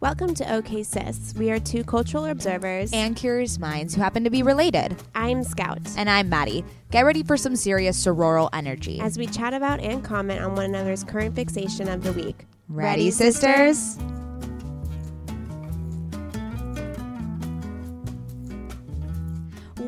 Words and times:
Welcome 0.00 0.32
to 0.36 0.54
OK 0.54 0.82
Sis. 0.82 1.34
We 1.36 1.50
are 1.50 1.58
two 1.58 1.84
cultural 1.84 2.24
observers. 2.24 2.90
and 2.94 3.14
curious 3.14 3.58
minds 3.58 3.94
who 3.94 4.00
happen 4.00 4.24
to 4.24 4.30
be 4.30 4.42
related. 4.42 4.96
I'm 5.14 5.44
Scout. 5.44 5.80
And 5.98 6.08
I'm 6.08 6.30
Maddie. 6.30 6.64
Get 6.90 7.02
ready 7.04 7.22
for 7.22 7.36
some 7.36 7.54
serious 7.54 8.02
sororal 8.02 8.48
energy. 8.54 8.98
As 9.00 9.18
we 9.18 9.26
chat 9.26 9.52
about 9.52 9.80
and 9.80 10.02
comment 10.02 10.40
on 10.40 10.54
one 10.54 10.64
another's 10.64 11.04
current 11.04 11.34
fixation 11.36 11.86
of 11.86 12.02
the 12.02 12.12
week. 12.14 12.46
Ready, 12.70 13.10
sisters? 13.10 13.98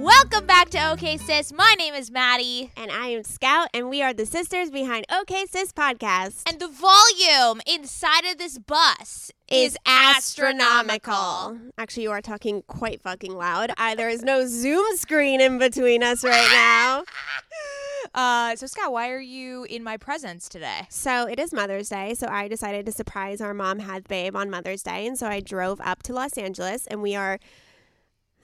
Welcome 0.03 0.47
back 0.47 0.69
to 0.71 0.91
OK 0.91 1.17
Sis. 1.17 1.53
My 1.53 1.77
name 1.79 1.95
is 1.95 2.11
Maddie. 2.11 2.73
And 2.77 2.91
I 2.91 3.07
am 3.11 3.23
Scout, 3.23 3.69
and 3.73 3.89
we 3.89 4.03
are 4.03 4.13
the 4.13 4.27
sisters 4.27 4.69
behind 4.69 5.07
OK 5.17 5.47
Sis 5.47 5.73
podcast. 5.73 6.43
And 6.45 6.59
the 6.59 6.67
volume 6.67 7.61
inside 7.69 8.25
of 8.25 8.37
this 8.37 8.59
bus 8.59 9.31
is 9.47 9.77
astronomical. 9.87 11.57
Actually, 11.79 12.03
you 12.03 12.11
are 12.11 12.21
talking 12.21 12.65
quite 12.67 13.01
fucking 13.01 13.33
loud. 13.33 13.71
I, 13.77 13.95
there 13.95 14.09
is 14.09 14.25
no 14.25 14.45
Zoom 14.45 14.85
screen 14.97 15.41
in 15.41 15.59
between 15.59 16.03
us 16.03 16.25
right 16.25 16.51
now. 16.53 17.05
Uh, 18.13 18.57
so, 18.57 18.67
Scout, 18.67 18.91
why 18.91 19.09
are 19.09 19.21
you 19.21 19.63
in 19.71 19.85
my 19.85 19.97
presence 19.97 20.49
today? 20.49 20.81
So 20.89 21.29
it 21.29 21.39
is 21.39 21.53
Mother's 21.53 21.91
Day, 21.91 22.15
so 22.15 22.27
I 22.27 22.49
decided 22.49 22.87
to 22.87 22.93
surprise 22.93 23.41
our 23.41 23.55
mom 23.55 23.79
had 23.79 24.09
babe 24.09 24.35
on 24.35 24.51
Mother's 24.51 24.83
Day, 24.83 25.07
and 25.07 25.17
so 25.17 25.29
I 25.29 25.39
drove 25.39 25.81
up 25.81 26.03
to 26.03 26.13
Los 26.13 26.37
Angeles, 26.37 26.89
and 26.89 27.03
we 27.03 27.15
are. 27.15 27.39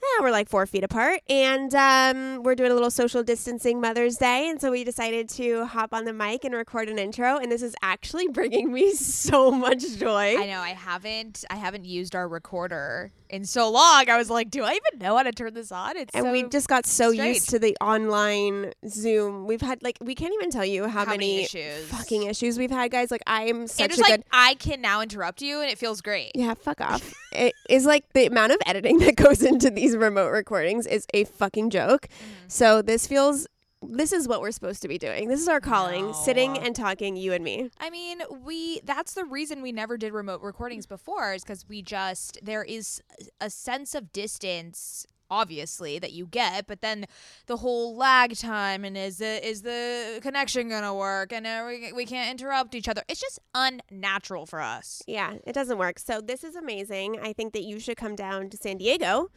Yeah, 0.01 0.23
we're 0.23 0.31
like 0.31 0.49
four 0.49 0.65
feet 0.65 0.83
apart, 0.83 1.21
and 1.29 1.73
um, 1.75 2.43
we're 2.43 2.55
doing 2.55 2.71
a 2.71 2.73
little 2.73 2.91
social 2.91 3.21
distancing 3.21 3.81
Mother's 3.81 4.15
Day, 4.15 4.49
and 4.49 4.59
so 4.59 4.71
we 4.71 4.83
decided 4.83 5.27
to 5.29 5.65
hop 5.65 5.93
on 5.93 6.05
the 6.05 6.13
mic 6.13 6.45
and 6.45 6.55
record 6.55 6.89
an 6.89 6.97
intro. 6.97 7.37
And 7.37 7.51
this 7.51 7.61
is 7.61 7.75
actually 7.81 8.27
bringing 8.29 8.71
me 8.71 8.91
so 8.95 9.51
much 9.51 9.97
joy. 9.97 10.37
I 10.39 10.45
know 10.47 10.59
I 10.59 10.69
haven't 10.69 11.43
I 11.49 11.55
haven't 11.55 11.85
used 11.85 12.15
our 12.15 12.27
recorder 12.27 13.11
in 13.29 13.45
so 13.45 13.69
long. 13.69 14.09
I 14.09 14.17
was 14.17 14.29
like, 14.29 14.49
do 14.49 14.63
I 14.63 14.71
even 14.71 14.99
know 14.99 15.15
how 15.15 15.23
to 15.23 15.31
turn 15.31 15.53
this 15.53 15.71
on? 15.71 15.97
It's 15.97 16.13
and 16.13 16.25
so 16.25 16.31
we 16.31 16.43
just 16.43 16.67
got 16.67 16.85
so 16.85 17.11
strange. 17.11 17.35
used 17.35 17.49
to 17.49 17.59
the 17.59 17.75
online 17.81 18.73
Zoom. 18.87 19.45
We've 19.45 19.61
had 19.61 19.81
like 19.83 19.97
we 20.01 20.15
can't 20.15 20.33
even 20.33 20.49
tell 20.51 20.65
you 20.65 20.87
how, 20.87 21.05
How 21.05 21.11
many 21.11 21.33
many, 21.33 21.43
issues. 21.43 21.85
fucking 21.87 22.23
issues 22.23 22.57
we've 22.57 22.71
had, 22.71 22.91
guys. 22.91 23.11
Like 23.11 23.23
I'm 23.27 23.61
and 23.61 23.69
such 23.69 23.89
just 23.89 23.99
a 23.99 24.03
like 24.03 24.11
good. 24.11 24.23
I 24.31 24.55
can 24.55 24.81
now 24.81 25.01
interrupt 25.01 25.41
you, 25.41 25.61
and 25.61 25.69
it 25.69 25.77
feels 25.77 26.01
great. 26.01 26.31
Yeah, 26.35 26.53
fuck 26.53 26.81
off. 26.81 27.13
it 27.31 27.53
is 27.69 27.85
like 27.85 28.11
the 28.13 28.25
amount 28.25 28.51
of 28.51 28.57
editing 28.65 28.99
that 29.05 29.15
goes 29.15 29.43
into 29.43 29.69
these 29.69 29.95
remote 29.95 30.29
recordings 30.29 30.85
is 30.87 31.05
a 31.13 31.25
fucking 31.25 31.69
joke. 31.69 32.07
Mm-hmm. 32.07 32.45
So 32.47 32.81
this 32.81 33.07
feels. 33.07 33.47
This 33.81 34.11
is 34.11 34.27
what 34.27 34.41
we're 34.41 34.51
supposed 34.51 34.81
to 34.81 34.87
be 34.87 34.97
doing. 34.97 35.29
This 35.29 35.39
is 35.39 35.47
our 35.47 35.61
calling, 35.61 36.13
sitting 36.13 36.57
and 36.57 36.75
talking, 36.75 37.15
you 37.15 37.31
and 37.31 37.43
me. 37.43 37.69
I 37.79 37.89
mean, 37.89 38.21
we 38.43 38.81
that's 38.83 39.13
the 39.13 39.23
reason 39.23 39.61
we 39.61 39.71
never 39.71 39.97
did 39.97 40.13
remote 40.13 40.41
recordings 40.41 40.85
before 40.85 41.33
is 41.33 41.43
because 41.43 41.67
we 41.67 41.81
just 41.81 42.39
there 42.43 42.63
is 42.63 43.01
a 43.39 43.49
sense 43.49 43.95
of 43.95 44.11
distance 44.11 45.05
obviously 45.31 45.99
that 45.99 46.11
you 46.11 46.25
get 46.25 46.65
but 46.65 46.81
then 46.81 47.05
the 47.45 47.57
whole 47.57 47.95
lag 47.95 48.35
time 48.35 48.83
and 48.83 48.97
is 48.97 49.19
the 49.19 49.47
is 49.47 49.61
the 49.61 50.17
connection 50.23 50.69
gonna 50.69 50.91
work 50.93 51.31
and 51.31 51.45
uh, 51.45 51.63
we, 51.67 51.93
we 51.93 52.03
can't 52.03 52.31
interrupt 52.31 52.73
each 52.73 52.87
other 52.89 53.03
it's 53.07 53.21
just 53.21 53.39
unnatural 53.53 54.47
for 54.47 54.59
us 54.59 55.03
Yeah, 55.07 55.33
it 55.45 55.53
doesn't 55.53 55.77
work. 55.77 55.99
So 55.99 56.19
this 56.19 56.43
is 56.43 56.55
amazing. 56.55 57.19
I 57.21 57.33
think 57.33 57.53
that 57.53 57.63
you 57.63 57.79
should 57.79 57.97
come 57.97 58.15
down 58.15 58.49
to 58.49 58.57
San 58.57 58.77
Diego 58.77 59.29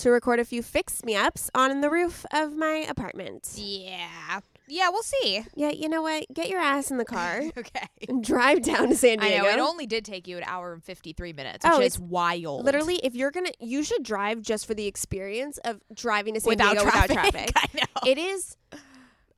to 0.00 0.10
record 0.10 0.38
a 0.40 0.44
few 0.44 0.62
fix 0.62 1.04
me 1.04 1.16
ups 1.16 1.50
on 1.54 1.80
the 1.80 1.90
roof 1.90 2.24
of 2.32 2.56
my 2.56 2.84
apartment. 2.88 3.50
yeah 3.56 4.40
yeah 4.68 4.88
we'll 4.88 5.02
see 5.02 5.44
Yeah, 5.56 5.70
you 5.70 5.88
know 5.88 6.00
what? 6.00 6.26
Get 6.32 6.48
your 6.48 6.60
ass 6.60 6.90
in 6.92 6.96
the 6.98 7.04
car 7.04 7.42
okay 7.58 7.88
and 8.08 8.22
drive 8.22 8.62
down 8.62 8.88
to 8.90 8.96
San 8.96 9.18
Diego. 9.18 9.34
I 9.34 9.38
know 9.38 9.48
it 9.48 9.58
only 9.58 9.84
did 9.86 10.04
take 10.04 10.28
you 10.28 10.36
an 10.38 10.44
hour 10.46 10.72
and 10.72 10.82
53 10.84 11.32
minutes 11.32 11.64
oh, 11.64 11.78
which 11.78 11.82
Oh, 11.82 11.86
is 11.86 11.98
wild 11.98 12.64
Literally, 12.64 12.96
if 13.02 13.14
you're 13.14 13.30
gonna, 13.32 13.50
you 13.58 13.82
should 13.82 14.02
drive 14.04 14.42
just 14.42 14.66
for 14.66 14.74
the 14.74 14.86
experience 14.86 15.58
of 15.64 15.80
driving 15.92 16.34
to 16.34 16.40
San 16.40 16.50
without 16.50 16.74
Diego 16.74 16.88
traffic, 16.90 17.10
without 17.10 17.30
traffic. 17.32 17.52
I 17.56 17.66
know 17.74 18.10
It 18.10 18.18
is 18.18 18.56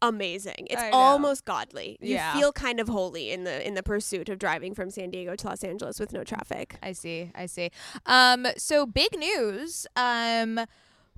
amazing. 0.02 0.66
It's 0.68 0.82
almost 0.92 1.44
godly. 1.46 1.96
You 2.00 2.16
Yeah. 2.16 2.34
feel 2.34 2.52
kind 2.52 2.78
of 2.80 2.88
holy 2.88 3.30
in 3.30 3.44
the 3.44 3.66
in 3.66 3.72
the 3.74 3.82
pursuit 3.82 4.28
of 4.28 4.38
driving 4.38 4.74
from 4.74 4.90
San 4.90 5.10
Diego 5.10 5.34
to 5.36 5.46
Los 5.46 5.64
Angeles 5.64 5.98
with 5.98 6.12
no 6.12 6.24
traffic. 6.24 6.76
I 6.82 6.92
see. 6.92 7.30
I 7.34 7.46
see. 7.46 7.70
Um, 8.04 8.46
so 8.58 8.84
big 8.84 9.16
news. 9.16 9.86
Um, 9.96 10.60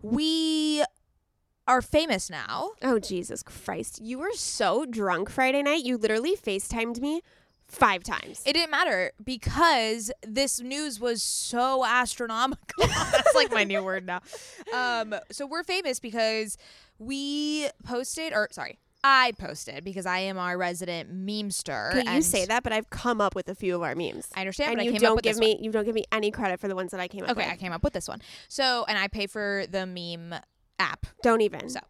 we 0.02 0.84
are 1.66 1.80
famous 1.82 2.28
now. 2.30 2.72
Oh 2.82 2.98
Jesus 2.98 3.42
Christ! 3.42 4.00
You 4.02 4.18
were 4.18 4.32
so 4.34 4.84
drunk 4.84 5.30
Friday 5.30 5.62
night. 5.62 5.82
You 5.84 5.96
literally 5.96 6.36
FaceTimed 6.36 7.00
me 7.00 7.22
five 7.66 8.04
times. 8.04 8.42
It 8.44 8.52
didn't 8.52 8.70
matter 8.70 9.12
because 9.24 10.12
this 10.22 10.60
news 10.60 11.00
was 11.00 11.22
so 11.22 11.84
astronomical. 11.86 12.86
That's 12.86 13.34
like 13.34 13.50
my 13.50 13.64
new 13.64 13.82
word 13.82 14.06
now. 14.06 14.20
Um, 14.74 15.14
so 15.30 15.46
we're 15.46 15.62
famous 15.62 16.00
because 16.00 16.58
we 16.98 17.68
posted, 17.84 18.32
or 18.32 18.48
sorry, 18.50 18.78
I 19.02 19.32
posted 19.38 19.84
because 19.84 20.06
I 20.06 20.20
am 20.20 20.38
our 20.38 20.56
resident 20.56 21.12
memester. 21.14 21.94
Okay, 21.94 22.14
you 22.14 22.22
say 22.22 22.46
that, 22.46 22.62
but 22.62 22.72
I've 22.72 22.88
come 22.90 23.20
up 23.20 23.34
with 23.34 23.48
a 23.48 23.54
few 23.54 23.74
of 23.74 23.82
our 23.82 23.94
memes. 23.94 24.28
I 24.34 24.40
understand, 24.40 24.70
and 24.70 24.76
but 24.78 24.82
I 24.82 24.84
you 24.86 24.92
came 24.92 25.00
don't 25.00 25.16
with 25.16 25.24
give 25.24 25.36
me 25.38 25.54
one. 25.54 25.64
you 25.64 25.70
don't 25.72 25.84
give 25.84 25.94
me 25.94 26.04
any 26.12 26.30
credit 26.30 26.60
for 26.60 26.68
the 26.68 26.74
ones 26.74 26.90
that 26.92 27.00
I 27.00 27.08
came 27.08 27.24
up 27.24 27.30
Okay, 27.30 27.42
with. 27.44 27.52
I 27.52 27.56
came 27.56 27.72
up 27.72 27.82
with 27.84 27.92
this 27.92 28.08
one. 28.08 28.22
So, 28.48 28.84
and 28.88 28.96
I 28.98 29.08
pay 29.08 29.26
for 29.26 29.64
the 29.70 29.86
meme 29.86 30.34
app. 30.78 31.06
Don't 31.22 31.42
even. 31.42 31.68
So, 31.68 31.80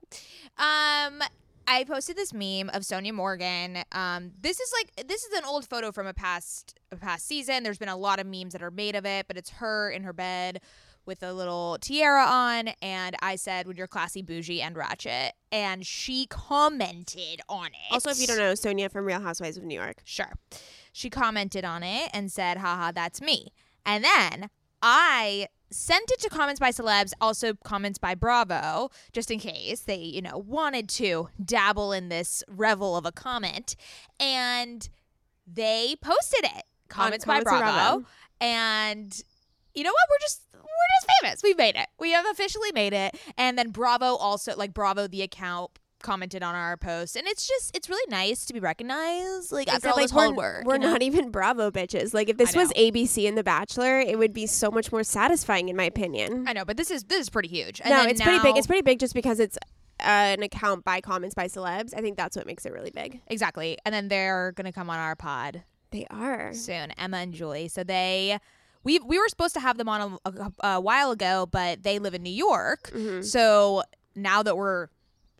um, 0.59 1.22
I 1.66 1.84
posted 1.87 2.16
this 2.16 2.34
meme 2.34 2.69
of 2.70 2.82
Sonja 2.82 3.12
Morgan. 3.12 3.78
Um, 3.93 4.32
this 4.41 4.60
is 4.60 4.72
like 4.76 5.06
this 5.06 5.25
is 5.25 5.32
an 5.38 5.44
old 5.44 5.66
photo 5.69 5.93
from 5.93 6.06
a 6.06 6.14
past 6.14 6.78
a 6.93 6.97
past 6.97 7.26
season. 7.26 7.62
There's 7.62 7.78
been 7.78 7.88
a 7.88 7.97
lot 7.97 8.19
of 8.20 8.26
memes 8.26 8.53
that 8.53 8.62
are 8.62 8.70
made 8.70 8.97
of 8.97 9.06
it, 9.06 9.26
but 9.28 9.37
it's 9.37 9.50
her 9.50 9.88
in 9.91 10.03
her 10.03 10.12
bed 10.12 10.60
with 11.06 11.22
a 11.22 11.32
little 11.32 11.78
tiara 11.81 12.25
on, 12.25 12.69
and 12.81 13.16
I 13.20 13.37
said, 13.37 13.66
"When 13.66 13.76
you're 13.76 13.87
classy, 13.87 14.22
bougie, 14.22 14.62
and 14.62 14.76
ratchet," 14.76 15.34
and 15.53 15.87
she 15.87 16.26
commented 16.26 17.41
on 17.48 17.66
it. 17.66 17.92
Also, 17.92 18.10
if 18.10 18.20
you 18.20 18.26
don't 18.26 18.38
know, 18.38 18.53
Sonja 18.53 18.91
from 18.91 19.04
Real 19.04 19.20
Housewives 19.20 19.56
of 19.56 19.64
New 19.64 19.78
York. 19.78 20.03
Sure. 20.04 20.32
She 20.93 21.10
commented 21.10 21.64
on 21.64 21.82
it 21.82 22.10
and 22.14 22.31
said, 22.31 22.59
haha, 22.59 22.93
that's 22.93 23.20
me. 23.20 23.53
And 23.84 24.04
then 24.04 24.48
I 24.81 25.48
sent 25.70 26.10
it 26.12 26.20
to 26.20 26.28
comments 26.28 26.60
by 26.60 26.70
celebs, 26.70 27.12
also 27.20 27.54
comments 27.64 27.98
by 27.98 28.14
Bravo, 28.14 28.91
just 29.12 29.28
in 29.28 29.41
case 29.41 29.81
they, 29.81 29.96
you 29.96 30.23
know, 30.23 30.38
wanted 30.38 30.88
to 30.90 31.31
dabble 31.44 31.93
in 31.93 32.11
this 32.11 32.44
revel 32.46 32.96
of 32.96 33.05
a 33.05 33.11
comment. 33.11 33.75
And 34.20 34.88
they 35.46 35.96
posted 36.00 36.44
it. 36.44 36.62
Comments, 36.88 37.25
by 37.25 37.43
Comments 37.43 37.50
by 37.50 37.58
Bravo. 37.58 37.73
Bravo. 37.73 38.06
And 38.40 39.23
you 39.75 39.82
know 39.85 39.91
what? 39.91 40.06
We're 40.11 40.23
just 40.23 40.43
we're 40.55 40.61
just 41.00 41.21
famous. 41.21 41.43
We've 41.43 41.59
made 41.59 41.76
it. 41.76 41.87
We 41.99 42.12
have 42.12 42.26
officially 42.31 42.71
made 42.73 42.93
it. 42.93 43.17
And 43.37 43.59
then 43.59 43.71
Bravo 43.71 44.17
also 44.17 44.55
like 44.56 44.73
Bravo 44.75 45.06
the 45.06 45.23
account 45.23 45.79
commented 46.03 46.43
on 46.43 46.55
our 46.55 46.76
post 46.76 47.17
and 47.17 47.26
it's 47.26 47.49
just 47.49 47.75
it's 47.75 47.88
really 47.88 48.05
nice 48.11 48.44
to 48.44 48.53
be 48.53 48.61
recognized 48.61 49.50
like 49.50 49.67
after 49.69 49.88
Except, 49.88 49.93
all 49.93 49.97
like, 49.97 50.05
this 50.05 50.11
hard 50.11 50.37
we're, 50.37 50.56
work 50.59 50.65
We're 50.67 50.75
you 50.75 50.81
know? 50.81 50.93
not 50.93 51.03
even 51.03 51.31
Bravo 51.31 51.71
bitches. 51.71 52.12
Like 52.12 52.29
if 52.29 52.37
this 52.37 52.55
was. 52.55 52.71
ABC 52.75 53.26
and 53.26 53.38
The 53.38 53.44
Bachelor, 53.44 54.00
it 54.00 54.19
would 54.19 54.32
be 54.35 54.47
so 54.47 54.71
much 54.71 54.93
more 54.93 55.03
satisfying, 55.05 55.69
in 55.71 55.77
my 55.77 55.85
opinion. 55.85 56.44
I 56.47 56.53
know, 56.53 56.65
but 56.65 56.77
this 56.77 56.91
is 56.91 57.05
this 57.05 57.20
is 57.20 57.31
pretty 57.31 57.49
huge. 57.49 57.81
And 57.82 57.91
no, 57.91 58.03
it's 58.05 58.20
pretty 58.20 58.43
big. 58.43 58.56
It's 58.59 58.67
pretty 58.67 58.82
big 58.82 58.99
just 58.99 59.15
because 59.15 59.41
it's 59.41 59.56
uh, 60.00 60.03
an 60.37 60.43
account 60.43 60.85
by 60.85 61.00
comments 61.00 61.35
by 61.35 61.47
celebs. 61.47 61.94
I 61.97 62.00
think 62.00 62.17
that's 62.19 62.37
what 62.37 62.47
makes 62.47 62.67
it 62.67 62.73
really 62.73 62.91
big. 62.91 63.20
exactly. 63.29 63.79
And 63.87 63.94
then 63.94 64.09
they're 64.09 64.53
gonna 64.56 64.73
come 64.73 64.91
on 64.91 64.99
our 64.99 65.17
pod 65.17 65.62
They 65.91 66.06
are. 66.11 66.53
soon, 66.53 66.91
Emma 66.93 67.19
and 67.19 67.32
Julie. 67.32 67.69
So 67.69 67.82
they. 67.85 68.38
We, 68.84 69.00
we 69.00 69.19
were 69.19 69.28
supposed 69.28 69.54
to 69.54 69.60
have 69.60 69.78
them 69.78 69.88
on 69.88 70.19
a, 70.25 70.31
a, 70.31 70.52
a 70.75 70.81
while 70.81 71.10
ago, 71.10 71.46
but 71.50 71.82
they 71.82 71.98
live 71.98 72.14
in 72.14 72.22
New 72.22 72.31
York. 72.31 72.90
Mm-hmm. 72.94 73.22
So 73.22 73.82
now 74.14 74.42
that 74.42 74.56
we're 74.56 74.88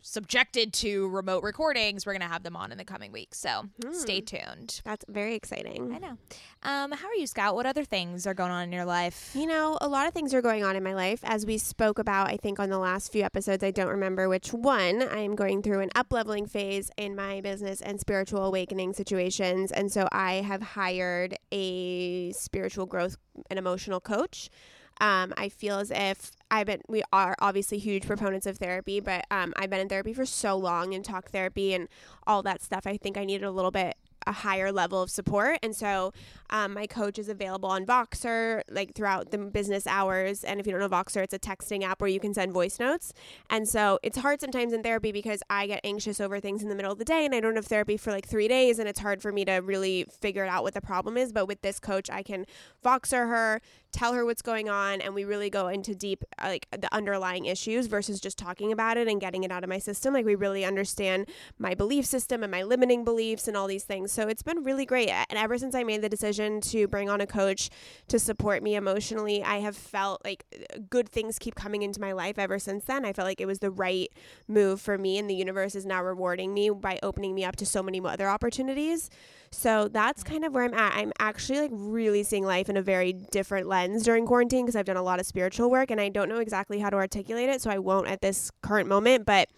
subjected 0.05 0.71
to 0.71 1.09
remote 1.09 1.43
recordings, 1.43 2.05
we're 2.05 2.13
gonna 2.13 2.27
have 2.27 2.43
them 2.43 2.55
on 2.55 2.71
in 2.71 2.77
the 2.77 2.85
coming 2.85 3.11
weeks. 3.11 3.39
So 3.39 3.63
stay 3.91 4.21
tuned. 4.21 4.81
That's 4.85 5.03
very 5.09 5.33
exciting. 5.33 5.93
I 5.93 5.97
know. 5.97 6.17
Um, 6.61 6.91
how 6.91 7.07
are 7.07 7.15
you, 7.15 7.25
Scout? 7.25 7.55
What 7.55 7.65
other 7.65 7.83
things 7.83 8.27
are 8.27 8.35
going 8.35 8.51
on 8.51 8.63
in 8.63 8.71
your 8.71 8.85
life? 8.85 9.31
You 9.33 9.47
know, 9.47 9.77
a 9.81 9.87
lot 9.87 10.07
of 10.07 10.13
things 10.13 10.33
are 10.33 10.43
going 10.43 10.63
on 10.63 10.75
in 10.75 10.83
my 10.83 10.93
life. 10.93 11.21
As 11.23 11.45
we 11.45 11.57
spoke 11.57 11.97
about, 11.97 12.27
I 12.29 12.37
think 12.37 12.59
on 12.59 12.69
the 12.69 12.77
last 12.77 13.11
few 13.11 13.23
episodes, 13.23 13.63
I 13.63 13.71
don't 13.71 13.87
remember 13.87 14.29
which 14.29 14.53
one. 14.53 15.07
I'm 15.09 15.35
going 15.35 15.63
through 15.63 15.79
an 15.79 15.89
up 15.95 16.13
leveling 16.13 16.45
phase 16.45 16.91
in 16.97 17.15
my 17.15 17.41
business 17.41 17.81
and 17.81 17.99
spiritual 17.99 18.45
awakening 18.45 18.93
situations. 18.93 19.71
And 19.71 19.91
so 19.91 20.07
I 20.11 20.35
have 20.35 20.61
hired 20.61 21.35
a 21.51 22.31
spiritual 22.33 22.85
growth 22.85 23.17
and 23.49 23.57
emotional 23.57 23.99
coach. 23.99 24.49
Um, 25.01 25.33
I 25.35 25.49
feel 25.49 25.79
as 25.79 25.91
if 25.91 26.31
I've 26.49 26.67
been, 26.67 26.81
we 26.87 27.03
are 27.11 27.35
obviously 27.39 27.77
huge 27.77 28.05
proponents 28.07 28.45
of 28.45 28.57
therapy, 28.57 28.99
but 28.99 29.25
um, 29.29 29.53
I've 29.57 29.69
been 29.69 29.81
in 29.81 29.89
therapy 29.89 30.13
for 30.13 30.25
so 30.25 30.55
long 30.55 30.93
and 30.93 31.03
talk 31.03 31.31
therapy 31.31 31.73
and 31.73 31.87
all 32.25 32.41
that 32.43 32.61
stuff. 32.61 32.87
I 32.87 32.97
think 32.97 33.17
I 33.17 33.25
needed 33.25 33.45
a 33.45 33.51
little 33.51 33.71
bit 33.71 33.95
a 34.27 34.31
higher 34.31 34.71
level 34.71 35.01
of 35.01 35.09
support. 35.09 35.59
And 35.63 35.75
so 35.75 36.13
um, 36.49 36.73
my 36.73 36.87
coach 36.87 37.17
is 37.17 37.29
available 37.29 37.69
on 37.69 37.85
Voxer 37.85 38.61
like 38.69 38.93
throughout 38.93 39.31
the 39.31 39.37
business 39.37 39.87
hours. 39.87 40.43
And 40.43 40.59
if 40.59 40.65
you 40.65 40.71
don't 40.71 40.81
know 40.81 40.89
Voxer, 40.89 41.23
it's 41.23 41.33
a 41.33 41.39
texting 41.39 41.83
app 41.83 42.01
where 42.01 42.09
you 42.09 42.19
can 42.19 42.33
send 42.33 42.51
voice 42.53 42.79
notes. 42.79 43.13
And 43.49 43.67
so 43.67 43.99
it's 44.03 44.17
hard 44.17 44.41
sometimes 44.41 44.73
in 44.73 44.83
therapy 44.83 45.11
because 45.11 45.41
I 45.49 45.67
get 45.67 45.81
anxious 45.83 46.19
over 46.19 46.39
things 46.39 46.61
in 46.63 46.69
the 46.69 46.75
middle 46.75 46.91
of 46.91 46.99
the 46.99 47.05
day 47.05 47.25
and 47.25 47.33
I 47.33 47.39
don't 47.39 47.55
have 47.55 47.65
therapy 47.65 47.97
for 47.97 48.11
like 48.11 48.27
three 48.27 48.47
days. 48.47 48.79
And 48.79 48.87
it's 48.87 48.99
hard 48.99 49.21
for 49.21 49.31
me 49.31 49.45
to 49.45 49.53
really 49.55 50.05
figure 50.21 50.45
out 50.45 50.63
what 50.63 50.73
the 50.73 50.81
problem 50.81 51.17
is. 51.17 51.31
But 51.31 51.47
with 51.47 51.61
this 51.61 51.79
coach, 51.79 52.09
I 52.09 52.23
can 52.23 52.45
Voxer 52.83 53.27
her, 53.27 53.61
tell 53.91 54.13
her 54.13 54.25
what's 54.25 54.41
going 54.41 54.69
on, 54.69 55.01
and 55.01 55.15
we 55.15 55.23
really 55.23 55.49
go 55.49 55.67
into 55.67 55.95
deep 55.95 56.23
uh, 56.37 56.47
like 56.47 56.67
the 56.71 56.93
underlying 56.93 57.45
issues 57.45 57.87
versus 57.87 58.19
just 58.19 58.37
talking 58.37 58.71
about 58.71 58.97
it 58.97 59.07
and 59.07 59.21
getting 59.21 59.43
it 59.43 59.51
out 59.51 59.63
of 59.63 59.69
my 59.69 59.79
system. 59.79 60.13
Like 60.13 60.25
we 60.25 60.35
really 60.35 60.65
understand 60.65 61.27
my 61.57 61.73
belief 61.73 62.05
system 62.05 62.43
and 62.43 62.51
my 62.51 62.63
limiting 62.63 63.03
beliefs 63.03 63.47
and 63.47 63.55
all 63.55 63.67
these 63.67 63.83
things. 63.83 64.11
So 64.15 64.29
it's 64.29 64.43
been 64.43 64.63
really 64.63 64.85
great. 64.85 65.09
And 65.09 65.37
ever 65.37 65.57
since 65.57 65.75
I 65.75 65.83
made 65.83 66.01
the 66.01 66.07
decision 66.07 66.61
to 66.61 66.87
bring 66.87 67.09
on 67.09 67.19
a 67.19 67.27
coach 67.27 67.69
to 68.07 68.17
support 68.17 68.63
me 68.63 68.75
emotionally, 68.75 69.43
I 69.43 69.57
have 69.57 69.75
felt 69.75 70.21
like 70.23 70.45
good 70.89 71.09
things 71.09 71.37
keep 71.37 71.55
coming 71.55 71.81
into 71.81 71.99
my 71.99 72.13
life 72.13 72.39
ever 72.39 72.57
since 72.57 72.85
then. 72.85 73.03
I 73.03 73.11
felt 73.11 73.27
like 73.27 73.41
it 73.41 73.45
was 73.45 73.59
the 73.59 73.71
right 73.71 74.09
move 74.47 74.79
for 74.79 74.97
me, 74.97 75.17
and 75.17 75.29
the 75.29 75.35
universe 75.35 75.75
is 75.75 75.85
now 75.85 76.01
rewarding 76.01 76.53
me 76.53 76.69
by 76.69 76.97
opening 77.03 77.35
me 77.35 77.43
up 77.43 77.57
to 77.57 77.65
so 77.65 77.83
many 77.83 77.99
other 77.99 78.29
opportunities. 78.29 79.09
So 79.51 79.89
that's 79.89 80.23
kind 80.23 80.45
of 80.45 80.53
where 80.53 80.63
I'm 80.63 80.73
at. 80.73 80.95
I'm 80.95 81.11
actually 81.19 81.59
like 81.59 81.71
really 81.73 82.23
seeing 82.23 82.45
life 82.45 82.69
in 82.69 82.77
a 82.77 82.81
very 82.81 83.11
different 83.11 83.67
lens 83.67 84.03
during 84.03 84.25
quarantine 84.25 84.65
because 84.65 84.77
I've 84.77 84.85
done 84.85 84.95
a 84.95 85.03
lot 85.03 85.19
of 85.19 85.25
spiritual 85.25 85.69
work 85.69 85.91
and 85.91 85.99
I 85.99 86.07
don't 86.07 86.29
know 86.29 86.39
exactly 86.39 86.79
how 86.79 86.89
to 86.89 86.95
articulate 86.95 87.49
it. 87.49 87.61
So 87.61 87.69
I 87.69 87.79
won't 87.79 88.07
at 88.07 88.21
this 88.21 88.49
current 88.61 88.87
moment, 88.87 89.25
but 89.25 89.49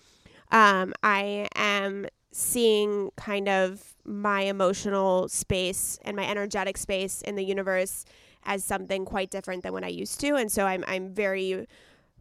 um, 0.52 0.94
I 1.04 1.48
am 1.56 2.08
seeing 2.32 3.10
kind 3.16 3.50
of 3.50 3.96
my 4.06 4.42
emotional 4.42 5.28
space 5.28 6.00
and 6.04 6.16
my 6.16 6.28
energetic 6.30 6.78
space 6.78 7.22
in 7.22 7.36
the 7.36 7.44
universe 7.44 8.06
as 8.46 8.64
something 8.64 9.06
quite 9.06 9.30
different 9.30 9.64
than 9.64 9.74
what 9.74 9.84
I 9.84 9.88
used 9.88 10.20
to. 10.22 10.36
And 10.36 10.52
so 10.52 10.66
I'm, 10.66 10.84
I'm 10.88 11.10
very 11.10 11.68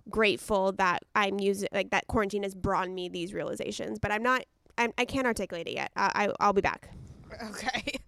grateful 0.09 0.73
that 0.73 1.03
I'm 1.15 1.39
using 1.39 1.69
like 1.73 1.91
that 1.91 2.07
quarantine 2.07 2.43
has 2.43 2.55
brought 2.55 2.91
me 2.91 3.09
these 3.09 3.35
realizations, 3.35 3.99
but 3.99 4.13
I'm 4.13 4.23
not, 4.23 4.45
I'm, 4.79 4.93
I 4.99 5.05
can't 5.05 5.27
articulate 5.27 5.67
it 5.67 5.75
yet. 5.75 5.93
I, 5.97 6.27
I, 6.27 6.33
I'll 6.41 6.53
be 6.53 6.61
back. 6.61 6.91
Okay. 7.51 7.99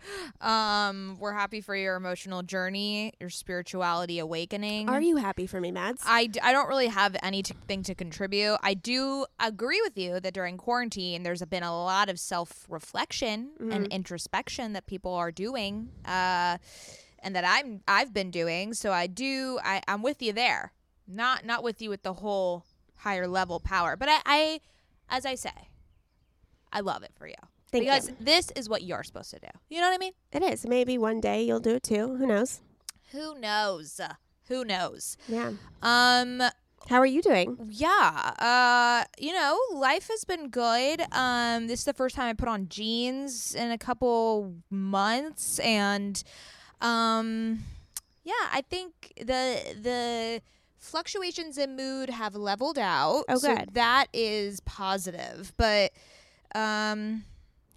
Um, 0.40 1.16
we're 1.18 1.32
happy 1.32 1.60
for 1.60 1.74
your 1.74 1.96
emotional 1.96 2.42
journey, 2.42 3.12
your 3.20 3.30
spirituality 3.30 4.18
awakening. 4.18 4.88
Are 4.88 5.00
you 5.00 5.16
happy 5.16 5.46
for 5.46 5.60
me, 5.60 5.70
Mads? 5.72 6.02
I, 6.06 6.26
d- 6.26 6.40
I 6.40 6.52
don't 6.52 6.68
really 6.68 6.86
have 6.86 7.16
anything 7.22 7.82
to 7.84 7.94
contribute. 7.94 8.56
I 8.62 8.74
do 8.74 9.26
agree 9.40 9.80
with 9.82 9.98
you 9.98 10.20
that 10.20 10.34
during 10.34 10.56
quarantine, 10.56 11.22
there's 11.24 11.42
been 11.44 11.62
a 11.62 11.74
lot 11.74 12.08
of 12.08 12.18
self 12.20 12.66
reflection 12.68 13.50
and 13.60 13.86
introspection 13.88 14.72
that 14.74 14.86
people 14.86 15.12
are 15.14 15.32
doing, 15.32 15.90
uh, 16.04 16.58
and 17.20 17.34
that 17.34 17.44
I'm 17.44 17.80
I've 17.88 18.12
been 18.14 18.30
doing. 18.30 18.74
So 18.74 18.92
I 18.92 19.06
do 19.08 19.58
I, 19.64 19.82
I'm 19.88 20.02
with 20.02 20.22
you 20.22 20.32
there. 20.32 20.72
Not 21.06 21.44
not 21.44 21.62
with 21.62 21.82
you 21.82 21.90
with 21.90 22.02
the 22.02 22.14
whole 22.14 22.64
higher 22.96 23.26
level 23.26 23.60
power, 23.60 23.96
but 23.96 24.08
I, 24.08 24.20
I 24.24 24.60
as 25.08 25.26
I 25.26 25.34
say, 25.34 25.68
I 26.72 26.80
love 26.80 27.02
it 27.02 27.12
for 27.16 27.26
you 27.26 27.34
Thank 27.70 27.84
you. 27.84 27.90
because 27.90 28.10
this 28.20 28.50
is 28.56 28.68
what 28.68 28.82
you're 28.82 29.02
supposed 29.02 29.30
to 29.30 29.38
do. 29.40 29.48
You 29.68 29.80
know 29.80 29.88
what 29.88 29.94
I 29.94 29.98
mean? 29.98 30.12
It 30.32 30.42
is. 30.42 30.66
Maybe 30.66 30.96
one 30.98 31.20
day 31.20 31.42
you'll 31.42 31.60
do 31.60 31.74
it 31.76 31.82
too. 31.82 32.16
Who 32.16 32.26
knows? 32.26 32.60
Who 33.12 33.38
knows? 33.38 34.00
Who 34.48 34.64
knows? 34.64 35.16
Yeah. 35.28 35.52
Um, 35.82 36.42
How 36.88 36.96
are 36.98 37.06
you 37.06 37.20
doing? 37.20 37.58
yeah. 37.70 38.32
Uh, 38.38 39.04
you 39.18 39.32
know, 39.34 39.58
life 39.74 40.08
has 40.08 40.24
been 40.24 40.48
good. 40.48 41.02
Um, 41.12 41.66
this 41.66 41.80
is 41.80 41.84
the 41.84 41.92
first 41.92 42.16
time 42.16 42.28
I 42.30 42.32
put 42.32 42.48
on 42.48 42.68
jeans 42.68 43.54
in 43.54 43.70
a 43.70 43.78
couple 43.78 44.54
months, 44.70 45.58
and 45.58 46.22
um, 46.80 47.64
yeah, 48.24 48.32
I 48.52 48.62
think 48.62 49.12
the 49.18 49.60
the 49.82 50.40
fluctuations 50.78 51.58
in 51.58 51.76
mood 51.76 52.08
have 52.08 52.34
leveled 52.34 52.78
out. 52.78 53.24
Oh, 53.28 53.36
so 53.36 53.54
good. 53.54 53.70
that 53.74 54.06
is 54.14 54.60
positive, 54.60 55.52
but 55.58 55.92
um, 56.54 57.24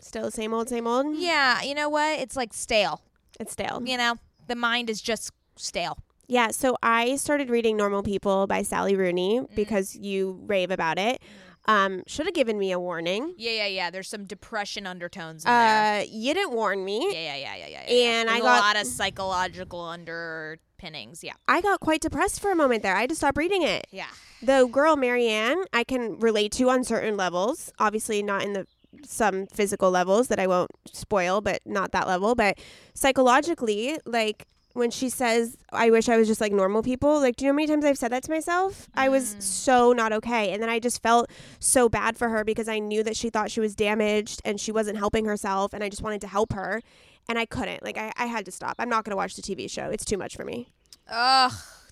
Still 0.01 0.24
the 0.24 0.31
same 0.31 0.53
old, 0.53 0.68
same 0.69 0.88
old? 0.88 1.15
yeah, 1.15 1.62
you 1.62 1.74
know 1.75 1.89
what? 1.89 2.19
It's 2.19 2.36
like 2.36 2.53
stale. 2.53 3.01
It's 3.39 3.53
stale. 3.53 3.81
You 3.86 3.98
know, 3.98 4.15
the 4.48 4.56
mind 4.56 4.89
is 4.89 5.01
just 5.01 5.31
stale. 5.56 5.98
Yeah, 6.27 6.50
so 6.50 6.77
I 6.81 7.18
started 7.18 7.50
reading 7.50 7.75
Normal 7.77 8.03
People 8.03 8.48
by 8.48 8.62
Sally 8.63 8.95
Rooney 8.95 9.42
because 9.56 9.95
you 9.95 10.39
rave 10.45 10.71
about 10.71 10.98
it. 10.98 11.21
Um, 11.65 12.03
should 12.07 12.25
have 12.25 12.33
given 12.33 12.57
me 12.57 12.71
a 12.71 12.80
warning. 12.80 13.36
Yeah, 13.38 13.51
yeah, 13.51 13.65
yeah. 13.68 13.89
There's 13.92 14.07
some 14.09 14.25
depression 14.25 14.88
undertones 14.88 15.44
in 15.45 15.51
there. 15.51 16.01
Uh, 16.01 16.03
you 16.09 16.33
didn't 16.33 16.53
warn 16.53 16.83
me. 16.83 17.07
Yeah, 17.13 17.36
yeah, 17.36 17.36
yeah, 17.36 17.56
yeah, 17.56 17.68
yeah. 17.68 17.83
yeah. 17.88 18.09
And 18.21 18.30
I 18.30 18.39
got- 18.39 18.57
a 18.57 18.62
lot 18.62 18.75
of 18.81 18.88
psychological 18.88 19.81
underpinnings. 19.81 21.24
Yeah, 21.24 21.33
I 21.48 21.62
got 21.62 21.80
quite 21.80 22.01
depressed 22.01 22.39
for 22.39 22.51
a 22.51 22.56
moment 22.56 22.83
there. 22.83 22.95
I 22.95 23.01
had 23.01 23.09
to 23.09 23.15
stop 23.15 23.38
reading 23.38 23.62
it. 23.63 23.88
yeah. 23.92 24.07
The 24.44 24.65
girl 24.65 24.95
Marianne, 24.95 25.65
I 25.71 25.83
can 25.83 26.18
relate 26.19 26.51
to 26.53 26.68
on 26.69 26.83
certain 26.83 27.15
levels. 27.15 27.71
Obviously, 27.77 28.24
not 28.24 28.42
in 28.44 28.53
the 28.53 28.65
some 29.03 29.47
physical 29.47 29.91
levels 29.91 30.27
that 30.27 30.39
I 30.39 30.47
won't 30.47 30.71
spoil, 30.91 31.41
but 31.41 31.61
not 31.65 31.91
that 31.91 32.07
level. 32.07 32.35
But 32.35 32.57
psychologically, 32.93 33.97
like 34.05 34.47
when 34.73 34.91
she 34.91 35.09
says, 35.09 35.57
"I 35.71 35.89
wish 35.89 36.07
I 36.09 36.17
was 36.17 36.27
just 36.27 36.41
like 36.41 36.51
normal 36.51 36.81
people," 36.81 37.19
like, 37.19 37.35
do 37.35 37.45
you 37.45 37.49
know 37.49 37.53
how 37.53 37.55
many 37.57 37.67
times 37.67 37.85
I've 37.85 37.97
said 37.97 38.11
that 38.11 38.23
to 38.23 38.31
myself? 38.31 38.89
I 38.93 39.09
was 39.09 39.35
mm. 39.35 39.41
so 39.41 39.93
not 39.93 40.13
okay, 40.13 40.51
and 40.51 40.61
then 40.61 40.69
I 40.69 40.79
just 40.79 41.01
felt 41.01 41.29
so 41.59 41.89
bad 41.89 42.17
for 42.17 42.29
her 42.29 42.43
because 42.43 42.67
I 42.67 42.79
knew 42.79 43.03
that 43.03 43.17
she 43.17 43.29
thought 43.29 43.51
she 43.51 43.60
was 43.60 43.75
damaged 43.75 44.41
and 44.45 44.60
she 44.60 44.71
wasn't 44.71 44.98
helping 44.98 45.25
herself, 45.25 45.74
and 45.74 45.83
I 45.83 45.89
just 45.89 46.01
wanted 46.01 46.21
to 46.21 46.27
help 46.27 46.53
her, 46.53 46.81
and 47.27 47.38
I 47.38 47.45
couldn't. 47.45 47.83
Like, 47.83 47.98
I, 47.98 48.12
I 48.17 48.25
had 48.27 48.45
to 48.45 48.51
stop. 48.51 48.75
I'm 48.79 48.89
not 48.89 49.03
going 49.03 49.12
to 49.12 49.17
watch 49.17 49.36
the 49.36 49.41
TV 49.41 49.69
show. 49.69 49.89
It's 49.89 50.05
too 50.05 50.17
much 50.17 50.36
for 50.36 50.45
me. 50.45 50.69
Ugh, 51.10 51.51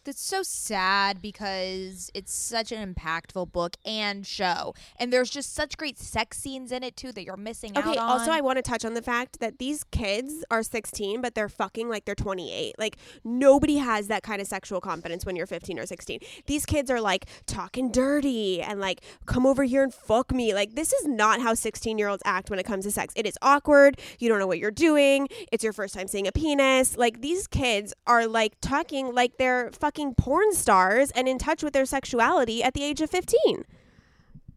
that's 0.09 0.23
so 0.23 0.41
sad 0.41 1.21
because 1.21 2.09
it's 2.15 2.33
such 2.33 2.71
an 2.71 2.95
impactful 2.95 3.51
book 3.51 3.77
and 3.85 4.25
show, 4.25 4.73
and 4.97 5.13
there's 5.13 5.29
just 5.29 5.53
such 5.53 5.77
great 5.77 5.99
sex 5.99 6.39
scenes 6.39 6.71
in 6.71 6.81
it 6.81 6.97
too 6.97 7.11
that 7.11 7.23
you're 7.23 7.37
missing 7.37 7.77
Okay, 7.77 7.91
out 7.91 7.97
on. 7.99 8.09
also 8.09 8.31
I 8.31 8.41
want 8.41 8.57
to 8.57 8.63
touch 8.63 8.83
on 8.85 8.95
the 8.95 9.03
fact 9.03 9.39
that 9.39 9.59
these 9.59 9.83
kids 9.83 10.43
are 10.49 10.63
16 10.63 11.21
but 11.21 11.35
they're 11.35 11.47
fucking 11.47 11.89
like 11.89 12.05
they're 12.05 12.15
28. 12.15 12.73
Like 12.79 12.97
nobody 13.23 13.75
has 13.77 14.07
that 14.07 14.23
kind 14.23 14.41
of 14.41 14.47
sexual 14.47 14.81
confidence 14.81 15.27
when 15.27 15.35
you're 15.35 15.45
15 15.45 15.77
or 15.77 15.85
16. 15.85 16.19
These 16.47 16.65
kids 16.65 16.89
are 16.89 16.99
like 17.01 17.25
talking 17.45 17.91
dirty 17.91 18.63
and 18.63 18.79
like 18.79 19.01
come 19.27 19.45
over 19.45 19.63
here 19.63 19.83
and 19.83 19.93
fuck 19.93 20.31
me. 20.33 20.55
Like 20.55 20.73
this 20.73 20.91
is 20.91 21.05
not 21.05 21.39
how 21.39 21.53
16-year-olds 21.53 22.23
act 22.25 22.49
when 22.49 22.57
it 22.57 22.65
comes 22.65 22.85
to 22.85 22.91
sex. 22.91 23.13
It 23.15 23.27
is 23.27 23.37
awkward. 23.43 23.99
You 24.17 24.27
don't 24.27 24.39
know 24.39 24.47
what 24.47 24.57
you're 24.57 24.71
doing. 24.71 25.27
It's 25.51 25.63
your 25.63 25.73
first 25.73 25.93
time 25.93 26.07
seeing 26.07 26.25
a 26.25 26.31
penis. 26.31 26.97
Like 26.97 27.21
these 27.21 27.45
kids 27.45 27.93
are 28.07 28.25
like 28.25 28.53
talking 28.61 29.13
like 29.13 29.37
they're 29.37 29.69
fucking 29.73 29.98
porn 30.15 30.53
stars 30.53 31.11
and 31.11 31.27
in 31.27 31.37
touch 31.37 31.63
with 31.63 31.73
their 31.73 31.85
sexuality 31.85 32.63
at 32.63 32.73
the 32.73 32.83
age 32.83 33.01
of 33.01 33.09
15. 33.09 33.63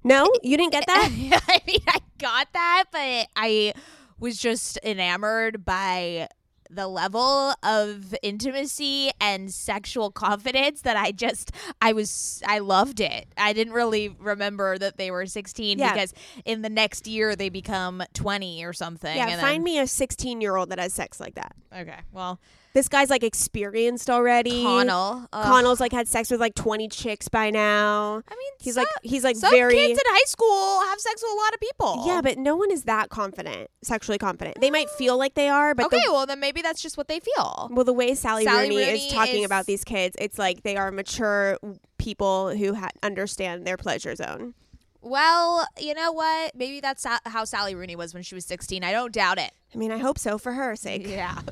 No, 0.05 0.31
you 0.43 0.57
didn't 0.57 0.73
get 0.73 0.87
that? 0.87 1.09
I 1.49 1.61
mean, 1.67 1.81
I 1.89 1.99
got 2.19 2.53
that, 2.53 2.85
but 2.91 3.29
I 3.37 3.73
was 4.19 4.39
just 4.39 4.79
enamored 4.83 5.65
by 5.65 6.29
the 6.71 6.89
level 6.89 7.53
of 7.63 8.15
intimacy 8.23 9.11
and 9.21 9.53
sexual 9.53 10.11
confidence 10.11 10.81
that 10.81 10.97
I 10.97 11.13
just 11.13 11.53
I 11.83 11.93
was 11.93 12.43
I 12.47 12.61
loved 12.61 12.99
it. 13.01 13.27
I 13.37 13.53
didn't 13.53 13.75
really 13.75 14.09
remember 14.09 14.79
that 14.79 14.97
they 14.97 15.11
were 15.11 15.27
16 15.27 15.79
Yeah. 15.79 15.93
because 15.93 16.15
in 16.47 16.63
the 16.63 16.71
next 16.71 17.07
year 17.07 17.37
they 17.37 17.51
become 17.51 18.03
20 18.15 18.65
or 18.65 18.73
something. 18.73 19.15
Yeah, 19.15 19.39
find 19.39 19.57
then- 19.59 19.65
me 19.65 19.79
a 19.81 19.87
16 19.87 20.41
year 20.41 20.57
old 20.57 20.71
that 20.71 20.79
has 20.79 20.95
sex 20.95 21.21
like 21.21 21.35
that. 21.35 21.55
Okay, 21.77 21.99
well, 22.11 22.41
This 22.75 22.89
guy's 22.89 23.11
like 23.11 23.23
experienced 23.23 24.09
already. 24.09 24.63
Connell. 24.63 25.27
ugh. 25.33 25.45
Connell's 25.45 25.79
like 25.81 25.93
had 25.93 26.09
sex 26.09 26.31
with 26.31 26.41
like 26.41 26.55
20 26.55 26.89
chicks 26.89 27.29
by 27.29 27.51
now. 27.51 28.23
I 28.27 28.35
mean, 28.35 28.53
He's 28.61 28.75
some, 28.75 28.83
like 28.85 28.89
he's 29.03 29.25
like 29.25 29.37
some 29.37 29.51
very 29.51 29.75
kids 29.75 29.99
in 30.01 30.05
high 30.07 30.25
school 30.27 30.81
have 30.89 30.99
sex 31.01 31.23
with 31.23 31.33
a 31.33 31.37
lot 31.37 31.55
of 31.55 31.61
people. 31.61 32.05
Yeah, 32.07 32.21
but 32.23 32.39
no 32.39 32.57
one 32.57 32.71
is 32.71 32.85
that 32.85 33.11
confident, 33.11 33.69
sexually 33.83 34.19
confident. 34.19 34.59
They 34.61 34.71
might 34.71 34.89
feel 34.91 35.19
like 35.19 35.35
they 35.35 35.49
are, 35.49 35.75
but 35.75 35.87
okay, 35.87 36.01
the, 36.05 36.13
well 36.13 36.27
then 36.27 36.41
maybe 36.41 36.63
that's 36.63 36.81
just 36.81 36.97
what 36.97 37.09
they 37.09 37.21
feel. 37.21 37.69
well 37.71 37.85
the 37.85 37.93
way 37.93 38.15
Sally, 38.15 38.45
Sally 38.45 38.63
Rooney, 38.69 38.77
Rooney 38.79 39.07
is 39.07 39.13
talking 39.13 39.41
is- 39.41 39.47
about 39.47 39.67
these 39.67 39.85
kids, 39.85 40.17
it's 40.19 40.39
like 40.39 40.63
they 40.63 40.77
are 40.77 40.91
mature 40.91 41.59
people 41.99 42.57
who 42.57 42.75
ha- 42.75 42.89
understand 43.03 43.67
their 43.67 43.77
pleasure 43.77 44.15
zone. 44.15 44.55
Well, 45.03 45.67
you 45.79 45.95
know 45.95 46.13
what? 46.13 46.55
Maybe 46.55 46.81
that's 46.81 47.05
how 47.25 47.45
Sally 47.45 47.75
Rooney 47.75 47.97
was 47.97 48.15
when 48.15 48.23
she 48.23 48.35
was 48.35 48.45
16. 48.47 48.85
I 48.85 48.93
don't 48.93 49.13
doubt 49.13 49.39
it. 49.39 49.51
I 49.75 49.79
mean, 49.79 49.91
I 49.91 49.99
hope 49.99 50.19
so 50.19 50.39
for 50.39 50.53
her 50.53 50.77
sake. 50.77 51.07
Yeah. 51.07 51.39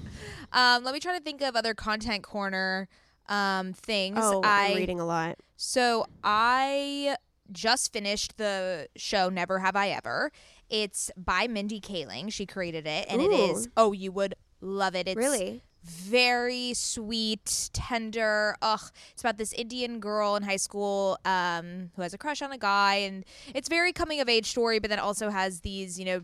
Um, 0.53 0.83
let 0.83 0.93
me 0.93 0.99
try 0.99 1.17
to 1.17 1.23
think 1.23 1.43
of 1.43 1.55
other 1.55 1.75
content 1.75 2.25
corner 2.25 2.89
um, 3.29 3.73
things. 3.73 4.19
Oh, 4.21 4.43
I 4.43 4.71
I'm 4.71 4.77
reading 4.77 4.99
a 4.99 5.07
lot. 5.07 5.39
So 5.57 6.07
I 6.25 7.15
just 7.53 7.93
finished 7.93 8.37
the 8.37 8.89
show 8.97 9.29
Never 9.29 9.61
Have 9.61 9.77
I 9.77 9.91
Ever. 9.91 10.33
It's 10.69 11.09
by 11.17 11.47
Mindy 11.47 11.81
Kaling. 11.81 12.33
She 12.33 12.47
created 12.47 12.87
it, 12.89 13.07
and 13.09 13.23
it 13.23 13.31
is. 13.31 13.69
Oh, 13.77 13.93
you 13.93 14.11
would 14.11 14.35
love 14.61 14.97
it. 14.97 15.07
It's 15.07 15.17
Really? 15.17 15.63
Very 15.83 16.75
sweet, 16.75 17.71
tender. 17.73 18.57
Ugh, 18.63 18.81
it's 19.13 19.23
about 19.23 19.39
this 19.39 19.53
Indian 19.53 20.01
girl 20.01 20.37
in 20.37 20.43
high 20.43 20.57
school 20.57 21.19
um, 21.25 21.91
who 21.97 22.03
has 22.03 22.13
a 22.15 22.19
crush 22.19 22.43
on 22.43 22.53
a 22.53 22.59
guy, 22.59 22.97
and 22.97 23.25
it's 23.55 23.69
very 23.69 23.93
coming 23.93 24.21
of 24.21 24.29
age 24.29 24.47
story. 24.47 24.79
But 24.79 24.91
then 24.91 24.99
also 24.99 25.31
has 25.31 25.61
these, 25.61 25.99
you 25.99 26.05
know, 26.05 26.23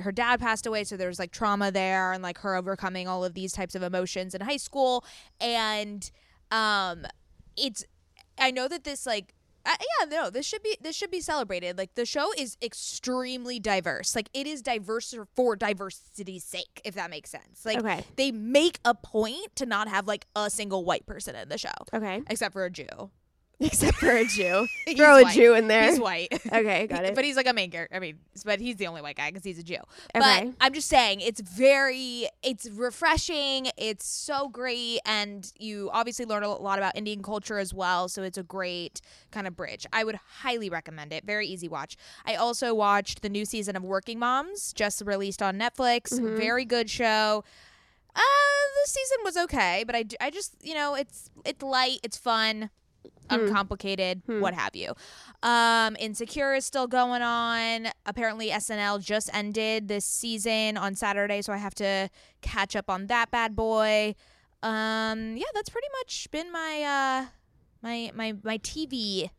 her 0.00 0.12
dad 0.12 0.40
passed 0.40 0.66
away, 0.66 0.84
so 0.84 0.96
there's 0.96 1.18
like 1.18 1.30
trauma 1.32 1.70
there, 1.70 2.12
and 2.12 2.22
like 2.22 2.38
her 2.38 2.56
overcoming 2.56 3.06
all 3.08 3.24
of 3.24 3.34
these 3.34 3.52
types 3.52 3.74
of 3.74 3.82
emotions 3.82 4.34
in 4.34 4.40
high 4.40 4.56
school, 4.56 5.04
and 5.40 6.10
um, 6.50 7.06
it's. 7.56 7.84
I 8.36 8.50
know 8.50 8.66
that 8.66 8.82
this 8.82 9.06
like 9.06 9.33
uh, 9.66 9.74
yeah, 10.00 10.06
no, 10.06 10.30
this 10.30 10.46
should 10.46 10.62
be 10.62 10.76
this 10.80 10.94
should 10.96 11.10
be 11.10 11.20
celebrated. 11.20 11.78
Like 11.78 11.94
the 11.94 12.04
show 12.06 12.32
is 12.36 12.56
extremely 12.62 13.58
diverse. 13.58 14.14
Like 14.14 14.28
it 14.34 14.46
is 14.46 14.62
diverse 14.62 15.14
for 15.34 15.56
diversity's 15.56 16.44
sake, 16.44 16.80
if 16.84 16.94
that 16.94 17.10
makes 17.10 17.30
sense. 17.30 17.64
Like 17.64 17.78
Okay. 17.78 18.04
they 18.16 18.30
make 18.32 18.78
a 18.84 18.94
point 18.94 19.56
to 19.56 19.66
not 19.66 19.88
have 19.88 20.06
like 20.06 20.26
a 20.36 20.50
single 20.50 20.84
white 20.84 21.06
person 21.06 21.34
in 21.34 21.48
the 21.48 21.58
show, 21.58 21.70
Okay. 21.92 22.22
except 22.28 22.52
for 22.52 22.64
a 22.64 22.70
Jew. 22.70 23.10
Except 23.60 23.96
for 23.98 24.10
a 24.10 24.24
Jew. 24.24 24.66
Throw 24.96 25.18
a 25.18 25.22
white. 25.22 25.34
Jew 25.34 25.54
in 25.54 25.68
there. 25.68 25.88
He's 25.90 26.00
white. 26.00 26.32
Okay, 26.54 26.86
got 26.86 27.04
it. 27.04 27.14
But 27.14 27.24
he's 27.24 27.36
like 27.36 27.48
a 27.48 27.52
main 27.52 27.70
character. 27.70 27.96
I 27.96 27.98
mean, 27.98 28.18
but 28.44 28.60
he's 28.60 28.76
the 28.76 28.86
only 28.86 29.02
white 29.02 29.16
guy 29.16 29.30
because 29.30 29.42
he's 29.42 29.58
a 29.58 29.62
Jew. 29.62 29.78
Okay. 30.14 30.44
But 30.44 30.54
I'm 30.60 30.72
just 30.72 30.88
saying, 30.88 31.20
it's 31.20 31.40
very, 31.40 32.28
it's 32.42 32.68
refreshing. 32.70 33.68
It's 33.76 34.06
so 34.06 34.48
great, 34.48 35.00
and 35.04 35.50
you 35.58 35.90
obviously 35.92 36.26
learn 36.26 36.44
a 36.44 36.48
lot 36.48 36.78
about 36.78 36.96
Indian 36.96 37.22
culture 37.22 37.58
as 37.58 37.74
well. 37.74 38.08
So 38.08 38.22
it's 38.22 38.38
a 38.38 38.44
great 38.44 39.00
kind 39.32 39.48
of 39.48 39.56
bridge. 39.56 39.84
I 39.92 40.04
would 40.04 40.18
highly 40.42 40.70
recommend 40.70 41.12
it. 41.12 41.24
Very 41.24 41.48
easy 41.48 41.66
watch. 41.66 41.96
I 42.24 42.36
also 42.36 42.72
watched 42.72 43.22
the 43.22 43.28
new 43.28 43.44
season 43.44 43.74
of 43.74 43.82
Working 43.82 44.18
Moms, 44.18 44.72
just 44.72 45.02
released 45.04 45.42
on 45.42 45.58
Netflix. 45.58 46.12
Mm-hmm. 46.12 46.36
Very 46.36 46.64
good 46.64 46.88
show. 46.88 47.42
Uh, 48.14 48.20
the 48.84 48.88
season 48.90 49.16
was 49.24 49.36
okay, 49.36 49.82
but 49.84 49.96
I, 49.96 50.04
I 50.20 50.30
just 50.30 50.54
you 50.62 50.74
know 50.74 50.94
it's 50.94 51.30
it's 51.44 51.62
light, 51.62 51.98
it's 52.04 52.16
fun, 52.16 52.70
uncomplicated, 53.30 54.22
what 54.26 54.54
have 54.54 54.74
you. 54.74 54.92
Um, 55.42 55.96
Insecure 55.98 56.54
is 56.54 56.64
still 56.64 56.86
going 56.86 57.22
on. 57.22 57.88
Apparently, 58.06 58.50
SNL 58.50 59.02
just 59.02 59.30
ended 59.32 59.88
this 59.88 60.04
season 60.04 60.76
on 60.76 60.94
Saturday, 60.94 61.42
so 61.42 61.52
I 61.52 61.56
have 61.58 61.74
to 61.76 62.08
catch 62.40 62.76
up 62.76 62.90
on 62.90 63.06
that 63.08 63.30
bad 63.30 63.56
boy. 63.56 64.14
Um, 64.62 65.36
yeah, 65.36 65.46
that's 65.54 65.68
pretty 65.68 65.88
much 66.00 66.28
been 66.30 66.50
my 66.50 66.82
uh 66.82 67.26
my 67.82 68.10
my 68.14 68.34
my 68.42 68.58
TV 68.58 69.30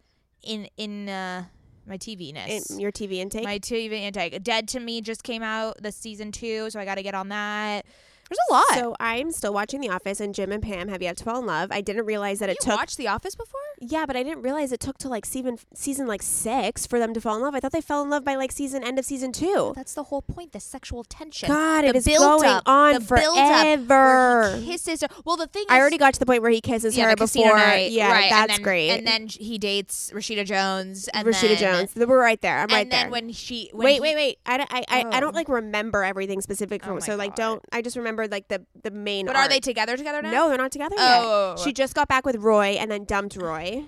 in 0.43 0.67
in 0.77 1.09
uh 1.09 1.45
my 1.87 1.97
TV 1.97 2.33
ness. 2.33 2.71
In 2.71 2.79
your 2.79 2.91
TV 2.91 3.17
intake. 3.17 3.43
My 3.43 3.59
TV 3.59 3.93
intake. 3.93 4.41
Dead 4.43 4.67
to 4.69 4.79
Me 4.79 5.01
just 5.01 5.23
came 5.23 5.43
out 5.43 5.81
the 5.81 5.91
season 5.91 6.31
two, 6.31 6.69
so 6.69 6.79
I 6.79 6.85
got 6.85 6.95
to 6.95 7.03
get 7.03 7.13
on 7.15 7.29
that. 7.29 7.85
There's 8.29 8.39
a 8.49 8.53
lot. 8.53 8.65
So 8.73 8.95
I'm 8.99 9.31
still 9.31 9.53
watching 9.53 9.81
The 9.81 9.89
Office, 9.89 10.19
and 10.19 10.33
Jim 10.33 10.51
and 10.51 10.61
Pam 10.63 10.87
have 10.87 11.01
yet 11.01 11.17
to 11.17 11.23
fall 11.23 11.39
in 11.39 11.45
love. 11.45 11.71
I 11.71 11.81
didn't 11.81 12.05
realize 12.05 12.39
that 12.39 12.49
it 12.49 12.57
you 12.61 12.71
took. 12.71 12.79
watched 12.79 12.97
The 12.97 13.07
Office 13.07 13.35
before? 13.35 13.59
yeah, 13.79 14.05
but 14.05 14.15
I 14.15 14.23
didn't 14.23 14.41
realize 14.41 14.71
it 14.71 14.79
took 14.79 14.97
to 14.99 15.09
like 15.09 15.25
season 15.25 15.57
season 15.73 16.07
like 16.07 16.21
six 16.23 16.87
for 16.87 16.97
them 16.97 17.13
to 17.13 17.21
fall 17.21 17.35
in 17.35 17.41
love. 17.41 17.53
I 17.55 17.59
thought 17.59 17.71
they 17.73 17.81
fell 17.81 18.01
in 18.01 18.09
love 18.09 18.23
by 18.23 18.35
like 18.35 18.51
season 18.51 18.83
end 18.83 18.97
of 18.97 19.05
season 19.05 19.31
two. 19.31 19.73
That's 19.75 19.93
the 19.93 20.03
whole 20.03 20.21
point. 20.21 20.53
The 20.53 20.59
sexual 20.59 21.03
tension. 21.03 21.47
God, 21.49 21.83
the 21.83 21.89
it 21.89 21.95
is 21.97 22.05
going 22.07 22.45
up, 22.49 22.63
on 22.65 22.93
the 22.95 22.99
build 23.01 23.37
up 23.37 23.63
where 23.65 23.77
forever. 23.77 24.57
he 24.57 24.65
kisses 24.71 25.01
her. 25.01 25.07
Well, 25.25 25.35
the 25.37 25.47
thing 25.47 25.65
I 25.69 25.75
is, 25.77 25.81
already 25.81 25.97
got 25.97 26.13
to 26.13 26.19
the 26.19 26.25
point 26.25 26.41
where 26.41 26.51
he 26.51 26.61
kisses 26.61 26.97
yeah, 26.97 27.09
her 27.09 27.15
before. 27.15 27.55
night, 27.55 27.91
yeah, 27.91 28.11
right, 28.11 28.29
that's 28.29 28.41
and 28.43 28.49
then, 28.51 28.61
great. 28.63 28.89
And 28.91 29.07
then 29.07 29.27
he 29.27 29.57
dates 29.57 30.11
Rashida 30.15 30.45
Jones. 30.45 31.07
And 31.09 31.27
Rashida 31.27 31.59
then, 31.59 31.87
Jones. 31.87 31.95
We're 31.95 32.19
right 32.19 32.39
there. 32.41 32.57
I'm 32.59 32.67
right. 32.69 32.69
there. 32.69 32.79
and 32.79 32.91
then 32.91 33.11
when 33.11 33.31
she 33.33 33.69
when 33.73 33.85
wait, 33.85 33.93
he- 33.95 33.99
wait, 34.01 34.15
wait. 34.15 34.37
I, 34.45 34.57
don't- 34.57 34.73
I, 34.73 34.83
I, 34.87 34.99
I 35.11 35.17
Oh. 35.17 35.19
don't 35.19 35.35
like 35.35 35.49
remember 35.49 36.03
everything 36.03 36.41
specific 36.41 36.81
Oh 36.83 36.87
from 36.87 36.95
my 36.95 36.99
so 37.01 37.15
like 37.15 37.31
God. 37.35 37.43
don't 37.43 37.61
I 37.71 37.81
just 37.81 37.95
remember 37.97 38.14
like 38.27 38.47
the 38.47 38.65
the 38.83 38.91
main 38.91 39.25
But 39.25 39.35
are 39.35 39.47
they 39.47 39.59
together 39.59 39.97
together 39.97 40.21
now? 40.21 40.31
No, 40.31 40.49
they're 40.49 40.57
not 40.57 40.71
together 40.71 40.95
Oh. 40.97 41.55
yet. 41.57 41.63
She 41.63 41.73
just 41.73 41.93
got 41.93 42.07
back 42.07 42.25
with 42.25 42.37
Roy 42.37 42.77
and 42.79 42.89
then 42.89 43.03
dumped 43.05 43.35
Roy. 43.35 43.85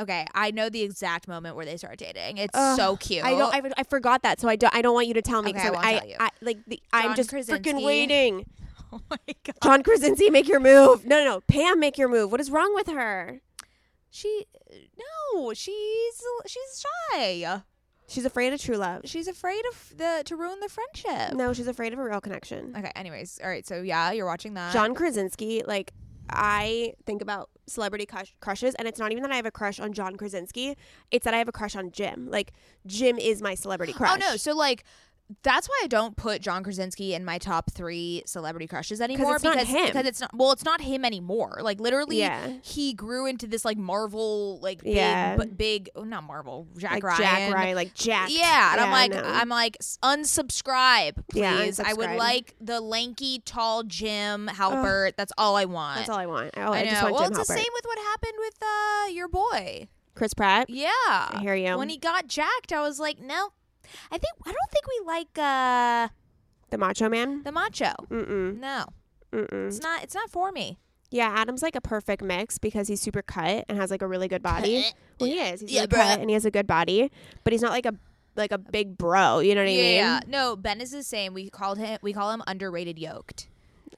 Okay, 0.00 0.26
I 0.34 0.50
know 0.52 0.70
the 0.70 0.82
exact 0.82 1.28
moment 1.28 1.54
where 1.54 1.66
they 1.66 1.76
start 1.76 1.98
dating. 1.98 2.38
It's 2.38 2.56
Ugh, 2.56 2.78
so 2.78 2.96
cute. 2.96 3.24
I 3.24 3.32
don't. 3.32 3.54
I, 3.54 3.60
I 3.76 3.82
forgot 3.82 4.22
that, 4.22 4.40
so 4.40 4.48
I 4.48 4.56
don't. 4.56 4.74
I 4.74 4.80
don't 4.80 4.94
want 4.94 5.06
you 5.06 5.14
to 5.14 5.22
tell 5.22 5.42
me. 5.42 5.50
Okay, 5.50 5.68
I 5.68 5.70
I, 5.70 5.98
tell 5.98 6.08
you. 6.08 6.16
I, 6.18 6.30
like 6.40 6.58
the, 6.66 6.80
I'm 6.92 7.14
just 7.14 7.28
Krasinski. 7.28 7.70
freaking 7.72 7.84
waiting. 7.84 8.46
oh 8.92 9.00
my 9.10 9.16
god. 9.44 9.54
John 9.62 9.82
Krasinski, 9.82 10.30
make 10.30 10.48
your 10.48 10.60
move. 10.60 11.04
No, 11.04 11.18
no, 11.18 11.24
no. 11.24 11.40
Pam, 11.42 11.78
make 11.78 11.98
your 11.98 12.08
move. 12.08 12.30
What 12.32 12.40
is 12.40 12.50
wrong 12.50 12.74
with 12.74 12.86
her? 12.88 13.42
She 14.10 14.46
no, 15.34 15.52
she's 15.52 16.22
she's 16.46 16.84
shy. 17.12 17.60
She's 18.08 18.24
afraid 18.24 18.52
of 18.52 18.60
true 18.60 18.76
love. 18.76 19.02
She's 19.04 19.28
afraid 19.28 19.62
of 19.70 19.94
the 19.96 20.22
to 20.26 20.36
ruin 20.36 20.60
the 20.60 20.68
friendship. 20.68 21.34
No, 21.36 21.52
she's 21.52 21.66
afraid 21.68 21.92
of 21.92 21.98
a 21.98 22.04
real 22.04 22.20
connection. 22.20 22.74
Okay, 22.76 22.92
anyways, 22.94 23.40
all 23.42 23.48
right. 23.48 23.66
So 23.66 23.80
yeah, 23.82 24.12
you're 24.12 24.26
watching 24.26 24.54
that. 24.54 24.72
John 24.72 24.94
Krasinski, 24.94 25.62
like 25.66 25.92
I 26.28 26.94
think 27.06 27.22
about 27.22 27.48
celebrity 27.66 28.06
crush- 28.06 28.34
crushes, 28.40 28.74
and 28.74 28.86
it's 28.86 28.98
not 28.98 29.12
even 29.12 29.22
that 29.22 29.32
I 29.32 29.36
have 29.36 29.46
a 29.46 29.50
crush 29.50 29.80
on 29.80 29.92
John 29.92 30.16
Krasinski. 30.16 30.76
It's 31.10 31.24
that 31.24 31.34
I 31.34 31.38
have 31.38 31.48
a 31.48 31.52
crush 31.52 31.74
on 31.76 31.90
Jim. 31.90 32.28
Like 32.30 32.52
Jim 32.86 33.18
is 33.18 33.40
my 33.40 33.54
celebrity 33.54 33.92
crush. 33.92 34.20
Oh 34.22 34.30
no, 34.32 34.36
so 34.36 34.54
like 34.54 34.84
that's 35.42 35.68
why 35.68 35.80
I 35.84 35.86
don't 35.86 36.16
put 36.16 36.40
John 36.42 36.62
Krasinski 36.62 37.14
in 37.14 37.24
my 37.24 37.38
top 37.38 37.70
three 37.72 38.22
celebrity 38.26 38.66
crushes 38.66 39.00
anymore 39.00 39.36
it's 39.36 39.44
because 39.44 39.68
him. 39.68 39.86
because 39.86 40.06
it's 40.06 40.20
not 40.20 40.30
well, 40.34 40.52
it's 40.52 40.64
not 40.64 40.80
him 40.80 41.04
anymore. 41.04 41.58
Like 41.62 41.80
literally, 41.80 42.18
Yeah. 42.18 42.52
he 42.62 42.92
grew 42.94 43.26
into 43.26 43.46
this 43.46 43.64
like 43.64 43.76
Marvel 43.78 44.58
like 44.60 44.82
big, 44.82 44.94
Yeah. 44.94 45.36
b- 45.36 45.46
big 45.46 45.90
oh, 45.96 46.04
not 46.04 46.24
Marvel 46.24 46.66
Jack 46.76 46.92
like 46.92 47.04
Ryan. 47.04 47.20
Jack 47.22 47.54
Ryan, 47.54 47.74
like 47.76 47.94
Jack. 47.94 48.28
Yeah, 48.30 48.72
and 48.72 48.80
I'm 48.80 48.90
like, 48.90 49.12
no. 49.12 49.22
I'm 49.22 49.48
like, 49.48 49.76
"S- 49.80 49.98
unsubscribe, 50.02 51.12
Yeah, 51.32 51.56
please. 51.56 51.80
I 51.80 51.92
would 51.92 52.10
like 52.16 52.54
the 52.60 52.80
lanky, 52.80 53.40
tall 53.44 53.82
Jim 53.84 54.48
Halpert. 54.52 55.12
That's 55.16 55.32
all 55.38 55.56
I 55.56 55.64
want. 55.64 55.96
That's 55.98 56.08
all 56.10 56.18
I 56.18 56.26
want. 56.26 56.50
Oh, 56.56 56.72
I, 56.72 56.78
I 56.80 56.82
know. 56.84 56.90
just 56.90 57.02
want 57.02 57.14
well, 57.14 57.22
Jim 57.24 57.32
it's 57.38 57.48
the 57.48 57.54
same 57.54 57.64
with 57.74 57.84
what 57.84 57.98
happened 57.98 58.34
with 58.38 58.54
uh 58.62 59.06
your 59.12 59.28
boy. 59.28 59.88
Chris 60.14 60.34
Pratt. 60.34 60.68
Yeah, 60.68 60.88
I 60.98 61.38
hear 61.40 61.54
you. 61.54 61.78
When 61.78 61.88
he 61.88 61.96
got 61.96 62.26
jacked, 62.26 62.72
I 62.72 62.80
was 62.82 63.00
like, 63.00 63.18
no. 63.18 63.52
I 64.10 64.18
think 64.18 64.34
I 64.44 64.52
don't 64.52 64.70
think 64.70 64.86
we 64.86 65.06
like 65.06 65.38
uh 65.38 66.08
The 66.70 66.78
Macho 66.78 67.08
Man. 67.08 67.42
the 67.42 67.52
macho. 67.52 67.92
Mm-mm. 68.10 68.58
No, 68.58 68.86
Mm-mm. 69.32 69.66
it's 69.68 69.80
not. 69.80 70.02
It's 70.02 70.14
not 70.14 70.30
for 70.30 70.52
me. 70.52 70.78
Yeah, 71.10 71.28
Adam's 71.36 71.62
like 71.62 71.76
a 71.76 71.80
perfect 71.82 72.22
mix 72.22 72.56
because 72.58 72.88
he's 72.88 73.00
super 73.02 73.20
cut 73.20 73.66
and 73.68 73.76
has 73.78 73.90
like 73.90 74.00
a 74.00 74.06
really 74.06 74.28
good 74.28 74.42
body. 74.42 74.84
well, 75.20 75.28
he 75.28 75.38
is. 75.38 75.60
He's 75.60 75.70
Yeah, 75.72 75.80
really 75.82 75.88
bruh. 75.88 75.96
cut 76.08 76.20
and 76.20 76.30
he 76.30 76.34
has 76.34 76.46
a 76.46 76.50
good 76.50 76.66
body, 76.66 77.10
but 77.44 77.52
he's 77.52 77.60
not 77.60 77.70
like 77.72 77.84
a 77.86 77.94
like 78.34 78.50
a 78.50 78.56
big 78.56 78.96
bro. 78.96 79.40
You 79.40 79.54
know 79.54 79.60
what 79.60 79.68
I 79.68 79.74
mean? 79.74 79.94
Yeah. 79.96 80.20
No, 80.26 80.56
Ben 80.56 80.80
is 80.80 80.90
the 80.90 81.02
same. 81.02 81.34
We 81.34 81.50
called 81.50 81.76
him. 81.76 81.98
We 82.00 82.14
call 82.14 82.30
him 82.32 82.42
underrated 82.46 82.98
yoked. 82.98 83.48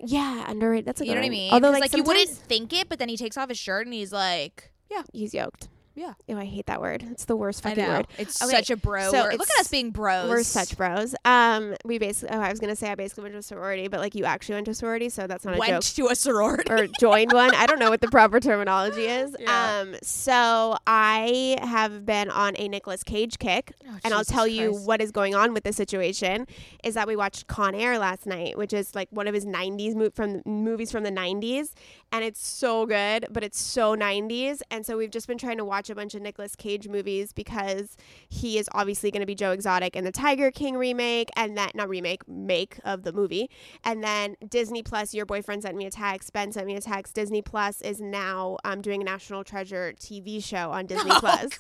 Yeah, 0.01 0.51
underrated. 0.51 0.87
That's 0.87 1.01
a 1.01 1.05
You 1.05 1.11
good 1.13 1.15
know 1.15 1.21
what 1.21 1.27
I 1.27 1.31
mean? 1.31 1.53
Although 1.53 1.71
'Cause, 1.71 1.81
like, 1.81 1.97
you 1.97 2.03
wouldn't 2.03 2.29
think 2.31 2.73
it, 2.73 2.89
but 2.89 2.99
then 2.99 3.09
he 3.09 3.17
takes 3.17 3.37
off 3.39 3.49
his 3.49 3.59
shirt 3.59 3.87
and 3.87 3.95
he's 3.95 4.13
like, 4.13 4.73
yeah, 4.91 5.03
he's 5.13 5.33
yoked. 5.35 5.69
Yeah. 5.95 6.15
Oh, 6.29 6.37
I 6.39 6.45
hate 6.45 6.67
that 6.67 6.81
word. 6.81 7.05
It's 7.11 7.25
the 7.25 7.37
worst 7.37 7.63
fucking 7.63 7.87
word. 7.87 8.07
It's 8.19 8.43
Okay, 8.43 8.51
such 8.57 8.71
a 8.71 8.77
bro. 8.77 9.11
so 9.11 9.23
word. 9.25 9.39
Look 9.39 9.49
at 9.51 9.61
us 9.61 9.69
being 9.69 9.91
bros. 9.91 10.29
We're 10.29 10.43
such 10.43 10.77
bros. 10.77 11.15
Um, 11.25 11.75
we 11.85 11.99
basically. 11.99 12.37
Oh, 12.37 12.41
I 12.41 12.51
was 12.51 12.59
gonna 12.61 12.77
say 12.77 12.91
I 12.91 12.95
basically 12.95 13.23
went 13.23 13.35
to 13.35 13.39
a 13.39 13.43
sorority, 13.43 13.89
but 13.89 14.01
like 14.01 14.15
you 14.15 14.25
actually 14.25 14.57
went 14.57 14.65
to 14.67 14.71
a 14.73 14.75
sorority, 14.75 15.09
so 15.09 15.27
that's 15.27 15.45
not 15.45 15.55
a 15.55 15.57
joke. 15.59 15.69
went 15.69 15.83
to 15.97 16.07
a 16.09 16.15
sorority. 16.17 16.71
or 16.73 16.87
joined 17.01 17.33
one. 17.33 17.55
I 17.55 17.67
don't 17.67 17.79
know 17.79 17.91
what 17.91 18.01
the 18.01 18.09
proper 18.09 18.41
terminology 18.41 19.05
is. 19.07 19.37
Yeah. 19.39 19.81
Um, 19.83 19.95
so 20.03 20.77
I 20.87 21.59
have 21.63 22.05
been 22.05 22.31
on 22.31 22.55
a 22.59 22.69
Nicolas 22.69 23.03
Cage 23.03 23.39
kick, 23.39 23.73
Oh, 23.89 23.99
and 24.05 24.13
I'll 24.15 24.25
tell 24.25 24.47
you 24.47 24.73
what 24.73 25.01
is 25.01 25.11
going 25.13 25.35
on 25.35 25.53
with 25.55 25.65
this 25.65 25.77
situation. 25.77 26.47
Is 26.83 26.95
that 26.95 27.07
we 27.07 27.17
watched 27.17 27.47
Con 27.47 27.75
Air 27.75 27.99
last 27.99 28.27
night, 28.27 28.59
which 28.59 28.73
is 28.73 28.95
like 28.95 29.09
one 29.11 29.29
of 29.29 29.35
his 29.35 29.47
'90s 29.47 29.95
mo- 29.95 30.11
from 30.15 30.43
movies 30.45 30.91
from 30.91 31.05
the 31.05 31.11
'90s, 31.13 31.73
and 32.13 32.25
it's 32.25 32.45
so 32.45 32.85
good, 32.87 33.27
but 33.31 33.45
it's 33.45 33.61
so 33.61 33.95
'90s, 33.95 34.61
and 34.71 34.85
so 34.85 34.97
we've 34.97 35.11
just 35.11 35.29
been 35.29 35.39
trying 35.39 35.59
to 35.59 35.65
watch 35.65 35.84
a 35.91 35.95
bunch 35.95 36.15
of 36.15 36.23
Nicolas 36.23 36.57
Cage 36.57 36.89
movies 36.89 37.33
because 37.33 37.97
he 38.29 38.59
is 38.59 38.69
obviously 38.73 39.11
going 39.11 39.21
to 39.21 39.27
be 39.27 39.35
Joe 39.35 39.53
Exotic 39.53 39.97
in 39.97 40.05
the 40.05 40.13
Tiger 40.13 40.51
King 40.51 40.77
remake, 40.77 41.31
and 41.37 41.57
that 41.57 41.75
not 41.75 41.89
remake, 41.89 42.27
make 42.29 42.79
of 42.85 43.03
the 43.03 43.13
movie, 43.13 43.51
and 43.85 44.03
then 44.03 44.37
Disney 44.49 44.83
Plus. 44.83 45.15
Your 45.15 45.27
boyfriend 45.27 45.63
sent 45.63 45.77
me 45.77 45.87
a 45.87 45.91
text. 45.91 46.33
Ben 46.33 46.53
sent 46.53 46.67
me 46.67 46.77
a 46.77 46.81
text. 46.81 47.15
Disney 47.15 47.43
Plus 47.43 47.81
is 47.81 48.01
now 48.01 48.59
um, 48.65 48.81
doing 48.81 49.01
a 49.01 49.05
National 49.05 49.45
Treasure 49.45 49.95
TV 49.99 50.43
show 50.43 50.71
on 50.71 50.87
Disney 50.87 51.11
Oh, 51.15 51.21
Plus 51.21 51.51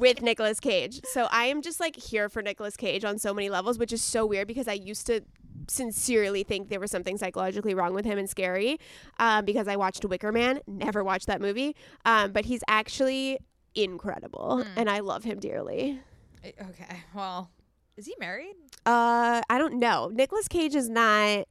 with 0.00 0.22
Nicolas 0.22 0.60
Cage. 0.60 1.00
So 1.04 1.28
I 1.30 1.46
am 1.46 1.62
just 1.62 1.80
like 1.80 1.96
here 1.96 2.28
for 2.28 2.42
Nicolas 2.42 2.76
Cage 2.76 3.04
on 3.04 3.18
so 3.18 3.34
many 3.34 3.50
levels, 3.50 3.78
which 3.78 3.92
is 3.92 4.02
so 4.02 4.26
weird 4.26 4.48
because 4.48 4.68
I 4.68 4.74
used 4.74 5.06
to 5.06 5.22
sincerely 5.68 6.42
think 6.42 6.68
there 6.68 6.80
was 6.80 6.90
something 6.90 7.18
psychologically 7.18 7.74
wrong 7.74 7.94
with 7.94 8.04
him 8.04 8.18
and 8.18 8.28
scary 8.28 8.78
um, 9.18 9.44
because 9.44 9.68
I 9.68 9.76
watched 9.76 10.04
Wicker 10.04 10.32
Man. 10.32 10.60
Never 10.66 11.02
watched 11.02 11.26
that 11.26 11.40
movie, 11.40 11.74
um, 12.04 12.32
but 12.32 12.44
he's 12.44 12.62
actually 12.68 13.38
incredible, 13.76 14.64
and 14.76 14.88
I 14.90 15.00
love 15.00 15.24
him 15.24 15.38
dearly. 15.38 16.00
Okay. 16.44 17.02
Well, 17.14 17.50
is 17.96 18.06
he 18.06 18.14
married? 18.18 18.54
Uh, 18.84 19.42
I 19.50 19.58
don't 19.58 19.78
know. 19.78 20.10
Nicolas 20.12 20.48
Cage 20.48 20.74
is 20.74 20.88
not. 20.88 21.46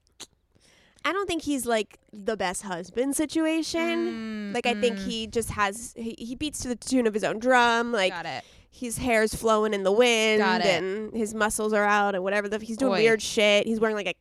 I 1.07 1.13
don't 1.13 1.27
think 1.27 1.43
he's 1.43 1.65
like 1.67 1.99
the 2.11 2.35
best 2.35 2.63
husband 2.63 3.15
situation. 3.15 4.53
like 4.53 4.65
I 4.65 4.73
think 4.73 4.97
he 4.97 5.27
just 5.27 5.51
has 5.51 5.93
he, 5.95 6.15
he 6.17 6.35
beats 6.35 6.59
to 6.61 6.67
the 6.69 6.75
tune 6.75 7.05
of 7.07 7.13
his 7.13 7.23
own 7.23 7.37
drum. 7.39 7.91
Like 7.91 8.11
Got 8.11 8.25
it. 8.25 8.43
his 8.71 8.97
hair's 8.97 9.35
flowing 9.35 9.73
in 9.73 9.83
the 9.83 9.91
wind 9.91 10.39
Got 10.39 10.61
it. 10.61 10.81
and 10.83 11.15
his 11.15 11.33
muscles 11.35 11.73
are 11.73 11.83
out 11.83 12.15
and 12.15 12.23
whatever. 12.23 12.49
The, 12.49 12.57
he's 12.59 12.77
doing 12.77 12.93
Oy. 12.93 12.97
weird 13.03 13.21
shit. 13.21 13.67
He's 13.67 13.79
wearing 13.79 13.95
like 13.95 14.07
a 14.07 14.15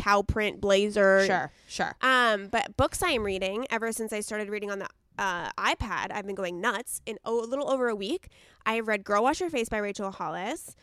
cow 0.00 0.20
print 0.22 0.60
blazer. 0.60 1.24
Sure. 1.24 1.52
Sure. 1.68 1.94
Um, 2.02 2.48
but 2.48 2.76
books 2.76 3.02
I 3.02 3.10
am 3.12 3.22
reading 3.24 3.66
ever 3.70 3.90
since 3.92 4.12
I 4.12 4.20
started 4.20 4.50
reading 4.50 4.70
on 4.70 4.78
the 4.80 4.88
uh, 5.18 5.50
iPad, 5.52 6.10
I've 6.10 6.26
been 6.26 6.34
going 6.34 6.60
nuts. 6.60 7.00
In 7.06 7.18
oh, 7.24 7.44
a 7.44 7.46
little 7.46 7.70
over 7.70 7.88
a 7.88 7.96
week, 7.96 8.28
I 8.64 8.74
have 8.74 8.88
read 8.88 9.04
Girl 9.04 9.22
Wash 9.22 9.40
Your 9.40 9.50
Face 9.50 9.68
by 9.68 9.78
Rachel 9.78 10.10
Hollis. 10.10 10.74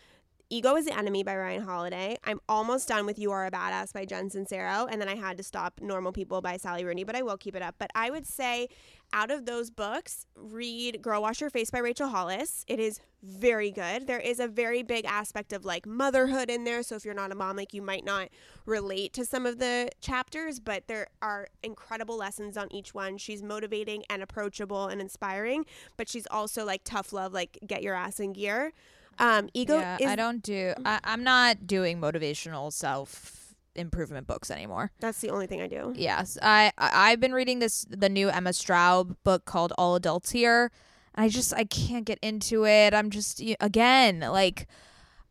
Ego 0.50 0.76
is 0.76 0.86
the 0.86 0.96
Enemy 0.96 1.24
by 1.24 1.36
Ryan 1.36 1.64
Holiday. 1.64 2.16
I'm 2.24 2.40
almost 2.48 2.88
done 2.88 3.08
with 3.08 3.18
You 3.18 3.32
Are 3.32 3.46
a 3.46 3.50
Badass 3.50 3.92
by 3.92 4.06
Jen 4.06 4.30
Sincero. 4.30 4.88
And 4.88 5.02
then 5.02 5.10
I 5.10 5.16
had 5.16 5.36
to 5.38 5.44
stop 5.44 5.80
Normal 5.82 6.12
People 6.12 6.42
by 6.42 6.58
Sally 6.58 6.86
Rooney, 6.86 7.04
but 7.04 7.16
I 7.16 7.24
will 7.24 7.38
keep 7.38 7.56
it 7.56 7.64
up. 7.64 7.74
But 7.80 7.90
I 7.96 8.12
would 8.12 8.28
say 8.28 8.68
out 9.14 9.32
of 9.32 9.46
those 9.46 9.70
books, 9.70 10.26
read 10.36 11.02
Girl 11.02 11.22
Wash 11.22 11.40
Your 11.40 11.50
Face 11.50 11.70
by 11.70 11.80
Rachel 11.80 12.10
Hollis. 12.10 12.66
It 12.68 12.80
is 12.80 13.00
very 13.22 13.72
good. 13.72 14.08
There 14.08 14.20
is 14.20 14.40
a 14.40 14.48
very 14.48 14.84
big 14.84 15.06
aspect 15.06 15.54
of 15.54 15.64
like 15.64 15.86
motherhood 15.86 16.50
in 16.50 16.66
there. 16.66 16.84
So 16.84 16.96
if 16.96 17.06
you're 17.06 17.14
not 17.14 17.32
a 17.32 17.36
mom, 17.36 17.56
like 17.56 17.74
you 17.74 17.82
might 17.82 18.04
not 18.04 18.30
relate 18.66 19.14
to 19.14 19.26
some 19.26 19.46
of 19.46 19.60
the 19.60 19.90
chapters, 20.02 20.60
but 20.60 20.88
there 20.88 21.08
are 21.22 21.48
incredible 21.62 22.18
lessons 22.18 22.58
on 22.58 22.68
each 22.74 22.94
one. 22.94 23.18
She's 23.18 23.42
motivating 23.42 24.04
and 24.10 24.22
approachable 24.22 24.88
and 24.88 25.00
inspiring, 25.00 25.66
but 25.96 26.10
she's 26.10 26.28
also 26.30 26.66
like 26.66 26.82
tough 26.84 27.14
love, 27.14 27.32
like 27.32 27.60
get 27.66 27.84
your 27.84 27.96
ass 27.96 28.20
in 28.20 28.34
gear. 28.34 28.74
Um, 29.20 29.48
ego 29.54 29.78
yeah, 29.78 29.98
is 30.00 30.08
I 30.08 30.16
don't 30.16 30.42
do. 30.42 30.74
I, 30.84 31.00
I'm 31.04 31.24
not 31.24 31.68
doing 31.68 32.02
motivational 32.02 32.74
self 32.74 33.43
improvement 33.76 34.28
books 34.28 34.52
anymore. 34.52 34.92
that's 35.00 35.20
the 35.22 35.30
only 35.30 35.48
thing 35.48 35.62
I 35.62 35.68
do. 35.68 35.94
Yes, 35.96 36.38
I, 36.42 36.72
I 36.78 37.12
I've 37.12 37.20
been 37.20 37.34
reading 37.34 37.60
this 37.60 37.86
the 37.90 38.10
new 38.10 38.30
Emma 38.30 38.52
Straub 38.52 39.16
book 39.24 39.46
called 39.46 39.74
All 39.78 39.96
Adults 39.96 40.32
Here. 40.32 40.72
I 41.16 41.30
just 41.30 41.54
I 41.54 41.64
can't 41.66 42.06
get 42.06 42.20
into 42.22 42.66
it. 42.66 42.94
I'm 42.94 43.10
just 43.10 43.42
again 43.60 44.20
like 44.22 44.68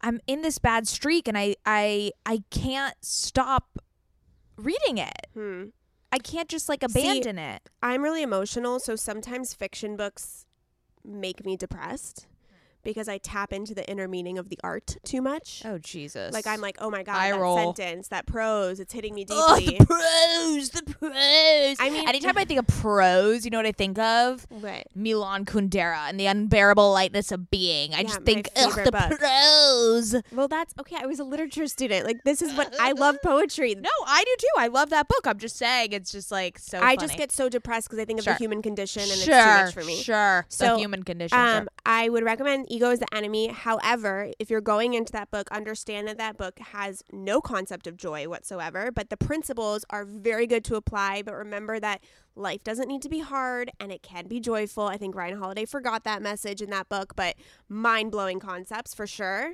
I'm 0.00 0.20
in 0.26 0.42
this 0.42 0.58
bad 0.58 0.88
streak, 0.88 1.28
and 1.28 1.38
I 1.38 1.56
I 1.66 2.12
I 2.26 2.42
can't 2.50 2.96
stop 3.00 3.78
reading 4.56 4.98
it. 4.98 5.26
Hmm. 5.34 5.64
I 6.10 6.18
can't 6.18 6.48
just 6.48 6.68
like 6.68 6.84
See, 6.90 7.00
abandon 7.00 7.38
it. 7.38 7.62
I'm 7.82 8.02
really 8.02 8.22
emotional, 8.22 8.78
so 8.80 8.96
sometimes 8.96 9.54
fiction 9.54 9.96
books 9.96 10.46
make 11.04 11.44
me 11.44 11.56
depressed 11.56 12.26
because 12.84 13.08
I 13.08 13.18
tap 13.18 13.52
into 13.52 13.74
the 13.74 13.88
inner 13.90 14.08
meaning 14.08 14.38
of 14.38 14.48
the 14.48 14.58
art 14.64 14.96
too 15.04 15.20
much. 15.22 15.62
Oh 15.64 15.78
Jesus! 15.78 16.32
Like 16.32 16.46
I'm 16.46 16.60
like, 16.60 16.76
oh 16.80 16.90
my 16.90 17.02
god, 17.02 17.16
Eye 17.16 17.30
that 17.32 17.40
roll. 17.40 17.74
sentence, 17.74 18.08
that 18.08 18.26
prose, 18.26 18.80
it's 18.80 18.92
hitting 18.92 19.14
me 19.14 19.24
Oh, 19.30 19.58
deeply. 19.58 19.78
the 19.78 19.86
prose, 19.86 20.70
the 20.70 20.82
prose. 20.82 21.76
I 21.80 21.90
mean- 21.90 22.08
anytime 22.08 22.36
I 22.38 22.44
think 22.44 22.60
of 22.60 22.66
prose, 22.66 23.44
you 23.44 23.50
know 23.50 23.58
what 23.58 23.66
I 23.66 23.72
think 23.72 23.98
of? 23.98 24.46
What? 24.50 24.86
Milan 24.94 25.44
Kundera 25.44 26.08
and 26.08 26.18
the 26.18 26.26
unbearable 26.26 26.92
lightness 26.92 27.32
of 27.32 27.50
being. 27.50 27.94
I 27.94 27.98
Yeah, 27.98 28.02
just 28.04 28.22
think, 28.22 28.48
ugh, 28.56 28.74
the 28.84 28.92
book. 28.92 29.18
prose. 29.18 30.16
Well, 30.32 30.48
that's 30.48 30.74
okay. 30.80 30.96
I 31.00 31.06
was 31.06 31.18
a 31.20 31.24
literature 31.24 31.66
student. 31.66 32.06
Like 32.06 32.22
this 32.24 32.42
is 32.42 32.52
what 32.54 32.74
I 32.80 32.92
love 32.92 33.16
poetry. 33.22 33.74
No, 33.74 33.90
I 34.06 34.22
do 34.24 34.34
too. 34.38 34.46
I 34.58 34.66
love 34.68 34.90
that 34.90 35.08
book. 35.08 35.26
I'm 35.26 35.38
just 35.38 35.56
saying, 35.56 35.92
it's 35.92 36.12
just 36.12 36.30
like 36.30 36.58
so. 36.58 36.80
I 36.80 36.96
just 36.96 37.16
get 37.16 37.32
so 37.32 37.48
depressed 37.48 37.88
because 37.88 37.98
I 38.00 38.04
think 38.04 38.18
of 38.18 38.24
Sure. 38.24 38.34
the 38.34 38.38
human 38.38 38.62
condition 38.62 39.02
and 39.02 39.10
sure, 39.12 39.34
it's 39.34 39.44
too 39.44 39.64
much 39.64 39.74
for 39.74 39.84
me. 39.84 39.96
Sure, 39.96 40.46
So, 40.48 40.74
the 40.74 40.78
human 40.78 41.02
condition. 41.02 41.38
Um, 41.38 41.62
sure. 41.64 41.66
I 41.86 42.08
would 42.08 42.24
recommend 42.24 42.66
Ego 42.72 42.90
is 42.90 43.00
the 43.00 43.14
Enemy. 43.14 43.48
However, 43.48 44.30
if 44.38 44.48
you're 44.48 44.62
going 44.62 44.94
into 44.94 45.12
that 45.12 45.30
book, 45.30 45.46
understand 45.50 46.08
that 46.08 46.16
that 46.16 46.38
book 46.38 46.58
has 46.58 47.02
no 47.12 47.42
concept 47.42 47.86
of 47.86 47.98
joy 47.98 48.26
whatsoever, 48.26 48.90
but 48.90 49.10
the 49.10 49.16
principles 49.18 49.84
are 49.90 50.06
very 50.06 50.46
good 50.46 50.64
to 50.64 50.76
apply. 50.76 51.20
But 51.20 51.34
remember 51.34 51.78
that 51.80 52.02
life 52.34 52.64
doesn't 52.64 52.88
need 52.88 53.02
to 53.02 53.10
be 53.10 53.18
hard 53.18 53.70
and 53.78 53.92
it 53.92 54.02
can 54.02 54.26
be 54.26 54.40
joyful. 54.40 54.84
I 54.84 54.96
think 54.96 55.14
Ryan 55.14 55.36
Holiday 55.36 55.66
forgot 55.66 56.04
that 56.04 56.22
message 56.22 56.62
in 56.62 56.70
that 56.70 56.88
book, 56.88 57.12
but 57.14 57.36
mind 57.68 58.10
blowing 58.10 58.40
concepts 58.40 58.94
for 58.94 59.06
sure. 59.06 59.52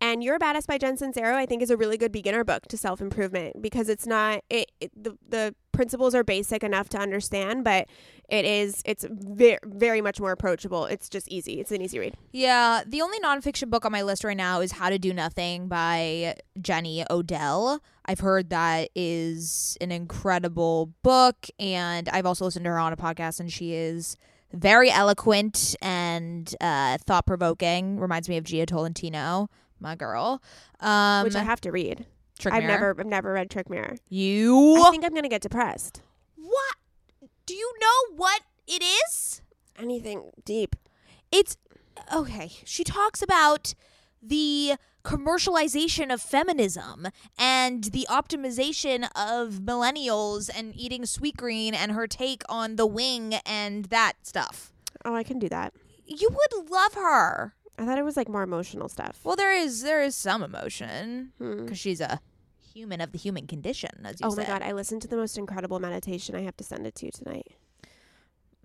And 0.00 0.24
You're 0.24 0.34
a 0.34 0.38
Badass 0.40 0.66
by 0.66 0.76
Jen 0.76 0.98
Sincero, 0.98 1.34
I 1.34 1.46
think, 1.46 1.62
is 1.62 1.70
a 1.70 1.76
really 1.76 1.96
good 1.96 2.10
beginner 2.10 2.42
book 2.42 2.66
to 2.68 2.76
self 2.76 3.00
improvement 3.00 3.62
because 3.62 3.88
it's 3.88 4.06
not 4.06 4.42
it, 4.50 4.72
it 4.80 4.90
the 5.00 5.16
the 5.26 5.54
principles 5.76 6.14
are 6.14 6.24
basic 6.24 6.64
enough 6.64 6.88
to 6.88 6.98
understand, 6.98 7.62
but 7.62 7.86
it 8.28 8.44
is 8.44 8.82
it's 8.84 9.04
very 9.08 9.58
very 9.64 10.00
much 10.00 10.18
more 10.18 10.32
approachable. 10.32 10.86
It's 10.86 11.08
just 11.08 11.28
easy. 11.28 11.60
It's 11.60 11.70
an 11.70 11.82
easy 11.82 11.98
read. 11.98 12.16
Yeah, 12.32 12.82
the 12.84 13.02
only 13.02 13.20
nonfiction 13.20 13.70
book 13.70 13.84
on 13.84 13.92
my 13.92 14.02
list 14.02 14.24
right 14.24 14.36
now 14.36 14.60
is 14.60 14.72
How 14.72 14.90
to 14.90 14.98
Do 14.98 15.12
Nothing 15.12 15.68
by 15.68 16.36
Jenny 16.60 17.04
Odell. 17.08 17.80
I've 18.06 18.20
heard 18.20 18.50
that 18.50 18.88
is 18.96 19.76
an 19.80 19.92
incredible 19.92 20.92
book, 21.02 21.46
and 21.60 22.08
I've 22.08 22.26
also 22.26 22.46
listened 22.46 22.64
to 22.64 22.70
her 22.70 22.78
on 22.78 22.92
a 22.92 22.96
podcast, 22.96 23.38
and 23.38 23.52
she 23.52 23.74
is 23.74 24.16
very 24.52 24.90
eloquent 24.90 25.76
and 25.82 26.52
uh, 26.60 26.98
thought 26.98 27.26
provoking. 27.26 28.00
Reminds 28.00 28.28
me 28.28 28.38
of 28.38 28.44
Jia 28.44 28.66
Tolentino, 28.66 29.50
my 29.78 29.94
girl. 29.94 30.42
Um, 30.80 31.24
which 31.24 31.36
I 31.36 31.42
have 31.42 31.60
to 31.62 31.70
read. 31.70 32.06
Trick 32.38 32.54
I've 32.54 32.62
Mirror. 32.62 32.72
never 32.72 33.00
I've 33.00 33.06
never 33.06 33.32
read 33.32 33.50
Trick 33.50 33.70
Mirror. 33.70 33.96
You 34.08 34.82
I 34.84 34.90
think 34.90 35.04
I'm 35.04 35.14
gonna 35.14 35.28
get 35.28 35.42
depressed. 35.42 36.02
What? 36.36 36.76
Do 37.46 37.54
you 37.54 37.72
know 37.80 38.16
what 38.16 38.42
it 38.66 38.82
is? 38.82 39.42
Anything 39.78 40.30
deep. 40.44 40.76
it's 41.30 41.56
okay. 42.14 42.50
She 42.64 42.84
talks 42.84 43.22
about 43.22 43.74
the 44.22 44.74
commercialization 45.04 46.12
of 46.12 46.20
feminism 46.20 47.06
and 47.38 47.84
the 47.84 48.06
optimization 48.10 49.04
of 49.14 49.60
millennials 49.60 50.50
and 50.54 50.74
eating 50.74 51.02
Sweetgreen 51.02 51.74
and 51.74 51.92
her 51.92 52.06
take 52.06 52.42
on 52.48 52.76
the 52.76 52.86
wing 52.86 53.34
and 53.46 53.84
that 53.86 54.14
stuff. 54.22 54.72
Oh, 55.04 55.14
I 55.14 55.22
can 55.22 55.38
do 55.38 55.48
that. 55.48 55.72
You 56.04 56.30
would 56.30 56.70
love 56.70 56.94
her. 56.94 57.54
I 57.78 57.84
thought 57.84 57.98
it 57.98 58.04
was 58.04 58.16
like 58.16 58.28
more 58.28 58.42
emotional 58.42 58.88
stuff. 58.88 59.20
Well, 59.24 59.36
there 59.36 59.52
is 59.52 59.82
there 59.82 60.02
is 60.02 60.14
some 60.16 60.42
emotion 60.42 61.32
Hmm. 61.38 61.62
because 61.64 61.78
she's 61.78 62.00
a 62.00 62.20
human 62.74 63.00
of 63.00 63.12
the 63.12 63.18
human 63.18 63.46
condition, 63.46 63.90
as 64.04 64.20
you 64.20 64.26
Oh 64.26 64.30
said. 64.30 64.46
my 64.48 64.54
god, 64.58 64.62
I 64.62 64.72
listened 64.72 65.02
to 65.02 65.08
the 65.08 65.16
most 65.16 65.36
incredible 65.38 65.78
meditation. 65.80 66.34
I 66.34 66.42
have 66.42 66.56
to 66.58 66.64
send 66.64 66.86
it 66.86 66.94
to 66.96 67.06
you 67.06 67.12
tonight. 67.12 67.46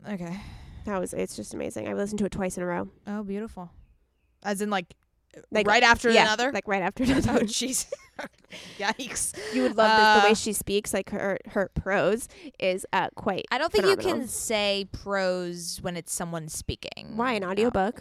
Okay. 0.08 0.39
That 0.86 1.00
was 1.00 1.13
it's 1.13 1.36
just 1.36 1.54
amazing. 1.54 1.88
I 1.88 1.93
listened 1.93 2.19
to 2.19 2.26
it 2.26 2.32
twice 2.32 2.58
in 2.58 2.63
a 2.63 2.65
row. 2.65 2.89
Oh, 3.08 3.24
beautiful. 3.24 3.69
As 4.43 4.62
in, 4.62 4.69
like, 4.71 4.95
Like 5.52 5.67
right 5.67 5.84
after 5.84 6.10
yeah, 6.10 6.24
another. 6.24 6.52
Like 6.52 6.67
right 6.67 6.82
after 6.82 7.04
oh, 7.04 7.12
another. 7.12 7.45
jeez. 7.45 7.86
Yikes. 8.80 9.34
you 9.54 9.62
would 9.63 9.78
love 9.78 9.89
this. 9.97 10.21
The 10.24 10.28
way 10.28 10.32
Uh, 10.32 10.36
she 10.36 10.54
speaks, 10.54 10.93
like 10.93 11.10
her 11.12 11.38
her 11.50 11.69
prose 11.74 12.28
is 12.60 12.86
uh 12.93 13.10
quite 13.15 13.45
I 13.52 13.58
don't 13.58 13.71
think 13.71 13.86
you 13.86 13.95
can 13.97 14.28
say 14.28 14.88
prose 14.91 15.80
when 15.82 15.95
it's 15.95 16.13
someone 16.13 16.47
speaking. 16.50 17.13
Why 17.15 17.34
an 17.34 17.41
No. 17.43 17.91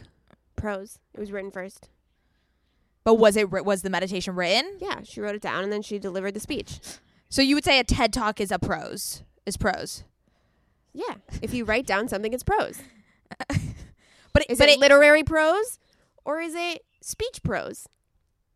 Prose. 0.60 0.98
It 1.14 1.20
was 1.20 1.32
written 1.32 1.50
first. 1.50 1.88
But 3.04 3.14
was 3.14 3.36
it 3.36 3.50
writ- 3.50 3.64
was 3.64 3.82
the 3.82 3.90
meditation 3.90 4.34
written? 4.36 4.76
Yeah, 4.80 5.00
she 5.02 5.20
wrote 5.20 5.34
it 5.34 5.42
down 5.42 5.64
and 5.64 5.72
then 5.72 5.82
she 5.82 5.98
delivered 5.98 6.34
the 6.34 6.40
speech. 6.40 6.80
So 7.28 7.42
you 7.42 7.54
would 7.54 7.64
say 7.64 7.78
a 7.78 7.84
TED 7.84 8.12
talk 8.12 8.40
is 8.40 8.50
a 8.52 8.58
prose. 8.58 9.22
Is 9.46 9.56
prose. 9.56 10.04
Yeah. 10.92 11.14
if 11.40 11.54
you 11.54 11.64
write 11.64 11.86
down 11.86 12.08
something, 12.08 12.32
it's 12.32 12.42
prose. 12.44 12.80
But 14.32 14.44
it, 14.44 14.50
Is 14.50 14.58
but 14.58 14.68
it, 14.68 14.72
it, 14.74 14.78
literary 14.78 15.24
prose 15.24 15.80
or 16.24 16.38
is 16.40 16.54
it 16.54 16.82
speech 17.00 17.42
prose? 17.42 17.88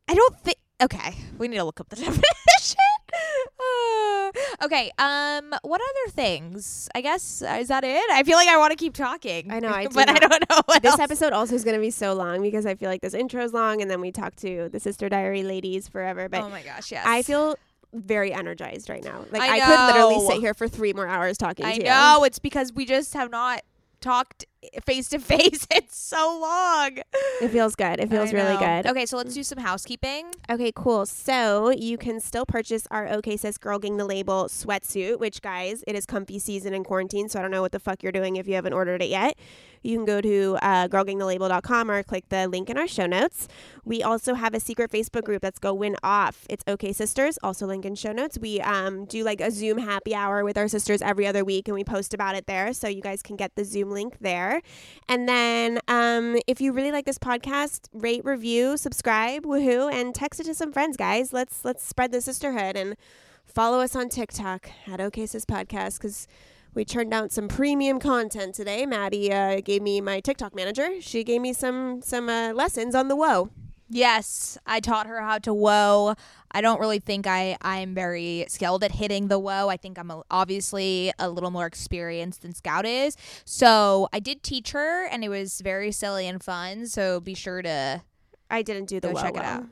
I 0.06 0.14
don't 0.14 0.38
think 0.40 0.58
Okay, 0.80 1.14
we 1.38 1.48
need 1.48 1.56
to 1.56 1.64
look 1.64 1.80
up 1.80 1.88
the 1.88 1.96
definition. 1.96 2.78
Okay, 4.62 4.90
um 4.98 5.54
what 5.62 5.80
other 5.80 6.10
things? 6.12 6.88
I 6.94 7.00
guess 7.00 7.42
uh, 7.42 7.56
is 7.60 7.68
that 7.68 7.84
it? 7.84 8.10
I 8.10 8.22
feel 8.22 8.36
like 8.36 8.48
I 8.48 8.56
want 8.56 8.70
to 8.72 8.76
keep 8.76 8.94
talking. 8.94 9.50
I 9.50 9.60
know, 9.60 9.68
I 9.68 9.84
do 9.88 9.90
but 9.94 10.08
I 10.08 10.14
don't 10.14 10.44
know 10.50 10.62
what 10.66 10.82
This 10.82 10.92
else. 10.92 11.00
episode 11.00 11.32
also 11.32 11.54
is 11.54 11.64
going 11.64 11.76
to 11.76 11.80
be 11.80 11.90
so 11.90 12.14
long 12.14 12.42
because 12.42 12.66
I 12.66 12.74
feel 12.74 12.88
like 12.88 13.00
this 13.00 13.14
intro 13.14 13.42
is 13.44 13.52
long 13.52 13.80
and 13.82 13.90
then 13.90 14.00
we 14.00 14.10
talk 14.10 14.34
to 14.36 14.68
the 14.70 14.80
Sister 14.80 15.08
Diary 15.08 15.42
ladies 15.42 15.88
forever. 15.88 16.28
But 16.28 16.42
oh 16.42 16.48
my 16.48 16.62
gosh, 16.62 16.90
yes. 16.92 17.04
I 17.06 17.22
feel 17.22 17.56
very 17.92 18.32
energized 18.32 18.88
right 18.88 19.04
now. 19.04 19.24
Like 19.30 19.42
I 19.42 19.58
I, 19.58 19.60
could 19.60 19.86
literally 19.94 20.26
sit 20.26 20.40
here 20.40 20.54
for 20.54 20.66
three 20.68 20.92
more 20.92 21.06
hours 21.06 21.36
talking 21.38 21.66
I 21.66 21.74
to 21.76 21.78
you. 21.78 21.84
know 21.84 22.24
it's 22.24 22.38
because 22.38 22.72
we 22.72 22.86
just 22.86 23.14
have 23.14 23.30
not 23.30 23.62
talked 24.00 24.44
face 24.84 25.08
to 25.10 25.18
face 25.20 25.66
in 25.74 25.82
so 25.88 26.38
long. 26.40 26.98
It 27.42 27.48
feels 27.48 27.74
good. 27.76 28.00
It 28.00 28.10
feels 28.10 28.32
really 28.32 28.56
good. 28.56 28.86
Okay, 28.86 29.06
so 29.06 29.16
let's 29.16 29.34
do 29.34 29.42
some 29.42 29.58
housekeeping. 29.58 30.32
Okay, 30.50 30.72
cool. 30.74 31.06
So 31.06 31.70
you 31.70 31.98
can 31.98 32.20
still 32.20 32.46
purchase 32.46 32.86
our 32.90 33.08
OK 33.08 33.36
Sis 33.36 33.58
Girl 33.58 33.78
Gang 33.78 33.96
the 33.96 34.04
Label 34.04 34.44
sweatsuit, 34.44 35.18
which, 35.18 35.42
guys, 35.42 35.84
it 35.86 35.94
is 35.94 36.06
comfy 36.06 36.38
season 36.38 36.74
in 36.74 36.84
quarantine. 36.84 37.28
So 37.28 37.38
I 37.38 37.42
don't 37.42 37.50
know 37.50 37.62
what 37.62 37.72
the 37.72 37.80
fuck 37.80 38.02
you're 38.02 38.12
doing 38.12 38.36
if 38.36 38.46
you 38.46 38.54
haven't 38.54 38.72
ordered 38.72 39.02
it 39.02 39.08
yet. 39.08 39.36
You 39.84 39.96
can 39.98 40.06
go 40.06 40.22
to 40.22 40.56
uh, 40.62 40.88
girlgangthelabel.com 40.88 41.90
or 41.90 42.02
click 42.02 42.28
the 42.30 42.48
link 42.48 42.70
in 42.70 42.78
our 42.78 42.88
show 42.88 43.04
notes. 43.04 43.46
We 43.84 44.02
also 44.02 44.32
have 44.32 44.54
a 44.54 44.60
secret 44.60 44.90
Facebook 44.90 45.24
group 45.24 45.42
that's 45.42 45.58
Go 45.58 45.74
Win 45.74 45.96
Off. 46.02 46.46
It's 46.48 46.64
OK 46.66 46.92
Sisters, 46.94 47.38
also 47.42 47.66
link 47.66 47.84
in 47.84 47.94
show 47.94 48.12
notes. 48.12 48.38
We 48.38 48.62
um, 48.62 49.04
do 49.04 49.22
like 49.22 49.42
a 49.42 49.50
Zoom 49.50 49.76
happy 49.76 50.14
hour 50.14 50.42
with 50.42 50.56
our 50.56 50.68
sisters 50.68 51.02
every 51.02 51.26
other 51.26 51.44
week 51.44 51.68
and 51.68 51.74
we 51.74 51.84
post 51.84 52.14
about 52.14 52.34
it 52.34 52.46
there. 52.46 52.72
So 52.72 52.88
you 52.88 53.02
guys 53.02 53.22
can 53.22 53.36
get 53.36 53.56
the 53.56 53.64
Zoom 53.64 53.90
link 53.90 54.16
there. 54.20 54.53
And 55.08 55.28
then 55.28 55.80
um, 55.88 56.36
if 56.46 56.60
you 56.60 56.72
really 56.72 56.92
like 56.92 57.06
this 57.06 57.18
podcast, 57.18 57.88
rate, 57.92 58.24
review, 58.24 58.76
subscribe, 58.76 59.44
woohoo, 59.44 59.92
and 59.92 60.14
text 60.14 60.40
it 60.40 60.44
to 60.44 60.54
some 60.54 60.72
friends, 60.72 60.96
guys. 60.96 61.32
Let's 61.32 61.64
let's 61.64 61.84
spread 61.84 62.12
the 62.12 62.20
sisterhood 62.20 62.76
and 62.76 62.96
follow 63.44 63.80
us 63.80 63.94
on 63.94 64.08
TikTok 64.08 64.70
at 64.86 65.00
OKSIS 65.00 65.44
Podcast 65.44 65.98
because 65.98 66.26
we 66.74 66.84
turned 66.84 67.14
out 67.14 67.30
some 67.30 67.48
premium 67.48 68.00
content 68.00 68.54
today. 68.54 68.84
Maddie 68.84 69.32
uh, 69.32 69.60
gave 69.60 69.82
me 69.82 70.00
my 70.00 70.20
TikTok 70.20 70.54
manager. 70.54 71.00
She 71.00 71.22
gave 71.24 71.40
me 71.40 71.52
some 71.52 72.02
some 72.02 72.28
uh, 72.28 72.52
lessons 72.52 72.94
on 72.94 73.08
the 73.08 73.16
woe. 73.16 73.50
Yes, 73.94 74.58
I 74.66 74.80
taught 74.80 75.06
her 75.06 75.20
how 75.20 75.38
to 75.38 75.54
woe. 75.54 76.16
I 76.50 76.60
don't 76.60 76.80
really 76.80 76.98
think 76.98 77.28
I 77.28 77.56
I'm 77.62 77.94
very 77.94 78.44
skilled 78.48 78.82
at 78.82 78.90
hitting 78.90 79.28
the 79.28 79.38
woe. 79.38 79.68
I 79.68 79.76
think 79.76 80.00
I'm 80.00 80.10
a, 80.10 80.22
obviously 80.32 81.12
a 81.20 81.30
little 81.30 81.52
more 81.52 81.66
experienced 81.66 82.42
than 82.42 82.54
Scout 82.54 82.86
is. 82.86 83.16
So 83.44 84.08
I 84.12 84.18
did 84.18 84.42
teach 84.42 84.72
her, 84.72 85.06
and 85.06 85.22
it 85.22 85.28
was 85.28 85.60
very 85.60 85.92
silly 85.92 86.26
and 86.26 86.42
fun. 86.42 86.86
So 86.88 87.20
be 87.20 87.34
sure 87.34 87.62
to 87.62 88.02
I 88.50 88.62
didn't 88.62 88.86
do 88.86 88.98
the 88.98 89.08
Go 89.08 89.14
woe 89.14 89.22
check 89.22 89.36
it 89.36 89.44
out. 89.44 89.64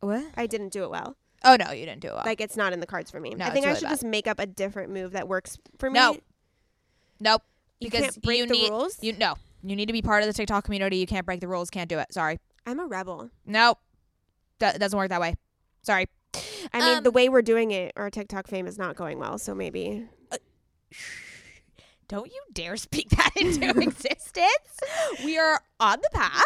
what? 0.00 0.24
I 0.36 0.46
didn't 0.46 0.74
do 0.74 0.84
it 0.84 0.90
well. 0.90 1.16
Oh 1.44 1.56
no, 1.58 1.72
you 1.72 1.86
didn't 1.86 2.02
do 2.02 2.08
it. 2.08 2.14
Well. 2.14 2.24
Like 2.26 2.42
it's 2.42 2.58
not 2.58 2.74
in 2.74 2.80
the 2.80 2.86
cards 2.86 3.10
for 3.10 3.20
me. 3.20 3.30
No, 3.30 3.46
I 3.46 3.50
think 3.50 3.64
I 3.64 3.72
should 3.72 3.84
bad. 3.84 3.90
just 3.90 4.04
make 4.04 4.26
up 4.26 4.38
a 4.38 4.44
different 4.46 4.92
move 4.92 5.12
that 5.12 5.28
works 5.28 5.56
for 5.78 5.88
me. 5.88 5.98
No. 5.98 6.16
nope. 7.20 7.42
You 7.80 7.88
Because 7.90 8.02
can't 8.02 8.22
break 8.22 8.38
you 8.40 8.46
the 8.46 8.52
need 8.52 8.70
rules? 8.70 8.98
you 9.02 9.14
no. 9.14 9.36
You 9.62 9.76
need 9.76 9.86
to 9.86 9.94
be 9.94 10.02
part 10.02 10.22
of 10.22 10.26
the 10.26 10.34
TikTok 10.34 10.64
community. 10.64 10.98
You 10.98 11.06
can't 11.06 11.24
break 11.24 11.40
the 11.40 11.48
rules. 11.48 11.70
Can't 11.70 11.88
do 11.88 11.98
it. 11.98 12.12
Sorry. 12.12 12.38
I'm 12.66 12.80
a 12.80 12.86
rebel. 12.86 13.30
Nope. 13.46 13.78
That 14.58 14.78
doesn't 14.80 14.96
work 14.96 15.08
that 15.10 15.20
way. 15.20 15.34
Sorry. 15.82 16.06
I 16.72 16.80
mean, 16.80 16.98
Um, 16.98 17.04
the 17.04 17.10
way 17.10 17.28
we're 17.28 17.42
doing 17.42 17.70
it, 17.70 17.92
our 17.96 18.10
TikTok 18.10 18.46
fame 18.48 18.66
is 18.66 18.78
not 18.78 18.96
going 18.96 19.18
well. 19.18 19.38
So 19.38 19.54
maybe 19.54 20.06
Don't 22.08 22.30
you 22.32 22.40
dare 22.52 22.76
speak 22.76 23.08
that 23.10 23.30
into 23.36 23.68
existence. 23.80 24.80
We 25.24 25.38
are 25.38 25.60
on 25.80 25.98
the 26.00 26.10
path. 26.12 26.44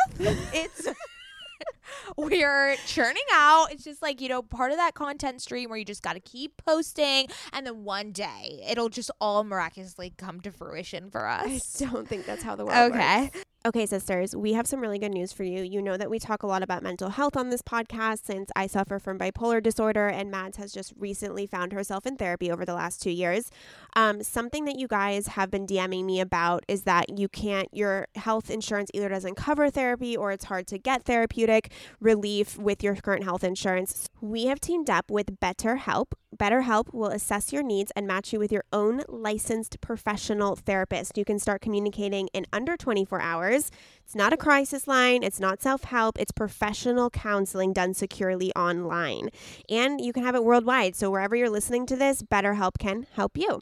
It's 0.54 0.86
we 2.16 2.42
are 2.44 2.74
churning 2.86 3.22
out. 3.32 3.72
It's 3.72 3.84
just 3.84 4.02
like, 4.02 4.20
you 4.20 4.28
know, 4.28 4.42
part 4.42 4.70
of 4.70 4.76
that 4.78 4.94
content 4.94 5.42
stream 5.42 5.70
where 5.70 5.78
you 5.78 5.84
just 5.84 6.02
got 6.02 6.14
to 6.14 6.20
keep 6.20 6.56
posting 6.64 7.26
and 7.52 7.66
then 7.66 7.84
one 7.84 8.12
day 8.12 8.62
it'll 8.68 8.88
just 8.88 9.10
all 9.20 9.44
miraculously 9.44 10.12
come 10.16 10.40
to 10.40 10.50
fruition 10.52 11.10
for 11.10 11.26
us. 11.26 11.80
I 11.82 11.86
don't 11.86 12.08
think 12.08 12.26
that's 12.26 12.42
how 12.42 12.56
the 12.56 12.64
world 12.64 12.92
Okay. 12.92 13.22
works. 13.22 13.36
Okay. 13.36 13.42
Okay, 13.66 13.86
sisters, 13.86 14.36
we 14.36 14.52
have 14.52 14.68
some 14.68 14.80
really 14.80 15.00
good 15.00 15.10
news 15.12 15.32
for 15.32 15.42
you. 15.42 15.62
You 15.64 15.82
know 15.82 15.96
that 15.96 16.08
we 16.08 16.20
talk 16.20 16.44
a 16.44 16.46
lot 16.46 16.62
about 16.62 16.80
mental 16.82 17.10
health 17.10 17.36
on 17.36 17.50
this 17.50 17.60
podcast 17.60 18.24
since 18.24 18.50
I 18.54 18.68
suffer 18.68 19.00
from 19.00 19.18
bipolar 19.18 19.60
disorder, 19.60 20.06
and 20.06 20.30
Mads 20.30 20.58
has 20.58 20.72
just 20.72 20.94
recently 20.96 21.44
found 21.44 21.72
herself 21.72 22.06
in 22.06 22.16
therapy 22.16 22.52
over 22.52 22.64
the 22.64 22.72
last 22.72 23.02
two 23.02 23.10
years. 23.10 23.50
Um, 23.96 24.22
something 24.22 24.64
that 24.66 24.78
you 24.78 24.86
guys 24.86 25.26
have 25.28 25.50
been 25.50 25.66
DMing 25.66 26.04
me 26.04 26.20
about 26.20 26.64
is 26.68 26.84
that 26.84 27.18
you 27.18 27.28
can't, 27.28 27.68
your 27.72 28.06
health 28.14 28.48
insurance 28.48 28.90
either 28.94 29.08
doesn't 29.08 29.34
cover 29.34 29.68
therapy 29.70 30.16
or 30.16 30.30
it's 30.30 30.44
hard 30.44 30.68
to 30.68 30.78
get 30.78 31.02
therapeutic 31.02 31.72
relief 32.00 32.58
with 32.58 32.82
your 32.82 32.96
current 32.96 33.24
health 33.24 33.44
insurance. 33.44 34.08
We 34.20 34.46
have 34.46 34.60
teamed 34.60 34.90
up 34.90 35.10
with 35.10 35.40
BetterHelp. 35.40 36.12
BetterHelp 36.36 36.92
will 36.92 37.08
assess 37.08 37.52
your 37.52 37.62
needs 37.62 37.90
and 37.96 38.06
match 38.06 38.32
you 38.32 38.38
with 38.38 38.52
your 38.52 38.64
own 38.72 39.02
licensed 39.08 39.80
professional 39.80 40.56
therapist. 40.56 41.16
You 41.16 41.24
can 41.24 41.38
start 41.38 41.62
communicating 41.62 42.28
in 42.34 42.46
under 42.52 42.76
24 42.76 43.20
hours. 43.20 43.70
It's 44.04 44.14
not 44.14 44.32
a 44.32 44.38
crisis 44.38 44.86
line, 44.86 45.22
it's 45.22 45.40
not 45.40 45.62
self 45.62 45.84
help, 45.84 46.18
it's 46.18 46.32
professional 46.32 47.10
counseling 47.10 47.72
done 47.72 47.94
securely 47.94 48.52
online. 48.54 49.30
And 49.68 50.00
you 50.00 50.12
can 50.12 50.22
have 50.22 50.34
it 50.34 50.44
worldwide. 50.44 50.96
So 50.96 51.10
wherever 51.10 51.34
you're 51.34 51.50
listening 51.50 51.86
to 51.86 51.96
this, 51.96 52.22
BetterHelp 52.22 52.78
can 52.78 53.06
help 53.14 53.36
you. 53.36 53.60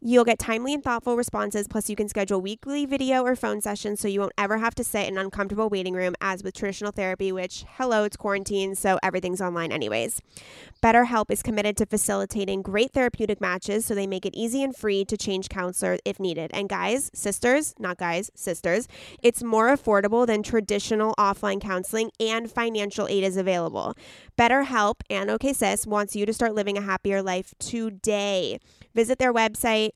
You'll 0.00 0.24
get 0.24 0.38
timely 0.38 0.74
and 0.74 0.82
thoughtful 0.82 1.16
responses, 1.16 1.68
plus, 1.68 1.90
you 1.90 1.96
can 1.96 2.08
schedule 2.08 2.40
weekly 2.40 2.86
video 2.86 3.24
or 3.24 3.36
phone 3.36 3.60
sessions 3.60 4.00
so 4.00 4.08
you 4.08 4.20
won't 4.20 4.32
ever 4.38 4.58
have 4.58 4.74
to 4.76 4.84
sit 4.84 5.06
in 5.06 5.16
an 5.16 5.24
uncomfortable 5.24 5.68
waiting 5.68 5.94
room 5.94 6.14
as 6.20 6.42
with 6.42 6.54
traditional 6.54 6.92
therapy, 6.92 7.30
which, 7.32 7.64
hello, 7.76 8.04
it's 8.04 8.16
quarantine, 8.16 8.74
so 8.74 8.98
everything's 9.02 9.40
online 9.40 9.70
anyways. 9.72 10.22
BetterHelp 10.82 11.26
is 11.30 11.42
committed 11.42 11.76
to 11.76 11.86
facilitating 12.00 12.62
great 12.62 12.92
therapeutic 12.92 13.42
matches 13.42 13.84
so 13.84 13.94
they 13.94 14.06
make 14.06 14.24
it 14.24 14.34
easy 14.34 14.62
and 14.62 14.74
free 14.74 15.04
to 15.04 15.18
change 15.18 15.50
counselor 15.50 15.98
if 16.06 16.18
needed. 16.18 16.50
And 16.54 16.66
guys, 16.66 17.10
sisters, 17.12 17.74
not 17.78 17.98
guys, 17.98 18.30
sisters, 18.34 18.88
it's 19.22 19.42
more 19.42 19.68
affordable 19.68 20.26
than 20.26 20.42
traditional 20.42 21.14
offline 21.18 21.60
counseling 21.60 22.10
and 22.18 22.50
financial 22.50 23.06
aid 23.06 23.22
is 23.22 23.36
available. 23.36 23.94
BetterHelp 24.38 25.02
and 25.10 25.28
OKSIS 25.28 25.86
wants 25.86 26.16
you 26.16 26.24
to 26.24 26.32
start 26.32 26.54
living 26.54 26.78
a 26.78 26.80
happier 26.80 27.22
life 27.22 27.52
today. 27.58 28.58
Visit 28.94 29.18
their 29.18 29.34
website 29.34 29.90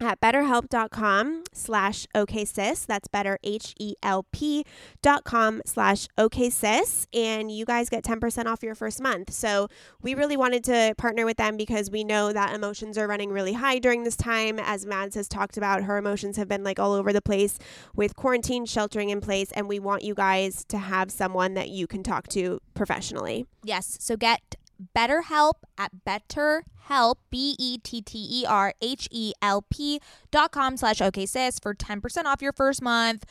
at 0.00 0.20
betterhelp.com 0.20 1.44
slash 1.52 2.06
oksis. 2.14 2.86
That's 2.86 3.08
better 3.08 3.38
h-e-l-p 3.42 4.64
dot 5.02 5.24
com 5.24 5.62
slash 5.64 6.08
oksis. 6.18 7.06
And 7.14 7.50
you 7.50 7.64
guys 7.64 7.88
get 7.88 8.04
10% 8.04 8.46
off 8.46 8.62
your 8.62 8.74
first 8.74 9.00
month. 9.00 9.32
So 9.32 9.68
we 10.02 10.14
really 10.14 10.36
wanted 10.36 10.64
to 10.64 10.94
partner 10.98 11.24
with 11.24 11.36
them 11.36 11.56
because 11.56 11.90
we 11.90 12.04
know 12.04 12.32
that 12.32 12.54
emotions 12.54 12.98
are 12.98 13.06
running 13.06 13.30
really 13.30 13.54
high 13.54 13.78
during 13.78 14.04
this 14.04 14.16
time. 14.16 14.58
As 14.58 14.86
mads 14.86 15.14
has 15.14 15.28
talked 15.28 15.56
about 15.56 15.84
her 15.84 15.96
emotions 15.96 16.36
have 16.36 16.48
been 16.48 16.64
like 16.64 16.78
all 16.78 16.92
over 16.92 17.12
the 17.12 17.22
place 17.22 17.58
with 17.94 18.16
quarantine 18.16 18.66
sheltering 18.66 19.10
in 19.10 19.20
place. 19.20 19.50
And 19.52 19.68
we 19.68 19.78
want 19.78 20.02
you 20.02 20.14
guys 20.14 20.64
to 20.66 20.78
have 20.78 21.10
someone 21.10 21.54
that 21.54 21.70
you 21.70 21.86
can 21.86 22.02
talk 22.02 22.28
to 22.28 22.60
professionally. 22.74 23.46
Yes. 23.64 23.96
So 24.00 24.16
get 24.16 24.56
BetterHelp 24.94 25.54
at 25.78 25.92
BetterHelp, 26.06 27.16
B 27.30 27.56
E 27.58 27.78
T 27.78 28.02
T 28.02 28.26
E 28.42 28.44
R 28.46 28.74
H 28.80 29.08
E 29.10 29.32
L 29.42 29.62
P 29.62 30.00
dot 30.30 30.52
com 30.52 30.76
slash 30.76 31.00
OK 31.00 31.26
sis 31.26 31.58
for 31.58 31.74
10% 31.74 32.24
off 32.24 32.42
your 32.42 32.52
first 32.52 32.82
month. 32.82 33.24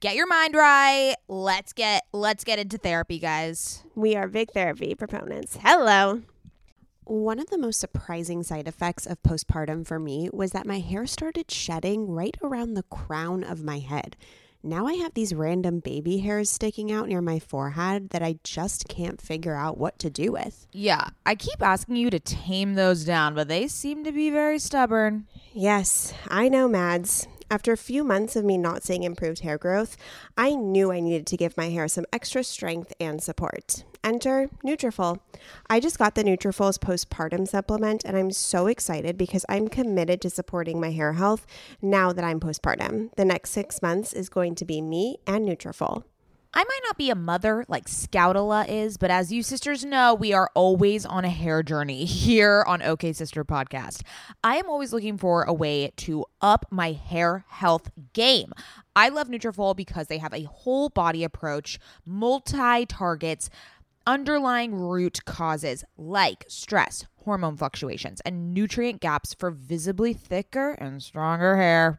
Get 0.00 0.16
your 0.16 0.26
mind 0.26 0.54
right. 0.54 1.14
Let's 1.28 1.72
get 1.72 2.02
let's 2.12 2.44
get 2.44 2.58
into 2.58 2.76
therapy, 2.78 3.18
guys. 3.18 3.84
we 3.94 4.16
are 4.16 4.26
big 4.28 4.50
therapy 4.50 4.94
proponents 4.94 5.58
hello 5.62 6.22
One 7.04 7.38
of 7.38 7.50
the 7.50 7.58
most 7.58 7.78
surprising 7.80 8.42
side 8.42 8.66
effects 8.68 9.06
of 9.06 9.22
postpartum 9.22 9.86
for 9.86 9.98
me 9.98 10.28
was 10.32 10.52
that 10.52 10.66
my 10.66 10.78
hair 10.80 11.06
started 11.06 11.50
shedding 11.50 12.08
right 12.08 12.36
around 12.42 12.74
the 12.74 12.84
crown 12.84 13.42
of 13.44 13.62
my 13.64 13.78
head. 13.80 14.16
Now 14.64 14.86
I 14.86 14.94
have 14.94 15.14
these 15.14 15.34
random 15.34 15.80
baby 15.80 16.18
hairs 16.18 16.48
sticking 16.48 16.92
out 16.92 17.08
near 17.08 17.20
my 17.20 17.40
forehead 17.40 18.10
that 18.10 18.22
I 18.22 18.38
just 18.44 18.86
can't 18.88 19.20
figure 19.20 19.56
out 19.56 19.76
what 19.76 19.98
to 19.98 20.08
do 20.08 20.30
with. 20.30 20.68
Yeah, 20.72 21.08
I 21.26 21.34
keep 21.34 21.60
asking 21.60 21.96
you 21.96 22.10
to 22.10 22.20
tame 22.20 22.74
those 22.74 23.04
down, 23.04 23.34
but 23.34 23.48
they 23.48 23.66
seem 23.66 24.04
to 24.04 24.12
be 24.12 24.30
very 24.30 24.60
stubborn. 24.60 25.26
Yes, 25.52 26.14
I 26.28 26.48
know, 26.48 26.68
Mads. 26.68 27.26
After 27.50 27.72
a 27.72 27.76
few 27.76 28.04
months 28.04 28.36
of 28.36 28.44
me 28.44 28.56
not 28.56 28.84
seeing 28.84 29.02
improved 29.02 29.40
hair 29.40 29.58
growth, 29.58 29.96
I 30.38 30.54
knew 30.54 30.92
I 30.92 31.00
needed 31.00 31.26
to 31.26 31.36
give 31.36 31.56
my 31.56 31.68
hair 31.68 31.88
some 31.88 32.06
extra 32.12 32.44
strength 32.44 32.92
and 33.00 33.20
support. 33.20 33.82
Enter 34.04 34.50
Nutrafol. 34.64 35.20
I 35.70 35.80
just 35.80 35.98
got 35.98 36.14
the 36.14 36.24
Nutrafol's 36.24 36.78
postpartum 36.78 37.46
supplement 37.46 38.04
and 38.04 38.16
I'm 38.16 38.30
so 38.30 38.66
excited 38.66 39.16
because 39.16 39.44
I'm 39.48 39.68
committed 39.68 40.20
to 40.22 40.30
supporting 40.30 40.80
my 40.80 40.90
hair 40.90 41.14
health 41.14 41.46
now 41.80 42.12
that 42.12 42.24
I'm 42.24 42.40
postpartum. 42.40 43.14
The 43.16 43.24
next 43.24 43.50
6 43.50 43.80
months 43.82 44.12
is 44.12 44.28
going 44.28 44.54
to 44.56 44.64
be 44.64 44.80
me 44.80 45.18
and 45.26 45.46
Nutrafol. 45.46 46.04
I 46.54 46.64
might 46.64 46.80
not 46.84 46.98
be 46.98 47.08
a 47.08 47.14
mother 47.14 47.64
like 47.66 47.86
Scoutala 47.86 48.68
is, 48.68 48.98
but 48.98 49.10
as 49.10 49.32
you 49.32 49.42
sisters 49.42 49.86
know, 49.86 50.12
we 50.12 50.34
are 50.34 50.50
always 50.54 51.06
on 51.06 51.24
a 51.24 51.30
hair 51.30 51.62
journey 51.62 52.04
here 52.04 52.62
on 52.66 52.82
OK 52.82 53.14
Sister 53.14 53.42
Podcast. 53.42 54.02
I 54.44 54.56
am 54.56 54.68
always 54.68 54.92
looking 54.92 55.16
for 55.16 55.44
a 55.44 55.52
way 55.54 55.92
to 55.96 56.26
up 56.42 56.66
my 56.70 56.92
hair 56.92 57.46
health 57.48 57.90
game. 58.12 58.52
I 58.94 59.08
love 59.08 59.28
Nutrafol 59.28 59.74
because 59.74 60.08
they 60.08 60.18
have 60.18 60.34
a 60.34 60.42
whole 60.42 60.90
body 60.90 61.24
approach, 61.24 61.78
multi 62.04 62.84
targets, 62.84 63.48
underlying 64.06 64.74
root 64.74 65.24
causes 65.24 65.84
like 65.96 66.44
stress, 66.48 67.06
hormone 67.24 67.56
fluctuations, 67.56 68.20
and 68.22 68.52
nutrient 68.52 69.00
gaps 69.00 69.34
for 69.34 69.50
visibly 69.50 70.12
thicker 70.12 70.72
and 70.72 71.02
stronger 71.02 71.56
hair. 71.56 71.98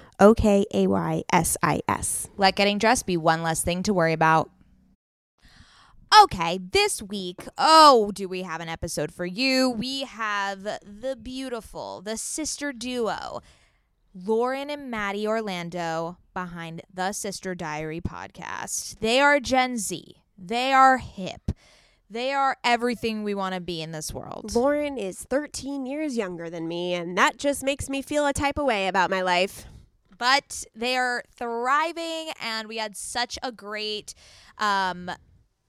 O 0.21 0.35
K 0.35 0.65
A 0.73 0.87
Y 0.87 1.23
S 1.33 1.57
I 1.63 1.81
S. 1.89 2.29
Let 2.37 2.55
getting 2.55 2.77
dressed 2.77 3.07
be 3.07 3.17
one 3.17 3.41
less 3.41 3.63
thing 3.63 3.81
to 3.83 3.93
worry 3.93 4.13
about. 4.13 4.51
Okay, 6.23 6.59
this 6.71 7.01
week, 7.01 7.47
oh, 7.57 8.11
do 8.13 8.27
we 8.27 8.43
have 8.43 8.61
an 8.61 8.67
episode 8.69 9.13
for 9.13 9.25
you? 9.25 9.69
We 9.69 10.03
have 10.03 10.63
the 10.63 11.17
beautiful, 11.21 12.01
the 12.01 12.17
sister 12.17 12.73
duo, 12.73 13.41
Lauren 14.13 14.69
and 14.69 14.91
Maddie 14.91 15.25
Orlando 15.25 16.17
behind 16.33 16.81
the 16.93 17.13
Sister 17.13 17.55
Diary 17.55 18.01
podcast. 18.01 18.99
They 18.99 19.21
are 19.21 19.39
Gen 19.39 19.77
Z, 19.77 20.17
they 20.37 20.71
are 20.73 20.97
hip. 20.97 21.51
They 22.09 22.33
are 22.33 22.57
everything 22.61 23.23
we 23.23 23.33
want 23.33 23.55
to 23.55 23.61
be 23.61 23.81
in 23.81 23.93
this 23.93 24.13
world. 24.13 24.53
Lauren 24.53 24.97
is 24.97 25.23
13 25.29 25.85
years 25.85 26.17
younger 26.17 26.49
than 26.49 26.67
me, 26.67 26.93
and 26.93 27.17
that 27.17 27.37
just 27.37 27.63
makes 27.63 27.89
me 27.89 28.01
feel 28.01 28.27
a 28.27 28.33
type 28.33 28.59
of 28.59 28.65
way 28.65 28.89
about 28.89 29.09
my 29.09 29.21
life. 29.21 29.65
But 30.21 30.65
they 30.75 30.95
are 30.95 31.23
thriving 31.35 32.29
and 32.39 32.67
we 32.67 32.77
had 32.77 32.95
such 32.95 33.39
a 33.41 33.51
great 33.51 34.13
um 34.59 35.09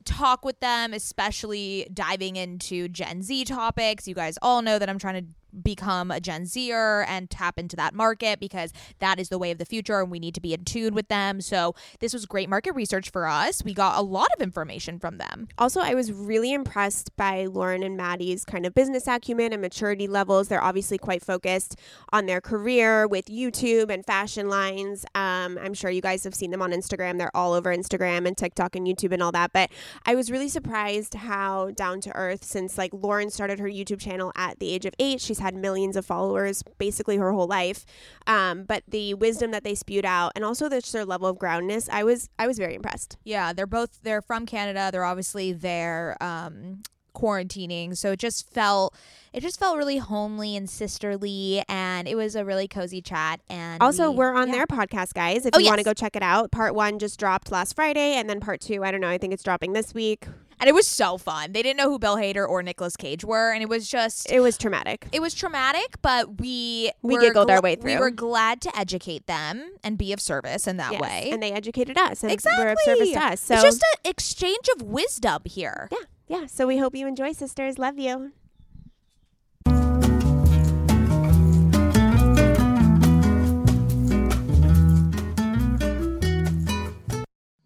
talk 0.04 0.44
with 0.44 0.60
them 0.60 0.92
especially 0.92 1.88
diving 1.94 2.36
into 2.36 2.86
gen 2.88 3.22
z 3.22 3.46
topics. 3.46 4.06
You 4.06 4.14
guys 4.14 4.36
all 4.42 4.60
know 4.60 4.78
that 4.78 4.90
i'm 4.90 4.98
trying 4.98 5.24
to 5.24 5.30
become 5.62 6.10
a 6.10 6.20
gen 6.20 6.46
zer 6.46 7.04
and 7.08 7.30
tap 7.30 7.58
into 7.58 7.76
that 7.76 7.94
market 7.94 8.40
because 8.40 8.72
that 8.98 9.18
is 9.18 9.28
the 9.28 9.38
way 9.38 9.50
of 9.50 9.58
the 9.58 9.64
future 9.64 10.00
and 10.00 10.10
we 10.10 10.18
need 10.18 10.34
to 10.34 10.40
be 10.40 10.54
in 10.54 10.64
tune 10.64 10.94
with 10.94 11.08
them 11.08 11.40
so 11.40 11.74
this 12.00 12.12
was 12.12 12.26
great 12.26 12.48
market 12.48 12.72
research 12.74 13.10
for 13.10 13.26
us 13.26 13.62
we 13.64 13.74
got 13.74 13.98
a 13.98 14.02
lot 14.02 14.28
of 14.34 14.42
information 14.42 14.98
from 14.98 15.18
them 15.18 15.48
Also, 15.58 15.80
I 15.80 15.94
was 15.94 16.12
really 16.12 16.52
impressed 16.52 17.14
by 17.16 17.46
Lauren 17.46 17.82
and 17.82 17.96
Maddie's 17.96 18.44
kind 18.44 18.66
of 18.66 18.74
business 18.74 19.06
acumen 19.06 19.52
and 19.52 19.60
maturity 19.62 20.06
levels. 20.06 20.48
They're 20.48 20.62
obviously 20.62 20.98
quite 20.98 21.22
focused 21.22 21.78
on 22.12 22.26
their 22.26 22.40
career 22.40 23.06
with 23.06 23.26
YouTube 23.26 23.90
and 23.90 24.04
fashion 24.04 24.48
lines. 24.48 25.04
Um, 25.14 25.58
I'm 25.62 25.74
sure 25.74 25.90
you 25.90 26.00
guys 26.00 26.24
have 26.24 26.34
seen 26.34 26.50
them 26.50 26.62
on 26.62 26.72
Instagram. 26.72 27.18
They're 27.18 27.36
all 27.36 27.52
over 27.52 27.74
Instagram 27.74 28.26
and 28.26 28.36
TikTok 28.36 28.76
and 28.76 28.86
YouTube 28.86 29.12
and 29.12 29.22
all 29.22 29.32
that. 29.32 29.52
But 29.52 29.70
I 30.06 30.14
was 30.14 30.30
really 30.30 30.48
surprised 30.48 31.14
how 31.14 31.70
down 31.70 32.00
to 32.02 32.14
earth, 32.14 32.44
since 32.44 32.78
like 32.78 32.90
Lauren 32.92 33.30
started 33.30 33.58
her 33.58 33.68
YouTube 33.68 34.00
channel 34.00 34.32
at 34.34 34.58
the 34.58 34.72
age 34.72 34.86
of 34.86 34.94
eight, 34.98 35.20
she's 35.20 35.38
had 35.42 35.54
millions 35.54 35.96
of 35.96 36.06
followers 36.06 36.62
basically 36.78 37.18
her 37.18 37.32
whole 37.32 37.46
life. 37.46 37.84
Um, 38.26 38.64
but 38.64 38.82
the 38.88 39.12
wisdom 39.14 39.50
that 39.50 39.64
they 39.64 39.74
spewed 39.74 40.06
out 40.06 40.32
and 40.34 40.44
also 40.44 40.70
just 40.70 40.92
their 40.92 41.04
level 41.04 41.28
of 41.28 41.38
groundness, 41.38 41.88
I 41.92 42.04
was 42.04 42.30
I 42.38 42.46
was 42.46 42.56
very 42.56 42.74
impressed. 42.74 43.18
Yeah, 43.24 43.52
they're 43.52 43.66
both 43.66 43.98
they're 44.02 44.22
from 44.22 44.46
Canada. 44.46 44.88
They're 44.90 45.04
obviously 45.04 45.52
there 45.52 46.16
um 46.22 46.82
quarantining. 47.14 47.94
So 47.94 48.12
it 48.12 48.18
just 48.18 48.48
felt 48.52 48.94
it 49.34 49.40
just 49.40 49.58
felt 49.58 49.76
really 49.76 49.98
homely 49.98 50.56
and 50.56 50.68
sisterly 50.68 51.62
and 51.68 52.08
it 52.08 52.14
was 52.14 52.34
a 52.34 52.42
really 52.44 52.66
cozy 52.66 53.02
chat 53.02 53.40
and 53.50 53.82
Also, 53.82 54.10
we- 54.10 54.24
are 54.24 54.34
on 54.34 54.48
yeah. 54.48 54.54
their 54.54 54.66
podcast, 54.66 55.12
guys. 55.12 55.44
If 55.44 55.54
Oh, 55.54 55.58
you 55.58 55.66
want 55.66 55.78
to 55.78 55.84
go 55.84 55.92
check 55.94 56.16
it 56.16 56.22
out, 56.22 56.50
part 56.50 56.74
one 56.74 56.98
just 56.98 57.18
dropped 57.20 57.50
last 57.52 57.74
Friday, 57.76 58.14
and 58.14 58.30
then 58.30 58.40
part 58.40 58.60
two, 58.62 58.82
I 58.82 58.90
don't 58.90 59.00
know, 59.02 59.08
I 59.10 59.18
think 59.18 59.34
it's 59.34 59.42
dropping 59.42 59.72
this 59.74 59.92
week. 59.92 60.26
And 60.62 60.68
it 60.68 60.74
was 60.74 60.86
so 60.86 61.18
fun. 61.18 61.52
They 61.52 61.60
didn't 61.62 61.76
know 61.78 61.90
who 61.90 61.98
Bill 61.98 62.16
Hader 62.16 62.48
or 62.48 62.62
Nicolas 62.62 62.96
Cage 62.96 63.24
were 63.24 63.50
and 63.52 63.62
it 63.62 63.68
was 63.68 63.88
just 63.88 64.30
It 64.30 64.38
was 64.40 64.56
traumatic. 64.56 65.08
it 65.12 65.20
was 65.20 65.34
traumatic, 65.34 66.00
but 66.02 66.40
we 66.40 66.92
We 67.02 67.18
giggled 67.18 67.50
our 67.50 67.58
gl- 67.58 67.62
way 67.64 67.76
We 67.82 67.96
were 67.96 68.10
glad 68.12 68.60
to 68.62 68.78
educate 68.78 69.26
them 69.26 69.72
and 69.82 69.98
be 69.98 70.12
of 70.12 70.20
service 70.20 70.68
in 70.68 70.76
that 70.76 70.92
Yes, 70.92 71.00
way. 71.00 71.30
And 71.32 71.42
they 71.42 71.50
educated 71.52 71.98
us, 71.98 72.22
and 72.22 72.30
exactly. 72.30 72.64
we're 72.64 72.70
of 72.72 72.78
service 72.84 73.10
to 73.10 73.20
us. 73.24 73.40
So 73.40 73.54
it's 73.54 73.62
just 73.64 73.82
an 74.04 74.10
exchange 74.10 74.68
of 74.76 74.82
wisdom 74.82 75.42
here. 75.44 75.88
yeah, 75.90 75.98
yeah. 76.40 76.46
So 76.46 76.66
we 76.68 76.78
hope 76.78 76.94
you 76.94 77.08
enjoy, 77.08 77.32
sisters. 77.32 77.76
Love 77.78 77.98
you. 77.98 78.30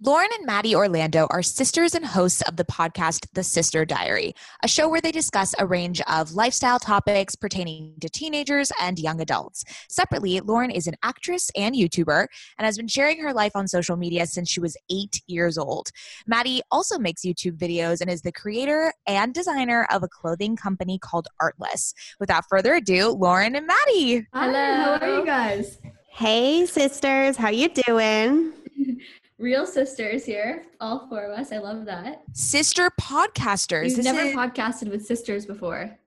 Lauren 0.07 0.29
and 0.39 0.47
Maddie 0.47 0.77
Orlando 0.77 1.27
are 1.31 1.43
sisters 1.43 1.97
and 1.97 2.07
hosts 2.07 2.41
of 2.43 2.55
the 2.55 2.65
podcast 2.65 3.27
The 3.33 3.43
Sister 3.43 3.85
Diary, 3.85 4.37
a 4.63 4.69
show 4.69 4.89
where 4.89 5.01
they 5.01 5.11
discuss 5.11 5.53
a 5.59 5.67
range 5.67 6.01
of 6.03 6.31
lifestyle 6.31 6.79
topics 6.79 7.35
pertaining 7.35 7.95
to 8.01 8.09
teenagers 8.09 8.71
and 8.81 9.01
young 9.01 9.21
adults. 9.21 9.65
Separately, 9.89 10.39
Lauren 10.39 10.71
is 10.71 10.87
an 10.87 10.95
actress 11.03 11.51
and 11.57 11.75
YouTuber 11.75 12.29
and 12.57 12.65
has 12.65 12.77
been 12.77 12.87
sharing 12.87 13.21
her 13.21 13.35
life 13.35 13.51
on 13.57 13.67
social 13.67 13.97
media 13.97 14.29
since 14.29 14.49
she 14.49 14.61
was 14.61 14.77
eight 14.93 15.21
years 15.27 15.59
old. 15.59 15.91
Maddie 16.25 16.63
also 16.71 17.01
makes 17.01 17.23
YouTube 17.23 17.59
videos 17.59 18.01
and 18.01 18.09
is 18.09 18.23
the 18.23 18.31
creator 18.31 18.93
and 19.09 19.35
designer 19.35 19.89
of 19.91 20.05
a 20.05 20.09
clothing 20.09 20.55
company 20.55 21.01
called 21.01 21.27
Artless. 21.41 21.93
Without 22.21 22.45
further 22.49 22.75
ado, 22.75 23.09
Lauren 23.09 23.57
and 23.57 23.67
Maddie. 23.67 24.25
Hello. 24.33 24.53
How 24.55 24.99
are 25.01 25.19
you 25.19 25.27
guys? 25.27 25.81
Hey, 26.11 26.65
sisters, 26.65 27.37
how 27.37 27.49
you 27.49 27.71
doing? 27.71 28.53
Real 29.39 29.67
sisters 29.67 30.25
here, 30.25 30.65
all 30.81 31.07
four 31.09 31.25
of 31.25 31.39
us. 31.39 31.53
I 31.53 31.59
love 31.59 31.85
that. 31.85 32.23
Sister 32.33 32.91
podcasters. 32.99 33.83
We've 33.83 33.97
This 33.97 34.05
never 34.07 34.21
is- 34.21 34.35
podcasted 34.35 34.91
with 34.91 35.05
sisters 35.05 35.45
before. 35.45 35.99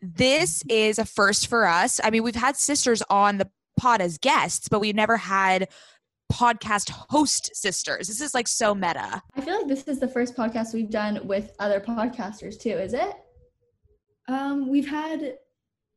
this 0.00 0.62
is 0.70 0.98
a 0.98 1.04
first 1.04 1.48
for 1.48 1.66
us. 1.66 2.00
I 2.02 2.10
mean, 2.10 2.22
we've 2.22 2.34
had 2.34 2.56
sisters 2.56 3.02
on 3.10 3.36
the 3.38 3.50
pod 3.78 4.00
as 4.00 4.16
guests, 4.16 4.68
but 4.68 4.80
we've 4.80 4.94
never 4.94 5.16
had 5.18 5.68
podcast 6.32 6.90
host 7.10 7.50
sisters. 7.54 8.06
This 8.08 8.20
is 8.20 8.32
like 8.32 8.48
so 8.48 8.74
meta. 8.74 9.22
I 9.34 9.40
feel 9.40 9.58
like 9.58 9.68
this 9.68 9.82
is 9.84 9.98
the 9.98 10.08
first 10.08 10.34
podcast 10.36 10.72
we've 10.72 10.90
done 10.90 11.26
with 11.26 11.52
other 11.58 11.80
podcasters 11.80 12.58
too. 12.58 12.70
Is 12.70 12.94
it? 12.94 13.12
Um, 14.28 14.68
we've 14.70 14.88
had 14.88 15.38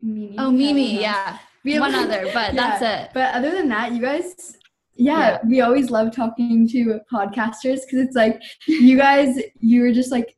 Mimi. 0.02 0.36
Oh, 0.40 0.50
Mimi. 0.52 1.00
Yeah, 1.00 1.38
We 1.64 1.74
have 1.74 1.82
one 1.82 1.96
other, 1.96 2.24
but 2.34 2.54
Yeah, 2.54 2.80
that's 2.80 2.82
it. 2.82 3.12
But 3.14 3.34
other 3.36 3.52
than 3.52 3.70
that, 3.70 3.92
you 3.94 4.02
guys, 4.02 4.58
yeah, 4.96 5.18
Yeah. 5.32 5.38
we 5.46 5.62
always 5.62 5.90
love 5.90 6.14
talking 6.16 6.68
to 6.70 7.00
podcasters 7.12 7.80
because 7.86 8.00
it's 8.06 8.16
like 8.16 8.42
you 8.68 8.98
guys, 8.98 9.38
you 9.60 9.82
were 9.82 9.92
just 9.92 10.12
like, 10.12 10.36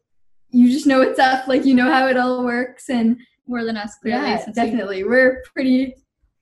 you 0.49 0.71
just 0.71 0.85
know 0.85 0.99
what's 0.99 1.19
up, 1.19 1.47
like 1.47 1.65
you 1.65 1.73
know 1.73 1.91
how 1.91 2.07
it 2.07 2.17
all 2.17 2.43
works, 2.45 2.89
and 2.89 3.17
More 3.47 3.63
than 3.65 3.75
us, 3.77 3.95
clearly. 4.01 4.27
yeah, 4.27 4.37
since 4.37 4.55
we- 4.57 4.63
definitely, 4.63 5.03
we're 5.03 5.43
pretty, 5.53 5.95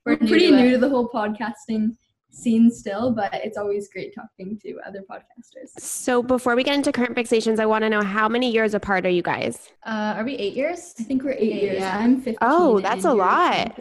we're, 0.05 0.13
We're 0.15 0.19
new 0.19 0.27
pretty 0.27 0.49
to 0.51 0.55
new 0.57 0.67
it. 0.67 0.71
to 0.71 0.77
the 0.79 0.89
whole 0.89 1.09
podcasting 1.09 1.95
scene 2.33 2.71
still, 2.71 3.11
but 3.11 3.33
it's 3.33 3.57
always 3.57 3.89
great 3.89 4.13
talking 4.15 4.57
to 4.63 4.79
other 4.85 5.01
podcasters. 5.09 5.69
So 5.79 6.23
before 6.23 6.55
we 6.55 6.63
get 6.63 6.75
into 6.75 6.91
current 6.91 7.15
fixations, 7.15 7.59
I 7.59 7.65
want 7.65 7.83
to 7.83 7.89
know 7.89 8.01
how 8.01 8.29
many 8.29 8.49
years 8.51 8.73
apart 8.73 9.05
are 9.05 9.09
you 9.09 9.21
guys? 9.21 9.69
Uh, 9.85 10.13
are 10.17 10.23
we 10.23 10.35
eight 10.35 10.55
years? 10.55 10.93
I 10.99 11.03
think 11.03 11.23
we're 11.23 11.31
eight 11.33 11.53
Yeah, 11.55 11.61
years. 11.61 11.79
yeah. 11.79 11.97
I'm 11.97 12.15
15. 12.21 12.37
Oh, 12.41 12.79
that's 12.79 13.03
a 13.05 13.13
lot. 13.13 13.79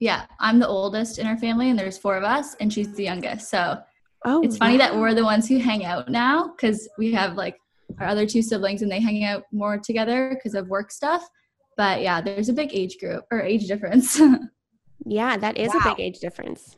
Yeah, 0.00 0.26
I'm 0.40 0.58
the 0.58 0.68
oldest 0.68 1.18
in 1.18 1.26
our 1.26 1.36
family, 1.36 1.70
and 1.70 1.78
there's 1.78 1.98
four 1.98 2.16
of 2.16 2.24
us, 2.24 2.54
and 2.60 2.72
she's 2.72 2.92
the 2.94 3.04
youngest. 3.04 3.48
So 3.50 3.78
Oh, 4.24 4.42
it's 4.42 4.56
funny 4.56 4.76
that 4.78 4.94
we're 4.96 5.14
the 5.14 5.24
ones 5.24 5.48
who 5.48 5.58
hang 5.58 5.84
out 5.84 6.08
now 6.08 6.48
because 6.48 6.88
we 6.98 7.12
have 7.12 7.34
like 7.34 7.56
our 8.00 8.06
other 8.06 8.26
two 8.26 8.42
siblings, 8.42 8.82
and 8.82 8.90
they 8.90 9.00
hang 9.00 9.24
out 9.24 9.44
more 9.52 9.78
together 9.78 10.30
because 10.34 10.54
of 10.54 10.68
work 10.68 10.90
stuff. 10.90 11.28
But 11.76 12.02
yeah, 12.02 12.20
there's 12.20 12.48
a 12.48 12.52
big 12.52 12.70
age 12.72 12.98
group 12.98 13.24
or 13.30 13.40
age 13.40 13.66
difference. 13.68 14.20
yeah, 15.06 15.36
that 15.36 15.56
is 15.56 15.72
Wow. 15.72 15.80
a 15.84 15.94
big 15.94 16.00
age 16.00 16.18
difference. 16.20 16.76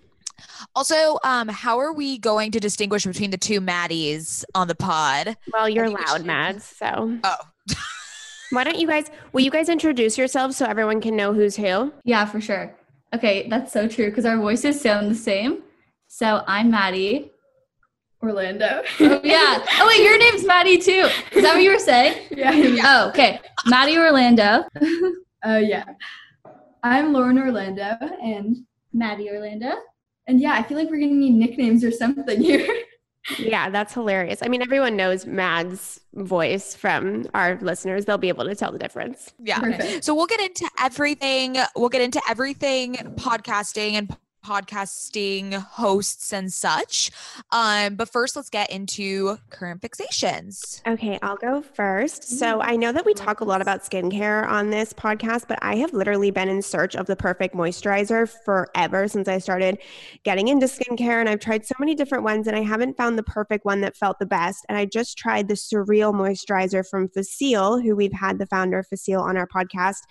Also, 0.74 1.18
um, 1.24 1.48
how 1.48 1.78
are 1.78 1.92
we 1.92 2.16
going 2.18 2.50
to 2.52 2.60
distinguish 2.60 3.04
between 3.04 3.30
the 3.30 3.36
two 3.38 3.60
Maddies 3.60 4.44
on 4.54 4.68
the 4.68 4.74
pod? 4.74 5.36
Well, 5.52 5.68
you're 5.68 5.90
loud, 5.90 6.18
should- 6.18 6.26
Mads. 6.26 6.64
So 6.64 7.18
Oh. 7.24 7.36
why 8.50 8.64
don't 8.64 8.78
you 8.78 8.86
guys? 8.86 9.10
Will 9.32 9.42
you 9.42 9.50
guys 9.50 9.68
introduce 9.68 10.18
yourselves 10.18 10.56
so 10.56 10.66
everyone 10.66 11.00
can 11.00 11.16
know 11.16 11.32
who's 11.32 11.56
who? 11.56 11.92
yeah, 12.04 12.24
for 12.24 12.40
sure. 12.40 12.74
Okay, 13.14 13.48
that's 13.48 13.72
so 13.72 13.88
true 13.88 14.06
because 14.08 14.24
our 14.24 14.36
voices 14.38 14.80
sound 14.80 15.10
the 15.10 15.14
same. 15.16 15.62
So 16.06 16.44
I'm 16.46 16.70
Maddie. 16.70 17.32
Orlando. 18.22 18.82
Oh 19.00 19.20
yeah. 19.24 19.64
Oh 19.78 19.86
wait, 19.88 20.02
your 20.04 20.18
name's 20.18 20.44
Maddie 20.44 20.78
too. 20.78 21.08
Is 21.32 21.42
that 21.42 21.54
what 21.54 21.62
you 21.62 21.70
were 21.72 21.78
saying? 21.78 22.26
yeah. 22.30 22.52
yeah. 22.52 22.82
Oh, 22.84 23.08
okay. 23.08 23.40
Maddie 23.66 23.96
Orlando. 23.96 24.64
Uh, 25.44 25.56
yeah. 25.62 25.84
I'm 26.82 27.12
Lauren 27.12 27.38
Orlando, 27.38 27.96
and 28.22 28.56
Maddie 28.92 29.30
Orlando. 29.30 29.72
and 30.26 30.40
yeah, 30.40 30.52
I 30.52 30.62
feel 30.62 30.78
like 30.78 30.88
we're 30.90 31.00
gonna 31.00 31.12
need 31.12 31.34
nicknames 31.34 31.82
or 31.84 31.90
something 31.90 32.40
here. 32.40 32.66
Yeah, 33.38 33.70
that's 33.70 33.94
hilarious. 33.94 34.40
I 34.42 34.48
mean, 34.48 34.62
everyone 34.62 34.96
knows 34.96 35.26
Mads' 35.26 36.00
voice 36.14 36.74
from 36.74 37.26
our 37.34 37.58
listeners. 37.60 38.04
They'll 38.04 38.18
be 38.18 38.28
able 38.28 38.44
to 38.44 38.54
tell 38.54 38.72
the 38.72 38.78
difference. 38.78 39.32
Yeah. 39.38 39.60
Perfect. 39.60 40.04
So 40.04 40.14
we'll 40.14 40.26
get 40.26 40.40
into 40.40 40.68
everything. 40.80 41.56
We'll 41.76 41.88
get 41.88 42.02
into 42.02 42.20
everything 42.28 42.94
podcasting 43.16 43.92
and 43.92 44.16
podcasting 44.44 45.54
hosts 45.54 46.32
and 46.32 46.52
such. 46.52 47.10
Um, 47.52 47.96
but 47.96 48.08
first, 48.08 48.36
let's 48.36 48.48
get 48.48 48.70
into 48.70 49.36
current 49.50 49.82
fixations. 49.82 50.80
Okay, 50.86 51.18
I'll 51.22 51.36
go 51.36 51.62
first. 51.62 52.24
So 52.24 52.60
I 52.60 52.76
know 52.76 52.92
that 52.92 53.04
we 53.04 53.14
talk 53.14 53.40
a 53.40 53.44
lot 53.44 53.60
about 53.60 53.82
skincare 53.82 54.48
on 54.48 54.70
this 54.70 54.92
podcast, 54.92 55.46
but 55.48 55.58
I 55.62 55.76
have 55.76 55.92
literally 55.92 56.30
been 56.30 56.48
in 56.48 56.62
search 56.62 56.96
of 56.96 57.06
the 57.06 57.16
perfect 57.16 57.54
moisturizer 57.54 58.28
forever 58.44 59.08
since 59.08 59.28
I 59.28 59.38
started 59.38 59.78
getting 60.24 60.48
into 60.48 60.66
skincare. 60.66 61.20
And 61.20 61.28
I've 61.28 61.40
tried 61.40 61.66
so 61.66 61.74
many 61.78 61.94
different 61.94 62.24
ones, 62.24 62.46
and 62.46 62.56
I 62.56 62.62
haven't 62.62 62.96
found 62.96 63.18
the 63.18 63.22
perfect 63.22 63.64
one 63.64 63.82
that 63.82 63.96
felt 63.96 64.18
the 64.18 64.26
best. 64.26 64.64
And 64.68 64.78
I 64.78 64.86
just 64.86 65.18
tried 65.18 65.48
the 65.48 65.54
Surreal 65.54 66.14
moisturizer 66.14 66.88
from 66.88 67.08
Facile, 67.08 67.80
who 67.80 67.94
we've 67.94 68.12
had 68.12 68.38
the 68.38 68.46
founder 68.46 68.78
of 68.78 68.86
Facile 68.86 69.20
on 69.20 69.36
our 69.36 69.46
podcast. 69.46 70.02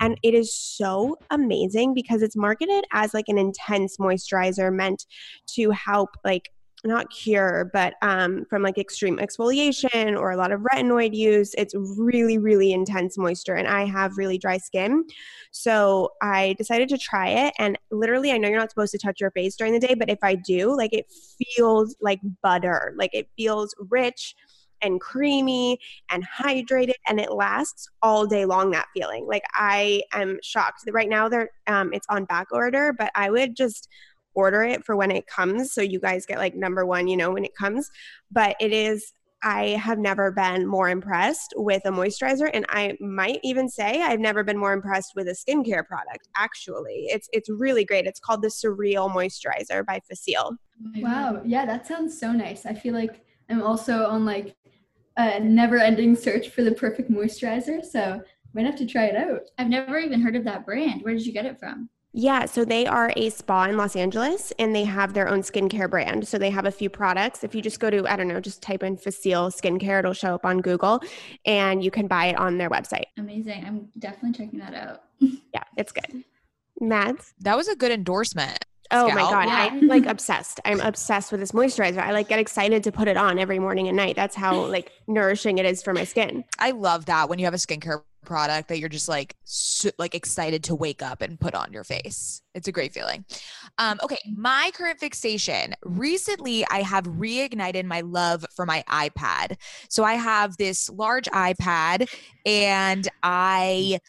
And 0.00 0.18
it 0.22 0.34
is 0.34 0.52
so 0.52 1.16
amazing 1.30 1.94
because 1.94 2.22
it's 2.22 2.36
marketed 2.36 2.84
as 2.92 3.14
like 3.14 3.28
an 3.28 3.38
intense 3.38 3.69
moisturizer 3.98 4.72
meant 4.72 5.06
to 5.54 5.70
help, 5.70 6.10
like, 6.24 6.50
not 6.84 7.10
cure, 7.10 7.70
but 7.72 7.94
um, 8.02 8.44
from 8.48 8.62
like 8.62 8.78
extreme 8.78 9.18
exfoliation 9.18 10.18
or 10.18 10.30
a 10.30 10.36
lot 10.36 10.52
of 10.52 10.60
retinoid 10.60 11.14
use. 11.14 11.54
It's 11.58 11.74
really, 11.74 12.38
really 12.38 12.72
intense 12.72 13.18
moisture, 13.18 13.54
and 13.54 13.68
I 13.68 13.84
have 13.84 14.16
really 14.16 14.38
dry 14.38 14.56
skin. 14.56 15.04
So 15.52 16.10
I 16.22 16.54
decided 16.58 16.88
to 16.90 16.98
try 16.98 17.28
it. 17.28 17.54
And 17.58 17.78
literally, 17.90 18.32
I 18.32 18.38
know 18.38 18.48
you're 18.48 18.58
not 18.58 18.70
supposed 18.70 18.92
to 18.92 18.98
touch 18.98 19.20
your 19.20 19.30
face 19.32 19.56
during 19.56 19.72
the 19.72 19.86
day, 19.86 19.94
but 19.94 20.08
if 20.08 20.20
I 20.22 20.36
do, 20.36 20.74
like 20.76 20.92
it 20.92 21.06
feels 21.54 21.96
like 22.00 22.20
butter. 22.42 22.94
Like 22.96 23.10
it 23.12 23.28
feels 23.36 23.74
rich 23.90 24.34
and 24.82 25.00
creamy 25.00 25.78
and 26.10 26.26
hydrated 26.26 26.94
and 27.08 27.20
it 27.20 27.32
lasts 27.32 27.88
all 28.02 28.26
day 28.26 28.44
long 28.44 28.70
that 28.70 28.86
feeling. 28.94 29.26
Like 29.26 29.44
i 29.54 30.02
am 30.12 30.38
shocked 30.42 30.82
right 30.92 31.08
now 31.08 31.28
they're 31.28 31.50
um, 31.66 31.92
it's 31.92 32.06
on 32.08 32.24
back 32.24 32.48
order 32.52 32.92
but 32.96 33.10
i 33.14 33.30
would 33.30 33.56
just 33.56 33.88
order 34.34 34.62
it 34.62 34.84
for 34.84 34.96
when 34.96 35.10
it 35.10 35.26
comes 35.26 35.72
so 35.72 35.80
you 35.80 35.98
guys 36.00 36.24
get 36.26 36.38
like 36.38 36.54
number 36.54 36.86
one 36.86 37.08
you 37.08 37.16
know 37.16 37.30
when 37.32 37.44
it 37.44 37.54
comes. 37.54 37.90
But 38.30 38.56
it 38.60 38.72
is 38.72 39.12
i 39.42 39.68
have 39.68 39.98
never 39.98 40.30
been 40.30 40.66
more 40.66 40.90
impressed 40.90 41.54
with 41.56 41.80
a 41.86 41.90
moisturizer 41.90 42.50
and 42.52 42.66
i 42.68 42.94
might 43.00 43.40
even 43.42 43.70
say 43.70 44.02
i've 44.02 44.20
never 44.20 44.44
been 44.44 44.58
more 44.58 44.74
impressed 44.74 45.12
with 45.16 45.26
a 45.28 45.32
skincare 45.32 45.86
product 45.86 46.28
actually. 46.36 47.06
It's 47.08 47.28
it's 47.32 47.48
really 47.48 47.84
great. 47.84 48.06
It's 48.06 48.20
called 48.20 48.42
the 48.42 48.48
surreal 48.48 49.10
moisturizer 49.10 49.84
by 49.84 50.00
facile. 50.08 50.56
Wow. 50.96 51.42
Yeah, 51.44 51.66
that 51.66 51.86
sounds 51.86 52.18
so 52.18 52.32
nice. 52.32 52.66
I 52.66 52.74
feel 52.74 52.94
like 52.94 53.24
I'm 53.48 53.62
also 53.62 54.04
on 54.06 54.24
like 54.24 54.56
a 55.16 55.40
never 55.40 55.78
ending 55.78 56.14
search 56.16 56.50
for 56.50 56.62
the 56.62 56.72
perfect 56.72 57.10
moisturizer. 57.10 57.84
So 57.84 58.22
might 58.54 58.66
have 58.66 58.76
to 58.76 58.86
try 58.86 59.04
it 59.04 59.16
out. 59.16 59.42
I've 59.58 59.68
never 59.68 59.98
even 59.98 60.20
heard 60.20 60.36
of 60.36 60.44
that 60.44 60.64
brand. 60.64 61.02
Where 61.02 61.14
did 61.14 61.26
you 61.26 61.32
get 61.32 61.46
it 61.46 61.58
from? 61.58 61.88
Yeah, 62.12 62.46
so 62.46 62.64
they 62.64 62.86
are 62.86 63.12
a 63.16 63.30
spa 63.30 63.66
in 63.66 63.76
Los 63.76 63.94
Angeles 63.94 64.52
and 64.58 64.74
they 64.74 64.82
have 64.82 65.14
their 65.14 65.28
own 65.28 65.42
skincare 65.42 65.88
brand. 65.88 66.26
So 66.26 66.38
they 66.38 66.50
have 66.50 66.66
a 66.66 66.70
few 66.72 66.90
products. 66.90 67.44
If 67.44 67.54
you 67.54 67.62
just 67.62 67.78
go 67.78 67.88
to, 67.88 68.04
I 68.08 68.16
don't 68.16 68.26
know, 68.26 68.40
just 68.40 68.62
type 68.62 68.82
in 68.82 68.96
Facile 68.96 69.50
skincare, 69.50 70.00
it'll 70.00 70.12
show 70.12 70.34
up 70.34 70.44
on 70.44 70.60
Google 70.60 71.00
and 71.44 71.84
you 71.84 71.92
can 71.92 72.08
buy 72.08 72.26
it 72.26 72.36
on 72.36 72.58
their 72.58 72.68
website. 72.68 73.04
Amazing. 73.16 73.64
I'm 73.64 73.88
definitely 74.00 74.32
checking 74.32 74.58
that 74.58 74.74
out. 74.74 75.02
Yeah, 75.52 75.64
it's 75.76 75.92
good. 75.92 76.24
Mads? 76.80 77.34
That 77.40 77.56
was 77.56 77.68
a 77.68 77.76
good 77.76 77.92
endorsement. 77.92 78.64
Oh 78.90 79.08
my 79.08 79.20
God, 79.20 79.46
Yeah. 79.46 79.68
I'm 79.70 79.86
like 79.86 80.06
obsessed. 80.06 80.60
I'm 80.64 80.80
obsessed 80.80 81.30
with 81.30 81.40
this 81.40 81.52
moisturizer. 81.52 81.98
I 81.98 82.12
like 82.12 82.28
get 82.28 82.38
excited 82.38 82.82
to 82.84 82.92
put 82.92 83.08
it 83.08 83.16
on 83.16 83.38
every 83.38 83.58
morning 83.58 83.88
and 83.88 83.96
night. 83.96 84.16
That's 84.16 84.34
how 84.34 84.66
like 84.66 84.90
nourishing 85.06 85.58
it 85.58 85.66
is 85.66 85.82
for 85.82 85.94
my 85.94 86.04
skin. 86.04 86.44
I 86.58 86.72
love 86.72 87.06
that 87.06 87.28
when 87.28 87.38
you 87.38 87.44
have 87.44 87.54
a 87.54 87.58
skincare 87.58 88.02
product 88.24 88.68
that 88.68 88.78
you're 88.78 88.88
just 88.88 89.08
like 89.08 89.34
so, 89.44 89.90
like 89.98 90.14
excited 90.14 90.62
to 90.64 90.74
wake 90.74 91.02
up 91.02 91.22
and 91.22 91.38
put 91.40 91.54
on 91.54 91.72
your 91.72 91.84
face. 91.84 92.42
It's 92.54 92.68
a 92.68 92.72
great 92.72 92.92
feeling. 92.92 93.24
Um, 93.78 93.98
okay, 94.02 94.18
my 94.36 94.70
current 94.74 94.98
fixation. 94.98 95.74
Recently, 95.84 96.66
I 96.70 96.82
have 96.82 97.04
reignited 97.04 97.84
my 97.84 98.02
love 98.02 98.44
for 98.54 98.66
my 98.66 98.84
iPad. 98.88 99.56
So 99.88 100.04
I 100.04 100.14
have 100.14 100.56
this 100.56 100.90
large 100.90 101.26
iPad, 101.26 102.08
and 102.44 103.08
I 103.22 104.00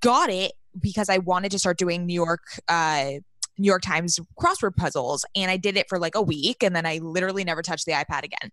got 0.00 0.30
it 0.30 0.52
because 0.80 1.08
I 1.08 1.18
wanted 1.18 1.52
to 1.52 1.58
start 1.58 1.78
doing 1.78 2.06
New 2.06 2.14
York. 2.14 2.42
Uh, 2.68 3.12
New 3.58 3.66
York 3.66 3.82
Times 3.82 4.18
crossword 4.40 4.76
puzzles, 4.76 5.24
and 5.34 5.50
I 5.50 5.56
did 5.56 5.76
it 5.76 5.86
for 5.88 5.98
like 5.98 6.14
a 6.14 6.22
week, 6.22 6.62
and 6.62 6.74
then 6.74 6.86
I 6.86 6.98
literally 6.98 7.44
never 7.44 7.62
touched 7.62 7.86
the 7.86 7.92
iPad 7.92 8.24
again. 8.24 8.50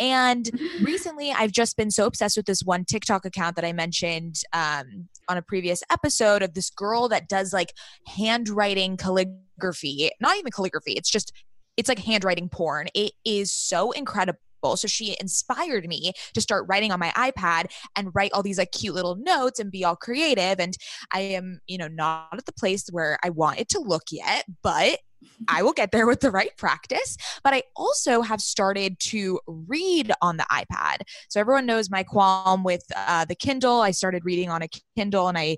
And 0.00 0.50
recently 0.82 1.32
i've 1.32 1.52
just 1.52 1.76
been 1.76 1.90
so 1.90 2.06
obsessed 2.06 2.36
with 2.36 2.46
this 2.46 2.62
one 2.62 2.84
tiktok 2.84 3.24
account 3.24 3.56
that 3.56 3.64
i 3.64 3.72
mentioned 3.72 4.40
um, 4.52 5.08
on 5.28 5.36
a 5.36 5.42
previous 5.42 5.82
episode 5.90 6.42
of 6.42 6.54
this 6.54 6.70
girl 6.70 7.08
that 7.08 7.28
does 7.28 7.52
like 7.52 7.72
handwriting 8.06 8.96
calligraphy 8.96 10.10
not 10.20 10.36
even 10.36 10.50
calligraphy 10.50 10.92
it's 10.92 11.10
just 11.10 11.32
it's 11.76 11.88
like 11.88 11.98
handwriting 11.98 12.48
porn 12.48 12.88
it 12.94 13.12
is 13.24 13.52
so 13.52 13.90
incredible 13.92 14.38
So 14.62 14.88
she 14.88 15.16
inspired 15.20 15.86
me 15.86 16.12
to 16.34 16.40
start 16.40 16.66
writing 16.68 16.92
on 16.92 17.00
my 17.00 17.10
iPad 17.10 17.66
and 17.96 18.14
write 18.14 18.32
all 18.32 18.42
these 18.42 18.58
like 18.58 18.72
cute 18.72 18.94
little 18.94 19.16
notes 19.16 19.58
and 19.58 19.70
be 19.70 19.84
all 19.84 19.96
creative. 19.96 20.60
And 20.60 20.74
I 21.12 21.20
am, 21.20 21.60
you 21.66 21.78
know, 21.78 21.88
not 21.88 22.28
at 22.32 22.46
the 22.46 22.52
place 22.52 22.88
where 22.90 23.18
I 23.24 23.30
want 23.30 23.60
it 23.60 23.68
to 23.70 23.80
look 23.80 24.04
yet, 24.10 24.44
but 24.62 24.98
I 25.48 25.62
will 25.62 25.72
get 25.72 25.90
there 25.90 26.06
with 26.06 26.20
the 26.20 26.30
right 26.30 26.56
practice. 26.56 27.16
But 27.42 27.54
I 27.54 27.62
also 27.76 28.22
have 28.22 28.40
started 28.40 28.98
to 29.00 29.40
read 29.46 30.12
on 30.22 30.36
the 30.36 30.46
iPad. 30.50 30.98
So 31.28 31.40
everyone 31.40 31.66
knows 31.66 31.90
my 31.90 32.02
qualm 32.02 32.64
with 32.64 32.84
uh, 32.94 33.24
the 33.24 33.34
Kindle. 33.34 33.80
I 33.80 33.90
started 33.90 34.24
reading 34.24 34.50
on 34.50 34.62
a 34.62 34.68
Kindle 34.96 35.28
and 35.28 35.38
I 35.38 35.56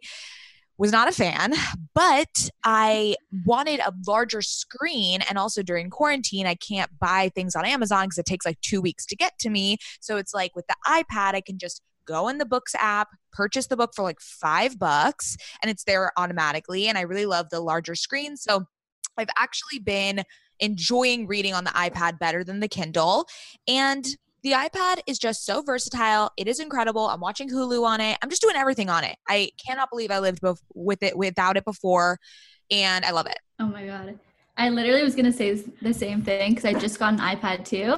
was 0.80 0.90
not 0.90 1.08
a 1.08 1.12
fan, 1.12 1.52
but 1.94 2.48
I 2.64 3.14
wanted 3.44 3.80
a 3.80 3.92
larger 4.06 4.40
screen. 4.40 5.20
And 5.28 5.36
also 5.36 5.62
during 5.62 5.90
quarantine, 5.90 6.46
I 6.46 6.54
can't 6.54 6.90
buy 6.98 7.30
things 7.34 7.54
on 7.54 7.66
Amazon 7.66 8.06
because 8.06 8.16
it 8.16 8.24
takes 8.24 8.46
like 8.46 8.58
two 8.62 8.80
weeks 8.80 9.04
to 9.06 9.14
get 9.14 9.38
to 9.40 9.50
me. 9.50 9.76
So 10.00 10.16
it's 10.16 10.32
like 10.32 10.56
with 10.56 10.66
the 10.68 10.76
iPad, 10.86 11.34
I 11.34 11.42
can 11.42 11.58
just 11.58 11.82
go 12.06 12.28
in 12.28 12.38
the 12.38 12.46
books 12.46 12.74
app, 12.78 13.08
purchase 13.30 13.66
the 13.66 13.76
book 13.76 13.92
for 13.94 14.02
like 14.02 14.20
five 14.20 14.78
bucks, 14.78 15.36
and 15.60 15.70
it's 15.70 15.84
there 15.84 16.12
automatically. 16.16 16.88
And 16.88 16.96
I 16.96 17.02
really 17.02 17.26
love 17.26 17.50
the 17.50 17.60
larger 17.60 17.94
screen. 17.94 18.38
So 18.38 18.64
I've 19.18 19.28
actually 19.36 19.80
been 19.80 20.22
enjoying 20.60 21.26
reading 21.26 21.52
on 21.52 21.64
the 21.64 21.70
iPad 21.70 22.18
better 22.18 22.42
than 22.42 22.60
the 22.60 22.68
Kindle. 22.68 23.26
And 23.68 24.06
the 24.42 24.52
iPad 24.52 25.00
is 25.06 25.18
just 25.18 25.44
so 25.44 25.62
versatile. 25.62 26.30
It 26.36 26.48
is 26.48 26.60
incredible. 26.60 27.08
I'm 27.08 27.20
watching 27.20 27.48
Hulu 27.48 27.84
on 27.84 28.00
it. 28.00 28.18
I'm 28.22 28.30
just 28.30 28.42
doing 28.42 28.56
everything 28.56 28.88
on 28.88 29.04
it. 29.04 29.16
I 29.28 29.50
cannot 29.64 29.90
believe 29.90 30.10
I 30.10 30.18
lived 30.18 30.40
bef- 30.40 30.60
with 30.74 31.02
it 31.02 31.16
without 31.16 31.56
it 31.56 31.64
before, 31.64 32.18
and 32.70 33.04
I 33.04 33.10
love 33.10 33.26
it. 33.26 33.38
Oh 33.58 33.66
my 33.66 33.86
god. 33.86 34.18
I 34.56 34.68
literally 34.68 35.02
was 35.02 35.14
gonna 35.14 35.32
say 35.32 35.54
the 35.82 35.94
same 35.94 36.22
thing 36.22 36.50
because 36.50 36.64
I 36.64 36.78
just 36.78 36.98
got 36.98 37.14
an 37.14 37.20
iPad 37.20 37.64
too, 37.64 37.96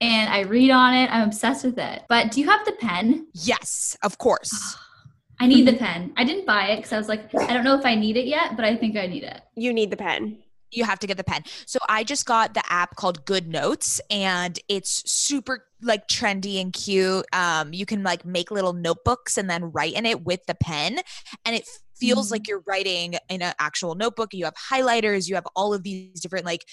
and 0.00 0.32
I 0.32 0.40
read 0.40 0.70
on 0.70 0.94
it. 0.94 1.10
I'm 1.10 1.28
obsessed 1.28 1.64
with 1.64 1.78
it. 1.78 2.02
But 2.08 2.32
do 2.32 2.40
you 2.40 2.48
have 2.48 2.64
the 2.64 2.72
pen? 2.72 3.26
Yes, 3.32 3.96
of 4.02 4.18
course. 4.18 4.76
I 5.40 5.46
need 5.46 5.66
the 5.66 5.72
pen. 5.84 6.12
I 6.16 6.24
didn't 6.24 6.46
buy 6.46 6.68
it 6.68 6.76
because 6.76 6.92
I 6.92 6.98
was 6.98 7.08
like, 7.08 7.34
I 7.34 7.52
don't 7.52 7.64
know 7.64 7.78
if 7.78 7.84
I 7.84 7.94
need 7.96 8.16
it 8.16 8.26
yet, 8.26 8.54
but 8.56 8.64
I 8.64 8.76
think 8.76 8.96
I 8.96 9.06
need 9.06 9.24
it. 9.24 9.40
You 9.56 9.72
need 9.72 9.90
the 9.90 9.96
pen 9.96 10.38
you 10.76 10.84
have 10.84 10.98
to 11.00 11.06
get 11.06 11.16
the 11.16 11.24
pen. 11.24 11.42
So 11.66 11.78
I 11.88 12.04
just 12.04 12.26
got 12.26 12.54
the 12.54 12.62
app 12.70 12.96
called 12.96 13.24
Good 13.24 13.48
Notes 13.48 14.00
and 14.10 14.58
it's 14.68 15.10
super 15.10 15.66
like 15.82 16.08
trendy 16.08 16.60
and 16.60 16.72
cute. 16.72 17.26
Um, 17.32 17.72
you 17.72 17.86
can 17.86 18.02
like 18.02 18.24
make 18.24 18.50
little 18.50 18.72
notebooks 18.72 19.36
and 19.36 19.48
then 19.48 19.72
write 19.72 19.94
in 19.94 20.06
it 20.06 20.24
with 20.24 20.44
the 20.46 20.54
pen 20.54 21.00
and 21.44 21.54
it 21.54 21.68
feels 21.96 22.26
mm-hmm. 22.26 22.34
like 22.34 22.48
you're 22.48 22.62
writing 22.66 23.14
in 23.28 23.42
an 23.42 23.54
actual 23.58 23.94
notebook. 23.94 24.34
You 24.34 24.44
have 24.46 24.54
highlighters, 24.54 25.28
you 25.28 25.34
have 25.34 25.46
all 25.54 25.74
of 25.74 25.82
these 25.82 26.20
different 26.20 26.44
like 26.44 26.64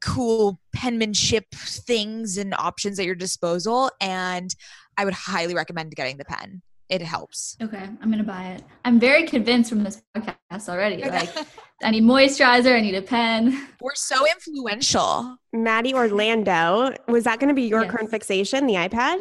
cool 0.00 0.60
penmanship 0.74 1.46
things 1.52 2.36
and 2.36 2.54
options 2.54 2.98
at 2.98 3.06
your 3.06 3.14
disposal 3.14 3.90
and 4.00 4.54
I 4.96 5.04
would 5.04 5.14
highly 5.14 5.54
recommend 5.54 5.94
getting 5.94 6.18
the 6.18 6.24
pen 6.24 6.62
it 6.88 7.02
helps. 7.02 7.56
Okay, 7.62 7.88
I'm 8.02 8.10
gonna 8.10 8.24
buy 8.24 8.48
it. 8.48 8.62
I'm 8.84 9.00
very 9.00 9.26
convinced 9.26 9.70
from 9.70 9.84
this 9.84 10.02
podcast 10.16 10.68
already. 10.68 11.02
Like, 11.14 11.30
I 11.82 11.90
need 11.90 12.04
moisturizer. 12.04 12.74
I 12.74 12.80
need 12.80 12.94
a 12.94 13.02
pen. 13.02 13.68
We're 13.80 13.94
so 13.94 14.26
influential. 14.26 15.36
Maddie 15.52 15.94
Orlando, 15.94 16.94
was 17.08 17.24
that 17.24 17.40
gonna 17.40 17.54
be 17.54 17.62
your 17.62 17.82
yes. 17.82 17.90
current 17.90 18.10
fixation, 18.10 18.66
the 18.66 18.74
iPad? 18.74 19.18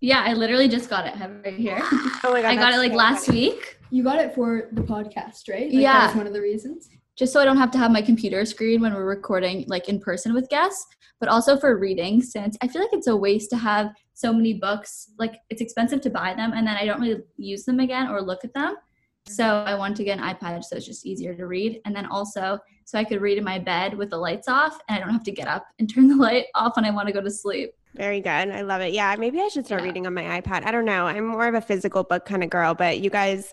Yeah, 0.00 0.22
I 0.26 0.32
literally 0.32 0.68
just 0.68 0.88
got 0.88 1.06
it. 1.06 1.14
have 1.14 1.30
it 1.30 1.42
right 1.44 1.54
here. 1.54 1.80
Oh 2.22 2.32
my 2.32 2.42
god! 2.42 2.50
I 2.50 2.56
got 2.56 2.72
it 2.74 2.78
like 2.78 2.92
so 2.92 2.98
last 2.98 3.26
funny. 3.26 3.50
week. 3.50 3.78
You 3.90 4.04
got 4.04 4.18
it 4.18 4.34
for 4.34 4.68
the 4.72 4.82
podcast, 4.82 5.48
right? 5.48 5.70
Like, 5.70 5.72
yeah, 5.72 6.06
that's 6.06 6.16
one 6.16 6.26
of 6.26 6.32
the 6.32 6.40
reasons. 6.40 6.88
Just 7.16 7.32
so 7.32 7.40
I 7.40 7.44
don't 7.44 7.56
have 7.56 7.70
to 7.72 7.78
have 7.78 7.90
my 7.90 8.02
computer 8.02 8.44
screen 8.44 8.80
when 8.80 8.94
we're 8.94 9.04
recording, 9.04 9.64
like 9.68 9.88
in 9.88 10.00
person 10.00 10.32
with 10.32 10.48
guests, 10.48 10.86
but 11.18 11.28
also 11.28 11.56
for 11.56 11.76
reading. 11.76 12.22
Since 12.22 12.56
I 12.60 12.68
feel 12.68 12.82
like 12.82 12.92
it's 12.92 13.08
a 13.08 13.16
waste 13.16 13.50
to 13.50 13.56
have 13.56 13.90
so 14.20 14.32
many 14.32 14.54
books 14.54 15.10
like 15.18 15.40
it's 15.48 15.60
expensive 15.60 16.00
to 16.02 16.10
buy 16.10 16.34
them 16.34 16.52
and 16.52 16.66
then 16.66 16.76
i 16.76 16.84
don't 16.84 17.00
really 17.00 17.22
use 17.36 17.64
them 17.64 17.80
again 17.80 18.08
or 18.08 18.20
look 18.20 18.44
at 18.44 18.52
them. 18.52 18.74
Mm-hmm. 18.74 19.32
So 19.32 19.44
i 19.44 19.74
want 19.74 19.96
to 19.96 20.04
get 20.04 20.18
an 20.18 20.24
ipad 20.24 20.62
so 20.62 20.76
it's 20.76 20.86
just 20.86 21.06
easier 21.06 21.34
to 21.34 21.46
read 21.46 21.80
and 21.84 21.96
then 21.96 22.06
also 22.06 22.58
so 22.84 22.98
i 22.98 23.04
could 23.04 23.20
read 23.20 23.38
in 23.38 23.44
my 23.44 23.58
bed 23.58 23.94
with 23.94 24.10
the 24.10 24.18
lights 24.18 24.48
off 24.48 24.78
and 24.88 24.96
i 24.96 25.00
don't 25.00 25.12
have 25.12 25.24
to 25.24 25.32
get 25.32 25.48
up 25.48 25.66
and 25.78 25.92
turn 25.92 26.08
the 26.08 26.16
light 26.16 26.46
off 26.54 26.76
when 26.76 26.84
i 26.84 26.90
want 26.90 27.06
to 27.08 27.14
go 27.14 27.20
to 27.20 27.30
sleep. 27.30 27.72
Very 27.96 28.20
good. 28.20 28.28
I 28.30 28.62
love 28.62 28.82
it. 28.82 28.92
Yeah 28.92 29.16
maybe 29.18 29.40
i 29.40 29.48
should 29.48 29.66
start 29.66 29.80
yeah. 29.80 29.88
reading 29.88 30.06
on 30.06 30.14
my 30.14 30.40
ipad. 30.40 30.64
I 30.64 30.70
don't 30.70 30.84
know. 30.84 31.06
I'm 31.06 31.26
more 31.26 31.48
of 31.48 31.54
a 31.54 31.60
physical 31.60 32.04
book 32.04 32.24
kind 32.24 32.44
of 32.44 32.50
girl 32.50 32.74
but 32.74 33.00
you 33.00 33.10
guys 33.10 33.52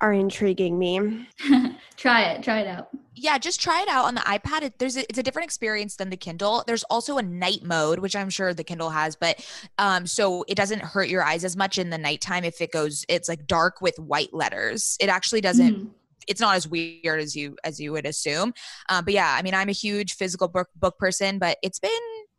are 0.00 0.12
intriguing 0.12 0.78
me. 0.78 1.28
try 1.96 2.22
it. 2.22 2.42
Try 2.42 2.60
it 2.60 2.66
out. 2.66 2.88
Yeah, 3.14 3.38
just 3.38 3.60
try 3.60 3.82
it 3.82 3.88
out 3.88 4.06
on 4.06 4.14
the 4.14 4.22
iPad. 4.22 4.62
It, 4.62 4.78
there's 4.78 4.96
a, 4.96 5.00
it's 5.02 5.18
a 5.18 5.22
different 5.22 5.44
experience 5.44 5.96
than 5.96 6.10
the 6.10 6.16
Kindle. 6.16 6.64
There's 6.66 6.84
also 6.84 7.18
a 7.18 7.22
night 7.22 7.62
mode, 7.62 7.98
which 7.98 8.16
I'm 8.16 8.30
sure 8.30 8.54
the 8.54 8.64
Kindle 8.64 8.90
has, 8.90 9.16
but 9.16 9.46
um, 9.78 10.06
so 10.06 10.44
it 10.48 10.54
doesn't 10.54 10.80
hurt 10.80 11.08
your 11.08 11.22
eyes 11.22 11.44
as 11.44 11.56
much 11.56 11.78
in 11.78 11.90
the 11.90 11.98
nighttime 11.98 12.44
if 12.44 12.60
it 12.60 12.72
goes. 12.72 13.04
It's 13.08 13.28
like 13.28 13.46
dark 13.46 13.80
with 13.80 13.98
white 13.98 14.32
letters. 14.32 14.96
It 15.00 15.08
actually 15.08 15.42
doesn't. 15.42 15.74
Mm. 15.74 15.90
It's 16.28 16.40
not 16.40 16.56
as 16.56 16.68
weird 16.68 17.20
as 17.20 17.34
you 17.34 17.56
as 17.64 17.80
you 17.80 17.92
would 17.92 18.06
assume. 18.06 18.54
Um, 18.88 19.04
but 19.04 19.14
yeah, 19.14 19.34
I 19.36 19.42
mean, 19.42 19.54
I'm 19.54 19.68
a 19.68 19.72
huge 19.72 20.14
physical 20.14 20.48
book 20.48 20.68
book 20.76 20.98
person, 20.98 21.38
but 21.38 21.58
it's 21.62 21.78
been 21.78 21.90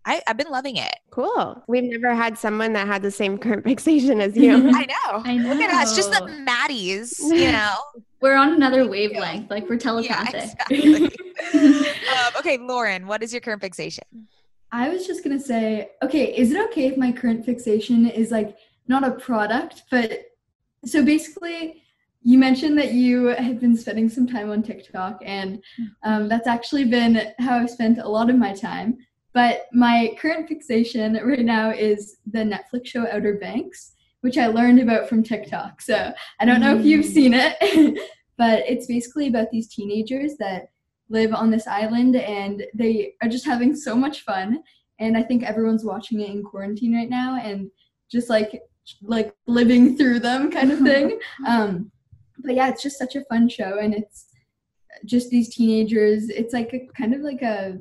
I, 0.05 0.21
have 0.27 0.37
been 0.37 0.49
loving 0.49 0.77
it. 0.77 0.95
Cool. 1.11 1.63
We've 1.67 1.83
never 1.83 2.15
had 2.15 2.37
someone 2.37 2.73
that 2.73 2.87
had 2.87 3.01
the 3.01 3.11
same 3.11 3.37
current 3.37 3.63
fixation 3.63 4.21
as 4.21 4.35
you. 4.35 4.53
I 4.73 4.85
know. 4.85 5.21
I 5.23 5.37
know. 5.37 5.53
Look 5.53 5.61
at 5.61 5.73
us, 5.73 5.95
just 5.95 6.11
the 6.11 6.21
Maddies, 6.47 7.19
you 7.21 7.51
know. 7.51 7.75
We're 8.21 8.35
on 8.35 8.53
another 8.53 8.87
wavelength, 8.87 9.49
like 9.49 9.67
we're 9.69 9.77
telepathic. 9.77 10.51
Yeah, 10.69 11.03
exactly. 11.03 11.05
um, 11.89 12.33
okay, 12.37 12.57
Lauren, 12.57 13.07
what 13.07 13.23
is 13.23 13.33
your 13.33 13.41
current 13.41 13.61
fixation? 13.61 14.27
I 14.71 14.89
was 14.89 15.05
just 15.05 15.23
gonna 15.23 15.39
say, 15.39 15.91
okay, 16.03 16.35
is 16.35 16.51
it 16.51 16.61
okay 16.69 16.87
if 16.87 16.97
my 16.97 17.11
current 17.11 17.45
fixation 17.45 18.07
is 18.07 18.31
like 18.31 18.55
not 18.87 19.03
a 19.03 19.11
product, 19.11 19.83
but 19.91 20.25
so 20.85 21.03
basically 21.03 21.83
you 22.23 22.37
mentioned 22.37 22.77
that 22.77 22.93
you 22.93 23.27
had 23.27 23.59
been 23.59 23.75
spending 23.75 24.07
some 24.07 24.27
time 24.27 24.51
on 24.51 24.61
TikTok, 24.61 25.21
and 25.25 25.61
um, 26.03 26.29
that's 26.29 26.47
actually 26.47 26.85
been 26.85 27.33
how 27.39 27.57
I've 27.57 27.69
spent 27.69 27.97
a 27.97 28.07
lot 28.07 28.29
of 28.29 28.37
my 28.37 28.53
time. 28.53 28.97
But 29.33 29.67
my 29.73 30.15
current 30.19 30.47
fixation 30.47 31.19
right 31.23 31.45
now 31.45 31.71
is 31.71 32.17
the 32.29 32.39
Netflix 32.39 32.87
show 32.87 33.07
Outer 33.07 33.35
Banks, 33.35 33.93
which 34.21 34.37
I 34.37 34.47
learned 34.47 34.79
about 34.79 35.09
from 35.09 35.23
TikTok. 35.23 35.81
So 35.81 36.13
I 36.39 36.45
don't 36.45 36.61
know 36.61 36.75
if 36.77 36.85
you've 36.85 37.05
mm. 37.05 37.13
seen 37.13 37.33
it, 37.35 37.99
but 38.37 38.63
it's 38.67 38.87
basically 38.87 39.27
about 39.27 39.51
these 39.51 39.67
teenagers 39.67 40.35
that 40.37 40.69
live 41.09 41.33
on 41.33 41.51
this 41.51 41.67
island 41.67 42.15
and 42.15 42.63
they 42.73 43.15
are 43.21 43.29
just 43.29 43.45
having 43.45 43.75
so 43.75 43.95
much 43.95 44.21
fun. 44.21 44.63
And 44.99 45.17
I 45.17 45.23
think 45.23 45.43
everyone's 45.43 45.83
watching 45.83 46.21
it 46.21 46.29
in 46.29 46.43
quarantine 46.43 46.95
right 46.95 47.09
now 47.09 47.39
and 47.41 47.69
just 48.09 48.29
like 48.29 48.61
like 49.03 49.33
living 49.47 49.95
through 49.95 50.19
them 50.19 50.51
kind 50.51 50.71
of 50.71 50.79
thing. 50.79 51.19
um, 51.47 51.91
but 52.39 52.55
yeah, 52.55 52.69
it's 52.69 52.81
just 52.83 52.97
such 52.97 53.15
a 53.15 53.25
fun 53.25 53.49
show 53.49 53.79
and 53.79 53.93
it's 53.93 54.27
just 55.05 55.29
these 55.29 55.53
teenagers. 55.53 56.29
It's 56.29 56.53
like 56.53 56.73
a 56.73 56.87
kind 56.95 57.13
of 57.13 57.21
like 57.21 57.41
a 57.41 57.77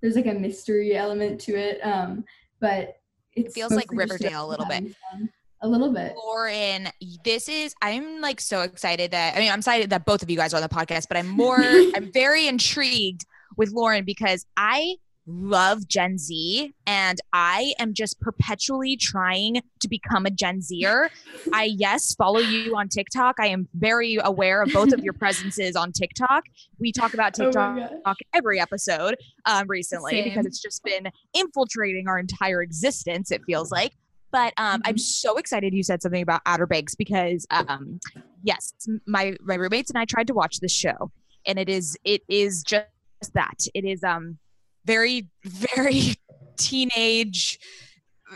there's 0.00 0.16
like 0.16 0.26
a 0.26 0.34
mystery 0.34 0.96
element 0.96 1.40
to 1.42 1.56
it. 1.56 1.80
Um, 1.80 2.24
but 2.60 2.96
it 3.34 3.52
feels 3.52 3.72
like 3.72 3.90
Riverdale 3.90 4.46
a 4.46 4.48
little 4.48 4.66
bit. 4.66 4.94
Fun. 5.10 5.30
A 5.64 5.68
little 5.68 5.90
bit. 5.90 6.14
Lauren, 6.14 6.88
this 7.24 7.48
is 7.48 7.74
I'm 7.80 8.20
like 8.20 8.38
so 8.38 8.60
excited 8.60 9.12
that 9.12 9.34
I 9.34 9.38
mean 9.38 9.50
I'm 9.50 9.60
excited 9.60 9.88
that 9.90 10.04
both 10.04 10.22
of 10.22 10.28
you 10.28 10.36
guys 10.36 10.52
are 10.52 10.58
on 10.58 10.62
the 10.62 10.68
podcast, 10.68 11.06
but 11.08 11.16
I'm 11.16 11.26
more 11.26 11.56
I'm 11.96 12.12
very 12.12 12.46
intrigued 12.46 13.24
with 13.56 13.72
Lauren 13.72 14.04
because 14.04 14.44
I 14.58 14.96
love 15.26 15.88
Gen 15.88 16.18
Z 16.18 16.74
and 16.86 17.18
I 17.32 17.72
am 17.78 17.94
just 17.94 18.20
perpetually 18.20 18.98
trying 18.98 19.62
to 19.80 19.88
become 19.88 20.26
a 20.26 20.30
Gen 20.30 20.60
Zer. 20.60 21.08
I, 21.50 21.64
yes, 21.64 22.14
follow 22.14 22.40
you 22.40 22.76
on 22.76 22.88
TikTok. 22.88 23.36
I 23.40 23.46
am 23.46 23.66
very 23.72 24.18
aware 24.22 24.60
of 24.60 24.70
both 24.70 24.92
of 24.92 25.00
your 25.00 25.14
presences 25.14 25.76
on 25.76 25.92
TikTok. 25.92 26.44
We 26.78 26.92
talk 26.92 27.14
about 27.14 27.40
oh 27.40 27.44
TikTok 27.44 27.90
oh 28.04 28.14
every 28.34 28.60
episode 28.60 29.16
um, 29.46 29.64
recently 29.66 30.12
Same. 30.12 30.24
because 30.24 30.44
it's 30.44 30.60
just 30.60 30.84
been 30.84 31.08
infiltrating 31.32 32.06
our 32.06 32.18
entire 32.18 32.60
existence, 32.60 33.30
it 33.30 33.40
feels 33.46 33.72
like. 33.72 33.92
But 34.34 34.52
um, 34.56 34.80
mm-hmm. 34.80 34.80
I'm 34.86 34.98
so 34.98 35.36
excited 35.36 35.72
you 35.72 35.84
said 35.84 36.02
something 36.02 36.20
about 36.20 36.40
Outer 36.44 36.66
Banks 36.66 36.96
because, 36.96 37.46
um, 37.50 38.00
yes, 38.42 38.74
my 39.06 39.36
my 39.40 39.54
roommates 39.54 39.90
and 39.90 39.98
I 39.98 40.06
tried 40.06 40.26
to 40.26 40.34
watch 40.34 40.58
this 40.58 40.72
show, 40.72 41.12
and 41.46 41.56
it 41.56 41.68
is 41.68 41.96
it 42.02 42.22
is 42.28 42.64
just 42.64 42.88
that 43.34 43.54
it 43.74 43.84
is 43.84 44.02
um 44.02 44.38
very 44.86 45.28
very 45.44 46.16
teenage 46.56 47.60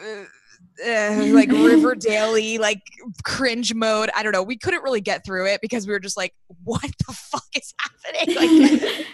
uh, 0.01 0.23
uh, 0.89 1.27
like 1.33 1.51
Riverdale 1.51 2.61
like 2.61 2.83
cringe 3.25 3.75
mode. 3.75 4.09
I 4.15 4.23
don't 4.23 4.31
know. 4.31 4.45
We 4.45 4.57
couldn't 4.57 4.85
really 4.85 5.01
get 5.01 5.25
through 5.25 5.49
it 5.49 5.61
because 5.61 5.85
we 5.85 5.93
were 5.93 5.99
just 5.99 6.17
like, 6.17 6.33
what 6.63 6.81
the 7.09 7.13
fuck 7.13 7.43
is 7.57 7.75
happening? 7.81 8.37
Like 8.37 9.07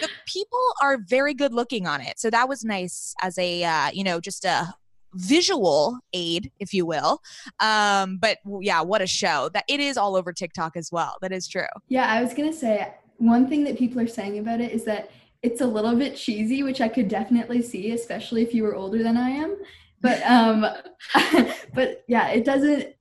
the 0.00 0.08
people 0.26 0.60
are 0.82 0.98
very 0.98 1.34
good 1.34 1.54
looking 1.54 1.86
on 1.86 2.00
it. 2.00 2.18
So 2.18 2.30
that 2.30 2.48
was 2.48 2.64
nice 2.64 3.14
as 3.22 3.38
a 3.38 3.62
uh, 3.62 3.90
you 3.92 4.02
know, 4.02 4.20
just 4.20 4.44
a 4.44 4.74
visual 5.14 5.98
aid, 6.12 6.50
if 6.60 6.72
you 6.72 6.86
will. 6.86 7.20
Um, 7.60 8.18
but 8.18 8.38
yeah, 8.60 8.80
what 8.80 9.02
a 9.02 9.06
show. 9.06 9.50
That 9.54 9.64
it 9.68 9.80
is 9.80 9.96
all 9.96 10.16
over 10.16 10.32
TikTok 10.32 10.76
as 10.76 10.90
well. 10.92 11.16
That 11.22 11.32
is 11.32 11.48
true. 11.48 11.66
Yeah, 11.88 12.06
I 12.06 12.22
was 12.22 12.34
gonna 12.34 12.52
say 12.52 12.94
one 13.18 13.48
thing 13.48 13.64
that 13.64 13.78
people 13.78 14.00
are 14.00 14.06
saying 14.06 14.38
about 14.38 14.60
it 14.60 14.72
is 14.72 14.84
that 14.84 15.10
it's 15.42 15.60
a 15.60 15.66
little 15.66 15.96
bit 15.96 16.16
cheesy, 16.16 16.62
which 16.62 16.80
I 16.80 16.88
could 16.88 17.08
definitely 17.08 17.62
see, 17.62 17.92
especially 17.92 18.42
if 18.42 18.54
you 18.54 18.62
were 18.62 18.74
older 18.74 19.02
than 19.02 19.16
I 19.16 19.30
am. 19.30 19.56
But 20.00 20.22
um, 20.24 20.66
but 21.74 22.04
yeah, 22.08 22.28
it 22.28 22.44
doesn't. 22.44 22.94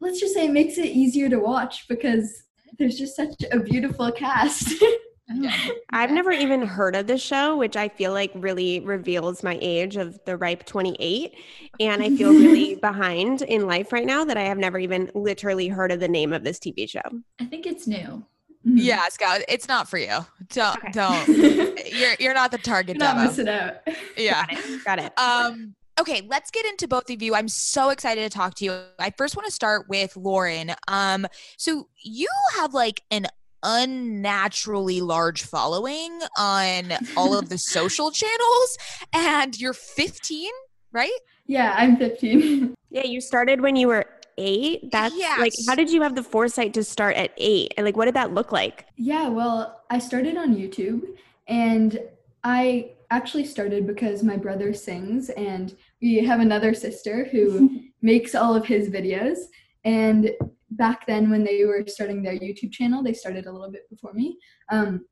Let's 0.00 0.20
just 0.20 0.34
say 0.34 0.46
it 0.46 0.52
makes 0.52 0.78
it 0.78 0.86
easier 0.86 1.28
to 1.28 1.38
watch 1.38 1.86
because 1.88 2.42
there's 2.78 2.98
just 2.98 3.16
such 3.16 3.34
a 3.50 3.60
beautiful 3.60 4.10
cast. 4.12 4.74
I've 5.90 6.10
never 6.10 6.30
even 6.32 6.62
heard 6.62 6.96
of 6.96 7.06
this 7.06 7.22
show, 7.22 7.56
which 7.56 7.76
I 7.76 7.88
feel 7.88 8.12
like 8.12 8.30
really 8.34 8.80
reveals 8.80 9.42
my 9.42 9.58
age 9.60 9.96
of 9.96 10.18
the 10.24 10.36
ripe 10.36 10.64
28. 10.66 11.34
And 11.80 12.02
I 12.02 12.10
feel 12.10 12.32
really 12.32 12.74
behind 12.82 13.42
in 13.42 13.66
life 13.66 13.92
right 13.92 14.06
now 14.06 14.24
that 14.24 14.36
I 14.36 14.42
have 14.42 14.58
never 14.58 14.78
even 14.78 15.10
literally 15.14 15.68
heard 15.68 15.92
of 15.92 16.00
the 16.00 16.08
name 16.08 16.32
of 16.32 16.44
this 16.44 16.58
TV 16.58 16.88
show. 16.88 17.00
I 17.40 17.44
think 17.44 17.66
it's 17.66 17.86
new. 17.86 18.24
Yeah, 18.64 19.08
Scout, 19.08 19.40
it's 19.48 19.66
not 19.66 19.88
for 19.88 19.98
you. 19.98 20.18
Don't 20.50 20.76
Okay. 20.78 20.90
don't. 20.92 21.28
you're 21.92 22.14
you're 22.20 22.34
not 22.34 22.52
the 22.52 22.58
target 22.58 22.96
Not 22.96 23.16
demo. 23.16 23.28
missing 23.28 23.48
out. 23.48 23.78
Yeah. 24.16 24.46
Got 24.84 25.00
it. 25.00 25.12
Um 25.18 25.74
okay, 26.00 26.22
let's 26.28 26.52
get 26.52 26.64
into 26.66 26.86
both 26.86 27.10
of 27.10 27.20
you. 27.22 27.34
I'm 27.34 27.48
so 27.48 27.90
excited 27.90 28.22
to 28.22 28.30
talk 28.30 28.54
to 28.56 28.64
you. 28.64 28.80
I 29.00 29.12
first 29.18 29.34
want 29.36 29.46
to 29.46 29.52
start 29.52 29.88
with 29.88 30.16
Lauren. 30.16 30.74
Um 30.86 31.26
so 31.56 31.88
you 32.04 32.28
have 32.54 32.72
like 32.72 33.02
an 33.10 33.26
unnaturally 33.62 35.00
large 35.00 35.42
following 35.42 36.20
on 36.38 36.92
all 37.16 37.38
of 37.38 37.48
the 37.48 37.58
social 37.58 38.10
channels 38.12 38.78
and 39.12 39.60
you're 39.60 39.72
15, 39.72 40.50
right? 40.92 41.10
Yeah, 41.46 41.74
I'm 41.76 41.96
15. 41.96 42.74
Yeah, 42.94 43.06
you 43.06 43.22
started 43.22 43.62
when 43.62 43.74
you 43.74 43.88
were 43.88 44.04
eight. 44.36 44.90
That's 44.92 45.16
like, 45.38 45.54
how 45.66 45.74
did 45.74 45.90
you 45.90 46.02
have 46.02 46.14
the 46.14 46.22
foresight 46.22 46.74
to 46.74 46.84
start 46.84 47.16
at 47.16 47.32
eight? 47.38 47.72
And 47.78 47.86
like, 47.86 47.96
what 47.96 48.04
did 48.04 48.12
that 48.16 48.34
look 48.34 48.52
like? 48.52 48.84
Yeah, 48.96 49.28
well, 49.28 49.80
I 49.88 49.98
started 49.98 50.36
on 50.36 50.54
YouTube 50.54 51.02
and 51.48 51.98
I 52.44 52.90
actually 53.10 53.46
started 53.46 53.86
because 53.86 54.22
my 54.22 54.36
brother 54.36 54.74
sings 54.74 55.30
and 55.30 55.74
we 56.02 56.18
have 56.24 56.40
another 56.40 56.74
sister 56.74 57.24
who 57.32 57.80
makes 58.02 58.34
all 58.34 58.54
of 58.54 58.66
his 58.66 58.90
videos. 58.90 59.38
And 59.84 60.32
back 60.76 61.06
then, 61.06 61.30
when 61.30 61.44
they 61.44 61.64
were 61.64 61.84
starting 61.86 62.22
their 62.22 62.34
YouTube 62.34 62.72
channel, 62.72 63.02
they 63.02 63.12
started 63.12 63.46
a 63.46 63.52
little 63.52 63.70
bit 63.70 63.88
before 63.90 64.12
me. 64.12 64.38
Um, 64.70 65.04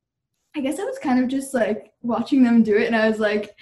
I 0.56 0.60
guess 0.60 0.80
I 0.80 0.84
was 0.84 0.98
kind 0.98 1.22
of 1.22 1.28
just 1.28 1.54
like 1.54 1.92
watching 2.02 2.42
them 2.42 2.62
do 2.62 2.76
it 2.76 2.86
and 2.86 2.96
I 2.96 3.08
was 3.08 3.20
like, 3.20 3.54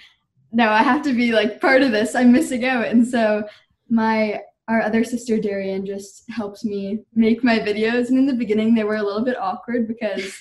no, 0.51 0.69
I 0.69 0.81
have 0.81 1.03
to 1.03 1.13
be 1.13 1.31
like 1.31 1.61
part 1.61 1.83
of 1.83 1.91
this. 1.91 2.15
I'm 2.15 2.31
missing 2.31 2.65
out. 2.65 2.87
And 2.87 3.07
so 3.07 3.47
my 3.89 4.41
our 4.67 4.81
other 4.81 5.03
sister 5.03 5.39
Darian 5.39 5.83
just 5.83 6.29
helped 6.29 6.63
me 6.63 6.99
make 7.15 7.43
my 7.43 7.57
videos. 7.57 8.09
And 8.09 8.19
in 8.19 8.27
the 8.27 8.33
beginning, 8.33 8.75
they 8.75 8.83
were 8.83 8.97
a 8.97 9.03
little 9.03 9.25
bit 9.25 9.39
awkward 9.39 9.87
because 9.87 10.31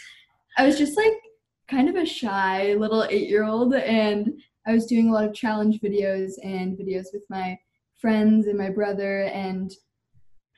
I 0.59 0.67
was 0.67 0.77
just 0.77 0.99
like 0.99 1.15
kind 1.67 1.89
of 1.89 1.97
a 1.97 2.05
shy 2.05 2.75
little 2.75 3.05
eight 3.05 3.29
year 3.29 3.45
old. 3.45 3.75
And 3.75 4.39
I 4.67 4.73
was 4.73 4.85
doing 4.85 5.09
a 5.09 5.13
lot 5.13 5.25
of 5.25 5.35
challenge 5.35 5.81
videos 5.81 6.33
and 6.45 6.77
videos 6.77 7.07
with 7.13 7.23
my 7.31 7.59
friends 7.97 8.49
and 8.49 8.59
my 8.59 8.69
brother. 8.69 9.25
And 9.25 9.73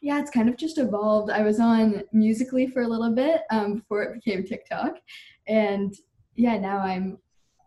yeah, 0.01 0.21
it's 0.21 0.31
kind 0.31 0.49
of 0.49 0.57
just 0.57 0.79
evolved. 0.79 1.31
I 1.31 1.43
was 1.43 1.61
on 1.61 2.03
Musical.ly 2.13 2.67
for 2.69 2.83
a 2.83 2.89
little 2.89 3.15
bit 3.15 3.43
um, 3.51 3.77
before 3.77 4.03
it 4.03 4.15
became 4.15 4.45
TikTok. 4.45 4.97
And 5.47 5.95
yeah, 6.37 6.59
now 6.59 6.79
I'm, 6.79 7.19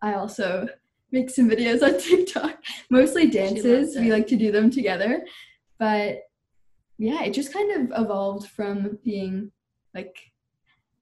I 0.01 0.15
also 0.15 0.67
make 1.11 1.29
some 1.29 1.49
videos 1.49 1.83
on 1.83 1.99
TikTok, 1.99 2.57
mostly 2.89 3.29
dances. 3.29 3.95
We 3.95 4.11
like 4.11 4.27
to 4.27 4.35
do 4.35 4.51
them 4.51 4.71
together 4.71 5.23
but 5.83 6.19
yeah, 6.97 7.23
it 7.23 7.33
just 7.33 7.53
kind 7.53 7.71
of 7.91 8.01
evolved 8.01 8.47
from 8.47 8.99
being 9.03 9.51
like 9.93 10.15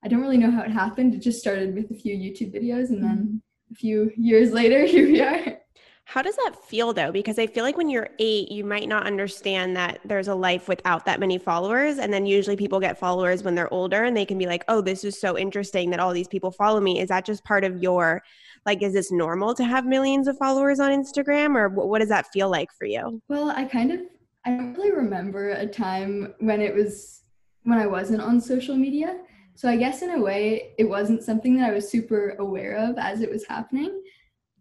I 0.03 0.07
don't 0.07 0.21
really 0.21 0.38
know 0.38 0.49
how 0.49 0.63
it 0.63 0.71
happened. 0.71 1.13
It 1.13 1.19
just 1.19 1.39
started 1.39 1.75
with 1.75 1.91
a 1.91 1.93
few 1.93 2.15
YouTube 2.15 2.51
videos 2.51 2.89
and 2.89 3.03
then 3.03 3.41
a 3.71 3.75
few 3.75 4.11
years 4.17 4.51
later 4.51 4.86
here 4.93 5.05
we 5.05 5.21
are. 5.21 5.59
How 6.05 6.21
does 6.21 6.35
that 6.35 6.55
feel 6.65 6.91
though? 6.91 7.11
Because 7.11 7.39
I 7.39 7.47
feel 7.47 7.63
like 7.63 7.77
when 7.77 7.89
you're 7.89 8.09
eight, 8.19 8.51
you 8.51 8.65
might 8.65 8.89
not 8.89 9.07
understand 9.07 9.75
that 9.77 9.99
there's 10.03 10.27
a 10.27 10.35
life 10.35 10.67
without 10.67 11.05
that 11.05 11.19
many 11.19 11.37
followers. 11.37 11.99
And 11.99 12.11
then 12.11 12.25
usually 12.25 12.57
people 12.57 12.79
get 12.79 12.97
followers 12.97 13.43
when 13.43 13.55
they're 13.55 13.73
older 13.73 14.03
and 14.03 14.15
they 14.15 14.25
can 14.25 14.37
be 14.37 14.45
like, 14.45 14.65
oh, 14.67 14.81
this 14.81 15.03
is 15.03 15.19
so 15.19 15.37
interesting 15.37 15.89
that 15.91 15.99
all 15.99 16.11
these 16.11 16.27
people 16.27 16.51
follow 16.51 16.81
me. 16.81 16.99
Is 16.99 17.09
that 17.09 17.25
just 17.25 17.45
part 17.45 17.63
of 17.63 17.81
your, 17.81 18.21
like, 18.65 18.81
is 18.81 18.93
this 18.93 19.11
normal 19.11 19.55
to 19.55 19.63
have 19.63 19.85
millions 19.85 20.27
of 20.27 20.37
followers 20.37 20.79
on 20.79 20.91
Instagram 20.91 21.55
or 21.55 21.69
wh- 21.69 21.87
what 21.87 21.99
does 21.99 22.09
that 22.09 22.27
feel 22.33 22.49
like 22.49 22.73
for 22.73 22.85
you? 22.85 23.21
Well, 23.29 23.49
I 23.51 23.63
kind 23.63 23.91
of 23.93 24.01
I 24.45 24.51
don't 24.51 24.73
really 24.73 24.91
remember 24.91 25.51
a 25.51 25.67
time 25.67 26.33
when 26.39 26.61
it 26.61 26.73
was 26.73 27.21
when 27.63 27.77
I 27.77 27.85
wasn't 27.85 28.21
on 28.21 28.41
social 28.41 28.75
media. 28.75 29.19
So 29.55 29.69
I 29.69 29.77
guess 29.77 30.01
in 30.01 30.11
a 30.11 30.19
way 30.19 30.73
it 30.77 30.85
wasn't 30.85 31.23
something 31.23 31.57
that 31.57 31.69
I 31.69 31.73
was 31.73 31.89
super 31.89 32.35
aware 32.39 32.75
of 32.75 32.97
as 32.97 33.21
it 33.21 33.29
was 33.29 33.45
happening. 33.45 34.01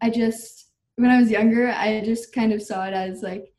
I 0.03 0.11
just 0.11 0.70
when 0.97 1.11
I 1.11 1.21
was 1.21 1.31
younger, 1.31 1.71
I 1.71 2.03
just 2.05 2.33
kind 2.33 2.53
of 2.53 2.63
saw 2.63 2.85
it 2.87 2.95
as 2.95 3.23
like 3.23 3.53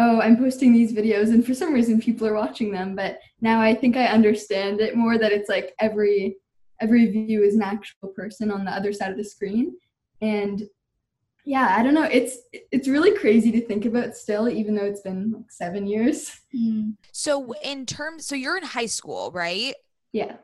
oh, 0.00 0.20
I'm 0.20 0.36
posting 0.36 0.72
these 0.72 0.92
videos 0.92 1.30
and 1.30 1.44
for 1.44 1.54
some 1.54 1.74
reason 1.74 2.00
people 2.00 2.24
are 2.28 2.34
watching 2.34 2.70
them, 2.70 2.94
but 2.94 3.18
now 3.40 3.60
I 3.60 3.74
think 3.74 3.96
I 3.96 4.06
understand 4.06 4.80
it 4.80 4.96
more 4.96 5.18
that 5.18 5.32
it's 5.32 5.48
like 5.48 5.74
every 5.80 6.36
every 6.80 7.10
view 7.10 7.42
is 7.42 7.56
an 7.56 7.62
actual 7.62 8.10
person 8.14 8.52
on 8.52 8.64
the 8.64 8.70
other 8.70 8.92
side 8.92 9.10
of 9.10 9.16
the 9.16 9.24
screen. 9.24 9.76
And 10.20 10.62
yeah 11.44 11.76
i 11.78 11.82
don't 11.82 11.94
know 11.94 12.02
it's 12.02 12.36
it's 12.52 12.86
really 12.86 13.16
crazy 13.16 13.50
to 13.50 13.66
think 13.66 13.86
about 13.86 14.14
still 14.14 14.50
even 14.50 14.74
though 14.74 14.84
it's 14.84 15.00
been 15.00 15.32
like 15.32 15.50
seven 15.50 15.86
years. 15.86 16.40
Hmm. 16.54 16.90
So 17.12 17.54
in 17.64 17.86
terms 17.86 18.26
so 18.26 18.34
you're 18.34 18.56
in 18.56 18.64
high 18.64 18.86
school, 18.86 19.30
right? 19.32 19.74
yeah. 20.12 20.36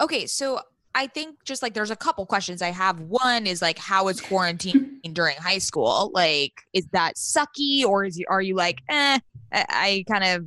Okay, 0.00 0.26
so 0.26 0.60
I 0.94 1.06
think 1.06 1.44
just 1.44 1.62
like 1.62 1.74
there's 1.74 1.90
a 1.90 1.96
couple 1.96 2.26
questions 2.26 2.62
I 2.62 2.70
have. 2.70 3.00
One 3.00 3.46
is 3.46 3.62
like, 3.62 3.78
how 3.78 4.08
is 4.08 4.20
quarantine 4.20 5.00
during 5.12 5.36
high 5.36 5.58
school? 5.58 6.10
Like, 6.12 6.62
is 6.72 6.86
that 6.92 7.14
sucky, 7.16 7.84
or 7.84 8.04
is 8.04 8.18
you, 8.18 8.26
are 8.28 8.42
you 8.42 8.54
like, 8.54 8.80
eh? 8.88 9.18
I, 9.52 9.64
I 9.68 10.04
kind 10.10 10.24
of, 10.24 10.46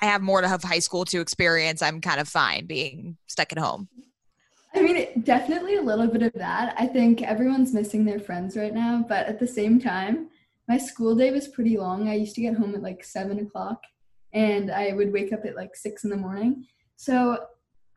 I 0.00 0.06
have 0.06 0.22
more 0.22 0.40
to 0.40 0.48
have 0.48 0.62
high 0.62 0.78
school 0.78 1.04
to 1.06 1.20
experience. 1.20 1.82
I'm 1.82 2.00
kind 2.00 2.20
of 2.20 2.28
fine 2.28 2.66
being 2.66 3.16
stuck 3.26 3.52
at 3.52 3.58
home. 3.58 3.88
i 4.74 4.80
mean 4.82 5.22
definitely 5.24 5.76
a 5.76 5.82
little 5.82 6.06
bit 6.06 6.22
of 6.22 6.32
that 6.34 6.74
i 6.78 6.86
think 6.86 7.22
everyone's 7.22 7.72
missing 7.72 8.04
their 8.04 8.20
friends 8.20 8.54
right 8.54 8.74
now 8.74 9.04
but 9.08 9.26
at 9.26 9.38
the 9.40 9.46
same 9.46 9.80
time 9.80 10.28
my 10.68 10.76
school 10.76 11.14
day 11.16 11.30
was 11.30 11.48
pretty 11.48 11.78
long 11.78 12.06
i 12.08 12.14
used 12.14 12.34
to 12.34 12.42
get 12.42 12.54
home 12.54 12.74
at 12.74 12.82
like 12.82 13.02
seven 13.02 13.38
o'clock 13.40 13.80
and 14.34 14.70
i 14.70 14.92
would 14.92 15.10
wake 15.10 15.32
up 15.32 15.44
at 15.46 15.56
like 15.56 15.74
six 15.74 16.04
in 16.04 16.10
the 16.10 16.16
morning 16.16 16.66
so 16.96 17.38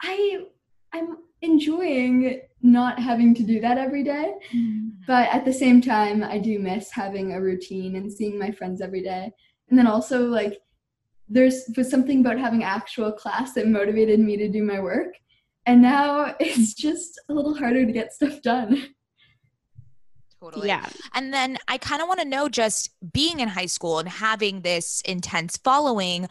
i 0.02 0.46
i'm 0.94 1.18
enjoying 1.42 2.42
not 2.62 3.00
having 3.00 3.34
to 3.34 3.44
do 3.44 3.60
that 3.60 3.78
every 3.78 4.04
day 4.04 4.34
mm-hmm. 4.54 4.90
but 5.08 5.28
at 5.30 5.44
the 5.46 5.54
same 5.54 5.82
time 5.82 6.24
i 6.24 6.38
do 6.38 6.60
miss 6.60 6.92
having 6.92 7.34
a 7.34 7.42
routine 7.42 7.96
and 7.96 8.12
seeing 8.12 8.38
my 8.38 8.52
friends 8.52 8.82
every 8.82 9.02
day 9.02 9.32
and 9.70 9.78
then 9.80 9.88
also 9.88 10.26
like 10.26 10.60
there's 11.28 11.64
was 11.76 11.90
something 11.90 12.20
about 12.20 12.38
having 12.38 12.64
actual 12.64 13.12
class 13.12 13.54
that 13.54 13.68
motivated 13.68 14.20
me 14.20 14.38
to 14.38 14.50
do 14.50 14.62
my 14.62 14.80
work 14.80 15.16
and 15.66 15.82
now 15.82 16.36
it's 16.40 16.74
just 16.74 17.20
a 17.30 17.34
little 17.34 17.56
harder 17.56 17.86
to 17.86 17.92
get 17.92 18.14
stuff 18.14 18.42
done 18.42 18.82
Totally. 20.42 20.70
Yeah. 20.70 20.90
And 21.14 21.32
then 21.32 21.58
I 21.68 21.78
kind 21.78 22.02
of 22.02 22.08
want 22.08 22.20
to 22.20 22.28
know 22.28 22.50
just 22.50 22.90
being 23.14 23.42
in 23.42 23.48
high 23.48 23.68
school 23.68 24.00
and 24.00 24.10
having 24.10 24.62
this 24.62 25.02
intense 25.02 25.58
following, 25.58 26.28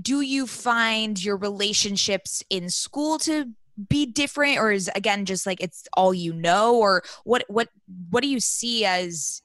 do 0.00 0.22
you 0.22 0.46
find 0.46 1.22
your 1.22 1.36
relationships 1.36 2.42
in 2.48 2.70
school 2.70 3.18
to 3.18 3.50
be 3.88 4.06
different 4.06 4.58
or 4.58 4.72
is 4.72 4.90
again 4.94 5.24
just 5.24 5.46
like 5.46 5.60
it's 5.60 5.84
all 5.96 6.14
you 6.14 6.32
know 6.32 6.76
or 6.76 7.02
what 7.24 7.44
what 7.48 7.68
what 8.10 8.22
do 8.22 8.28
you 8.28 8.40
see 8.40 8.84
as 8.84 9.42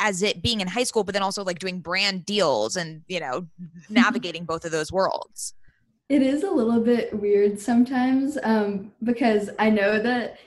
as 0.00 0.22
it 0.22 0.42
being 0.42 0.60
in 0.60 0.66
high 0.66 0.82
school 0.82 1.04
but 1.04 1.12
then 1.12 1.22
also 1.22 1.44
like 1.44 1.58
doing 1.58 1.80
brand 1.80 2.24
deals 2.24 2.76
and 2.76 3.02
you 3.06 3.20
know 3.20 3.46
navigating 3.88 4.44
both 4.44 4.64
of 4.64 4.72
those 4.72 4.90
worlds 4.90 5.54
It 6.08 6.22
is 6.22 6.42
a 6.42 6.50
little 6.50 6.80
bit 6.80 7.18
weird 7.18 7.60
sometimes 7.60 8.36
um, 8.42 8.92
because 9.04 9.50
I 9.58 9.70
know 9.70 10.00
that 10.02 10.38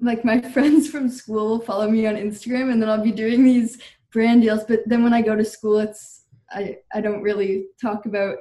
like 0.00 0.24
my 0.24 0.40
friends 0.52 0.88
from 0.88 1.08
school 1.08 1.48
will 1.48 1.60
follow 1.60 1.90
me 1.90 2.06
on 2.06 2.14
Instagram 2.14 2.72
and 2.72 2.80
then 2.80 2.88
I'll 2.88 3.02
be 3.02 3.12
doing 3.12 3.44
these 3.44 3.78
brand 4.12 4.42
deals. 4.42 4.64
But 4.64 4.80
then 4.86 5.02
when 5.02 5.12
I 5.12 5.22
go 5.22 5.36
to 5.36 5.44
school, 5.44 5.78
it's 5.78 6.24
I, 6.50 6.78
I 6.94 7.00
don't 7.00 7.22
really 7.22 7.66
talk 7.80 8.06
about 8.06 8.36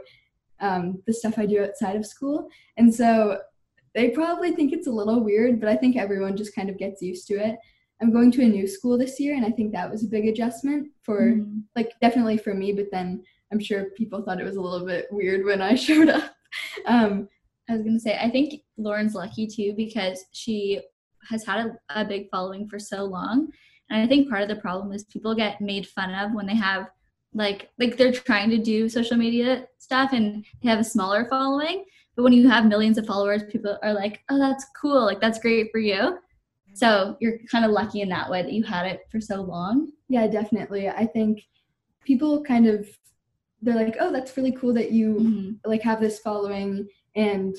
um, 0.60 1.02
the 1.06 1.14
stuff 1.14 1.38
I 1.38 1.46
do 1.46 1.64
outside 1.64 1.96
of 1.96 2.06
school. 2.06 2.50
And 2.78 2.94
so 2.94 3.40
they 3.96 4.10
probably 4.10 4.52
think 4.52 4.74
it's 4.74 4.88
a 4.88 4.92
little 4.92 5.24
weird, 5.24 5.60
but 5.60 5.70
I 5.70 5.76
think 5.76 5.96
everyone 5.96 6.38
just 6.38 6.56
kind 6.56 6.70
of 6.70 6.78
gets 6.78 7.02
used 7.02 7.28
to 7.28 7.36
it. 7.36 7.58
I'm 8.02 8.12
going 8.12 8.32
to 8.34 8.44
a 8.44 8.48
new 8.48 8.68
school 8.68 8.98
this 8.98 9.20
year 9.20 9.36
and 9.36 9.46
I 9.46 9.50
think 9.50 9.72
that 9.74 9.90
was 9.90 10.04
a 10.04 10.10
big 10.10 10.28
adjustment 10.28 10.90
for 11.02 11.38
like 11.76 11.94
definitely 12.00 12.38
for 12.38 12.54
me, 12.54 12.72
but 12.74 12.88
then 12.92 13.24
I'm 13.52 13.60
sure 13.60 13.92
people 13.92 14.22
thought 14.22 14.40
it 14.40 14.46
was 14.46 14.58
a 14.58 14.62
little 14.62 14.86
bit 14.86 15.08
weird 15.12 15.46
when 15.46 15.62
I 15.62 15.76
showed 15.76 16.10
up. 16.10 16.36
Um, 16.86 17.28
I 17.70 17.74
was 17.74 17.84
gonna 17.84 18.00
say, 18.00 18.18
I 18.18 18.30
think 18.30 18.62
Lauren's 18.78 19.16
lucky 19.16 19.48
too 19.48 19.74
because 19.76 20.26
she 20.32 20.82
has 21.30 21.46
had 21.46 21.66
a, 21.66 22.02
a 22.02 22.06
big 22.06 22.30
following 22.30 22.68
for 22.70 22.80
so 22.80 23.04
long, 23.04 23.50
and 23.90 24.02
I 24.02 24.08
think 24.08 24.30
part 24.30 24.42
of 24.42 24.48
the 24.48 24.56
problem 24.56 24.94
is 24.94 25.04
people 25.06 25.36
get 25.36 25.60
made 25.60 25.88
fun 25.88 26.14
of 26.14 26.34
when 26.34 26.46
they 26.46 26.56
have 26.56 26.90
like 27.34 27.70
like 27.78 27.98
they're 27.98 28.14
trying 28.14 28.50
to 28.52 28.58
do 28.58 28.88
social 28.88 29.18
media 29.18 29.68
stuff 29.78 30.14
and 30.14 30.46
they 30.62 30.70
have 30.70 30.80
a 30.80 30.84
smaller 30.84 31.26
following. 31.26 31.84
But 32.18 32.24
when 32.24 32.34
you 32.34 32.50
have 32.50 32.66
millions 32.66 32.98
of 32.98 33.06
followers, 33.06 33.44
people 33.44 33.78
are 33.84 33.94
like, 33.94 34.24
"Oh, 34.30 34.40
that's 34.40 34.66
cool! 34.76 35.06
Like 35.06 35.22
that's 35.22 35.40
great 35.40 35.72
for 35.72 35.78
you." 35.78 36.18
So 36.74 37.16
you're 37.22 37.38
kind 37.50 37.64
of 37.64 37.72
lucky 37.72 38.02
in 38.02 38.10
that 38.10 38.30
way 38.30 38.42
that 38.42 38.52
you 38.54 38.64
had 38.64 38.86
it 38.88 39.02
for 39.12 39.22
so 39.22 39.42
long. 39.42 39.92
yeah, 40.10 40.26
definitely. 40.28 40.90
I 40.90 41.06
think 41.06 41.44
people 42.04 42.44
kind 42.44 42.68
of 42.68 42.90
they're 43.62 43.76
like, 43.76 43.98
"Oh, 44.00 44.12
that's 44.12 44.36
really 44.36 44.52
cool 44.52 44.74
that 44.74 44.92
you 44.92 45.16
Mhm. 45.16 45.60
like 45.66 45.82
have 45.84 46.00
this 46.02 46.20
following," 46.20 46.88
and 47.16 47.56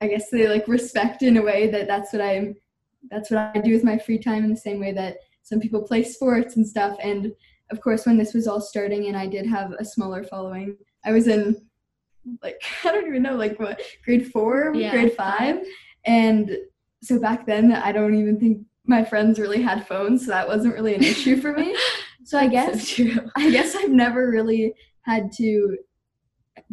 I 0.00 0.08
guess 0.08 0.30
they 0.30 0.48
like 0.48 0.66
respect 0.68 1.22
in 1.22 1.36
a 1.36 1.42
way 1.42 1.68
that 1.68 1.86
that's 1.86 2.12
what 2.12 2.22
I'm. 2.22 2.56
That's 3.10 3.30
what 3.30 3.56
I 3.56 3.60
do 3.60 3.72
with 3.72 3.84
my 3.84 3.96
free 3.98 4.18
time 4.18 4.42
in 4.44 4.50
the 4.50 4.56
same 4.56 4.80
way 4.80 4.92
that 4.92 5.18
some 5.42 5.60
people 5.60 5.82
play 5.82 6.02
sports 6.02 6.56
and 6.56 6.66
stuff. 6.66 6.98
And 7.02 7.32
of 7.70 7.80
course, 7.80 8.06
when 8.06 8.16
this 8.18 8.32
was 8.34 8.46
all 8.48 8.60
starting, 8.60 9.06
and 9.06 9.16
I 9.16 9.26
did 9.26 9.46
have 9.46 9.72
a 9.78 9.84
smaller 9.84 10.24
following, 10.24 10.76
I 11.04 11.12
was 11.12 11.26
in 11.28 11.56
like 12.42 12.60
I 12.84 12.92
don't 12.92 13.06
even 13.06 13.22
know 13.22 13.36
like 13.36 13.58
what 13.58 13.80
grade 14.04 14.30
four, 14.32 14.72
Yeah. 14.74 14.90
grade 14.90 15.12
five, 15.12 15.64
and 16.04 16.56
so 17.02 17.20
back 17.20 17.46
then 17.46 17.72
I 17.72 17.92
don't 17.92 18.14
even 18.14 18.38
think 18.38 18.62
my 18.84 19.04
friends 19.04 19.38
really 19.38 19.62
had 19.62 19.86
phones, 19.86 20.24
so 20.24 20.30
that 20.32 20.48
wasn't 20.48 20.74
really 20.74 20.94
an 20.94 21.02
issue 21.02 21.40
for 21.40 21.52
me. 21.52 21.76
So 22.24 22.36
I 22.36 22.46
guess 22.46 22.86
So. 22.88 23.04
I 23.38 23.48
guess 23.50 23.74
I've 23.74 23.88
never 23.88 24.28
really 24.28 24.74
had 25.00 25.32
to 25.38 25.78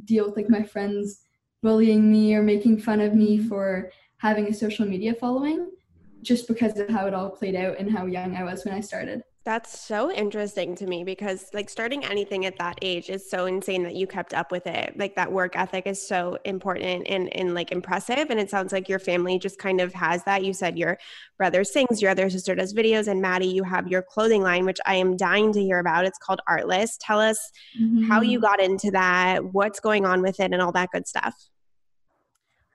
deal 0.03 0.25
with 0.25 0.35
like 0.35 0.49
my 0.49 0.63
friends 0.63 1.21
bullying 1.61 2.11
me 2.11 2.35
or 2.35 2.43
making 2.43 2.79
fun 2.79 2.99
of 2.99 3.13
me 3.13 3.37
mm-hmm. 3.37 3.47
for 3.47 3.89
having 4.17 4.47
a 4.47 4.53
social 4.53 4.85
media 4.85 5.13
following 5.13 5.71
just 6.21 6.49
because 6.49 6.77
of 6.77 6.89
how 6.89 7.07
it 7.07 7.13
all 7.13 7.29
played 7.29 7.55
out 7.55 7.77
and 7.79 7.89
how 7.89 8.05
young 8.05 8.35
I 8.35 8.43
was 8.43 8.65
when 8.65 8.73
I 8.73 8.81
started. 8.81 9.21
That's 9.45 9.79
so 9.79 10.11
interesting 10.11 10.75
to 10.77 10.87
me 10.87 11.03
because 11.03 11.51
like 11.53 11.69
starting 11.69 12.03
anything 12.03 12.47
at 12.47 12.57
that 12.57 12.79
age 12.81 13.11
is 13.11 13.29
so 13.29 13.45
insane 13.45 13.83
that 13.83 13.93
you 13.93 14.07
kept 14.07 14.33
up 14.33 14.51
with 14.51 14.65
it. 14.65 14.97
Like 14.97 15.15
that 15.17 15.31
work 15.31 15.55
ethic 15.55 15.85
is 15.85 16.05
so 16.05 16.39
important 16.45 17.05
and 17.07 17.31
and 17.35 17.53
like 17.53 17.71
impressive 17.71 18.31
and 18.31 18.39
it 18.39 18.49
sounds 18.49 18.73
like 18.73 18.89
your 18.89 18.97
family 18.97 19.37
just 19.37 19.59
kind 19.59 19.81
of 19.81 19.93
has 19.93 20.23
that. 20.23 20.43
You 20.43 20.51
said 20.51 20.79
your 20.79 20.97
brother 21.37 21.63
sings, 21.63 22.01
your 22.01 22.09
other 22.09 22.27
sister 22.27 22.55
does 22.55 22.73
videos 22.73 23.07
and 23.07 23.21
Maddie 23.21 23.45
you 23.45 23.63
have 23.63 23.87
your 23.87 24.01
clothing 24.01 24.41
line 24.41 24.65
which 24.65 24.79
I 24.83 24.95
am 24.95 25.15
dying 25.15 25.53
to 25.53 25.61
hear 25.61 25.77
about. 25.77 26.05
It's 26.05 26.17
called 26.17 26.41
Artless. 26.49 26.97
Tell 26.99 27.19
us 27.19 27.37
how 28.07 28.21
you 28.21 28.39
mm-hmm. 28.39 28.45
got 28.45 28.59
into 28.59 28.89
that, 28.91 29.45
what's 29.53 29.79
going 29.79 30.07
on 30.07 30.23
with 30.23 30.39
it 30.39 30.53
and 30.53 30.61
all 30.61 30.71
that 30.71 30.89
good 30.91 31.07
stuff. 31.07 31.35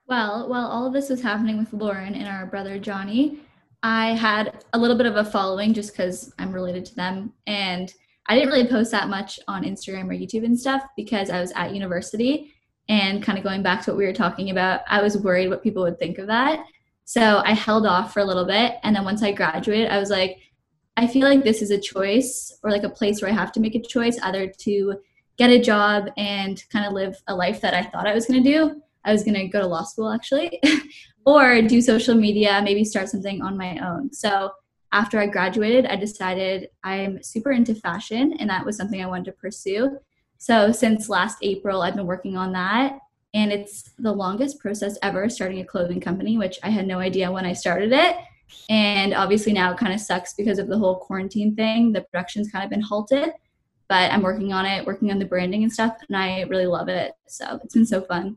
Well, 0.07 0.49
while 0.49 0.67
all 0.67 0.87
of 0.87 0.93
this 0.93 1.09
was 1.09 1.21
happening 1.21 1.59
with 1.59 1.73
Lauren 1.73 2.15
and 2.15 2.29
our 2.29 2.47
brother 2.47 2.79
Johnny, 2.79 3.41
I 3.83 4.09
had 4.09 4.65
a 4.73 4.79
little 4.79 4.97
bit 4.97 5.07
of 5.07 5.17
a 5.17 5.25
following 5.25 5.73
just 5.73 5.93
because 5.93 6.33
I'm 6.39 6.53
related 6.53 6.85
to 6.87 6.95
them. 6.95 7.33
And 7.47 7.93
I 8.27 8.35
didn't 8.35 8.51
really 8.51 8.69
post 8.69 8.91
that 8.93 9.09
much 9.09 9.41
on 9.49 9.65
Instagram 9.65 10.05
or 10.05 10.15
YouTube 10.15 10.45
and 10.45 10.59
stuff 10.59 10.83
because 10.97 11.31
I 11.31 11.41
was 11.41 11.53
at 11.53 11.75
university. 11.75 12.53
And 12.89 13.23
kind 13.23 13.39
of 13.39 13.45
going 13.45 13.63
back 13.63 13.83
to 13.83 13.91
what 13.91 13.99
we 13.99 14.05
were 14.05 14.13
talking 14.13 14.51
about, 14.51 14.81
I 14.89 15.01
was 15.01 15.17
worried 15.17 15.49
what 15.49 15.63
people 15.63 15.83
would 15.85 15.99
think 15.99 16.19
of 16.19 16.27
that. 16.27 16.65
So 17.05 17.43
I 17.45 17.55
held 17.55 17.87
off 17.87 18.13
for 18.13 18.21
a 18.21 18.25
little 18.25 18.45
bit. 18.45 18.75
And 18.83 18.95
then 18.95 19.05
once 19.05 19.23
I 19.23 19.33
graduated, 19.33 19.89
I 19.89 19.99
was 19.99 20.11
like, 20.11 20.39
I 20.97 21.07
feel 21.07 21.27
like 21.27 21.45
this 21.45 21.63
is 21.63 21.71
a 21.71 21.81
choice 21.81 22.57
or 22.63 22.71
like 22.71 22.83
a 22.83 22.91
place 22.91 23.23
where 23.23 23.31
I 23.31 23.35
have 23.35 23.53
to 23.53 23.61
make 23.61 23.75
a 23.75 23.81
choice 23.81 24.19
either 24.23 24.47
to 24.49 24.95
get 25.39 25.51
a 25.51 25.61
job 25.61 26.11
and 26.17 26.63
kind 26.71 26.85
of 26.85 26.93
live 26.93 27.17
a 27.27 27.35
life 27.35 27.61
that 27.63 27.75
I 27.75 27.83
thought 27.83 28.07
I 28.07 28.15
was 28.15 28.27
going 28.27 28.43
to 28.43 28.53
do. 28.53 28.83
I 29.05 29.13
was 29.13 29.23
going 29.25 29.35
to 29.35 29.49
go 29.49 29.61
to 29.61 29.67
law 29.67 29.85
school 29.85 30.11
actually, 30.11 30.61
or 31.27 31.63
do 31.63 31.81
social 31.81 32.15
media, 32.15 32.61
maybe 32.63 32.85
start 32.85 33.09
something 33.09 33.43
on 33.43 33.57
my 33.57 33.79
own. 33.79 34.13
So 34.13 34.51
after 34.93 35.19
I 35.19 35.27
graduated, 35.27 35.87
I 35.87 35.97
decided 35.97 36.69
I'm 36.83 37.23
super 37.23 37.53
into 37.53 37.75
fashion 37.75 38.35
and 38.39 38.51
that 38.51 38.65
was 38.65 38.77
something 38.77 39.03
I 39.03 39.07
wanted 39.07 39.27
to 39.27 39.33
pursue. 39.33 39.99
So 40.39 40.73
since 40.73 41.09
last 41.09 41.39
April, 41.43 41.83
I've 41.83 41.97
been 41.97 42.07
working 42.07 42.37
on 42.37 42.53
that. 42.53 42.99
And 43.33 43.53
it's 43.53 43.91
the 43.99 44.13
longest 44.13 44.59
process 44.59 44.99
ever 45.03 45.29
starting 45.29 45.61
a 45.61 45.65
clothing 45.65 46.01
company, 46.01 46.37
which 46.37 46.59
I 46.65 46.71
had 46.71 46.87
no 46.87 46.99
idea 46.99 47.31
when 47.31 47.47
I 47.47 47.53
started 47.53 47.93
it. 47.93 48.17
And 48.69 49.15
obviously 49.15 49.53
now 49.53 49.73
it 49.73 49.79
kind 49.79 49.93
of 49.93 50.01
sucks 50.01 50.35
because 50.35 50.59
of 50.59 50.67
the 50.67 50.79
whole 50.79 50.97
quarantine 50.97 51.55
thing. 51.55 51.93
The 51.93 52.01
production's 52.03 52.51
kind 52.51 52.65
of 52.65 52.71
been 52.71 52.81
halted, 52.81 53.31
but 53.89 54.11
I'm 54.11 54.23
working 54.23 54.53
on 54.53 54.67
it, 54.67 54.85
working 54.85 55.13
on 55.13 55.21
the 55.21 55.25
branding 55.25 55.63
and 55.63 55.73
stuff, 55.73 55.97
and 56.09 56.17
I 56.17 56.43
really 56.43 56.67
love 56.67 56.89
it. 56.89 57.13
So 57.29 57.61
it's 57.63 57.75
been 57.75 57.87
so 57.87 58.01
fun. 58.01 58.37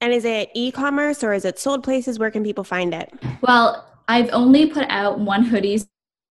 And 0.00 0.12
is 0.12 0.24
it 0.24 0.50
e-commerce 0.54 1.22
or 1.22 1.32
is 1.32 1.44
it 1.44 1.58
sold 1.58 1.84
places? 1.84 2.18
Where 2.18 2.30
can 2.30 2.42
people 2.42 2.64
find 2.64 2.94
it? 2.94 3.12
Well, 3.42 3.86
I've 4.08 4.30
only 4.32 4.66
put 4.66 4.86
out 4.88 5.20
one 5.20 5.44
hoodie 5.44 5.82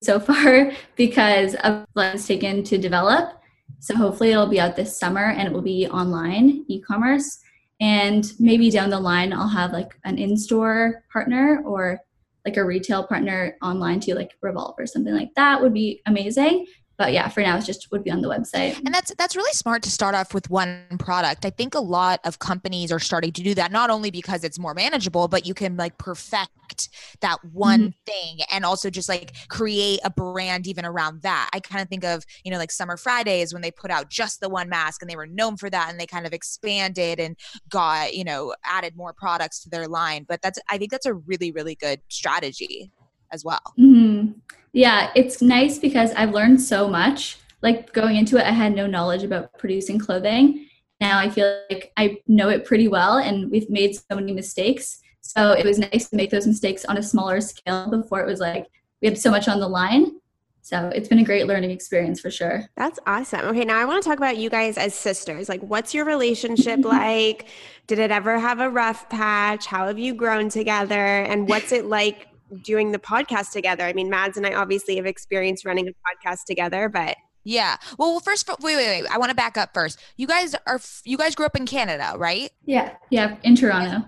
so 0.02 0.18
far 0.20 0.72
because 0.96 1.54
of 1.56 1.86
it's 1.96 2.26
taken 2.26 2.64
to 2.64 2.78
develop. 2.78 3.40
So 3.78 3.94
hopefully 3.96 4.32
it'll 4.32 4.46
be 4.46 4.60
out 4.60 4.76
this 4.76 4.98
summer 4.98 5.30
and 5.30 5.48
it 5.48 5.52
will 5.52 5.62
be 5.62 5.86
online 5.86 6.64
e-commerce. 6.68 7.38
And 7.80 8.30
maybe 8.38 8.70
down 8.70 8.90
the 8.90 9.00
line 9.00 9.32
I'll 9.32 9.48
have 9.48 9.72
like 9.72 9.98
an 10.04 10.18
in-store 10.18 11.04
partner 11.10 11.62
or 11.64 11.98
like 12.44 12.56
a 12.56 12.64
retail 12.64 13.06
partner 13.06 13.56
online 13.62 14.00
to 14.00 14.14
like 14.14 14.32
Revolve 14.42 14.74
or 14.78 14.86
something 14.86 15.14
like 15.14 15.34
that 15.36 15.60
would 15.60 15.74
be 15.74 16.02
amazing. 16.06 16.66
But 17.00 17.14
yeah, 17.14 17.30
for 17.30 17.40
now 17.40 17.56
it's 17.56 17.64
just 17.64 17.90
would 17.92 18.04
be 18.04 18.10
on 18.10 18.20
the 18.20 18.28
website. 18.28 18.76
And 18.84 18.92
that's 18.92 19.14
that's 19.16 19.34
really 19.34 19.54
smart 19.54 19.82
to 19.84 19.90
start 19.90 20.14
off 20.14 20.34
with 20.34 20.50
one 20.50 20.84
product. 20.98 21.46
I 21.46 21.50
think 21.50 21.74
a 21.74 21.80
lot 21.80 22.20
of 22.24 22.40
companies 22.40 22.92
are 22.92 22.98
starting 22.98 23.32
to 23.32 23.42
do 23.42 23.54
that 23.54 23.72
not 23.72 23.88
only 23.88 24.10
because 24.10 24.44
it's 24.44 24.58
more 24.58 24.74
manageable, 24.74 25.26
but 25.26 25.46
you 25.46 25.54
can 25.54 25.78
like 25.78 25.96
perfect 25.96 26.90
that 27.22 27.38
one 27.52 27.80
Mm-hmm. 27.80 27.88
thing 28.04 28.38
and 28.52 28.66
also 28.66 28.90
just 28.90 29.08
like 29.08 29.32
create 29.48 30.00
a 30.04 30.10
brand 30.10 30.66
even 30.66 30.84
around 30.84 31.22
that. 31.22 31.48
I 31.54 31.60
kind 31.60 31.80
of 31.80 31.88
think 31.88 32.04
of, 32.04 32.22
you 32.44 32.50
know, 32.50 32.58
like 32.58 32.70
Summer 32.70 32.98
Fridays 32.98 33.54
when 33.54 33.62
they 33.62 33.70
put 33.70 33.90
out 33.90 34.10
just 34.10 34.40
the 34.40 34.50
one 34.50 34.68
mask 34.68 35.00
and 35.00 35.10
they 35.10 35.16
were 35.16 35.26
known 35.26 35.56
for 35.56 35.70
that 35.70 35.88
and 35.90 35.98
they 35.98 36.06
kind 36.06 36.26
of 36.26 36.34
expanded 36.34 37.18
and 37.18 37.34
got, 37.70 38.12
you 38.12 38.24
know, 38.24 38.54
added 38.64 38.94
more 38.94 39.14
products 39.14 39.62
to 39.62 39.70
their 39.70 39.88
line. 39.88 40.26
But 40.28 40.42
that's 40.42 40.58
I 40.68 40.76
think 40.76 40.90
that's 40.90 41.06
a 41.06 41.14
really 41.14 41.50
really 41.50 41.76
good 41.76 42.00
strategy 42.08 42.90
as 43.32 43.44
well. 43.44 43.60
hmm 43.76 44.32
Yeah, 44.72 45.10
it's 45.14 45.42
nice 45.42 45.78
because 45.78 46.12
I've 46.12 46.32
learned 46.32 46.60
so 46.60 46.88
much. 46.88 47.38
Like 47.62 47.92
going 47.92 48.16
into 48.16 48.38
it, 48.38 48.44
I 48.44 48.52
had 48.52 48.74
no 48.74 48.86
knowledge 48.86 49.22
about 49.22 49.58
producing 49.58 49.98
clothing. 49.98 50.66
Now 51.00 51.18
I 51.18 51.30
feel 51.30 51.62
like 51.70 51.92
I 51.96 52.18
know 52.26 52.48
it 52.48 52.64
pretty 52.64 52.88
well, 52.88 53.18
and 53.18 53.50
we've 53.50 53.70
made 53.70 53.94
so 53.96 54.16
many 54.16 54.32
mistakes. 54.32 55.00
So 55.20 55.52
it 55.52 55.64
was 55.64 55.78
nice 55.78 56.08
to 56.08 56.16
make 56.16 56.30
those 56.30 56.46
mistakes 56.46 56.84
on 56.84 56.96
a 56.96 57.02
smaller 57.02 57.40
scale 57.40 57.90
before 57.90 58.20
it 58.20 58.26
was 58.26 58.40
like 58.40 58.66
we 59.00 59.08
had 59.08 59.18
so 59.18 59.30
much 59.30 59.48
on 59.48 59.60
the 59.60 59.68
line. 59.68 60.20
So 60.62 60.88
it's 60.94 61.08
been 61.08 61.18
a 61.18 61.24
great 61.24 61.46
learning 61.46 61.70
experience 61.70 62.20
for 62.20 62.30
sure. 62.30 62.68
That's 62.76 62.98
awesome. 63.06 63.40
Okay, 63.46 63.64
now 63.64 63.78
I 63.78 63.84
want 63.86 64.02
to 64.02 64.08
talk 64.08 64.18
about 64.18 64.36
you 64.36 64.50
guys 64.50 64.76
as 64.76 64.94
sisters. 64.94 65.48
Like, 65.48 65.62
what's 65.62 65.94
your 65.94 66.04
relationship 66.04 66.84
like? 66.84 67.48
Did 67.86 67.98
it 67.98 68.10
ever 68.10 68.38
have 68.38 68.60
a 68.60 68.68
rough 68.68 69.08
patch? 69.08 69.66
How 69.66 69.86
have 69.86 69.98
you 69.98 70.14
grown 70.14 70.48
together? 70.48 70.94
And 70.94 71.48
what's 71.48 71.72
it 71.72 71.86
like 71.86 72.28
doing 72.62 72.92
the 72.92 72.98
podcast 72.98 73.52
together? 73.52 73.84
I 73.84 73.92
mean, 73.92 74.10
Mads 74.10 74.36
and 74.36 74.46
I 74.46 74.54
obviously 74.54 74.96
have 74.96 75.06
experienced 75.06 75.64
running 75.64 75.88
a 75.88 75.90
podcast 75.90 76.44
together, 76.46 76.88
but 76.88 77.16
Yeah. 77.44 77.76
Well, 77.98 78.10
well 78.10 78.20
first, 78.20 78.48
wait, 78.48 78.76
wait, 78.76 79.02
wait. 79.02 79.10
I 79.10 79.18
want 79.18 79.30
to 79.30 79.36
back 79.36 79.56
up 79.56 79.72
first. 79.72 79.98
You 80.16 80.26
guys 80.26 80.54
are, 80.66 80.80
you 81.04 81.16
guys 81.16 81.34
grew 81.34 81.46
up 81.46 81.56
in 81.56 81.66
Canada, 81.66 82.14
right? 82.16 82.50
Yeah. 82.64 82.94
Yeah, 83.10 83.36
in 83.42 83.56
Toronto. 83.56 84.06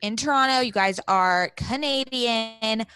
In 0.00 0.16
Toronto, 0.16 0.60
you 0.60 0.72
guys 0.72 0.98
are 1.06 1.50
Canadian. 1.56 2.86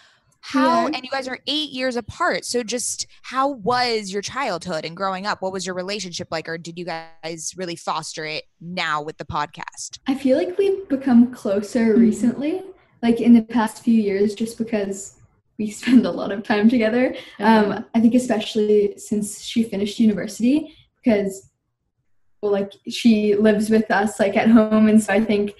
How, 0.41 0.87
Yeah. 0.87 0.95
and 0.95 1.03
you 1.03 1.09
guys 1.09 1.27
are 1.27 1.39
eight 1.47 1.71
years 1.71 1.95
apart. 1.95 2.45
So 2.45 2.63
just 2.63 3.07
how 3.21 3.49
was 3.49 4.11
your 4.11 4.21
childhood 4.21 4.85
and 4.85 4.95
growing 4.95 5.25
up? 5.25 5.41
What 5.41 5.51
was 5.51 5.65
your 5.65 5.75
relationship 5.75 6.27
like? 6.31 6.47
Or 6.47 6.57
did 6.57 6.77
you 6.77 6.85
guys 6.85 7.53
really 7.57 7.75
foster 7.75 8.23
it 8.23 8.43
now 8.61 9.01
with 9.01 9.17
the 9.17 9.25
podcast? 9.25 9.99
I 10.07 10.15
feel 10.15 10.37
like 10.37 10.57
we've 10.57 10.87
become 10.87 11.33
closer 11.33 11.87
mm-hmm. 11.87 12.01
recently, 12.01 12.63
like 13.01 13.21
in 13.21 13.33
the 13.33 13.43
past 13.43 13.83
few 13.83 13.99
years, 14.01 14.35
just 14.35 14.57
because 14.57 15.15
we 15.57 15.69
spend 15.71 16.05
a 16.05 16.11
lot 16.11 16.31
of 16.31 16.43
time 16.43 16.69
together. 16.69 17.15
Um, 17.39 17.85
I 17.93 17.99
think 17.99 18.15
especially 18.15 18.97
since 18.97 19.41
she 19.41 19.63
finished 19.63 19.99
university, 19.99 20.75
because 21.03 21.49
well, 22.41 22.51
like 22.51 22.73
she 22.87 23.35
lives 23.35 23.69
with 23.69 23.89
us 23.91 24.19
like 24.19 24.37
at 24.37 24.49
home, 24.49 24.87
and 24.87 25.01
so 25.01 25.13
I 25.13 25.23
think 25.23 25.53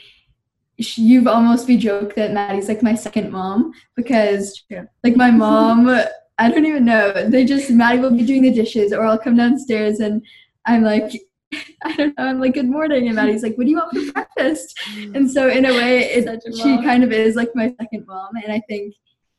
she, 0.79 1.01
you've 1.01 1.27
almost 1.27 1.65
be 1.65 1.77
joke 1.77 2.13
that 2.15 2.33
Maddie's 2.33 2.67
like 2.67 2.83
my 2.83 2.93
second 2.93 3.31
mom 3.31 3.73
because 3.95 4.63
like 5.03 5.15
my 5.15 5.31
mom, 5.31 5.89
I 6.37 6.51
don't 6.51 6.65
even 6.65 6.85
know. 6.85 7.29
They 7.29 7.45
just 7.45 7.71
Maddie 7.71 7.99
will 7.99 8.11
be 8.15 8.25
doing 8.25 8.43
the 8.43 8.53
dishes, 8.53 8.93
or 8.93 9.03
I'll 9.03 9.17
come 9.17 9.37
downstairs 9.37 9.99
and 9.99 10.23
I'm 10.65 10.83
like. 10.83 11.11
I 11.83 11.95
don't 11.95 12.17
know. 12.17 12.25
I'm 12.25 12.39
like, 12.39 12.53
good 12.53 12.69
morning, 12.69 13.07
and 13.07 13.15
Maddie's 13.15 13.43
like, 13.43 13.57
"What 13.57 13.65
do 13.65 13.71
you 13.71 13.77
want 13.77 13.95
for 13.95 14.11
breakfast?" 14.11 14.77
And 15.13 15.29
so, 15.29 15.49
in 15.49 15.65
a 15.65 15.71
way, 15.71 15.99
it, 15.99 16.27
a 16.27 16.39
she 16.55 16.77
kind 16.83 17.03
of 17.03 17.11
is 17.11 17.35
like 17.35 17.49
my 17.55 17.73
second 17.79 18.05
mom. 18.05 18.35
And 18.43 18.51
I 18.51 18.61
think 18.67 18.95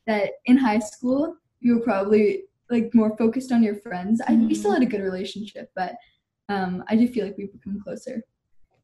that 0.07 0.31
in 0.45 0.57
high 0.57 0.79
school, 0.79 1.35
you 1.59 1.75
were 1.75 1.81
probably 1.81 2.43
like 2.69 2.93
more 2.93 3.15
focused 3.17 3.51
on 3.51 3.63
your 3.63 3.75
friends. 3.75 4.21
I 4.27 4.33
we 4.33 4.55
still 4.55 4.73
had 4.73 4.81
a 4.81 4.87
good 4.87 5.01
relationship, 5.01 5.71
but 5.75 5.95
um, 6.49 6.83
I 6.87 6.95
do 6.95 7.07
feel 7.07 7.25
like 7.25 7.37
we've 7.37 7.53
become 7.53 7.79
closer. 7.83 8.23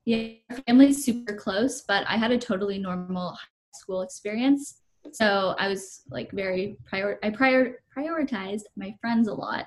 Yeah, 0.05 0.33
our 0.51 0.57
family's 0.67 1.03
super 1.03 1.33
close, 1.33 1.81
but 1.81 2.05
I 2.07 2.17
had 2.17 2.31
a 2.31 2.37
totally 2.37 2.77
normal 2.77 3.31
high 3.31 3.47
school 3.73 4.03
experience. 4.03 4.81
So 5.13 5.55
I 5.59 5.67
was 5.67 6.03
like 6.09 6.31
very 6.31 6.77
prior 6.85 7.19
I 7.23 7.29
prior 7.29 7.83
prioritized 7.95 8.63
my 8.75 8.95
friends 9.01 9.27
a 9.27 9.33
lot 9.33 9.65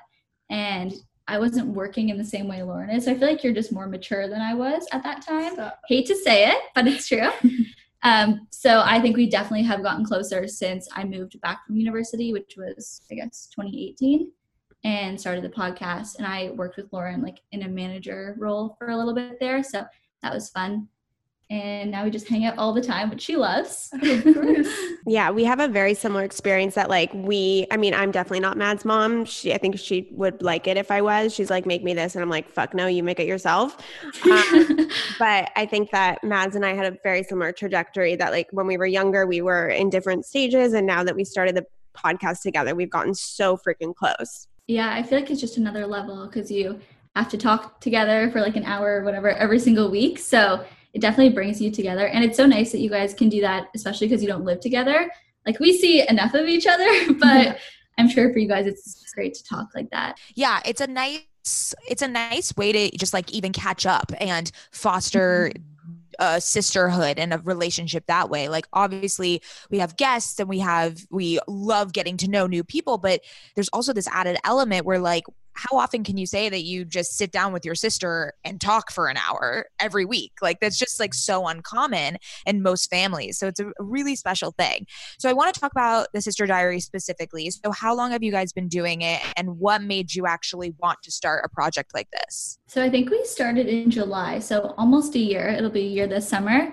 and 0.50 0.92
I 1.28 1.38
wasn't 1.38 1.68
working 1.68 2.08
in 2.08 2.16
the 2.16 2.24
same 2.24 2.48
way 2.48 2.62
Lauren 2.62 2.90
is. 2.90 3.04
So 3.04 3.12
I 3.12 3.14
feel 3.14 3.28
like 3.28 3.44
you're 3.44 3.52
just 3.52 3.72
more 3.72 3.86
mature 3.86 4.28
than 4.28 4.40
I 4.40 4.54
was 4.54 4.86
at 4.92 5.02
that 5.04 5.22
time. 5.22 5.52
Hate 5.86 6.06
to 6.06 6.16
say 6.16 6.48
it, 6.48 6.58
but 6.74 6.86
it's 6.86 7.06
true. 7.06 7.28
um, 8.02 8.46
so 8.50 8.82
I 8.84 8.98
think 9.00 9.16
we 9.16 9.28
definitely 9.28 9.64
have 9.64 9.82
gotten 9.82 10.04
closer 10.04 10.48
since 10.48 10.88
I 10.94 11.04
moved 11.04 11.40
back 11.42 11.66
from 11.66 11.76
university, 11.76 12.32
which 12.32 12.54
was 12.56 13.02
I 13.12 13.16
guess 13.16 13.48
2018 13.54 14.32
and 14.84 15.20
started 15.20 15.44
the 15.44 15.48
podcast 15.48 16.18
and 16.18 16.26
I 16.26 16.50
worked 16.50 16.76
with 16.76 16.92
Lauren 16.92 17.20
like 17.20 17.40
in 17.52 17.64
a 17.64 17.68
manager 17.68 18.36
role 18.38 18.76
for 18.78 18.88
a 18.88 18.96
little 18.96 19.14
bit 19.14 19.38
there. 19.38 19.62
So 19.62 19.84
that 20.22 20.32
was 20.32 20.48
fun. 20.50 20.88
And 21.50 21.90
now 21.90 22.04
we 22.04 22.10
just 22.10 22.28
hang 22.28 22.44
out 22.44 22.58
all 22.58 22.74
the 22.74 22.82
time, 22.82 23.08
which 23.08 23.22
she 23.22 23.36
loves. 23.36 23.90
Yeah, 25.06 25.30
we 25.30 25.44
have 25.44 25.58
a 25.58 25.68
very 25.68 25.94
similar 25.94 26.22
experience 26.22 26.74
that 26.74 26.90
like 26.90 27.10
we 27.14 27.66
I 27.70 27.78
mean, 27.78 27.94
I'm 27.94 28.10
definitely 28.10 28.40
not 28.40 28.58
Mad's 28.58 28.84
mom. 28.84 29.24
She 29.24 29.54
I 29.54 29.58
think 29.58 29.78
she 29.78 30.06
would 30.10 30.42
like 30.42 30.66
it 30.66 30.76
if 30.76 30.90
I 30.90 31.00
was. 31.00 31.34
She's 31.34 31.48
like, 31.48 31.64
make 31.64 31.82
me 31.82 31.94
this 31.94 32.14
and 32.14 32.22
I'm 32.22 32.28
like, 32.28 32.50
fuck 32.50 32.74
no, 32.74 32.86
you 32.86 33.02
make 33.02 33.18
it 33.18 33.26
yourself. 33.26 33.78
Um, 34.28 34.90
but 35.18 35.50
I 35.56 35.64
think 35.64 35.90
that 35.90 36.22
Mads 36.22 36.54
and 36.54 36.66
I 36.66 36.74
had 36.74 36.92
a 36.92 36.98
very 37.02 37.22
similar 37.22 37.50
trajectory 37.52 38.14
that 38.16 38.30
like 38.30 38.48
when 38.50 38.66
we 38.66 38.76
were 38.76 38.86
younger, 38.86 39.26
we 39.26 39.40
were 39.40 39.68
in 39.68 39.88
different 39.88 40.26
stages 40.26 40.74
and 40.74 40.86
now 40.86 41.02
that 41.02 41.16
we 41.16 41.24
started 41.24 41.56
the 41.56 41.64
podcast 41.96 42.42
together, 42.42 42.74
we've 42.74 42.90
gotten 42.90 43.14
so 43.14 43.56
freaking 43.56 43.94
close. 43.94 44.48
yeah, 44.66 44.92
I 44.92 45.02
feel 45.02 45.18
like 45.18 45.30
it's 45.30 45.40
just 45.40 45.56
another 45.56 45.86
level 45.86 46.26
because 46.26 46.50
you 46.50 46.78
have 47.16 47.30
to 47.30 47.38
talk 47.38 47.80
together 47.80 48.30
for 48.30 48.40
like 48.42 48.56
an 48.56 48.64
hour 48.64 49.00
or 49.00 49.04
whatever 49.04 49.30
every 49.30 49.58
single 49.58 49.90
week. 49.90 50.18
So 50.18 50.64
it 50.94 51.00
definitely 51.00 51.32
brings 51.32 51.60
you 51.60 51.70
together. 51.70 52.06
And 52.08 52.24
it's 52.24 52.36
so 52.36 52.46
nice 52.46 52.72
that 52.72 52.80
you 52.80 52.90
guys 52.90 53.14
can 53.14 53.28
do 53.28 53.40
that, 53.42 53.68
especially 53.74 54.08
because 54.08 54.22
you 54.22 54.28
don't 54.28 54.44
live 54.44 54.60
together. 54.60 55.10
Like 55.46 55.60
we 55.60 55.76
see 55.76 56.06
enough 56.08 56.34
of 56.34 56.48
each 56.48 56.66
other, 56.66 57.12
but 57.18 57.58
I'm 57.98 58.08
sure 58.08 58.32
for 58.32 58.38
you 58.38 58.48
guys 58.48 58.66
it's 58.66 59.12
great 59.12 59.34
to 59.34 59.44
talk 59.44 59.68
like 59.74 59.90
that. 59.90 60.18
Yeah, 60.34 60.60
it's 60.64 60.80
a 60.80 60.86
nice 60.86 61.74
it's 61.88 62.02
a 62.02 62.08
nice 62.08 62.54
way 62.56 62.72
to 62.72 62.96
just 62.96 63.14
like 63.14 63.32
even 63.32 63.52
catch 63.52 63.86
up 63.86 64.12
and 64.18 64.50
foster 64.70 65.50
mm-hmm. 65.54 65.94
a 66.18 66.40
sisterhood 66.40 67.18
and 67.18 67.32
a 67.32 67.38
relationship 67.38 68.04
that 68.06 68.28
way. 68.28 68.48
Like 68.48 68.66
obviously 68.72 69.42
we 69.70 69.78
have 69.78 69.96
guests 69.96 70.38
and 70.38 70.48
we 70.48 70.58
have 70.58 70.98
we 71.10 71.40
love 71.48 71.92
getting 71.92 72.16
to 72.18 72.28
know 72.28 72.46
new 72.46 72.64
people, 72.64 72.98
but 72.98 73.22
there's 73.54 73.70
also 73.70 73.92
this 73.92 74.08
added 74.08 74.38
element 74.44 74.84
where 74.84 74.98
like 74.98 75.24
how 75.58 75.76
often 75.76 76.04
can 76.04 76.16
you 76.16 76.26
say 76.26 76.48
that 76.48 76.62
you 76.62 76.84
just 76.84 77.16
sit 77.16 77.32
down 77.32 77.52
with 77.52 77.64
your 77.64 77.74
sister 77.74 78.32
and 78.44 78.60
talk 78.60 78.92
for 78.92 79.08
an 79.08 79.16
hour 79.16 79.66
every 79.80 80.04
week? 80.04 80.32
Like 80.40 80.60
that's 80.60 80.78
just 80.78 81.00
like 81.00 81.14
so 81.14 81.48
uncommon 81.48 82.18
in 82.46 82.62
most 82.62 82.88
families. 82.88 83.38
So 83.38 83.48
it's 83.48 83.58
a 83.58 83.72
really 83.80 84.14
special 84.14 84.52
thing. 84.52 84.86
So 85.18 85.28
I 85.28 85.32
want 85.32 85.52
to 85.52 85.60
talk 85.60 85.72
about 85.72 86.08
the 86.14 86.22
Sister 86.22 86.46
Diary 86.46 86.78
specifically. 86.78 87.50
So 87.50 87.72
how 87.72 87.96
long 87.96 88.12
have 88.12 88.22
you 88.22 88.30
guys 88.30 88.52
been 88.52 88.68
doing 88.68 89.02
it 89.02 89.20
and 89.36 89.58
what 89.58 89.82
made 89.82 90.14
you 90.14 90.26
actually 90.26 90.74
want 90.78 91.02
to 91.02 91.10
start 91.10 91.44
a 91.44 91.48
project 91.48 91.92
like 91.92 92.08
this? 92.12 92.60
So 92.68 92.80
I 92.80 92.88
think 92.88 93.10
we 93.10 93.24
started 93.24 93.66
in 93.66 93.90
July, 93.90 94.38
so 94.38 94.74
almost 94.78 95.16
a 95.16 95.18
year. 95.18 95.48
It'll 95.48 95.70
be 95.70 95.80
a 95.80 95.88
year 95.88 96.06
this 96.06 96.28
summer. 96.28 96.72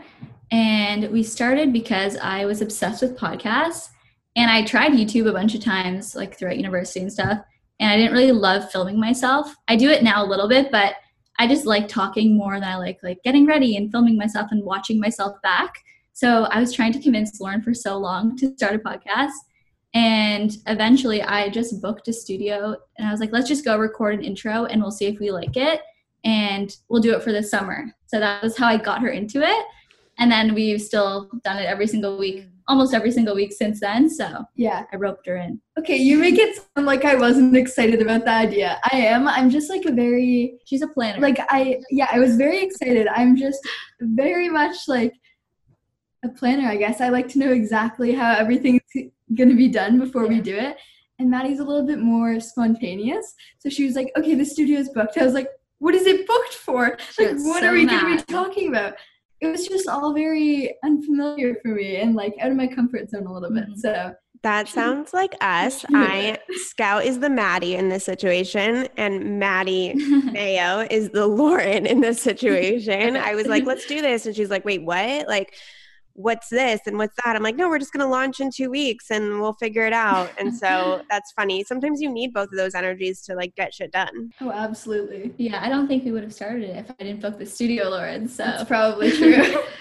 And 0.52 1.10
we 1.10 1.24
started 1.24 1.74
because 1.74 2.18
I 2.18 2.46
was 2.46 2.62
obsessed 2.62 3.02
with 3.02 3.18
podcasts 3.18 3.90
and 4.36 4.52
I 4.52 4.64
tried 4.64 4.92
YouTube 4.92 5.28
a 5.28 5.34
bunch 5.34 5.56
of 5.56 5.62
times, 5.62 6.16
like 6.16 6.38
throughout 6.38 6.58
university 6.58 7.00
and 7.00 7.12
stuff. 7.12 7.40
And 7.80 7.92
I 7.92 7.98
didn't 7.98 8.14
really 8.14 8.32
love 8.32 8.72
filming 8.72 9.00
myself. 9.00 9.54
I 9.68 9.76
do 9.76 9.90
it 9.90 10.04
now 10.04 10.24
a 10.24 10.28
little 10.28 10.48
bit, 10.48 10.72
but 10.72 10.96
I 11.38 11.48
just 11.48 11.66
like 11.66 11.88
talking 11.88 12.38
more 12.38 12.54
than 12.54 12.64
I 12.64 12.78
like 12.78 13.00
like 13.04 13.22
getting 13.24 13.46
ready 13.46 13.76
and 13.76 13.92
filming 13.92 14.18
myself 14.18 14.48
and 14.52 14.64
watching 14.64 15.00
myself 15.00 15.36
back. 15.44 15.74
So 16.14 16.44
I 16.46 16.62
was 16.62 16.72
trying 16.72 16.94
to 16.94 17.02
convince 17.02 17.42
Lauren 17.42 17.62
for 17.62 17.74
so 17.74 17.98
long 17.98 18.38
to 18.38 18.54
start 18.56 18.76
a 18.76 18.80
podcast. 18.80 19.34
And 19.94 20.56
eventually 20.68 21.22
I 21.22 21.50
just 21.50 21.82
booked 21.82 22.08
a 22.08 22.14
studio 22.14 22.76
and 22.98 23.08
I 23.08 23.12
was 23.12 23.20
like, 23.20 23.32
let's 23.34 23.48
just 23.48 23.66
go 23.66 23.78
record 23.78 24.14
an 24.16 24.24
intro 24.24 24.66
and 24.66 24.82
we'll 24.82 24.92
see 24.92 25.06
if 25.06 25.20
we 25.20 25.32
like 25.32 25.58
it. 25.58 25.82
And 26.24 26.76
we'll 26.90 27.02
do 27.02 27.14
it 27.14 27.24
for 27.24 27.32
the 27.32 27.44
summer. 27.44 27.86
So 28.08 28.20
that 28.20 28.42
was 28.42 28.58
how 28.58 28.68
I 28.68 28.78
got 28.78 29.02
her 29.02 29.10
into 29.10 29.42
it. 29.42 29.66
And 30.18 30.32
then 30.32 30.54
we've 30.54 30.82
still 30.82 31.30
done 31.44 31.58
it 31.58 31.66
every 31.66 31.88
single 31.88 32.18
week, 32.18 32.48
almost 32.68 32.94
every 32.94 33.12
single 33.12 33.36
week 33.36 33.54
since 33.54 33.80
then. 33.80 34.10
So 34.10 34.44
Yeah. 34.56 34.86
I 34.92 34.96
roped 34.96 35.28
her 35.28 35.38
in. 35.38 35.62
Okay, 35.80 35.98
you 35.98 36.18
make 36.18 36.38
it 36.40 36.56
sound 36.76 36.88
like 36.88 37.06
I 37.06 37.16
wasn't 37.16 37.56
excited 37.56 38.02
about 38.02 38.26
the 38.26 38.32
idea. 38.32 38.80
I 38.92 38.98
am. 38.98 39.28
I'm 39.28 39.50
just 39.50 39.70
like 39.70 39.86
a 39.86 39.92
very 39.92 40.58
She's 40.66 40.82
a 40.82 40.88
planner. 40.88 41.20
like 41.20 41.40
I 41.50 41.80
yeah, 41.92 42.08
I 42.12 42.20
was 42.20 42.36
very 42.38 42.64
excited. 42.64 43.08
I'm 43.08 43.36
just 43.38 43.60
very 44.02 44.50
much 44.50 44.88
like 44.88 45.14
a 46.24 46.30
planner, 46.30 46.68
I 46.68 46.76
guess. 46.78 47.02
I 47.02 47.10
like 47.10 47.28
to 47.30 47.40
know 47.40 47.52
exactly 47.52 48.14
how 48.14 48.32
everything's 48.34 48.82
going 49.36 49.50
to 49.50 49.56
be 49.56 49.68
done 49.68 50.00
before 50.00 50.28
we 50.28 50.42
do 50.42 50.56
it. 50.56 50.78
And 51.20 51.30
Maddie's 51.30 51.60
a 51.60 51.64
little 51.64 51.86
bit 51.86 52.00
more 52.00 52.40
spontaneous. 52.40 53.36
So 53.60 53.70
she 53.70 53.86
was 53.86 53.96
like, 53.96 54.12
"Okay, 54.18 54.36
the 54.36 54.44
studio 54.46 54.80
is 54.80 54.90
booked." 54.90 55.18
I 55.18 55.24
was 55.24 55.34
like, 55.34 55.48
"What 55.80 55.94
is 55.96 56.06
it 56.08 56.26
booked 56.28 56.56
for? 56.56 56.98
She 57.14 57.28
Like 57.28 57.36
what 57.38 57.62
so 57.62 57.70
are 57.70 57.74
we 57.74 57.86
going 57.86 58.18
to 58.18 58.26
be 58.26 58.34
talking 58.34 58.68
about?" 58.70 58.96
It 59.42 59.48
was 59.48 59.68
just 59.68 59.88
all 59.88 60.14
very 60.14 60.76
unfamiliar 60.84 61.56
for 61.62 61.70
me 61.70 61.98
and 61.98 62.16
like 62.16 62.34
out 62.40 62.52
of 62.52 62.58
my 62.58 62.68
comfort 62.68 63.10
zone 63.10 63.28
a 63.28 63.34
little 63.34 63.50
bit. 63.52 63.70
Mhm. 63.70 63.78
So, 63.78 64.14
That 64.44 64.68
sounds 64.80 65.14
like 65.14 65.34
us. 65.42 65.84
I 65.94 66.38
Scout 66.68 67.04
is 67.04 67.20
the 67.20 67.30
Maddie 67.30 67.76
in 67.76 67.90
this 67.90 68.06
situation, 68.06 68.88
and 68.98 69.40
Maddie 69.40 69.94
Maio 70.34 70.88
is 70.90 71.10
the 71.10 71.28
Lauren 71.28 71.86
in 71.86 72.00
this 72.02 72.22
situation. 72.22 73.18
I 73.18 73.36
was 73.36 73.48
like, 73.48 73.66
let's 73.66 73.86
do 73.86 74.02
this. 74.02 74.26
And 74.26 74.36
she's 74.36 74.50
like, 74.50 74.64
wait, 74.66 74.84
what? 74.84 75.28
Like, 75.28 75.54
what's 76.16 76.48
this 76.50 76.82
and 76.88 76.98
what's 76.98 77.16
that? 77.24 77.36
I'm 77.36 77.44
like, 77.44 77.58
no, 77.58 77.68
we're 77.68 77.80
just 77.80 77.92
going 77.92 78.06
to 78.06 78.10
launch 78.10 78.40
in 78.40 78.50
two 78.50 78.70
weeks 78.70 79.12
and 79.12 79.42
we'll 79.42 79.54
figure 79.54 79.86
it 79.86 79.94
out. 79.94 80.32
And 80.40 80.56
so 80.56 81.02
that's 81.10 81.34
funny. 81.34 81.64
Sometimes 81.64 82.02
you 82.02 82.10
need 82.10 82.34
both 82.34 82.50
of 82.52 82.58
those 82.58 82.74
energies 82.74 83.22
to 83.24 83.36
like 83.36 83.54
get 83.56 83.74
shit 83.74 83.92
done. 83.92 84.32
oh, 84.42 84.52
absolutely. 84.52 85.34
yeah, 85.38 85.64
I 85.64 85.70
don't 85.70 85.88
think 85.88 86.06
we 86.06 86.12
would 86.12 86.24
have 86.24 86.34
started 86.34 86.64
it 86.64 86.78
if 86.78 86.90
I 86.90 87.04
didn't 87.04 87.22
book 87.22 87.38
the 87.38 87.46
studio, 87.46 87.90
Lauren. 87.90 88.28
So 88.28 88.44
That's 88.44 88.64
probably 88.64 89.12
true. 89.12 89.62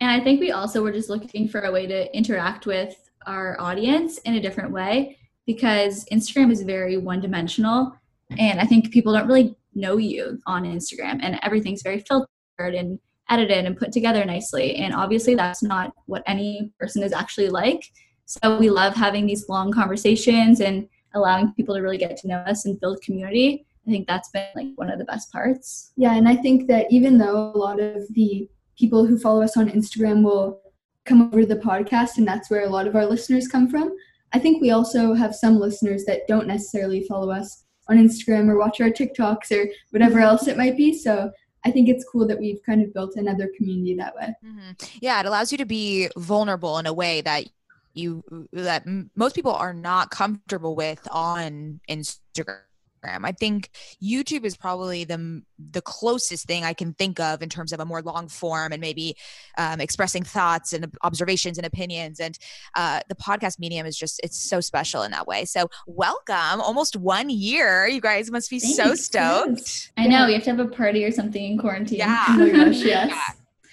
And 0.00 0.10
I 0.10 0.22
think 0.22 0.40
we 0.40 0.52
also 0.52 0.82
were 0.82 0.92
just 0.92 1.08
looking 1.08 1.48
for 1.48 1.62
a 1.62 1.72
way 1.72 1.86
to 1.86 2.14
interact 2.14 2.66
with 2.66 3.10
our 3.26 3.58
audience 3.60 4.18
in 4.18 4.34
a 4.34 4.40
different 4.40 4.70
way 4.70 5.18
because 5.46 6.04
Instagram 6.12 6.52
is 6.52 6.62
very 6.62 6.96
one 6.98 7.20
dimensional. 7.20 7.96
And 8.38 8.60
I 8.60 8.64
think 8.64 8.90
people 8.90 9.12
don't 9.12 9.26
really 9.26 9.56
know 9.74 9.96
you 9.96 10.38
on 10.46 10.64
Instagram, 10.64 11.20
and 11.22 11.38
everything's 11.42 11.82
very 11.82 12.00
filtered 12.00 12.74
and 12.74 12.98
edited 13.28 13.64
and 13.64 13.76
put 13.76 13.92
together 13.92 14.24
nicely. 14.24 14.76
And 14.76 14.94
obviously, 14.94 15.34
that's 15.34 15.62
not 15.62 15.92
what 16.06 16.22
any 16.26 16.72
person 16.78 17.02
is 17.02 17.12
actually 17.12 17.48
like. 17.48 17.82
So 18.24 18.58
we 18.58 18.70
love 18.70 18.94
having 18.94 19.26
these 19.26 19.48
long 19.48 19.72
conversations 19.72 20.60
and 20.60 20.88
allowing 21.14 21.52
people 21.52 21.74
to 21.74 21.80
really 21.80 21.98
get 21.98 22.16
to 22.18 22.28
know 22.28 22.38
us 22.38 22.66
and 22.66 22.78
build 22.80 23.00
community. 23.02 23.66
I 23.86 23.90
think 23.90 24.06
that's 24.06 24.30
been 24.30 24.46
like 24.54 24.68
one 24.74 24.90
of 24.90 24.98
the 24.98 25.04
best 25.04 25.30
parts. 25.30 25.92
Yeah, 25.96 26.14
and 26.14 26.28
I 26.28 26.36
think 26.36 26.66
that 26.68 26.86
even 26.90 27.18
though 27.18 27.52
a 27.54 27.58
lot 27.58 27.80
of 27.80 28.02
the 28.14 28.48
people 28.76 29.06
who 29.06 29.18
follow 29.18 29.42
us 29.42 29.56
on 29.56 29.70
Instagram 29.70 30.22
will 30.22 30.60
come 31.04 31.22
over 31.22 31.42
to 31.42 31.46
the 31.46 31.56
podcast, 31.56 32.18
and 32.18 32.26
that's 32.26 32.50
where 32.50 32.64
a 32.64 32.68
lot 32.68 32.88
of 32.88 32.96
our 32.96 33.06
listeners 33.06 33.46
come 33.46 33.68
from, 33.68 33.94
I 34.32 34.40
think 34.40 34.60
we 34.60 34.72
also 34.72 35.14
have 35.14 35.34
some 35.34 35.60
listeners 35.60 36.04
that 36.04 36.26
don't 36.26 36.48
necessarily 36.48 37.04
follow 37.04 37.30
us 37.30 37.64
on 37.88 37.96
Instagram 37.96 38.48
or 38.48 38.58
watch 38.58 38.80
our 38.80 38.90
TikToks 38.90 39.52
or 39.52 39.70
whatever 39.90 40.18
else 40.18 40.48
it 40.48 40.56
might 40.56 40.76
be. 40.76 40.92
So 40.92 41.30
I 41.66 41.72
think 41.72 41.88
it's 41.88 42.04
cool 42.04 42.28
that 42.28 42.38
we've 42.38 42.62
kind 42.64 42.80
of 42.80 42.94
built 42.94 43.16
another 43.16 43.50
community 43.56 43.96
that 43.96 44.14
way. 44.14 44.32
Mm-hmm. 44.44 44.70
Yeah, 45.00 45.18
it 45.18 45.26
allows 45.26 45.50
you 45.50 45.58
to 45.58 45.66
be 45.66 46.08
vulnerable 46.16 46.78
in 46.78 46.86
a 46.86 46.92
way 46.92 47.22
that 47.22 47.46
you 47.92 48.22
that 48.52 48.86
most 49.16 49.34
people 49.34 49.52
are 49.52 49.74
not 49.74 50.10
comfortable 50.10 50.76
with 50.76 51.00
on 51.10 51.80
Instagram. 51.88 52.60
I 53.06 53.32
think 53.32 53.70
YouTube 54.02 54.44
is 54.44 54.56
probably 54.56 55.04
the 55.04 55.42
the 55.58 55.82
closest 55.82 56.46
thing 56.46 56.64
I 56.64 56.72
can 56.72 56.92
think 56.94 57.18
of 57.20 57.42
in 57.42 57.48
terms 57.48 57.72
of 57.72 57.80
a 57.80 57.84
more 57.84 58.02
long 58.02 58.28
form 58.28 58.72
and 58.72 58.80
maybe 58.80 59.16
um, 59.58 59.80
expressing 59.80 60.22
thoughts 60.22 60.72
and 60.72 60.92
observations 61.02 61.58
and 61.58 61.66
opinions. 61.66 62.20
And 62.20 62.38
uh, 62.74 63.00
the 63.08 63.14
podcast 63.14 63.58
medium 63.58 63.86
is 63.86 63.96
just 63.96 64.20
it's 64.22 64.38
so 64.38 64.60
special 64.60 65.02
in 65.02 65.10
that 65.12 65.26
way. 65.26 65.44
So 65.44 65.68
welcome, 65.86 66.60
almost 66.60 66.96
one 66.96 67.30
year. 67.30 67.86
You 67.86 68.00
guys 68.00 68.30
must 68.30 68.50
be 68.50 68.58
so 68.58 68.84
Thanks. 68.84 69.04
stoked. 69.04 69.92
I 69.96 70.06
know 70.06 70.26
we 70.26 70.34
have 70.34 70.44
to 70.44 70.50
have 70.50 70.60
a 70.60 70.66
party 70.68 71.04
or 71.04 71.10
something 71.10 71.44
in 71.52 71.58
quarantine. 71.58 71.98
Yeah. 71.98 72.24
Oh 72.38 72.50
gosh, 72.52 72.82
yes. 72.82 73.08
Yeah, 73.10 73.20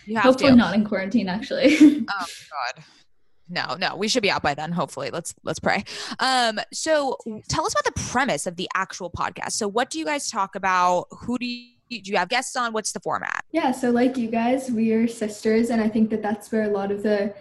you 0.06 0.16
have 0.16 0.24
Hopefully 0.24 0.52
to. 0.52 0.56
not 0.56 0.74
in 0.76 0.86
quarantine, 0.86 1.28
actually. 1.28 1.78
Oh 1.80 2.06
God. 2.76 2.84
No, 3.54 3.76
no, 3.76 3.96
we 3.96 4.08
should 4.08 4.24
be 4.24 4.32
out 4.32 4.42
by 4.42 4.56
then. 4.56 4.72
Hopefully, 4.72 5.12
let's 5.12 5.36
let's 5.44 5.60
pray. 5.60 5.84
Um, 6.20 6.60
so 6.74 7.18
tell 7.48 7.66
us 7.66 7.74
about 7.74 7.86
the 7.96 8.02
premise 8.10 8.48
of 8.48 8.56
the 8.56 8.68
actual 8.74 9.12
podcast. 9.12 9.52
So, 9.52 9.68
what 9.68 9.92
do 9.92 10.00
you 10.00 10.06
guys 10.06 10.32
talk 10.32 10.56
about? 10.56 11.06
Who 11.12 11.38
do 11.38 11.46
you 11.46 11.74
do? 11.90 12.12
You 12.12 12.18
have 12.18 12.30
guests 12.30 12.56
on? 12.56 12.74
What's 12.74 12.92
the 12.94 13.00
format? 13.00 13.46
Yeah, 13.52 13.72
so 13.72 13.92
like 13.92 14.18
you 14.18 14.28
guys, 14.28 14.72
we 14.72 14.92
are 14.94 15.08
sisters, 15.08 15.70
and 15.70 15.80
I 15.80 15.88
think 15.88 16.10
that 16.10 16.24
that's 16.24 16.52
where 16.52 16.64
a 16.64 16.70
lot 16.70 16.92
of 16.92 17.04
the 17.04 17.36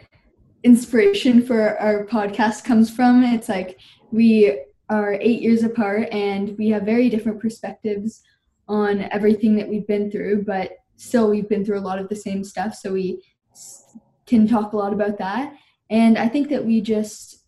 inspiration 0.65 1.45
for 1.47 1.79
our 1.81 2.05
podcast 2.05 2.63
comes 2.65 2.95
from. 2.95 3.25
It's 3.25 3.49
like 3.49 3.79
we 4.11 4.61
are 4.91 5.15
eight 5.15 5.41
years 5.41 5.63
apart, 5.63 6.11
and 6.13 6.57
we 6.59 6.69
have 6.69 6.83
very 6.83 7.09
different 7.09 7.41
perspectives 7.41 8.23
on 8.69 9.09
everything 9.11 9.57
that 9.57 9.69
we've 9.69 9.87
been 9.87 10.11
through, 10.11 10.45
but 10.45 10.73
still, 10.97 11.31
we've 11.31 11.49
been 11.49 11.65
through 11.65 11.79
a 11.79 11.81
lot 11.81 11.99
of 11.99 12.11
the 12.11 12.17
same 12.17 12.45
stuff, 12.45 12.75
so 12.75 12.93
we 12.93 13.25
can 14.27 14.47
talk 14.47 14.75
a 14.75 14.77
lot 14.77 14.93
about 14.93 15.17
that. 15.19 15.55
And 15.93 16.17
I 16.17 16.27
think 16.27 16.49
that 16.49 16.65
we 16.65 16.81
just, 16.81 17.45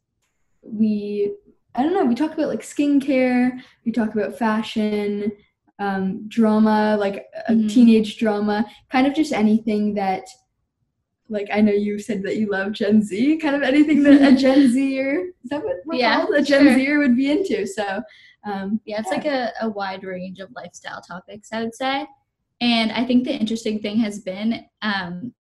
we, 0.63 1.35
I 1.75 1.83
don't 1.83 1.95
know, 1.95 2.05
we 2.05 2.15
talk 2.15 2.35
about 2.35 2.49
like 2.49 2.61
skincare, 2.61 3.59
we 3.87 3.91
talk 3.91 4.15
about 4.15 4.39
fashion, 4.39 5.33
um, 5.79 6.29
drama, 6.29 6.97
like 7.01 7.25
a 7.49 7.55
Mhm. 7.55 7.71
teenage 7.71 8.19
drama, 8.19 8.67
kind 8.93 9.07
of 9.07 9.15
just 9.15 9.33
anything 9.33 9.95
that, 9.95 10.25
like 11.31 11.49
I 11.51 11.63
know 11.63 11.73
you 11.73 11.99
said 11.99 12.23
that 12.25 12.37
you 12.37 12.51
love 12.51 12.73
Gen 12.73 13.01
Z, 13.03 13.39
kind 13.39 13.57
of 13.57 13.63
anything 13.63 14.03
that 14.03 14.21
a 14.21 14.37
Gen 14.37 14.69
Zer 14.75 15.29
is 15.43 15.51
that 15.51 15.65
what 15.65 15.77
we're 15.87 15.97
Yeah, 15.97 16.27
called? 16.27 16.35
A 16.37 16.43
Gen 16.43 16.65
sure. 16.67 16.75
Zer 16.79 16.99
would 16.99 17.17
be 17.17 17.31
into. 17.31 17.67
So, 17.67 18.03
um, 18.45 18.79
Yeah, 18.85 19.01
it's 19.01 19.11
like 19.11 19.25
a, 19.25 19.53
a 19.63 19.71
wide 19.71 20.05
range 20.05 20.39
of 20.39 20.51
lifestyle 20.55 21.01
topics, 21.01 21.49
I 21.51 21.63
would 21.63 21.75
say. 21.75 22.07
And 22.61 22.93
I 22.93 23.07
think 23.07 23.25
the 23.25 23.35
interesting 23.35 23.81
thing 23.81 23.97
has 24.01 24.19
been 24.21 24.67
um, 24.83 25.33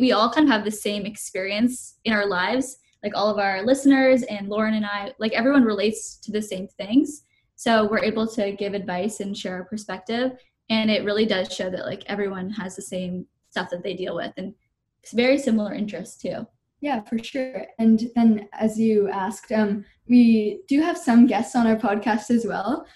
we 0.00 0.12
all 0.12 0.30
kind 0.30 0.46
of 0.46 0.52
have 0.52 0.64
the 0.64 0.70
same 0.70 1.06
experience 1.06 1.98
in 2.04 2.12
our 2.12 2.26
lives. 2.26 2.78
Like 3.02 3.16
all 3.16 3.28
of 3.28 3.38
our 3.38 3.62
listeners 3.62 4.22
and 4.24 4.48
Lauren 4.48 4.74
and 4.74 4.86
I, 4.86 5.12
like 5.18 5.32
everyone 5.32 5.64
relates 5.64 6.16
to 6.18 6.30
the 6.30 6.42
same 6.42 6.68
things. 6.68 7.22
So 7.56 7.88
we're 7.88 8.04
able 8.04 8.26
to 8.28 8.52
give 8.52 8.74
advice 8.74 9.20
and 9.20 9.36
share 9.36 9.56
our 9.56 9.64
perspective. 9.64 10.32
And 10.70 10.90
it 10.90 11.04
really 11.04 11.26
does 11.26 11.52
show 11.52 11.68
that 11.70 11.86
like 11.86 12.04
everyone 12.06 12.50
has 12.50 12.76
the 12.76 12.82
same 12.82 13.26
stuff 13.50 13.70
that 13.70 13.82
they 13.82 13.94
deal 13.94 14.16
with 14.16 14.32
and 14.36 14.54
it's 15.02 15.12
very 15.12 15.38
similar 15.38 15.74
interests 15.74 16.20
too. 16.20 16.46
Yeah, 16.80 17.02
for 17.02 17.18
sure. 17.18 17.66
And 17.78 18.10
then, 18.16 18.48
as 18.52 18.78
you 18.78 19.08
asked, 19.08 19.52
um, 19.52 19.84
we 20.08 20.62
do 20.68 20.80
have 20.80 20.98
some 20.98 21.26
guests 21.26 21.54
on 21.54 21.66
our 21.66 21.76
podcast 21.76 22.30
as 22.30 22.44
well. 22.44 22.86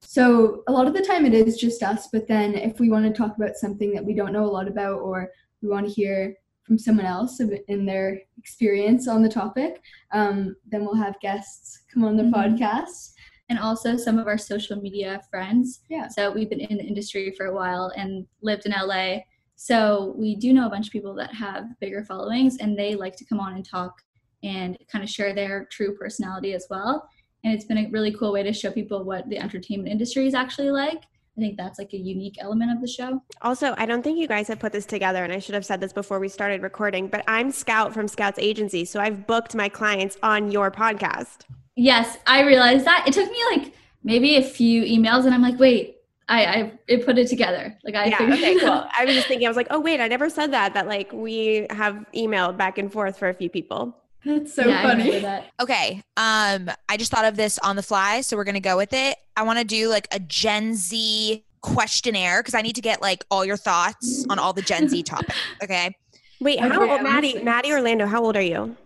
So, 0.00 0.62
a 0.66 0.72
lot 0.72 0.86
of 0.86 0.94
the 0.94 1.02
time 1.02 1.26
it 1.26 1.34
is 1.34 1.58
just 1.58 1.82
us, 1.82 2.08
but 2.12 2.26
then 2.26 2.54
if 2.54 2.80
we 2.80 2.88
want 2.88 3.04
to 3.04 3.12
talk 3.12 3.36
about 3.36 3.56
something 3.56 3.92
that 3.92 4.04
we 4.04 4.14
don't 4.14 4.32
know 4.32 4.44
a 4.44 4.46
lot 4.46 4.68
about 4.68 5.00
or 5.00 5.30
we 5.64 5.70
want 5.70 5.86
to 5.88 5.92
hear 5.92 6.36
from 6.62 6.78
someone 6.78 7.06
else 7.06 7.40
in 7.40 7.84
their 7.84 8.20
experience 8.38 9.08
on 9.08 9.22
the 9.22 9.28
topic, 9.28 9.82
um, 10.12 10.54
then 10.70 10.82
we'll 10.84 10.94
have 10.94 11.18
guests 11.20 11.82
come 11.92 12.04
on 12.04 12.16
the 12.16 12.22
Mhm. 12.22 12.32
podcast. 12.32 13.10
and 13.50 13.58
also 13.58 13.94
some 13.94 14.18
of 14.18 14.26
our 14.26 14.38
social 14.38 14.74
media 14.80 15.20
friends. 15.30 15.80
Yeah. 15.90 16.08
So 16.08 16.32
we've 16.32 16.48
been 16.48 16.60
in 16.60 16.78
the 16.78 16.82
industry 16.82 17.30
for 17.36 17.44
a 17.44 17.54
while 17.54 17.92
and 17.94 18.26
lived 18.40 18.64
in 18.64 18.72
LA. 18.72 19.22
So 19.54 20.14
we 20.16 20.34
do 20.34 20.54
know 20.54 20.66
a 20.66 20.70
bunch 20.70 20.86
of 20.86 20.92
people 20.92 21.14
that 21.16 21.34
have 21.34 21.78
bigger 21.78 22.02
followings 22.04 22.56
and 22.56 22.76
they 22.76 22.94
like 22.94 23.16
to 23.16 23.24
come 23.26 23.40
on 23.40 23.52
and 23.54 23.62
talk 23.62 24.00
and 24.42 24.78
kind 24.90 25.04
of 25.04 25.10
share 25.10 25.34
their 25.34 25.66
true 25.70 25.94
personality 25.94 26.54
as 26.54 26.66
well. 26.70 27.06
And 27.44 27.52
it's 27.52 27.66
been 27.66 27.76
a 27.76 27.90
really 27.90 28.12
cool 28.12 28.32
way 28.32 28.42
to 28.44 28.52
show 28.54 28.70
people 28.70 29.04
what 29.04 29.28
the 29.28 29.36
entertainment 29.38 29.90
industry 29.90 30.26
is 30.26 30.32
actually 30.32 30.70
like. 30.70 31.02
I 31.36 31.40
think 31.40 31.56
that's 31.56 31.78
like 31.78 31.92
a 31.92 31.96
unique 31.96 32.36
element 32.38 32.70
of 32.70 32.80
the 32.80 32.86
show. 32.86 33.20
Also, 33.42 33.74
I 33.76 33.86
don't 33.86 34.02
think 34.02 34.18
you 34.18 34.28
guys 34.28 34.46
have 34.48 34.60
put 34.60 34.72
this 34.72 34.86
together, 34.86 35.24
and 35.24 35.32
I 35.32 35.40
should 35.40 35.54
have 35.54 35.66
said 35.66 35.80
this 35.80 35.92
before 35.92 36.20
we 36.20 36.28
started 36.28 36.62
recording, 36.62 37.08
but 37.08 37.24
I'm 37.26 37.50
Scout 37.50 37.92
from 37.92 38.06
Scout's 38.06 38.38
agency, 38.38 38.84
so 38.84 39.00
I've 39.00 39.26
booked 39.26 39.54
my 39.54 39.68
clients 39.68 40.16
on 40.22 40.52
your 40.52 40.70
podcast. 40.70 41.42
Yes, 41.76 42.18
I 42.26 42.42
realized 42.42 42.84
that. 42.86 43.04
It 43.06 43.14
took 43.14 43.28
me 43.28 43.38
like 43.50 43.74
maybe 44.04 44.36
a 44.36 44.42
few 44.42 44.82
emails 44.84 45.24
and 45.24 45.34
I'm 45.34 45.42
like, 45.42 45.58
wait, 45.58 45.96
I, 46.28 46.44
I 46.44 46.72
it 46.86 47.04
put 47.04 47.18
it 47.18 47.28
together. 47.28 47.76
Like 47.84 47.94
I 47.94 48.06
yeah, 48.06 48.18
figured 48.18 48.38
okay, 48.38 48.54
cool. 48.60 48.86
I 48.96 49.04
was 49.04 49.14
just 49.14 49.26
thinking, 49.26 49.46
I 49.46 49.50
was 49.50 49.56
like, 49.56 49.66
oh, 49.70 49.80
wait, 49.80 50.00
I 50.00 50.08
never 50.08 50.30
said 50.30 50.52
that, 50.52 50.74
that 50.74 50.86
like 50.86 51.12
we 51.12 51.66
have 51.70 52.04
emailed 52.14 52.56
back 52.56 52.78
and 52.78 52.92
forth 52.92 53.18
for 53.18 53.28
a 53.28 53.34
few 53.34 53.50
people. 53.50 53.96
That's 54.24 54.54
so 54.54 54.66
Yeah, 54.66 54.80
I 54.80 54.82
funny. 54.82 55.18
that. 55.20 55.50
Okay. 55.60 56.02
Um, 56.16 56.70
I 56.88 56.96
just 56.96 57.10
thought 57.10 57.24
of 57.24 57.36
this 57.36 57.58
on 57.58 57.76
the 57.76 57.82
fly, 57.82 58.20
so 58.22 58.36
we're 58.36 58.44
gonna 58.44 58.60
go 58.60 58.76
with 58.76 58.92
it. 58.92 59.16
I 59.36 59.42
want 59.42 59.58
to 59.58 59.64
do 59.64 59.88
like 59.88 60.08
a 60.12 60.18
Gen 60.20 60.74
Z 60.74 61.44
questionnaire 61.60 62.40
because 62.42 62.54
I 62.54 62.62
need 62.62 62.74
to 62.76 62.82
get 62.82 63.00
like 63.02 63.24
all 63.30 63.44
your 63.44 63.56
thoughts 63.56 64.24
on 64.30 64.38
all 64.38 64.52
the 64.52 64.62
Gen 64.62 64.88
Z 64.88 65.02
topics. 65.04 65.38
Okay. 65.62 65.94
Wait, 66.40 66.58
Okay, 66.58 66.68
how 66.68 66.80
old, 66.82 66.90
I'm 66.90 67.04
Maddie. 67.04 67.42
Maddie 67.42 67.72
Orlando, 67.72 68.06
how 68.06 68.22
old 68.24 68.36
are 68.36 68.42
you? 68.42 68.76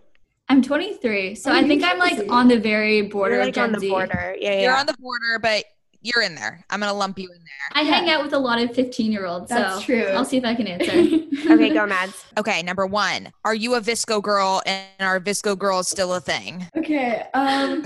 I'm 0.49 0.61
23, 0.63 1.35
so 1.35 1.51
Oh, 1.51 1.53
I 1.55 1.67
think 1.67 1.83
I'm 1.83 1.99
like 1.99 2.19
on 2.31 2.47
the 2.47 2.59
very 2.59 3.03
border 3.03 3.33
You're 3.35 3.41
of 3.41 3.47
like 3.47 3.53
Gen 3.55 3.63
on 3.65 3.71
the 3.73 3.79
Z. 3.81 3.89
border. 3.89 4.35
Yeah, 4.39 4.53
yeah. 4.53 4.61
You're 4.63 4.77
on 4.77 4.85
the 4.87 4.95
border, 4.99 5.39
but 5.41 5.63
you're 6.01 6.23
in 6.23 6.35
there. 6.35 6.63
I'm 6.69 6.79
gonna 6.79 6.93
lump 6.93 7.19
you 7.19 7.29
in 7.29 7.37
there. 7.39 7.69
I 7.73 7.83
hang 7.83 8.09
out 8.09 8.23
with 8.23 8.33
a 8.33 8.39
lot 8.39 8.61
of 8.61 8.73
15 8.73 9.11
year 9.11 9.25
olds, 9.25 9.49
so 9.49 9.55
That's 9.55 9.81
true. 9.83 10.03
I'll 10.05 10.23
see 10.25 10.37
if 10.37 10.45
I 10.45 10.55
can 10.55 10.67
answer. 10.67 10.91
okay, 11.53 11.73
go, 11.73 11.85
Mads. 11.85 12.25
Okay, 12.37 12.61
number 12.63 12.85
one. 12.85 13.31
Are 13.45 13.53
you 13.55 13.75
a 13.75 13.81
VSCO 13.81 14.21
girl 14.21 14.61
and 14.65 14.85
are 14.99 15.19
VSCO 15.19 15.57
girls 15.57 15.89
still 15.89 16.13
a 16.13 16.21
thing? 16.21 16.65
Okay. 16.77 17.25
Um, 17.33 17.83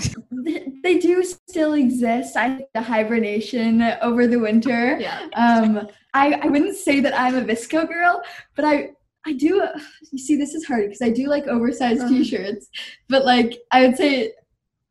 they 0.83 0.99
do 0.99 1.23
still 1.23 1.73
exist. 1.73 2.35
I 2.37 2.57
think 2.57 2.69
the 2.73 2.81
hibernation 2.81 3.81
over 4.01 4.27
the 4.27 4.37
winter. 4.39 4.97
yeah. 4.99 5.27
Um, 5.35 5.87
I, 6.13 6.33
I 6.33 6.45
wouldn't 6.47 6.75
say 6.77 6.99
that 6.99 7.19
I'm 7.19 7.35
a 7.35 7.41
VSCO 7.41 7.87
girl, 7.87 8.21
but 8.55 8.65
I 8.65 8.91
I 9.25 9.33
do. 9.33 9.63
You 10.11 10.17
see, 10.19 10.35
this 10.35 10.53
is 10.53 10.65
hard 10.65 10.83
because 10.85 11.01
I 11.01 11.09
do 11.09 11.27
like 11.27 11.47
oversized 11.47 12.01
Uh-huh. 12.01 12.09
t-shirts, 12.09 12.67
but 13.07 13.23
like 13.25 13.57
I 13.71 13.87
would 13.87 13.95
say, 13.97 14.33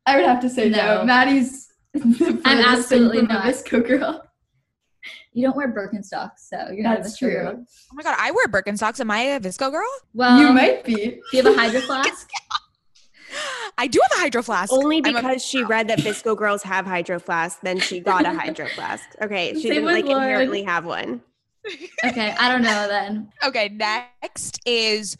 I 0.05 0.15
would 0.17 0.25
have 0.25 0.41
to 0.41 0.49
say 0.49 0.69
no. 0.69 0.97
No. 0.99 1.05
Maddie's. 1.05 1.62
The 1.93 2.41
I'm 2.45 2.59
absolutely 2.59 3.19
from 3.19 3.29
a 3.31 3.33
not. 3.33 3.43
VSCO 3.45 3.87
girl. 3.87 4.23
You 5.33 5.47
don't 5.47 5.55
wear 5.55 5.73
Birkenstocks, 5.73 6.39
so 6.39 6.69
you're 6.71 6.83
not 6.83 6.99
a 6.99 7.03
That's 7.03 7.15
VSCO 7.15 7.19
true. 7.19 7.29
girl. 7.31 7.65
Oh 7.67 7.95
my 7.95 8.03
god, 8.03 8.15
I 8.19 8.31
wear 8.31 8.47
Birkenstocks. 8.47 8.99
Am 8.99 9.09
I 9.11 9.19
a 9.21 9.39
VSCO 9.39 9.71
girl? 9.71 9.87
Well, 10.13 10.39
you 10.39 10.53
might 10.53 10.83
be. 10.83 10.95
Do 10.95 11.21
you 11.37 11.43
have 11.43 11.53
a 11.53 11.55
hydro 11.57 11.81
flask? 11.81 12.29
I 13.77 13.87
do 13.87 13.99
have 14.03 14.19
a 14.19 14.21
hydro 14.21 14.43
flask. 14.43 14.71
Only 14.71 15.01
I'm 15.03 15.15
a- 15.15 15.21
because 15.21 15.43
she 15.43 15.63
read 15.63 15.87
that 15.87 15.99
VSCO 15.99 16.37
girls 16.37 16.61
have 16.63 16.85
hydro 16.85 17.19
flasks, 17.19 17.59
then 17.63 17.79
she 17.79 17.99
got 17.99 18.25
a 18.25 18.31
hydro 18.33 18.67
flask. 18.75 19.03
Okay, 19.21 19.53
she 19.53 19.61
Same 19.63 19.69
didn't 19.73 19.85
like 19.85 20.05
Lauren. 20.05 20.21
inherently 20.23 20.63
have 20.63 20.85
one. 20.85 21.21
okay, 22.05 22.35
I 22.37 22.51
don't 22.51 22.61
know 22.61 22.87
then. 22.87 23.29
okay, 23.43 23.69
next 23.69 24.59
is 24.65 25.17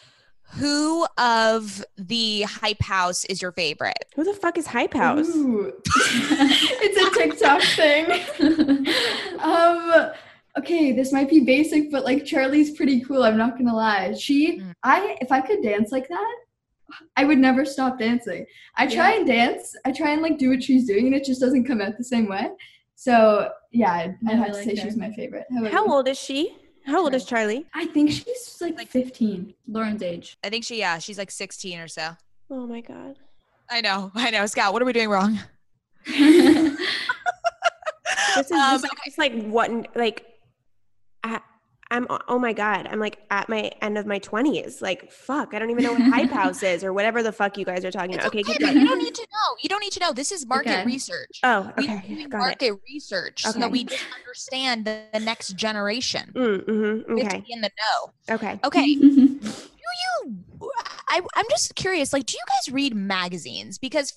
who 0.59 1.05
of 1.17 1.83
the 1.97 2.43
hype 2.43 2.81
house 2.81 3.25
is 3.25 3.41
your 3.41 3.51
favorite? 3.51 4.05
Who 4.15 4.23
the 4.23 4.33
fuck 4.33 4.57
is 4.57 4.67
Hype 4.67 4.93
House? 4.93 5.27
It's 6.85 6.97
a 6.97 7.09
TikTok 7.19 7.61
thing. 7.61 8.87
um 9.39 10.11
okay 10.57 10.91
this 10.91 11.11
might 11.11 11.29
be 11.29 11.39
basic 11.43 11.89
but 11.91 12.03
like 12.03 12.23
charli's 12.23 12.71
pretty 12.71 13.01
cool 13.01 13.23
i'm 13.23 13.37
not 13.37 13.57
gonna 13.57 13.73
lie 13.75 14.13
she 14.13 14.59
Mm. 14.59 14.73
i 14.83 15.17
if 15.19 15.31
i 15.31 15.41
could 15.41 15.63
dance 15.63 15.91
like 15.91 16.07
that 16.09 16.35
i 17.17 17.23
would 17.25 17.39
never 17.39 17.65
stop 17.65 17.97
dancing 17.97 18.45
i 18.77 18.85
try 18.85 19.13
and 19.13 19.25
dance 19.25 19.75
i 19.85 19.91
try 19.91 20.11
and 20.11 20.21
like 20.21 20.37
do 20.37 20.49
what 20.51 20.61
she's 20.61 20.85
doing 20.85 21.07
and 21.07 21.15
it 21.15 21.23
just 21.23 21.41
doesn't 21.41 21.65
come 21.65 21.81
out 21.81 21.97
the 21.97 22.03
same 22.03 22.27
way 22.29 22.49
so 22.95 23.49
yeah 23.71 23.93
i'd, 23.93 24.15
I'd 24.27 24.33
I 24.33 24.35
have 24.37 24.47
to 24.51 24.63
say 24.63 24.75
her. 24.75 24.81
she's 24.83 24.95
my 24.95 25.11
favorite 25.13 25.45
how, 25.51 25.65
How 25.71 25.87
old 25.91 26.07
is 26.07 26.19
she? 26.19 26.55
How 26.85 26.99
old 27.01 27.13
is 27.15 27.25
Charli? 27.25 27.65
i 27.73 27.85
think 27.85 28.11
she's 28.11 28.57
like, 28.61 28.75
Like- 28.77 28.89
15 28.89 29.53
Lauren's 29.67 30.03
age. 30.03 30.37
I 30.43 30.49
think 30.49 30.65
she, 30.65 30.79
yeah, 30.79 30.97
she's 30.99 31.17
like 31.17 31.31
16 31.31 31.79
or 31.79 31.87
so. 31.87 32.11
Oh 32.49 32.67
my 32.67 32.81
god. 32.81 33.17
I 33.69 33.81
know, 33.81 34.11
I 34.13 34.29
know. 34.31 34.45
Scout, 34.45 34.73
what 34.73 34.81
are 34.81 34.85
we 34.85 34.93
doing 34.93 35.09
wrong? 35.09 35.39
This 38.35 38.47
is 38.47 38.51
Um, 38.51 38.81
just, 38.81 38.87
just 39.05 39.17
like 39.19 39.33
what 39.45 39.95
like 39.95 40.25
I, 41.23 41.39
I'm 41.93 42.07
oh 42.27 42.39
my 42.39 42.53
god, 42.53 42.87
I'm 42.89 42.99
like 42.99 43.19
at 43.29 43.47
my 43.49 43.71
end 43.81 43.97
of 43.97 44.05
my 44.05 44.19
20s. 44.19 44.81
Like 44.81 45.11
fuck, 45.11 45.53
I 45.53 45.59
don't 45.59 45.69
even 45.69 45.83
know 45.83 45.93
what 45.93 46.01
hype 46.01 46.31
house 46.41 46.63
is 46.63 46.83
or 46.83 46.91
whatever 46.91 47.21
the 47.21 47.31
fuck 47.31 47.57
you 47.57 47.65
guys 47.65 47.85
are 47.85 47.91
talking 47.91 48.15
It's 48.15 48.25
about. 48.25 48.33
Okay, 48.33 48.39
okay, 48.39 48.53
keep 48.53 48.61
but 48.67 48.75
you 48.75 48.83
don't 48.85 48.99
need 48.99 49.13
to 49.15 49.21
know. 49.31 49.55
You 49.61 49.69
don't 49.69 49.79
need 49.81 49.93
to 49.93 49.99
know. 49.99 50.11
This 50.11 50.31
is 50.31 50.45
market 50.45 50.71
Okay. 50.71 50.85
research. 50.85 51.39
Oh, 51.43 51.71
We 51.77 51.85
okay, 51.85 52.01
doing 52.07 52.29
got 52.29 52.39
it. 52.39 52.45
market 52.47 52.73
research 52.89 53.43
so 53.43 53.51
that 53.53 53.71
we 53.71 53.83
just 53.83 54.05
understand 54.19 54.85
the, 54.85 55.03
the 55.13 55.19
next 55.19 55.49
generation. 55.55 56.31
Mm, 56.35 56.65
mhm, 56.65 57.15
We 57.15 57.21
have 57.21 57.29
to 57.31 57.35
okay, 57.35 57.45
be 57.47 57.53
in 57.53 57.61
the 57.61 57.69
know. 57.77 58.35
okay. 58.35 58.59
Okay. 58.65 58.95
do 58.95 60.29
you 60.29 60.33
I, 61.09 61.21
i'm 61.35 61.45
just 61.49 61.75
curious 61.75 62.13
like 62.13 62.25
do 62.25 62.35
you 62.35 62.43
guys 62.49 62.73
read 62.73 62.95
magazines 62.95 63.77
because 63.77 64.13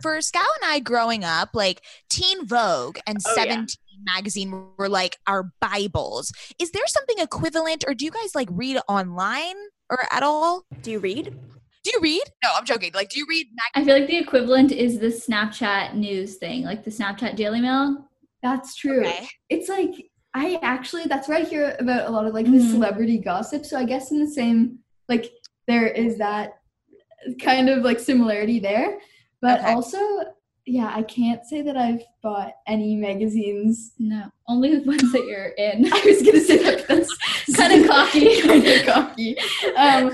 for 0.00 0.20
scout 0.20 0.44
and 0.62 0.70
i 0.70 0.78
growing 0.78 1.24
up 1.24 1.50
like 1.54 1.82
teen 2.08 2.46
vogue 2.46 2.98
and 3.06 3.18
Oh, 3.26 3.34
yeah. 3.36 3.44
17 3.44 3.66
magazine 4.04 4.66
were 4.76 4.88
like 4.88 5.16
our 5.26 5.50
bibles 5.60 6.32
is 6.58 6.70
there 6.72 6.86
something 6.86 7.16
equivalent 7.18 7.84
or 7.86 7.94
do 7.94 8.04
you 8.04 8.10
guys 8.10 8.34
like 8.34 8.48
read 8.50 8.78
online 8.88 9.54
or 9.90 9.98
at 10.10 10.22
all 10.22 10.64
Do 10.82 10.90
you 10.90 10.98
read? 10.98 11.34
do 11.84 11.90
you 11.94 12.00
read 12.00 12.22
no 12.42 12.50
i'm 12.58 12.64
joking 12.64 12.90
like 12.94 13.08
do 13.10 13.18
you 13.20 13.26
read 13.28 13.46
mag- 13.52 13.82
I 13.82 13.84
feel 13.86 13.98
like 13.98 14.08
the 14.08 14.16
equivalent 14.18 14.72
is 14.72 14.98
the 14.98 15.06
Snapchat 15.08 15.94
news 15.94 16.36
thing, 16.36 16.64
like 16.64 16.82
the 16.82 16.90
Snapchat 16.90 17.36
Daily 17.36 17.60
Mail. 17.60 18.08
That's 18.42 18.74
true. 18.74 19.00
Okay. 19.06 19.28
It's 19.50 19.68
like 19.68 19.92
I 20.34 20.58
actually 20.62 21.04
that's 21.04 21.28
where 21.28 21.38
I 21.38 21.42
hear 21.42 21.76
about 21.78 22.08
a 22.08 22.10
lot 22.10 22.26
of 22.26 22.34
like 22.34 22.46
Mhm. 22.46 22.58
the 22.58 22.70
celebrity 22.70 23.18
gossip. 23.18 23.64
So 23.64 23.78
I 23.78 23.84
guess 23.84 24.10
in 24.10 24.18
the 24.18 24.28
same 24.28 24.78
like 25.08 25.30
there 25.68 25.86
is 25.86 26.18
that 26.18 26.58
kind 27.40 27.68
of 27.68 27.84
like 27.84 27.98
similarity 28.00 28.58
there. 28.58 28.98
But 29.42 29.60
Okay. 29.60 29.72
also, 29.72 29.98
yeah, 30.66 30.92
I 30.94 31.02
can't 31.02 31.44
say 31.46 31.62
that 31.62 31.76
I've 31.76 32.02
bought 32.22 32.52
any 32.66 32.96
magazines. 32.96 33.92
No, 33.98 34.24
only 34.48 34.76
the 34.76 34.82
ones 34.84 35.12
that 35.12 35.24
you're 35.26 35.46
in. 35.56 35.86
I 35.92 36.02
was 36.04 36.22
gonna 36.22 36.40
say 36.40 36.58
that 36.62 36.86
but 36.88 36.88
that's 36.96 37.56
Kind 37.56 37.82
of 37.82 37.88
cocky. 37.88 38.42
kind 38.42 38.66
of 38.66 38.86
cocky. 38.86 39.38
Um, 39.76 40.10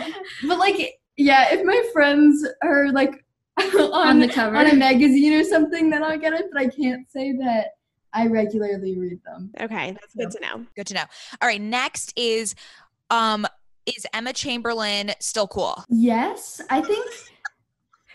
but 0.47 0.59
like, 0.59 0.95
yeah, 1.17 1.47
if 1.55 1.65
my 1.65 1.83
friends 1.93 2.47
are 2.63 2.91
like 2.93 3.25
on, 3.59 3.93
On 4.09 4.19
the 4.21 4.29
cover. 4.29 4.57
on 4.57 4.67
a 4.67 4.75
magazine 4.75 5.33
or 5.35 5.45
something, 5.45 5.91
then 5.91 6.03
I'll 6.03 6.19
get 6.19 6.33
it. 6.33 6.47
But 6.53 6.61
I 6.63 6.69
can't 6.69 7.11
say 7.11 7.33
that 7.39 7.69
I 8.13 8.27
regularly 8.27 8.99
read 8.99 9.21
them. 9.25 9.51
Okay, 9.61 9.93
that's 9.93 10.15
good 10.15 10.31
to 10.33 10.41
know. 10.41 10.67
good 10.77 10.87
to 10.89 10.95
know 10.95 11.05
all 11.41 11.49
right 11.49 11.61
next 11.61 12.13
is 12.17 12.55
um 13.11 13.47
is 13.87 14.07
emma 14.13 14.33
chamberlain 14.33 15.13
still 15.19 15.49
cool 15.49 15.83
Yes, 15.89 16.61
I 16.71 16.83
think. 16.83 17.07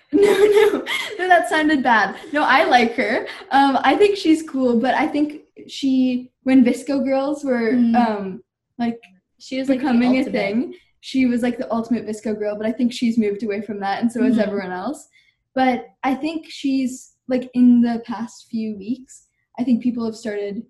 No, 0.14 0.22
no, 0.22 0.86
no, 1.20 1.28
that 1.28 1.50
sounded 1.50 1.84
bad. 1.84 2.16
No, 2.32 2.44
I 2.44 2.64
like 2.64 2.94
her. 2.96 3.28
Um, 3.52 3.78
I 3.84 3.96
think 3.96 4.18
she's 4.18 4.42
cool, 4.48 4.80
but 4.80 4.94
I 4.96 5.06
think 5.08 5.42
she, 5.68 6.32
when 6.44 6.64
VSCO 6.64 7.04
Girls 7.04 7.44
were 7.44 7.74
Mm. 7.74 7.96
um, 7.96 8.44
like 8.78 9.00
She 9.40 9.60
was 9.60 9.70
like 9.70 9.80
becoming 9.80 10.18
a 10.20 10.24
thing, 10.24 10.74
she 11.02 11.26
was 11.26 11.44
like 11.44 11.58
the 11.58 11.72
ultimate 11.74 12.06
VSCO 12.08 12.40
girl. 12.40 12.56
But 12.58 12.66
I 12.68 12.72
think 12.72 12.92
she's 12.94 13.18
moved 13.18 13.44
away 13.44 13.62
from 13.62 13.80
that, 13.82 14.02
and 14.02 14.12
so 14.12 14.24
has 14.24 14.36
Mhm. 14.38 14.48
everyone 14.48 14.72
else. 14.72 15.08
But 15.54 15.88
I 16.04 16.16
think 16.16 16.46
she's 16.50 17.14
like 17.28 17.50
in 17.54 17.82
the 17.82 18.02
past 18.06 18.48
few 18.50 18.78
weeks, 18.78 19.28
I 19.60 19.64
think 19.64 19.84
people 19.84 20.06
have 20.06 20.16
started. 20.16 20.64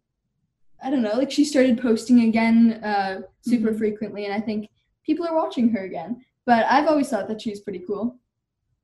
I 0.84 0.90
don't 0.92 1.02
know, 1.02 1.16
like 1.18 1.32
she 1.32 1.46
started 1.46 1.80
posting 1.82 2.22
again 2.22 2.74
uh, 2.84 3.22
super 3.42 3.72
Mhm. 3.72 3.78
frequently, 3.78 4.26
and 4.26 4.34
I 4.34 4.40
think 4.42 4.68
people 5.06 5.26
are 5.28 5.36
watching 5.36 5.70
her 5.70 5.84
again. 5.86 6.24
But 6.46 6.66
I've 6.70 6.88
always 6.88 7.10
thought 7.10 7.28
that 7.30 7.42
she's 7.42 7.62
pretty 7.62 7.84
cool. 7.88 8.20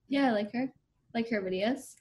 Yeah, 0.08 0.28
I 0.28 0.32
like 0.32 0.52
her. 0.54 0.72
Like 1.14 1.30
her 1.30 1.42
videos. 1.42 1.96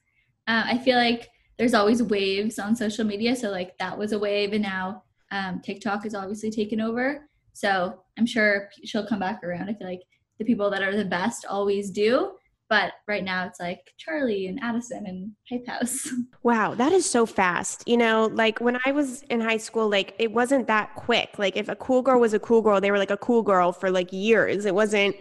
Uh, 0.48 0.64
I 0.66 0.78
feel 0.78 0.96
like 0.96 1.28
there's 1.59 1.74
always 1.74 2.03
waves 2.03 2.59
on 2.59 2.74
social 2.74 3.05
media. 3.05 3.36
So 3.36 3.50
like 3.50 3.76
that 3.78 3.96
was 3.96 4.12
a 4.12 4.18
wave, 4.18 4.53
and 4.53 4.62
now 4.62 5.05
um, 5.30 5.61
TikTok 5.61 6.07
is 6.07 6.14
obviously 6.14 6.50
taken 6.50 6.80
over. 6.80 7.28
So 7.53 8.00
I'm 8.18 8.26
sure 8.26 8.68
she'll 8.84 9.07
come 9.07 9.20
back 9.20 9.42
around. 9.44 9.68
I 9.68 9.74
feel 9.74 9.86
like 9.86 10.03
the 10.38 10.44
people 10.44 10.70
that 10.70 10.82
are 10.82 10.96
the 10.96 11.05
best 11.05 11.46
always 11.48 11.90
do. 11.90 12.32
But 12.68 12.94
right 13.07 13.22
now 13.22 13.46
it's 13.46 13.61
like 13.61 13.92
Charli 14.00 14.48
and 14.48 14.59
Addison 14.62 15.05
and 15.07 15.32
Hype 15.50 15.66
House. 15.66 16.09
Wow, 16.44 16.74
that 16.74 16.90
is 16.90 17.09
so 17.09 17.24
fast. 17.24 17.84
You 17.86 17.96
know, 17.96 18.28
like 18.32 18.61
when 18.61 18.76
I 18.84 18.90
was 18.90 19.22
in 19.30 19.40
high 19.40 19.59
school, 19.59 19.88
like 19.88 20.12
it 20.18 20.32
wasn't 20.32 20.66
that 20.66 20.92
quick. 20.96 21.38
Like 21.38 21.57
if 21.57 21.68
a 21.68 21.76
cool 21.76 22.03
girl 22.03 22.18
was 22.18 22.34
a 22.34 22.40
cool 22.40 22.62
girl, 22.62 22.80
they 22.80 22.90
were 22.90 22.98
like 22.98 23.12
a 23.12 23.16
cool 23.16 23.42
girl 23.42 23.70
for 23.70 23.92
like 23.92 24.12
years. 24.12 24.64
It 24.64 24.74
wasn't 24.74 25.14